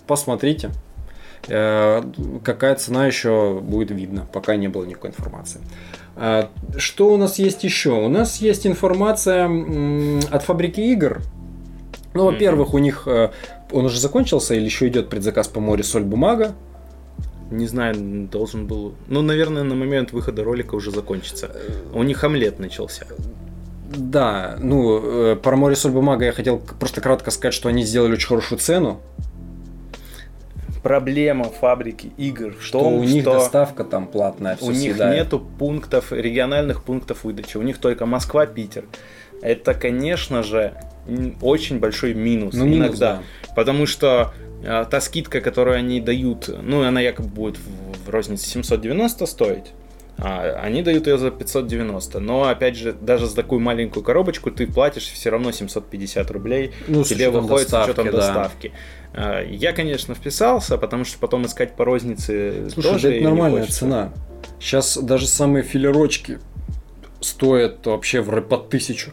посмотрите. 0.07 0.71
Э, 1.47 2.01
Какая 2.43 2.76
цена 2.76 3.07
еще 3.07 3.59
будет 3.61 3.91
видно, 3.91 4.28
пока 4.32 4.55
не 4.55 4.67
было 4.67 4.86
никакой 4.86 5.11
информации. 5.11 5.61
А, 6.15 6.49
Что 6.78 7.13
у 7.13 7.17
нас 7.17 7.39
есть 7.39 7.63
еще? 7.63 7.91
У 7.91 8.07
нас 8.07 8.38
есть 8.38 8.65
информация 8.65 9.49
от 10.32 10.43
фабрики 10.43 10.82
игр. 10.82 11.21
Ну, 12.13 12.25
во-первых, 12.25 12.74
у 12.74 12.78
них 12.78 13.04
э, 13.08 13.32
он 13.71 13.86
уже 13.86 13.99
закончился 13.99 14.55
или 14.55 14.63
еще 14.63 14.87
идет 14.87 15.09
предзаказ 15.09 15.47
по 15.49 15.59
море 15.59 15.83
соль 15.83 16.04
бумага. 16.04 16.55
Не 17.51 17.67
знаю, 17.67 17.95
должен 18.32 18.66
был... 18.66 18.95
Ну, 19.08 19.21
наверное, 19.21 19.63
на 19.63 19.75
момент 19.75 20.13
выхода 20.13 20.43
ролика 20.43 20.75
уже 20.75 20.91
закончится. 20.91 21.51
У 21.93 22.01
них 22.01 22.24
омлет 22.24 22.58
начался. 22.58 23.05
Да, 23.89 24.57
ну, 24.59 25.32
э, 25.32 25.36
про 25.36 25.55
море 25.55 25.75
соль 25.75 25.91
бумага 25.91 26.25
я 26.25 26.32
хотел 26.32 26.59
просто 26.59 27.01
кратко 27.01 27.32
сказать, 27.32 27.53
что 27.53 27.70
они 27.70 27.83
сделали 27.83 28.13
очень 28.13 28.28
хорошую 28.28 28.59
цену. 28.59 28.99
проблема 30.83 31.45
фабрики 31.45 32.12
игр 32.17 32.53
в 32.59 32.63
Что 32.63 32.79
том, 32.79 32.93
у 32.95 33.03
них 33.03 33.21
что 33.24 33.33
доставка 33.33 33.83
там 33.83 34.07
платная, 34.07 34.57
у 34.62 34.70
них 34.71 34.79
съедает. 34.93 35.17
нету 35.24 35.39
пунктов, 35.39 36.12
региональных 36.12 36.83
пунктов 36.83 37.24
выдачи. 37.24 37.57
У 37.57 37.62
них 37.63 37.79
только 37.79 38.05
Москва, 38.05 38.45
Питер. 38.45 38.86
Это, 39.41 39.74
конечно 39.74 40.43
же, 40.43 40.74
очень 41.41 41.79
большой 41.79 42.13
минус 42.13 42.53
Ну, 42.55 42.66
минус, 42.66 42.87
иногда. 42.89 43.21
да. 43.47 43.53
Потому 43.55 43.86
что 43.87 44.32
э, 44.63 44.86
та 44.89 45.01
скидка, 45.01 45.41
которую 45.41 45.75
они 45.78 45.99
дают, 46.01 46.49
ну, 46.62 46.83
она 46.83 47.01
якобы 47.01 47.29
будет 47.29 47.57
в, 47.57 48.05
в 48.05 48.09
рознице 48.09 48.45
790 48.47 49.25
стоить. 49.25 49.66
А 50.17 50.62
они 50.62 50.82
дают 50.82 51.08
ее 51.08 51.17
за 51.17 51.29
590. 51.29 52.20
Но, 52.20 52.46
опять 52.46 52.78
же, 52.78 52.93
даже 52.93 53.28
за 53.28 53.36
такую 53.36 53.59
маленькую 53.59 54.04
коробочку 54.04 54.50
ты 54.50 54.66
платишь 54.66 55.12
все 55.12 55.29
равно 55.29 55.51
750 55.51 56.32
рублей. 56.32 56.71
Ну, 56.87 57.04
тебе 57.04 57.29
выходит 57.29 57.70
с 57.70 57.74
учетом 57.74 58.05
доставки, 58.05 58.12
да. 58.12 58.17
доставки. 58.17 58.71
А, 59.13 59.42
Я, 59.43 59.74
конечно, 59.74 60.16
вписался, 60.16 60.78
потому 60.78 61.04
что 61.04 61.20
потом 61.20 61.46
искать 61.46 61.75
по 61.75 61.83
рознице 61.83 62.70
Слушай, 62.70 62.92
тоже 62.92 63.09
да 63.09 63.16
это 63.16 63.24
нормальная 63.25 63.66
цена. 63.66 64.13
Сейчас 64.59 64.97
даже 64.97 65.28
самые 65.28 65.63
филерочки 65.63 66.39
стоят 67.20 67.86
вообще 67.86 68.21
в 68.21 68.42
под 68.42 68.70
тысячу. 68.70 69.12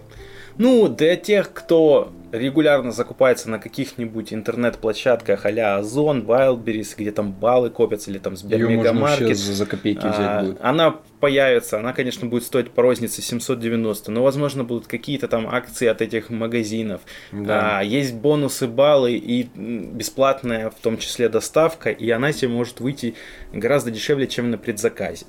Ну, 0.56 0.88
для 0.88 1.16
тех, 1.16 1.52
кто 1.52 2.12
регулярно 2.32 2.92
закупается 2.92 3.50
на 3.50 3.58
каких-нибудь 3.58 4.32
интернет-площадках 4.32 5.44
а-ля 5.44 5.76
Озон, 5.76 6.22
Wildberries, 6.22 6.94
где 6.96 7.12
там 7.12 7.32
баллы 7.32 7.70
копятся, 7.70 8.10
или 8.10 8.18
там 8.18 8.36
Сбермегамаркет, 8.36 9.36
за, 9.36 9.52
за 9.52 9.66
копейки 9.66 10.04
а, 10.04 10.10
взять 10.10 10.46
будет. 10.46 10.58
она 10.62 10.96
появится, 11.20 11.78
она, 11.78 11.92
конечно, 11.92 12.26
будет 12.26 12.44
стоить 12.44 12.70
по 12.70 12.82
рознице 12.82 13.20
790, 13.20 14.10
но, 14.10 14.22
возможно, 14.22 14.64
будут 14.64 14.86
какие-то 14.86 15.28
там 15.28 15.46
акции 15.46 15.86
от 15.86 16.00
этих 16.00 16.30
магазинов. 16.30 17.02
Да. 17.32 17.78
А, 17.78 17.82
есть 17.82 18.14
бонусы, 18.14 18.66
баллы 18.66 19.12
и 19.12 19.48
бесплатная, 19.54 20.70
в 20.70 20.76
том 20.76 20.96
числе, 20.96 21.28
доставка, 21.28 21.90
и 21.90 22.10
она 22.10 22.32
тебе 22.32 22.48
может 22.48 22.80
выйти 22.80 23.14
гораздо 23.52 23.90
дешевле, 23.90 24.26
чем 24.26 24.50
на 24.50 24.58
предзаказе. 24.58 25.26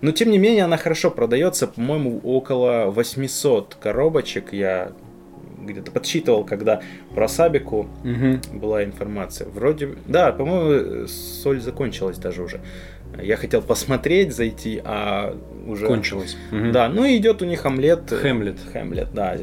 Но, 0.00 0.12
тем 0.12 0.30
не 0.30 0.38
менее, 0.38 0.64
она 0.64 0.76
хорошо 0.76 1.10
продается, 1.10 1.66
по-моему, 1.66 2.20
около 2.22 2.86
800 2.86 3.76
коробочек. 3.80 4.52
Я 4.52 4.92
где-то 5.64 5.90
подсчитывал, 5.90 6.44
когда 6.44 6.80
про 7.14 7.28
Сабику 7.28 7.88
Мгм. 8.04 8.40
была 8.54 8.84
информация. 8.84 9.48
Вроде, 9.48 9.90
да, 10.06 10.32
по-моему, 10.32 11.06
соль 11.08 11.60
закончилась 11.60 12.18
даже 12.18 12.42
уже. 12.42 12.60
Я 13.22 13.36
хотел 13.36 13.62
посмотреть, 13.62 14.34
зайти, 14.34 14.80
а 14.84 15.36
уже... 15.66 15.86
Кончилось. 15.86 16.36
Мгм. 16.50 16.72
Да, 16.72 16.88
ну 16.88 17.04
и 17.04 17.16
идет 17.16 17.40
у 17.42 17.44
них 17.46 17.64
омлет. 17.64 18.10
Хэмлет. 18.10 18.58
Хэмлет, 18.72 19.08
да. 19.14 19.36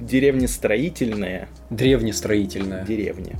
Деревня 0.00 0.48
строительная. 0.48 1.48
Древнестроительная. 1.70 2.84
Деревня. 2.84 3.36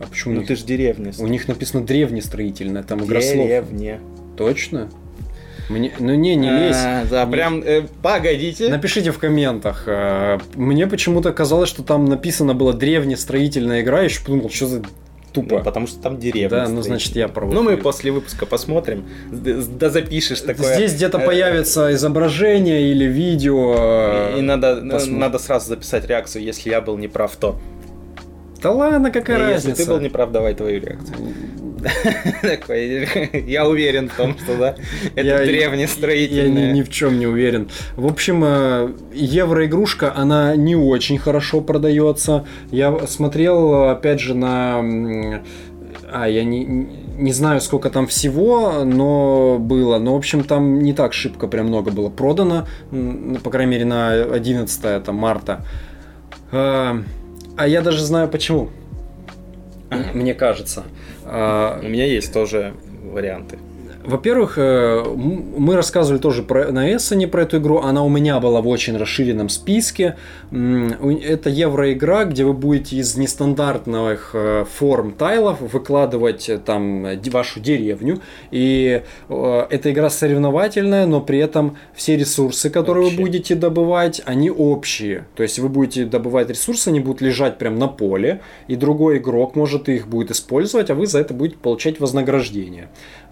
А 0.00 0.06
почему 0.08 0.34
Ну 0.34 0.40
них- 0.40 0.48
ты 0.48 0.56
ж 0.56 0.62
деревня. 0.62 1.12
У 1.18 1.26
них 1.26 1.48
написано 1.48 1.84
древнестроительная, 1.86 2.82
там 2.82 3.04
игра 3.04 3.20
слов. 3.22 3.46
Деревня. 3.46 4.00
Точно? 4.36 4.90
Мне... 5.68 5.92
Ну 5.98 6.14
не, 6.14 6.36
не 6.36 6.50
лезь. 6.50 6.76
А, 6.76 7.04
да, 7.10 7.24
Не- 7.24 7.32
прям, 7.32 7.62
э, 7.62 7.82
погодите. 8.02 8.68
Напишите 8.68 9.10
в 9.10 9.18
комментах. 9.18 9.84
э, 9.86 10.38
Мне 10.54 10.86
почему-то 10.86 11.32
казалось, 11.32 11.68
что 11.68 11.82
там 11.82 12.04
написано 12.04 12.54
было 12.54 12.72
древнестроительная 12.72 13.80
игра, 13.82 13.98
я 13.98 14.04
еще 14.04 14.20
подумал, 14.22 14.48
что 14.50 14.66
за 14.66 14.78
Ну, 14.80 14.84
тупо. 15.32 15.58
потому 15.60 15.86
что 15.86 16.00
там 16.00 16.18
деревня. 16.18 16.48
Да, 16.48 16.62
ну 16.68 16.76
стоит. 16.82 16.84
значит 16.84 17.16
я 17.16 17.28
прав. 17.28 17.52
Ну 17.52 17.62
мы 17.62 17.76
после 17.76 18.12
выпуска 18.12 18.46
посмотрим. 18.46 19.04
Да 19.30 19.90
запишешь 19.90 20.40
такое. 20.40 20.74
Здесь 20.76 20.94
где-то 20.94 21.18
Э, 21.18 21.26
появится 21.26 21.92
изображение 21.94 22.90
или 22.92 23.04
видео. 23.04 23.74
э, 23.76 24.38
И 24.38 24.42
надо, 24.42 24.76
посмотрим. 24.76 25.18
надо 25.18 25.38
сразу 25.38 25.68
записать 25.68 26.06
реакцию, 26.06 26.44
если 26.44 26.70
я 26.70 26.80
был 26.80 26.96
неправ, 26.96 27.34
то. 27.36 27.58
Да 28.62 28.70
ладно, 28.72 29.10
какая 29.10 29.36
И 29.36 29.40
если 29.54 29.68
разница? 29.70 29.84
ты 29.84 29.90
был 29.90 30.00
неправ, 30.00 30.30
давай 30.32 30.54
твою 30.54 30.80
реакцию. 30.80 31.16
Такой, 32.42 33.08
Я 33.46 33.68
уверен 33.68 34.08
в 34.08 34.14
том, 34.14 34.36
что 34.38 34.56
да, 34.56 34.74
это 35.14 35.26
Я- 35.26 35.40
Я 35.42 35.46
древнестроительное. 35.46 36.72
ни, 36.72 36.82
в 36.82 36.88
чем 36.88 37.18
не 37.18 37.26
уверен. 37.26 37.68
В 37.96 38.06
общем, 38.06 38.42
э, 38.44 38.92
евроигрушка, 39.12 40.12
она 40.14 40.56
не 40.56 40.74
очень 40.76 41.18
хорошо 41.18 41.60
продается. 41.60 42.46
Я 42.70 43.06
смотрел, 43.06 43.90
опять 43.90 44.20
же, 44.20 44.34
на... 44.34 44.82
А, 46.10 46.28
я 46.28 46.44
не, 46.44 46.64
не 46.64 47.32
знаю, 47.32 47.60
сколько 47.60 47.90
там 47.90 48.06
всего, 48.06 48.84
но 48.84 49.58
было. 49.58 49.98
Но, 49.98 50.14
в 50.14 50.18
общем, 50.18 50.44
там 50.44 50.80
не 50.80 50.92
так 50.92 51.12
шибко 51.12 51.46
прям 51.48 51.66
много 51.66 51.90
было 51.90 52.08
продано. 52.08 52.66
По 53.42 53.50
крайней 53.50 53.72
мере, 53.72 53.84
на 53.84 54.12
11 54.12 55.04
там, 55.04 55.16
марта. 55.16 55.64
А 56.52 57.02
а 57.56 57.66
я 57.66 57.80
даже 57.80 58.04
знаю 58.04 58.28
почему. 58.28 58.68
Мне 60.14 60.34
кажется. 60.34 60.84
А, 61.28 61.80
У 61.82 61.88
меня 61.88 62.06
есть 62.06 62.32
тоже 62.32 62.74
варианты. 63.04 63.58
Во-первых, 64.06 64.58
э, 64.58 65.04
мы 65.04 65.74
рассказывали 65.74 66.20
тоже 66.20 66.42
про, 66.42 66.70
на 66.70 66.94
Эссене 66.94 67.26
про 67.26 67.42
эту 67.42 67.58
игру. 67.58 67.78
Она 67.78 68.04
у 68.04 68.08
меня 68.08 68.38
была 68.40 68.60
в 68.60 68.68
очень 68.68 68.96
расширенном 68.96 69.48
списке. 69.48 70.16
Это 70.50 71.50
евроигра, 71.50 72.24
где 72.24 72.44
вы 72.44 72.52
будете 72.52 72.96
из 72.96 73.16
нестандартных 73.16 74.30
э, 74.34 74.64
форм 74.64 75.12
тайлов 75.12 75.60
выкладывать 75.60 76.48
э, 76.48 76.58
там 76.58 77.06
вашу 77.30 77.60
деревню. 77.60 78.20
И 78.50 79.02
эта 79.28 79.92
игра 79.92 80.08
соревновательная, 80.08 81.06
но 81.06 81.20
при 81.20 81.38
этом 81.38 81.76
все 81.94 82.16
ресурсы, 82.16 82.70
которые 82.70 83.06
Общие. 83.06 83.18
вы 83.18 83.24
будете 83.24 83.54
добывать, 83.54 84.22
они 84.24 84.50
общие. 84.50 85.26
То 85.34 85.42
есть 85.42 85.58
вы 85.58 85.68
будете 85.68 86.04
добывать 86.04 86.48
ресурсы, 86.48 86.88
они 86.88 87.00
будут 87.00 87.20
лежать 87.20 87.58
прямо 87.58 87.76
на 87.76 87.88
поле, 87.88 88.40
и 88.68 88.76
другой 88.76 89.18
игрок 89.18 89.56
может 89.56 89.88
их 89.88 90.06
будет 90.06 90.30
использовать, 90.30 90.90
а 90.90 90.94
вы 90.94 91.06
за 91.06 91.18
это 91.18 91.34
будете 91.34 91.58
получать 91.58 92.00
вознаграждение. 92.00 92.88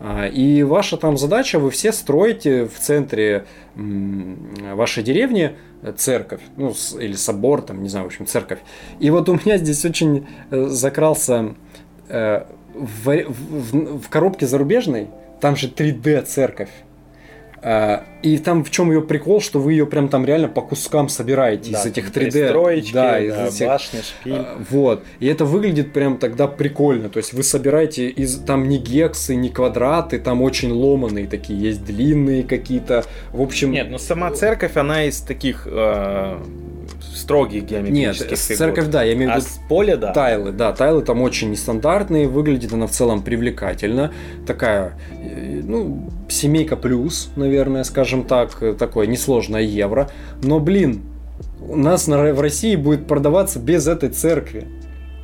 А, 0.07 0.27
И 0.27 0.63
ваша 0.63 0.97
там 0.99 1.17
задача, 1.17 1.59
вы 1.59 1.71
все 1.71 1.91
строите 1.93 2.67
в 2.67 2.79
центре 2.79 3.47
вашей 3.75 5.03
деревни 5.03 5.57
э, 5.83 5.93
церковь, 5.97 6.41
ну, 6.57 6.75
или 7.01 7.15
собор, 7.15 7.63
там, 7.63 7.83
не 7.83 7.89
знаю, 7.89 8.05
в 8.05 8.09
общем, 8.09 8.27
церковь. 8.27 8.59
И 9.01 9.11
вот 9.11 9.29
у 9.31 9.35
меня 9.35 9.57
здесь 9.57 9.83
очень 9.85 10.27
э, 10.51 10.67
закрался 10.67 11.55
э, 12.09 12.45
в- 12.75 13.25
в- 13.29 13.99
в 14.03 14.09
коробке 14.11 14.47
зарубежной, 14.47 15.09
там 15.41 15.57
же 15.57 15.69
3D 15.69 16.23
церковь. 16.23 16.71
А, 17.67 18.05
И 18.21 18.37
там 18.37 18.63
в 18.63 18.71
чем 18.71 18.91
ее 18.93 19.01
прикол, 19.01 19.41
что 19.41 19.59
вы 19.59 19.73
ее 19.73 19.87
прям 19.87 20.09
там 20.11 20.27
реально 20.27 20.49
по 20.49 20.61
кускам 20.61 21.09
собираете 21.09 21.73
Да, 21.73 21.81
из 21.81 21.87
этих 21.87 22.13
там 22.13 22.23
3D. 22.23 22.31
пристроечки, 22.31 22.93
да, 22.93 23.19
из 23.19 23.33
да, 23.35 23.47
этих 23.49 23.67
башня, 23.67 24.01
шпиль. 24.03 24.33
а, 24.37 24.59
Вот. 24.71 25.03
И 25.19 25.27
это 25.27 25.47
выглядит 25.47 25.93
прям 25.95 26.19
тогда 26.19 26.47
прикольно. 26.47 27.09
То 27.09 27.17
есть 27.17 27.33
вы 27.33 27.43
собираете 27.43 28.09
из 28.11 28.37
там 28.39 28.69
не 28.69 28.77
гексы, 28.77 29.35
не 29.35 29.49
квадраты, 29.49 30.19
там 30.19 30.43
очень 30.43 30.73
ломаные 30.73 31.27
такие, 31.27 31.59
есть 31.59 31.85
длинные 31.85 32.43
какие-то. 32.43 33.05
В 33.33 33.41
общем, 33.41 33.73
Нет, 33.73 33.89
ну 33.91 33.97
сама 33.97 34.31
церковь, 34.33 34.77
она 34.77 35.05
из 35.05 35.21
таких 35.23 35.67
э, 35.71 36.37
строгих 37.15 37.63
нет, 37.63 37.71
геометрических 37.71 38.37
фигур. 38.39 38.57
церковь, 38.59 38.87
да, 38.89 39.03
я 39.05 39.15
имею 39.15 39.31
в 39.31 39.35
А 39.35 39.37
виду 39.37 39.47
с 39.47 39.59
поля, 39.69 39.97
да. 39.97 40.13
Тайлы, 40.13 40.53
да, 40.53 40.73
тайлы 40.73 41.03
там 41.03 41.23
очень 41.23 41.51
нестандартные, 41.51 42.29
выглядит 42.29 42.73
она 42.75 42.87
в 42.87 42.91
целом 42.91 43.23
привлекательно. 43.23 44.13
Такая, 44.47 44.99
э, 45.23 45.61
ну, 45.63 46.11
семейка 46.29 46.77
плюс, 46.77 47.31
наверное, 47.37 47.54
скажем 47.85 48.25
так, 48.25 48.59
такое 48.79 49.07
несложное 49.07 49.63
евро. 49.63 50.11
Но, 50.43 50.61
блин, 50.61 51.03
у 51.61 51.77
нас 51.77 52.07
на, 52.07 52.33
в 52.33 52.41
России 52.41 52.77
будет 52.77 53.07
продаваться 53.07 53.59
без 53.59 53.87
этой 53.87 54.11
церкви. 54.11 54.67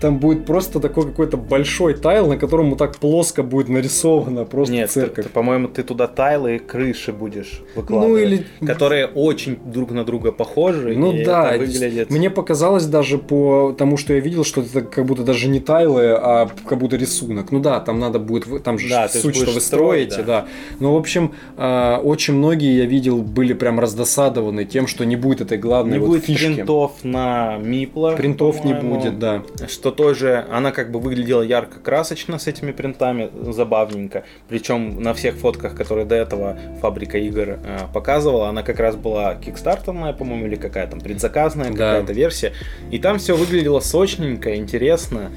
Там 0.00 0.18
будет 0.18 0.46
просто 0.46 0.80
такой 0.80 1.04
какой-то 1.04 1.36
большой 1.36 1.94
тайл, 1.94 2.26
на 2.26 2.36
котором 2.36 2.70
вот 2.70 2.78
так 2.78 2.96
плоско 2.96 3.42
будет 3.42 3.68
нарисована 3.68 4.44
просто 4.44 4.74
Нет, 4.74 4.90
церковь. 4.90 5.26
ты, 5.26 5.30
по-моему, 5.30 5.68
ты 5.68 5.82
туда 5.82 6.06
тайлы 6.06 6.56
и 6.56 6.58
крыши 6.58 7.12
будешь 7.12 7.62
выкладывать. 7.74 8.10
Ну 8.10 8.16
или 8.16 8.46
Которые 8.66 9.06
очень 9.06 9.58
друг 9.64 9.90
на 9.90 10.04
друга 10.04 10.32
похожи. 10.32 10.96
Ну 10.96 11.12
и 11.12 11.24
да, 11.24 11.52
это 11.52 11.64
выглядит... 11.64 12.10
мне 12.10 12.30
показалось 12.30 12.86
даже 12.86 13.18
по 13.18 13.74
тому, 13.76 13.96
что 13.96 14.14
я 14.14 14.20
видел, 14.20 14.44
что 14.44 14.62
это 14.62 14.80
как 14.80 15.04
будто 15.04 15.22
даже 15.22 15.48
не 15.48 15.60
тайлы, 15.60 16.12
а 16.12 16.48
как 16.66 16.78
будто 16.78 16.96
рисунок. 16.96 17.52
Ну 17.52 17.60
да, 17.60 17.80
там 17.80 17.98
надо 17.98 18.18
будет, 18.18 18.62
там 18.62 18.78
же 18.78 18.88
Да, 18.88 19.08
суть, 19.08 19.36
что 19.36 19.50
вы 19.50 19.60
строить, 19.60 20.12
строите, 20.12 20.26
да. 20.26 20.42
да. 20.42 20.46
Но 20.78 20.94
в 20.94 20.96
общем, 20.96 21.32
а, 21.56 21.98
очень 21.98 22.34
многие 22.34 22.76
я 22.78 22.86
видел 22.86 23.18
были 23.22 23.52
прям 23.52 23.78
раздосадованы 23.78 24.64
тем, 24.64 24.86
что 24.86 25.04
не 25.04 25.16
будет 25.16 25.40
этой 25.40 25.58
главной 25.58 25.94
Не 25.94 25.98
вот 25.98 26.08
будет 26.08 26.24
фишки. 26.24 26.54
принтов 26.54 26.92
на 27.02 27.58
миплах. 27.58 28.16
Принтов 28.16 28.64
не 28.64 28.74
будет, 28.74 29.18
да. 29.18 29.42
Что 29.68 29.89
тоже, 29.90 30.46
она 30.50 30.72
как 30.72 30.90
бы 30.90 31.00
выглядела 31.00 31.42
ярко-красочно 31.42 32.38
с 32.38 32.46
этими 32.46 32.72
принтами, 32.72 33.30
забавненько. 33.52 34.24
Причем 34.48 35.02
на 35.02 35.14
всех 35.14 35.36
фотках, 35.36 35.74
которые 35.74 36.06
до 36.06 36.14
этого 36.14 36.58
фабрика 36.80 37.18
игр 37.18 37.58
э, 37.62 37.78
показывала, 37.92 38.48
она 38.48 38.62
как 38.62 38.78
раз 38.80 38.96
была 38.96 39.34
кикстартерная, 39.36 40.12
по-моему, 40.12 40.46
или 40.46 40.56
какая 40.56 40.86
там 40.86 41.00
предзаказная 41.00 41.70
Да. 41.70 41.76
какая-то 41.76 42.12
версия. 42.12 42.52
И 42.90 42.98
там 42.98 43.18
все 43.18 43.36
выглядело 43.36 43.80
сочненько, 43.80 44.56
интересно. 44.56 45.30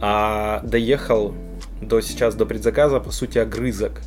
А 0.00 0.60
доехал 0.62 1.34
до 1.80 2.00
сейчас 2.00 2.34
до 2.34 2.46
предзаказа, 2.46 3.00
по 3.00 3.10
сути, 3.10 3.38
огрызок. 3.38 4.00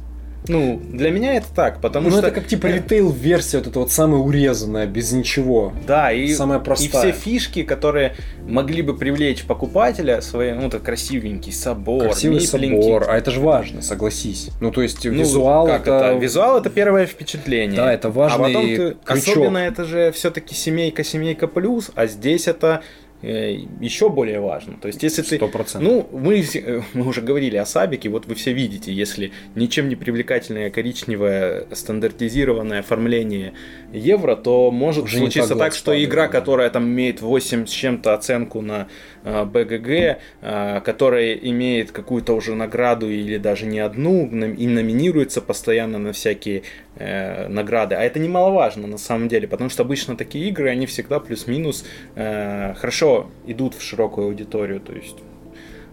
Ну, 0.48 0.82
для 0.92 1.12
меня 1.12 1.36
это 1.36 1.48
так, 1.54 1.82
потому 1.82 2.10
ну, 2.10 2.18
что... 2.18 2.28
это 2.28 2.32
как 2.32 2.48
типа 2.48 2.68
ритейл-версия, 2.68 3.60
вот 3.60 3.68
эта 3.68 3.80
вот 3.80 3.92
самая 3.92 4.22
урезанная, 4.22 4.88
без 4.88 5.12
ничего. 5.12 5.74
Да, 5.86 6.12
и, 6.12 6.34
самая 6.34 6.60
простая. 6.60 7.10
и 7.10 7.12
все 7.12 7.20
фишки, 7.20 7.64
которые 7.64 8.16
могли 8.48 8.82
бы 8.82 8.96
привлечь 8.98 9.44
покупателя, 9.44 10.22
свои, 10.22 10.54
ну, 10.54 10.68
это 10.68 10.80
красивенький 10.80 11.52
собор, 11.52 12.06
Красивый 12.06 12.42
собор, 12.42 13.06
а 13.10 13.18
это 13.18 13.32
же 13.32 13.40
важно, 13.40 13.82
согласись. 13.82 14.50
Ну, 14.62 14.72
то 14.72 14.82
есть 14.82 15.06
Ну, 15.06 15.12
визуал 15.12 15.68
как 15.68 15.82
это... 15.82 16.18
Визуал 16.20 16.58
это 16.58 16.70
первое 16.70 17.06
впечатление. 17.06 17.78
Да, 17.78 17.94
это 17.94 18.10
важный 18.10 18.46
А 18.46 18.48
потом 18.48 18.62
ты... 18.62 18.76
крючок. 18.76 18.98
Особенно 19.06 19.58
это 19.58 19.84
же 19.86 20.12
все-таки 20.12 20.56
семейка, 20.56 21.04
семейка 21.04 21.48
плюс, 21.48 21.92
а 21.96 22.08
здесь 22.08 22.48
это 22.48 22.82
э, 22.82 23.09
еще 23.22 24.10
более 24.10 24.40
важно. 24.40 24.78
То 24.82 24.88
есть, 24.88 25.04
если 25.04 25.22
ты... 25.22 25.38
Сто 25.38 25.48
процентов. 25.48 25.82
Ну, 26.12 26.20
мы, 26.20 26.42
э, 26.42 26.82
мы 26.94 27.08
уже 27.08 27.22
говорили 27.22 27.58
о 27.58 27.66
Сабике, 27.66 28.10
вот 28.10 28.26
вы 28.26 28.36
все 28.36 28.54
видите, 28.54 28.94
если 28.94 29.32
ничем 29.56 29.90
не 29.90 29.96
привлекательное 29.96 30.70
коричневое 30.70 31.66
стандартизированное 31.72 32.80
оформление 32.80 33.54
евро, 33.92 34.36
то 34.36 34.72
может 34.72 35.06
Уже 35.06 35.18
случиться 35.18 35.56
так 35.56 35.70
так, 35.70 35.74
что 35.74 36.04
игра, 36.04 36.28
которая 36.28 36.70
там 36.70 36.86
имеет 36.86 37.22
8 37.22 37.66
с 37.66 37.70
чем-то 37.70 38.14
оценку 38.14 38.62
на 38.62 38.88
э, 39.19 39.19
БГГ, 39.24 40.20
э, 40.42 40.82
которая 40.84 41.34
имеет 41.34 41.92
какую-то 41.92 42.34
уже 42.34 42.56
награду 42.56 43.10
или 43.10 43.38
даже 43.38 43.66
не 43.66 43.80
одну, 43.80 44.26
и 44.28 44.68
номинируется 44.68 45.42
постоянно 45.42 45.98
на 45.98 46.14
всякие 46.14 46.64
э, 46.96 47.48
награды. 47.48 47.96
А 47.96 48.02
это 48.02 48.20
немаловажно 48.20 48.88
на 48.88 48.98
самом 48.98 49.28
деле, 49.28 49.48
потому 49.48 49.70
что 49.70 49.84
обычно 49.84 50.16
такие 50.16 50.50
игры, 50.50 50.70
они 50.70 50.86
всегда 50.86 51.20
плюс-минус 51.20 51.86
э, 52.16 52.74
хорошо 52.76 53.30
идут 53.46 53.76
в 53.76 53.82
широкую 53.82 54.28
аудиторию. 54.28 54.80
То 54.80 54.94
есть. 54.94 55.18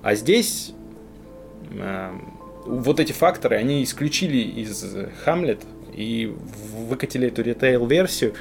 А 0.03 0.15
здесь 0.15 0.73
э, 1.73 2.11
вот 2.67 3.01
эти 3.01 3.13
факторы, 3.13 3.57
они 3.57 3.83
исключили 3.83 4.39
из 4.39 4.85
Хамлет 5.25 5.61
и 5.95 6.33
выкатили 6.89 7.29
эту 7.29 7.43
ритейл-версию. 7.43 8.35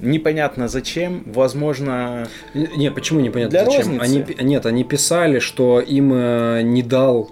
Непонятно 0.00 0.68
зачем, 0.68 1.22
возможно... 1.26 2.26
Не, 2.54 2.90
почему 2.90 3.20
непонятно 3.20 3.50
Для 3.50 3.64
зачем? 3.64 3.98
розницы. 3.98 4.34
Они, 4.40 4.44
нет, 4.50 4.66
они 4.66 4.84
писали, 4.84 5.38
что 5.38 5.80
им 5.80 6.12
э, 6.12 6.62
не 6.62 6.82
дал 6.82 7.30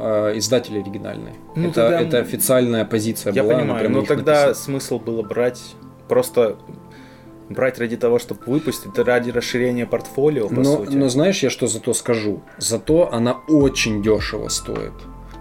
э, 0.00 0.32
издатель 0.36 0.78
оригинальный. 0.78 1.32
Ну, 1.54 1.68
это, 1.68 1.74
тогда- 1.88 2.00
это 2.00 2.18
официальная 2.18 2.84
позиция 2.84 3.32
Я 3.32 3.42
была. 3.42 3.54
она 3.54 3.62
понимаю, 3.62 3.90
но 3.90 4.02
тогда 4.02 4.32
написала. 4.32 4.54
смысл 4.54 4.98
было 4.98 5.22
брать 5.22 5.60
просто 6.08 6.56
брать 7.50 7.78
ради 7.78 7.96
того, 7.96 8.18
чтобы 8.18 8.40
выпустить, 8.46 8.98
ради 8.98 9.30
расширения 9.30 9.86
портфолио, 9.86 10.48
по 10.48 10.54
Но, 10.54 10.64
сути. 10.76 10.94
но 10.96 11.08
знаешь, 11.08 11.42
я 11.42 11.48
что 11.50 11.66
зато 11.66 11.94
скажу? 11.94 12.42
Зато 12.58 13.10
она 13.12 13.36
очень 13.48 14.02
дешево 14.02 14.48
стоит. 14.48 14.92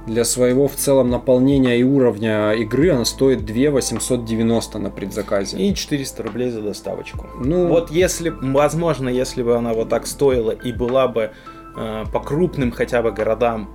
Для 0.07 0.23
своего 0.23 0.67
в 0.69 0.75
целом 0.75 1.09
наполнения 1.09 1.77
и 1.77 1.83
уровня 1.83 2.53
игры 2.53 2.91
она 2.91 3.03
стоит 3.05 3.45
2 3.45 3.71
890 3.71 4.79
на 4.79 4.89
предзаказе. 4.89 5.57
И 5.57 5.73
400 5.75 6.23
рублей 6.23 6.49
за 6.49 6.61
доставочку. 6.61 7.27
Ну, 7.43 7.67
Вот 7.67 7.91
если, 7.91 8.29
возможно, 8.29 9.09
если 9.09 9.43
бы 9.43 9.55
она 9.57 9.73
вот 9.73 9.89
так 9.89 10.07
стоила 10.07 10.51
и 10.51 10.71
была 10.71 11.07
бы 11.09 11.31
э, 11.75 12.05
по 12.13 12.19
крупным 12.21 12.71
хотя 12.71 13.01
бы 13.01 13.11
городам 13.11 13.69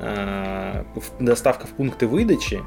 э, 0.00 0.84
доставка 1.18 1.66
в 1.66 1.70
пункты 1.70 2.06
выдачи, 2.06 2.60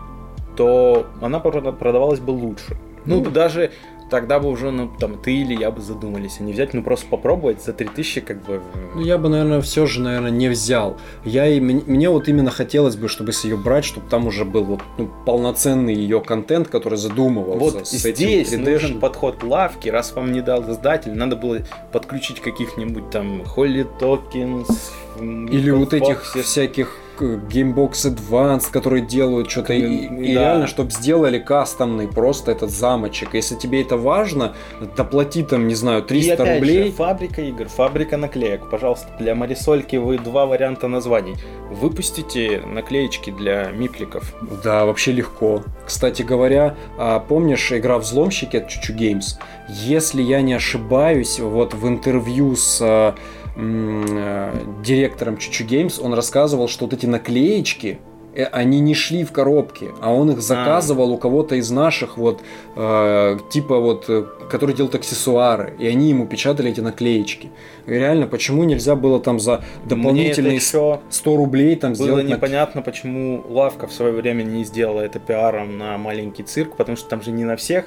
то 0.57 1.05
она 1.21 1.39
прода- 1.39 1.71
продавалась 1.73 2.19
бы 2.19 2.31
лучше. 2.31 2.75
Ну, 3.05 3.23
Ну. 3.23 3.29
даже 3.29 3.71
тогда 4.11 4.39
бы 4.39 4.49
уже, 4.49 4.71
ну, 4.71 4.91
там, 4.99 5.17
ты 5.17 5.33
или 5.33 5.55
я 5.55 5.71
бы 5.71 5.81
задумались, 5.81 6.37
а 6.39 6.43
не 6.43 6.51
взять, 6.51 6.73
ну, 6.73 6.83
просто 6.83 7.07
попробовать 7.07 7.63
за 7.63 7.73
3000, 7.73 8.21
как 8.21 8.45
бы... 8.45 8.61
Ну, 8.93 9.01
я 9.01 9.17
бы, 9.17 9.29
наверное, 9.29 9.61
все 9.61 9.87
же, 9.87 10.01
наверное, 10.01 10.29
не 10.29 10.49
взял. 10.49 10.97
Я 11.23 11.47
и, 11.47 11.59
мне 11.59 12.09
вот 12.09 12.27
именно 12.27 12.51
хотелось 12.51 12.97
бы, 12.97 13.07
чтобы 13.07 13.29
если 13.29 13.47
ее 13.47 13.57
брать, 13.57 13.85
чтобы 13.85 14.09
там 14.09 14.27
уже 14.27 14.43
был 14.43 14.65
вот, 14.65 14.81
ну, 14.97 15.09
полноценный 15.25 15.95
ее 15.95 16.19
контент, 16.19 16.67
который 16.67 16.97
задумывался. 16.97 17.77
Вот 17.77 17.87
с 17.87 18.05
этим 18.05 18.15
здесь 18.15 18.53
3D-шным. 18.53 18.69
нужен 18.73 18.99
подход 18.99 19.43
лавки, 19.43 19.87
раз 19.87 20.13
вам 20.13 20.33
не 20.33 20.41
дал 20.41 20.69
издатель, 20.69 21.13
надо 21.13 21.37
было 21.37 21.59
подключить 21.93 22.41
каких-нибудь 22.41 23.09
там 23.11 23.45
Холли 23.45 23.87
Токенс, 23.99 24.91
Или 25.19 25.71
вот 25.71 25.93
этих 25.93 26.23
всяких 26.23 26.97
Gamebox 27.21 27.91
Advance, 27.91 28.71
которые 28.71 29.05
делают 29.05 29.49
что-то 29.49 29.73
и, 29.73 30.05
и 30.05 30.33
да. 30.33 30.41
реально, 30.41 30.67
чтобы 30.67 30.91
сделали 30.91 31.39
кастомный 31.39 32.07
просто 32.07 32.51
этот 32.51 32.71
замочек. 32.71 33.33
Если 33.33 33.55
тебе 33.55 33.81
это 33.81 33.97
важно, 33.97 34.53
доплати 34.95 35.43
там, 35.43 35.67
не 35.67 35.75
знаю, 35.75 36.03
300 36.03 36.29
и 36.29 36.33
опять 36.33 36.55
рублей. 36.55 36.83
Же, 36.85 36.91
фабрика 36.91 37.41
игр, 37.41 37.67
фабрика 37.67 38.17
наклеек. 38.17 38.69
Пожалуйста, 38.69 39.07
для 39.19 39.35
Марисольки 39.35 39.95
вы 39.95 40.17
два 40.17 40.45
варианта 40.45 40.87
названий. 40.87 41.35
Выпустите 41.69 42.61
наклеечки 42.65 43.31
для 43.31 43.71
мипликов. 43.71 44.33
Да, 44.63 44.85
вообще 44.85 45.11
легко. 45.11 45.63
Кстати 45.85 46.21
говоря, 46.21 46.75
а, 46.97 47.19
помнишь 47.19 47.71
игра 47.71 47.97
«Взломщики» 47.97 48.57
от 48.57 48.67
Чучу 48.67 48.93
Games? 48.93 49.37
Если 49.69 50.21
я 50.21 50.41
не 50.41 50.53
ошибаюсь, 50.53 51.39
вот 51.39 51.73
в 51.73 51.87
интервью 51.87 52.55
с 52.55 52.79
а, 52.81 53.15
директором 54.83 55.37
Чучу 55.37 55.65
Games 55.65 56.01
он 56.01 56.13
рассказывал, 56.13 56.67
что 56.67 56.85
вот 56.85 56.93
эти 56.93 57.05
наклеечки, 57.05 57.99
э, 58.33 58.43
они 58.45 58.79
не 58.79 58.95
шли 58.95 59.23
в 59.23 59.31
коробке, 59.31 59.89
а 60.01 60.13
он 60.13 60.31
их 60.31 60.41
заказывал 60.41 61.11
у 61.11 61.17
кого-то 61.17 61.55
из 61.55 61.69
наших 61.69 62.17
вот 62.17 62.41
э, 62.75 63.37
типа 63.49 63.79
вот, 63.79 64.05
э, 64.07 64.23
который 64.49 64.73
делает 64.75 64.95
аксессуары, 64.95 65.73
и 65.79 65.87
они 65.87 66.09
ему 66.09 66.25
печатали 66.27 66.71
эти 66.71 66.79
наклеечки. 66.79 67.49
И 67.87 67.91
реально, 67.91 68.27
почему 68.27 68.63
нельзя 68.63 68.95
было 68.95 69.19
там 69.19 69.39
за 69.39 69.63
дополнительные 69.85 70.55
еще 70.55 71.01
100 71.09 71.37
рублей 71.37 71.75
там 71.75 71.93
было 71.93 72.03
сделать 72.03 72.25
нак- 72.25 72.37
непонятно, 72.37 72.81
почему 72.81 73.43
Лавка 73.49 73.87
в 73.87 73.93
свое 73.93 74.13
время 74.13 74.43
не 74.43 74.63
сделала 74.63 75.01
это 75.01 75.19
пиаром 75.19 75.77
на 75.77 75.97
маленький 75.97 76.43
цирк, 76.43 76.75
потому 76.77 76.97
что 76.97 77.09
там 77.09 77.21
же 77.21 77.31
не 77.31 77.43
на 77.43 77.55
всех 77.57 77.85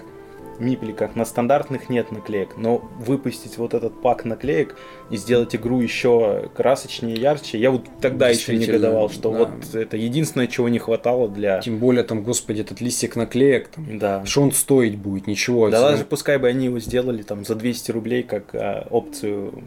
мипликах, 0.60 1.16
на 1.16 1.24
стандартных 1.24 1.88
нет 1.88 2.12
наклеек, 2.12 2.56
но 2.56 2.78
выпустить 2.98 3.58
вот 3.58 3.74
этот 3.74 4.00
пак 4.00 4.24
наклеек 4.24 4.76
и 5.10 5.16
сделать 5.16 5.54
игру 5.56 5.80
еще 5.80 6.48
красочнее, 6.54 7.16
ярче, 7.16 7.58
я 7.58 7.70
вот 7.70 7.86
тогда 8.00 8.28
еще 8.28 8.56
негодовал, 8.56 9.10
что 9.10 9.30
да. 9.32 9.38
вот 9.38 9.74
это 9.74 9.96
единственное, 9.96 10.46
чего 10.46 10.68
не 10.68 10.78
хватало 10.78 11.28
для... 11.28 11.60
Тем 11.60 11.78
более 11.78 12.04
там, 12.04 12.22
господи, 12.22 12.60
этот 12.62 12.80
листик 12.80 13.16
наклеек, 13.16 13.68
там, 13.68 13.98
Да. 13.98 14.24
что 14.26 14.42
он 14.42 14.52
стоить 14.52 14.96
будет, 14.96 15.26
ничего. 15.26 15.70
Да 15.70 15.78
Всё- 15.78 15.90
даже 15.90 16.04
пускай 16.04 16.38
бы 16.38 16.48
они 16.48 16.66
его 16.66 16.78
сделали 16.80 17.22
там 17.22 17.44
за 17.44 17.54
200 17.54 17.90
рублей 17.90 18.22
как 18.22 18.54
а, 18.54 18.86
опцию 18.90 19.62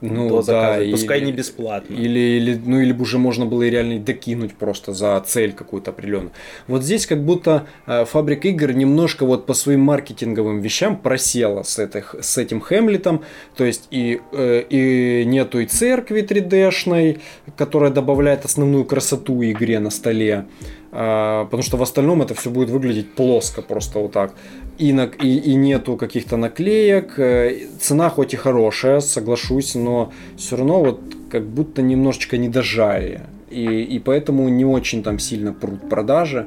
ну, 0.00 0.28
до 0.28 0.42
заказа, 0.42 0.84
да, 0.84 0.90
пускай 0.90 1.18
или- 1.18 1.26
не 1.26 1.32
бесплатно. 1.32 1.94
Или, 1.94 2.18
или, 2.18 2.60
ну, 2.64 2.80
или 2.80 2.92
бы 2.92 3.02
уже 3.02 3.18
можно 3.18 3.46
было 3.46 3.62
и 3.62 3.70
реально 3.70 3.98
докинуть 3.98 4.54
просто 4.54 4.92
за 4.92 5.18
цель 5.26 5.52
какую-то 5.52 5.90
определенную. 5.90 6.32
Вот 6.66 6.82
здесь 6.82 7.06
как 7.06 7.24
будто 7.24 7.66
э, 7.86 8.04
фабрика 8.04 8.48
игр 8.48 8.72
немножко 8.72 9.24
вот 9.24 9.46
по 9.46 9.54
своим 9.54 9.80
маркетинговым 9.80 10.60
вещам 10.60 10.96
просела 10.96 11.62
с, 11.62 11.78
этих, 11.78 12.14
с 12.20 12.36
этим 12.36 12.60
Хэмлетом. 12.60 13.22
То 13.56 13.64
есть 13.64 13.88
и, 13.90 14.20
э, 14.32 14.64
и 14.68 15.24
нету 15.24 15.60
и 15.60 15.66
церкви 15.66 16.22
3D-шной, 16.22 17.20
которая 17.56 17.90
добавляет 17.90 18.44
основную 18.44 18.84
красоту 18.84 19.42
игре 19.42 19.78
на 19.78 19.90
столе. 19.90 20.46
А, 20.92 21.44
потому 21.44 21.62
что 21.62 21.76
в 21.76 21.82
остальном 21.82 22.22
это 22.22 22.34
все 22.34 22.48
будет 22.48 22.70
выглядеть 22.70 23.14
плоско 23.14 23.60
просто 23.60 23.98
вот 23.98 24.12
так. 24.12 24.34
И, 24.78 24.92
на, 24.92 25.04
и, 25.04 25.38
и 25.38 25.54
нету 25.54 25.96
каких-то 25.96 26.36
наклеек. 26.36 27.18
Э, 27.18 27.66
Цена 27.80 28.10
хоть 28.10 28.34
и 28.34 28.36
хорошая, 28.36 29.00
соглашусь, 29.00 29.74
но 29.74 30.12
все 30.36 30.56
равно 30.56 30.80
вот 30.80 31.00
как 31.30 31.46
будто 31.46 31.82
немножечко 31.82 32.36
не 32.36 32.48
дожали. 32.48 33.22
И, 33.50 33.64
и 33.82 33.98
поэтому 33.98 34.48
не 34.48 34.64
очень 34.64 35.02
там 35.02 35.18
сильно 35.18 35.52
прут 35.52 35.88
продажи. 35.88 36.46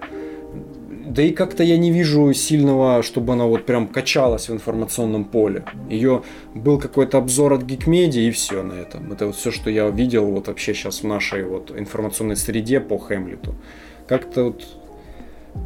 Да 1.09 1.23
и 1.23 1.31
как-то 1.31 1.63
я 1.63 1.77
не 1.77 1.91
вижу 1.91 2.31
сильного, 2.33 3.01
чтобы 3.01 3.33
она 3.33 3.45
вот 3.45 3.65
прям 3.65 3.87
качалась 3.87 4.47
в 4.47 4.53
информационном 4.53 5.25
поле. 5.25 5.63
Ее 5.89 6.21
был 6.53 6.77
какой-то 6.77 7.17
обзор 7.17 7.53
от 7.53 7.63
Geekmedia 7.63 8.27
и 8.27 8.31
все 8.31 8.61
на 8.61 8.73
этом. 8.73 9.11
Это 9.11 9.25
вот 9.25 9.35
все, 9.35 9.49
что 9.49 9.71
я 9.71 9.89
видел 9.89 10.27
вот 10.27 10.47
вообще 10.47 10.75
сейчас 10.75 11.01
в 11.01 11.07
нашей 11.07 11.43
вот 11.45 11.73
информационной 11.75 12.35
среде 12.35 12.79
по 12.79 12.99
Хэмлету. 12.99 13.55
Как-то 14.07 14.45
вот 14.45 14.63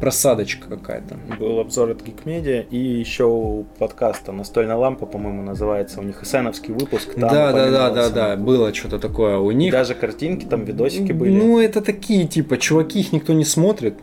просадочка 0.00 0.68
какая-то. 0.68 1.16
Был 1.38 1.60
обзор 1.60 1.90
от 1.90 2.02
Geekmedia 2.02 2.66
и 2.68 2.76
еще 2.76 3.24
у 3.24 3.64
подкаста 3.78 4.32
«Настольная 4.32 4.76
лампа», 4.76 5.06
по-моему, 5.06 5.42
называется. 5.42 6.00
У 6.00 6.02
них 6.02 6.22
эсеновский 6.22 6.72
выпуск. 6.74 7.14
там 7.14 7.28
Да, 7.30 7.52
да, 7.52 7.70
да, 7.70 7.90
да, 7.90 8.10
да, 8.10 8.36
было 8.36 8.72
что-то 8.74 8.98
такое 8.98 9.38
у 9.38 9.50
И 9.50 9.54
них. 9.54 9.72
даже 9.72 9.94
картинки, 9.94 10.44
там 10.44 10.64
видосики 10.64 11.12
были. 11.12 11.32
Ну, 11.32 11.58
это 11.60 11.80
такие, 11.80 12.26
типа, 12.26 12.56
чуваки, 12.58 13.00
их 13.00 13.12
никто 13.12 13.32
не 13.32 13.44
смотрит, 13.44 13.94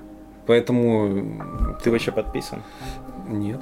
поэтому 0.48 1.78
Ты 1.84 1.92
вообще 1.92 2.12
подписан? 2.12 2.64
нет. 3.30 3.60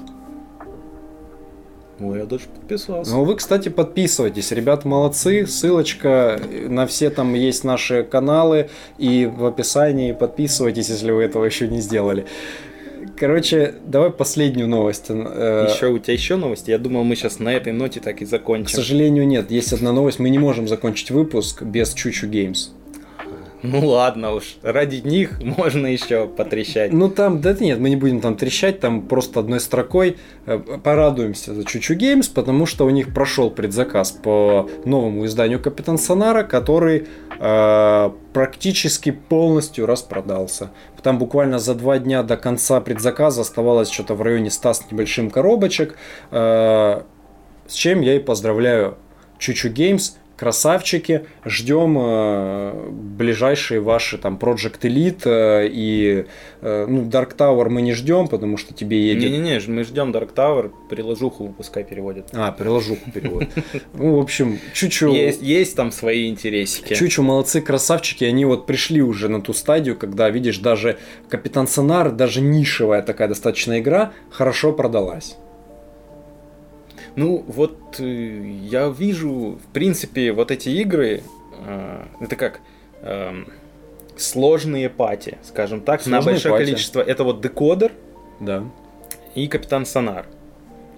Ой, 2.00 2.20
я 2.20 2.26
даже 2.26 2.46
подписался. 2.46 3.12
Ну, 3.12 3.24
вы, 3.26 3.36
кстати, 3.36 3.70
подписывайтесь. 3.70 4.52
Ребята 4.52 4.88
молодцы. 4.88 5.46
Ссылочка 5.46 6.40
на 6.68 6.86
все 6.88 7.10
там 7.10 7.34
есть 7.34 7.64
наши 7.64 8.04
каналы. 8.04 8.70
И 8.98 9.26
в 9.26 9.46
описании 9.46 10.12
подписывайтесь, 10.14 10.90
если 10.90 11.12
вы 11.12 11.24
этого 11.24 11.46
еще 11.46 11.68
не 11.68 11.82
сделали. 11.82 12.26
Короче, 13.18 13.76
давай 13.86 14.12
последнюю 14.12 14.68
новость. 14.70 15.06
Э, 15.10 15.68
Еще 15.70 15.88
у 15.88 16.00
тебя 16.00 16.14
еще 16.14 16.36
новости? 16.38 16.72
Я 16.72 16.78
думал, 16.78 17.04
мы 17.04 17.16
сейчас 17.16 17.40
на 17.40 17.50
этой 17.50 17.74
ноте 17.74 18.00
так 18.00 18.22
и 18.22 18.26
К 18.26 18.30
закончим. 18.30 18.68
сожалению, 18.76 19.28
нет. 19.28 19.52
Есть 19.52 19.74
одна 19.74 19.92
новость. 19.92 20.20
Мы 20.20 20.30
не 20.30 20.40
можем 20.40 20.68
закончить 20.68 21.12
выпуск 21.12 21.62
без 21.64 21.94
Чучу 21.94 22.28
Games. 22.28 22.70
Ну 23.62 23.88
ладно 23.88 24.34
уж, 24.34 24.58
ради 24.62 24.98
них 24.98 25.42
можно 25.42 25.88
еще 25.88 26.28
потрещать. 26.28 26.94
Ну 26.94 27.10
там, 27.10 27.42
да 27.42 27.56
нет, 27.60 27.80
мы 27.80 27.90
не 27.90 27.96
будем 27.96 28.22
там 28.22 28.36
трещать, 28.36 28.80
там 28.80 29.02
просто 29.02 29.42
одной 29.42 29.60
строкой 29.60 30.18
э, 30.46 30.58
порадуемся 30.58 31.54
за 31.54 31.66
Чучу 31.66 31.96
Геймс, 31.96 32.30
потому 32.30 32.66
что 32.66 32.86
у 32.86 32.90
них 32.90 33.14
прошел 33.14 33.52
предзаказ 33.52 34.12
по 34.12 34.70
новому 34.86 35.26
изданию 35.26 35.60
Капитан 35.60 35.98
Сонара, 35.98 36.44
который 36.44 37.08
э, 37.40 38.12
практически 38.34 39.12
полностью 39.12 39.86
распродался. 39.86 40.72
Там 41.04 41.18
буквально 41.18 41.60
за 41.60 41.76
два 41.76 42.00
дня 42.00 42.24
до 42.24 42.38
конца 42.38 42.80
предзаказа 42.82 43.42
оставалось 43.42 43.90
что-то 43.90 44.16
в 44.16 44.22
районе 44.22 44.52
100 44.52 44.74
с 44.74 44.92
небольшим 44.92 45.30
коробочек, 45.30 45.98
э, 46.32 47.02
с 47.68 47.74
чем 47.74 48.02
я 48.02 48.16
и 48.16 48.20
поздравляю 48.20 48.98
Choo 49.38 49.54
Choo 49.54 49.70
Games 49.70 50.16
красавчики, 50.40 51.26
ждем 51.44 51.98
э, 52.00 52.90
ближайшие 52.90 53.82
ваши 53.82 54.18
там 54.18 54.38
Project 54.42 54.80
Elite 54.84 55.24
э, 55.26 55.68
и 55.70 56.26
э, 56.62 56.86
ну, 56.88 57.04
Dark 57.10 57.36
Tower 57.36 57.68
мы 57.68 57.82
не 57.82 57.92
ждем, 57.92 58.30
потому 58.30 58.56
что 58.56 58.74
тебе 58.74 59.02
едет... 59.02 59.32
Не-не-не, 59.32 59.60
мы 59.68 59.84
ждем 59.84 60.12
Dark 60.12 60.34
Tower, 60.34 60.72
приложуху 60.90 61.54
пускай 61.58 61.84
переводят. 61.84 62.30
А, 62.32 62.54
приложуху 62.54 63.12
переводят. 63.12 63.50
Ну, 63.94 64.16
в 64.16 64.20
общем, 64.20 64.60
Choo 64.74 64.88
Choo... 64.88 65.12
Есть, 65.12 65.42
есть 65.42 65.76
там 65.76 65.92
свои 65.92 66.30
интересики. 66.30 66.94
Чучу 66.94 67.22
молодцы, 67.22 67.60
красавчики, 67.60 68.24
они 68.24 68.46
вот 68.46 68.66
пришли 68.66 69.02
уже 69.02 69.28
на 69.28 69.42
ту 69.42 69.52
стадию, 69.52 69.98
когда, 69.98 70.30
видишь, 70.30 70.60
даже 70.60 70.98
Капитан 71.28 71.68
Сонар, 71.68 72.12
даже 72.12 72.40
нишевая 72.40 73.02
такая 73.02 73.28
достаточно 73.28 73.80
игра, 73.80 74.14
хорошо 74.30 74.72
продалась. 74.72 75.36
Ну, 77.20 77.44
вот 77.48 78.00
э, 78.00 78.50
я 78.64 78.88
вижу, 78.88 79.60
в 79.62 79.74
принципе, 79.74 80.32
вот 80.32 80.52
эти 80.52 80.70
игры, 80.70 81.22
э, 81.66 82.06
это 82.22 82.38
как 82.38 82.62
э, 83.02 83.44
сложные 84.16 84.90
пати, 84.90 85.38
скажем 85.44 85.82
так, 85.82 86.02
Сложные 86.02 86.20
на 86.20 86.26
большое 86.26 86.54
пати. 86.54 86.64
количество. 86.64 87.02
Это 87.02 87.26
вот 87.26 87.42
декодер 87.42 87.92
да. 88.40 88.64
и 89.36 89.50
Капитан 89.50 89.86
Сонар. 89.86 90.28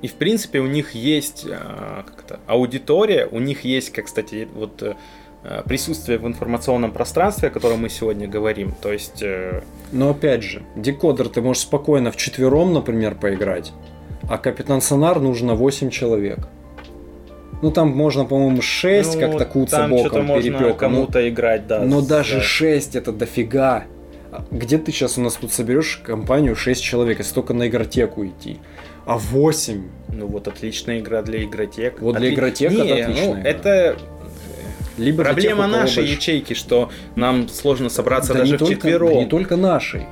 И, 0.03 0.07
в 0.07 0.13
принципе, 0.13 0.59
у 0.59 0.67
них 0.67 0.93
есть 0.93 1.47
э, 1.49 2.03
аудитория, 2.45 3.25
у 3.25 3.39
них 3.39 3.63
есть, 3.63 3.91
как, 3.91 4.05
кстати, 4.05 4.47
вот 4.53 4.83
э, 4.83 4.93
присутствие 5.65 6.19
в 6.19 6.27
информационном 6.27 6.91
пространстве, 6.91 7.47
о 7.47 7.51
котором 7.51 7.79
мы 7.79 7.89
сегодня 7.89 8.27
говорим. 8.27 8.75
То 8.79 8.93
есть... 8.93 9.23
Э... 9.23 9.63
Но 9.91 10.11
опять 10.11 10.43
же, 10.43 10.61
декодер 10.75 11.29
ты 11.29 11.41
можешь 11.41 11.63
спокойно 11.63 12.11
в 12.11 12.15
четвером, 12.15 12.73
например, 12.73 13.15
поиграть 13.15 13.73
а 14.29 14.37
капитан 14.37 14.81
Сонар 14.81 15.19
нужно 15.19 15.55
8 15.55 15.89
человек. 15.89 16.39
Ну 17.61 17.71
там 17.71 17.89
можно, 17.89 18.25
по-моему, 18.25 18.61
6 18.61 19.15
ну, 19.15 19.19
как-то 19.19 19.45
куца 19.45 19.87
боком 19.87 20.27
перепеком. 20.27 20.77
кому-то 20.77 21.19
но, 21.19 21.27
играть, 21.27 21.67
да. 21.67 21.79
Но 21.81 22.01
даже 22.01 22.37
да. 22.37 22.41
6 22.41 22.95
это 22.95 23.11
дофига. 23.11 23.85
Где 24.49 24.77
ты 24.77 24.91
сейчас 24.91 25.17
у 25.17 25.21
нас 25.21 25.33
тут 25.33 25.51
соберешь 25.51 26.01
компанию 26.03 26.55
6 26.55 26.81
человек, 26.81 27.19
если 27.19 27.33
только 27.33 27.53
на 27.53 27.67
игротеку 27.67 28.25
идти? 28.25 28.59
А 29.05 29.17
8? 29.17 29.83
Ну 30.09 30.27
вот 30.27 30.47
отличная 30.47 30.99
игра 30.99 31.21
для 31.21 31.43
игротек. 31.43 32.01
Вот 32.01 32.15
для 32.15 32.27
Отли... 32.27 32.35
игротек 32.35 32.71
Не, 32.71 32.77
это 32.77 33.03
отличная. 33.03 33.25
Ну, 33.25 33.39
игра. 33.39 33.49
это 33.49 33.97
либо 34.97 35.23
проблема 35.23 35.63
тех, 35.63 35.71
нашей 35.71 36.03
больше... 36.03 36.13
ячейки, 36.13 36.53
что 36.53 36.89
нам 37.15 37.47
сложно 37.49 37.89
собраться 37.89 38.33
да 38.33 38.39
даже 38.39 38.57
в 38.57 38.67
четвером. 38.67 39.13
Да 39.13 39.19
не 39.19 39.25
только 39.25 39.55
нашей. 39.55 40.05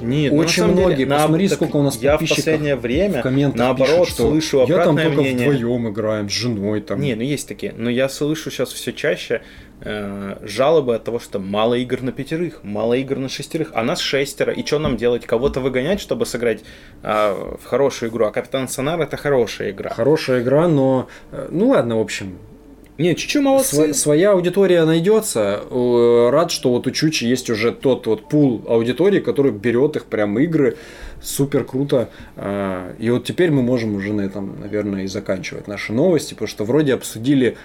Нет, 0.00 0.32
очень 0.32 0.64
многие. 0.64 0.96
Деле, 0.96 1.10
Посмотри, 1.10 1.48
на, 1.48 1.54
сколько 1.54 1.76
у 1.76 1.82
нас 1.82 1.96
Я 1.96 2.16
в 2.16 2.20
последнее 2.20 2.76
время 2.76 3.20
в 3.20 3.22
комментах 3.22 3.58
наоборот 3.58 4.00
пишут, 4.00 4.14
что 4.14 4.28
слышу 4.30 4.60
обратное 4.60 4.78
я 4.78 4.84
там 4.84 4.96
только 4.96 5.20
мнение. 5.20 5.50
вдвоем 5.50 5.88
играем 5.90 6.28
с 6.28 6.32
женой 6.32 6.80
там. 6.80 7.00
Не, 7.00 7.14
ну 7.14 7.22
есть 7.22 7.48
такие. 7.48 7.74
Но 7.76 7.90
я 7.90 8.08
слышу 8.08 8.50
сейчас 8.50 8.72
все 8.72 8.92
чаще 8.92 9.42
э, 9.80 10.36
жалобы 10.42 10.94
от 10.94 11.04
того, 11.04 11.18
что 11.18 11.38
мало 11.38 11.74
игр 11.74 12.02
на 12.02 12.12
пятерых, 12.12 12.64
мало 12.64 12.94
игр 12.94 13.16
на 13.16 13.28
шестерых, 13.28 13.70
а 13.74 13.82
нас 13.82 14.00
шестеро. 14.00 14.52
И 14.52 14.64
что 14.64 14.78
нам 14.78 14.96
делать? 14.96 15.26
Кого-то 15.26 15.60
выгонять, 15.60 16.00
чтобы 16.00 16.26
сыграть 16.26 16.62
э, 17.02 17.56
в 17.62 17.64
хорошую 17.64 18.10
игру? 18.10 18.26
А 18.26 18.32
Капитан 18.32 18.68
Сонар 18.68 19.00
это 19.00 19.16
хорошая 19.16 19.70
игра. 19.70 19.90
Хорошая 19.90 20.42
игра, 20.42 20.68
но 20.68 21.08
э, 21.32 21.48
ну 21.50 21.68
ладно, 21.68 21.98
в 21.98 22.00
общем, 22.00 22.38
не, 22.96 23.14
Чучу 23.16 23.42
молодцы. 23.42 23.76
Сво- 23.76 23.92
своя 23.92 24.32
аудитория 24.32 24.84
найдется. 24.84 25.62
Рад, 26.30 26.50
что 26.52 26.70
вот 26.70 26.86
у 26.86 26.90
Чучи 26.92 27.24
есть 27.24 27.50
уже 27.50 27.72
тот 27.72 28.06
вот 28.06 28.28
пул 28.28 28.62
аудитории, 28.68 29.18
который 29.20 29.50
берет 29.50 29.96
их 29.96 30.04
прям 30.04 30.38
игры. 30.38 30.76
Супер 31.20 31.64
круто. 31.64 32.08
А, 32.36 32.94
и 32.98 33.10
вот 33.10 33.24
теперь 33.24 33.50
мы 33.50 33.62
можем 33.62 33.96
уже 33.96 34.12
на 34.12 34.20
этом, 34.20 34.60
наверное, 34.60 35.04
и 35.04 35.06
заканчивать 35.06 35.66
наши 35.66 35.92
новости, 35.92 36.34
потому 36.34 36.48
что 36.48 36.64
вроде 36.64 36.94
обсудили, 36.94 37.56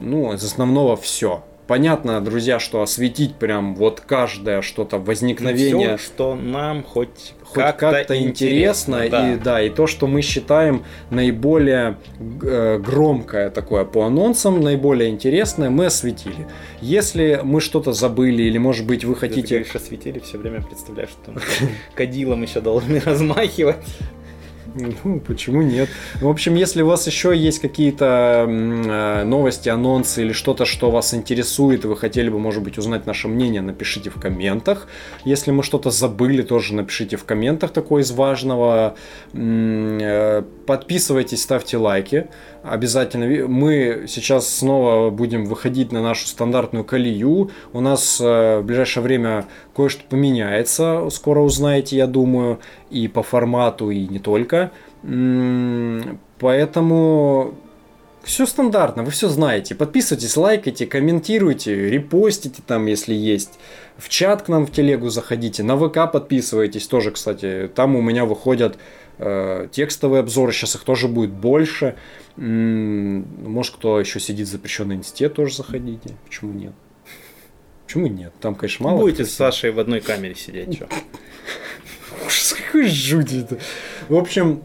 ну, 0.00 0.34
из 0.34 0.44
основного 0.44 0.96
все. 0.96 1.42
Понятно, 1.66 2.20
друзья, 2.20 2.58
что 2.58 2.82
осветить 2.82 3.36
прям 3.36 3.74
вот 3.74 4.00
каждое 4.00 4.60
что-то 4.60 4.98
возникновение. 4.98 5.96
Все, 5.96 6.06
что 6.06 6.34
нам 6.34 6.82
хоть 6.82 7.34
хоть 7.42 7.54
как-то, 7.54 8.04
как 8.04 8.10
интересно, 8.10 8.96
интересно 8.96 9.08
да. 9.10 9.32
и 9.32 9.36
да, 9.38 9.62
и 9.62 9.70
то, 9.70 9.86
что 9.86 10.06
мы 10.06 10.20
считаем 10.22 10.84
наиболее 11.10 11.98
э, 12.42 12.78
громкое 12.78 13.50
такое 13.50 13.84
по 13.84 14.04
анонсам, 14.04 14.60
наиболее 14.60 15.10
интересное, 15.10 15.70
мы 15.70 15.86
осветили. 15.86 16.48
Если 16.80 17.40
мы 17.42 17.60
что-то 17.60 17.92
забыли 17.92 18.42
или, 18.42 18.58
может 18.58 18.86
быть, 18.86 19.04
вы 19.04 19.14
хотите... 19.14 19.42
Ты 19.42 19.54
говоришь, 19.54 19.74
осветили, 19.74 20.18
все 20.18 20.38
время 20.38 20.62
представляешь, 20.62 21.10
что 21.10 21.34
кадилом 21.94 22.42
еще 22.42 22.60
должны 22.60 23.00
размахивать. 23.04 23.76
Ну, 25.04 25.20
почему 25.20 25.62
нет? 25.62 25.88
В 26.20 26.28
общем, 26.28 26.54
если 26.54 26.82
у 26.82 26.86
вас 26.86 27.06
еще 27.06 27.36
есть 27.36 27.60
какие-то 27.60 28.46
э, 28.48 29.24
новости, 29.24 29.68
анонсы 29.68 30.22
или 30.22 30.32
что-то, 30.32 30.64
что 30.64 30.90
вас 30.90 31.14
интересует, 31.14 31.84
вы 31.84 31.96
хотели 31.96 32.28
бы, 32.28 32.38
может 32.38 32.62
быть, 32.62 32.78
узнать 32.78 33.06
наше 33.06 33.28
мнение, 33.28 33.62
напишите 33.62 34.10
в 34.10 34.20
комментах. 34.20 34.88
Если 35.24 35.50
мы 35.50 35.62
что-то 35.62 35.90
забыли, 35.90 36.42
тоже 36.42 36.74
напишите 36.74 37.16
в 37.16 37.24
комментах 37.24 37.70
такое 37.70 38.02
из 38.02 38.10
важного. 38.10 38.96
Э, 39.32 40.42
подписывайтесь, 40.66 41.42
ставьте 41.42 41.76
лайки. 41.76 42.28
Обязательно. 42.64 43.46
Мы 43.46 44.06
сейчас 44.08 44.48
снова 44.48 45.10
будем 45.10 45.44
выходить 45.44 45.92
на 45.92 46.02
нашу 46.02 46.26
стандартную 46.26 46.82
колею. 46.82 47.50
У 47.74 47.80
нас 47.80 48.18
э, 48.22 48.60
в 48.60 48.62
ближайшее 48.64 49.02
время 49.02 49.44
кое-что 49.76 50.02
поменяется. 50.08 51.10
Скоро 51.10 51.40
узнаете, 51.40 51.96
я 51.96 52.06
думаю. 52.06 52.60
И 52.90 53.06
по 53.06 53.22
формату, 53.22 53.90
и 53.90 54.08
не 54.08 54.18
только. 54.18 54.70
Поэтому 56.38 57.54
все 58.22 58.46
стандартно, 58.46 59.02
вы 59.02 59.10
все 59.10 59.28
знаете. 59.28 59.74
Подписывайтесь, 59.74 60.34
лайкайте, 60.34 60.86
комментируйте, 60.86 61.90
репостите 61.90 62.62
там, 62.66 62.86
если 62.86 63.12
есть. 63.12 63.58
В 63.98 64.08
чат 64.08 64.42
к 64.42 64.48
нам 64.48 64.66
в 64.66 64.72
телегу 64.72 65.10
заходите, 65.10 65.62
на 65.62 65.76
ВК 65.76 66.10
подписывайтесь 66.10 66.86
тоже, 66.86 67.10
кстати. 67.10 67.70
Там 67.74 67.94
у 67.96 68.00
меня 68.00 68.24
выходят 68.24 68.78
э, 69.18 69.68
текстовые 69.70 70.20
обзоры, 70.20 70.52
сейчас 70.52 70.74
их 70.76 70.84
тоже 70.84 71.06
будет 71.06 71.30
больше. 71.30 71.86
М-м, 71.86 71.94
может, 72.36 73.76
кто 73.76 74.00
еще 74.00 74.18
сидит 74.20 74.48
в 74.48 74.50
запрещенной 74.50 74.96
инсте, 74.96 75.28
тоже 75.28 75.54
заходите. 75.54 76.16
Почему 76.24 76.52
нет? 76.52 76.72
Почему 77.86 78.06
нет? 78.06 78.32
Там, 78.40 78.54
конечно, 78.54 78.86
мало. 78.86 78.98
Будете 78.98 79.24
с 79.24 79.34
Сашей 79.34 79.70
в 79.70 79.78
одной 79.78 80.00
камере 80.00 80.34
сидеть, 80.34 80.74
что? 80.74 80.88
Какой 82.56 82.88
жуть 82.88 83.32
это. 83.32 83.58
В 84.08 84.16
общем, 84.16 84.62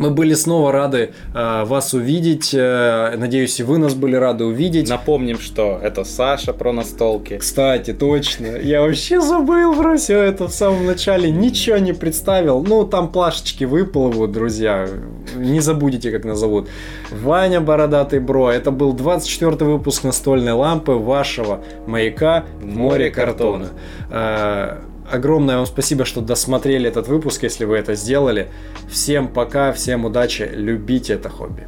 мы 0.00 0.10
были 0.10 0.34
снова 0.34 0.72
рады 0.72 1.12
э, 1.34 1.64
вас 1.64 1.92
увидеть. 1.92 2.54
Э, 2.54 3.14
надеюсь, 3.16 3.60
и 3.60 3.62
вы 3.62 3.78
нас 3.78 3.94
были 3.94 4.16
рады 4.16 4.44
увидеть. 4.44 4.88
Напомним, 4.88 5.38
что 5.38 5.78
это 5.82 6.04
Саша 6.04 6.52
про 6.54 6.72
настолки. 6.72 7.36
Кстати, 7.36 7.92
точно. 7.92 8.46
Я 8.56 8.80
вообще 8.80 9.20
забыл 9.20 9.74
про 9.76 9.98
все 9.98 10.22
это 10.22 10.48
в 10.48 10.52
самом 10.52 10.86
начале. 10.86 11.30
Ничего 11.30 11.76
не 11.76 11.92
представил. 11.92 12.62
Ну, 12.62 12.86
там 12.86 13.12
плашечки 13.12 13.64
выплывут, 13.64 14.32
друзья. 14.32 14.88
Не 15.36 15.60
забудете, 15.60 16.10
как 16.10 16.24
назовут. 16.24 16.68
Ваня 17.10 17.60
Бородатый 17.60 18.20
Бро. 18.20 18.50
Это 18.50 18.70
был 18.70 18.94
24 18.94 19.50
выпуск 19.66 20.04
настольной 20.04 20.52
лампы 20.52 20.92
вашего 20.92 21.62
маяка 21.86 22.44
в 22.60 22.64
море 22.64 23.10
картона. 23.10 23.68
Э, 24.10 24.78
огромное 25.10 25.56
вам 25.56 25.66
спасибо, 25.66 26.04
что 26.04 26.20
досмотрели 26.20 26.88
этот 26.88 27.08
выпуск, 27.08 27.42
если 27.42 27.64
вы 27.64 27.76
это 27.78 27.94
сделали. 27.94 28.48
Всем 28.90 29.28
пока, 29.28 29.72
всем 29.72 30.04
удачи, 30.04 30.48
любите 30.52 31.14
это 31.14 31.28
хобби. 31.28 31.66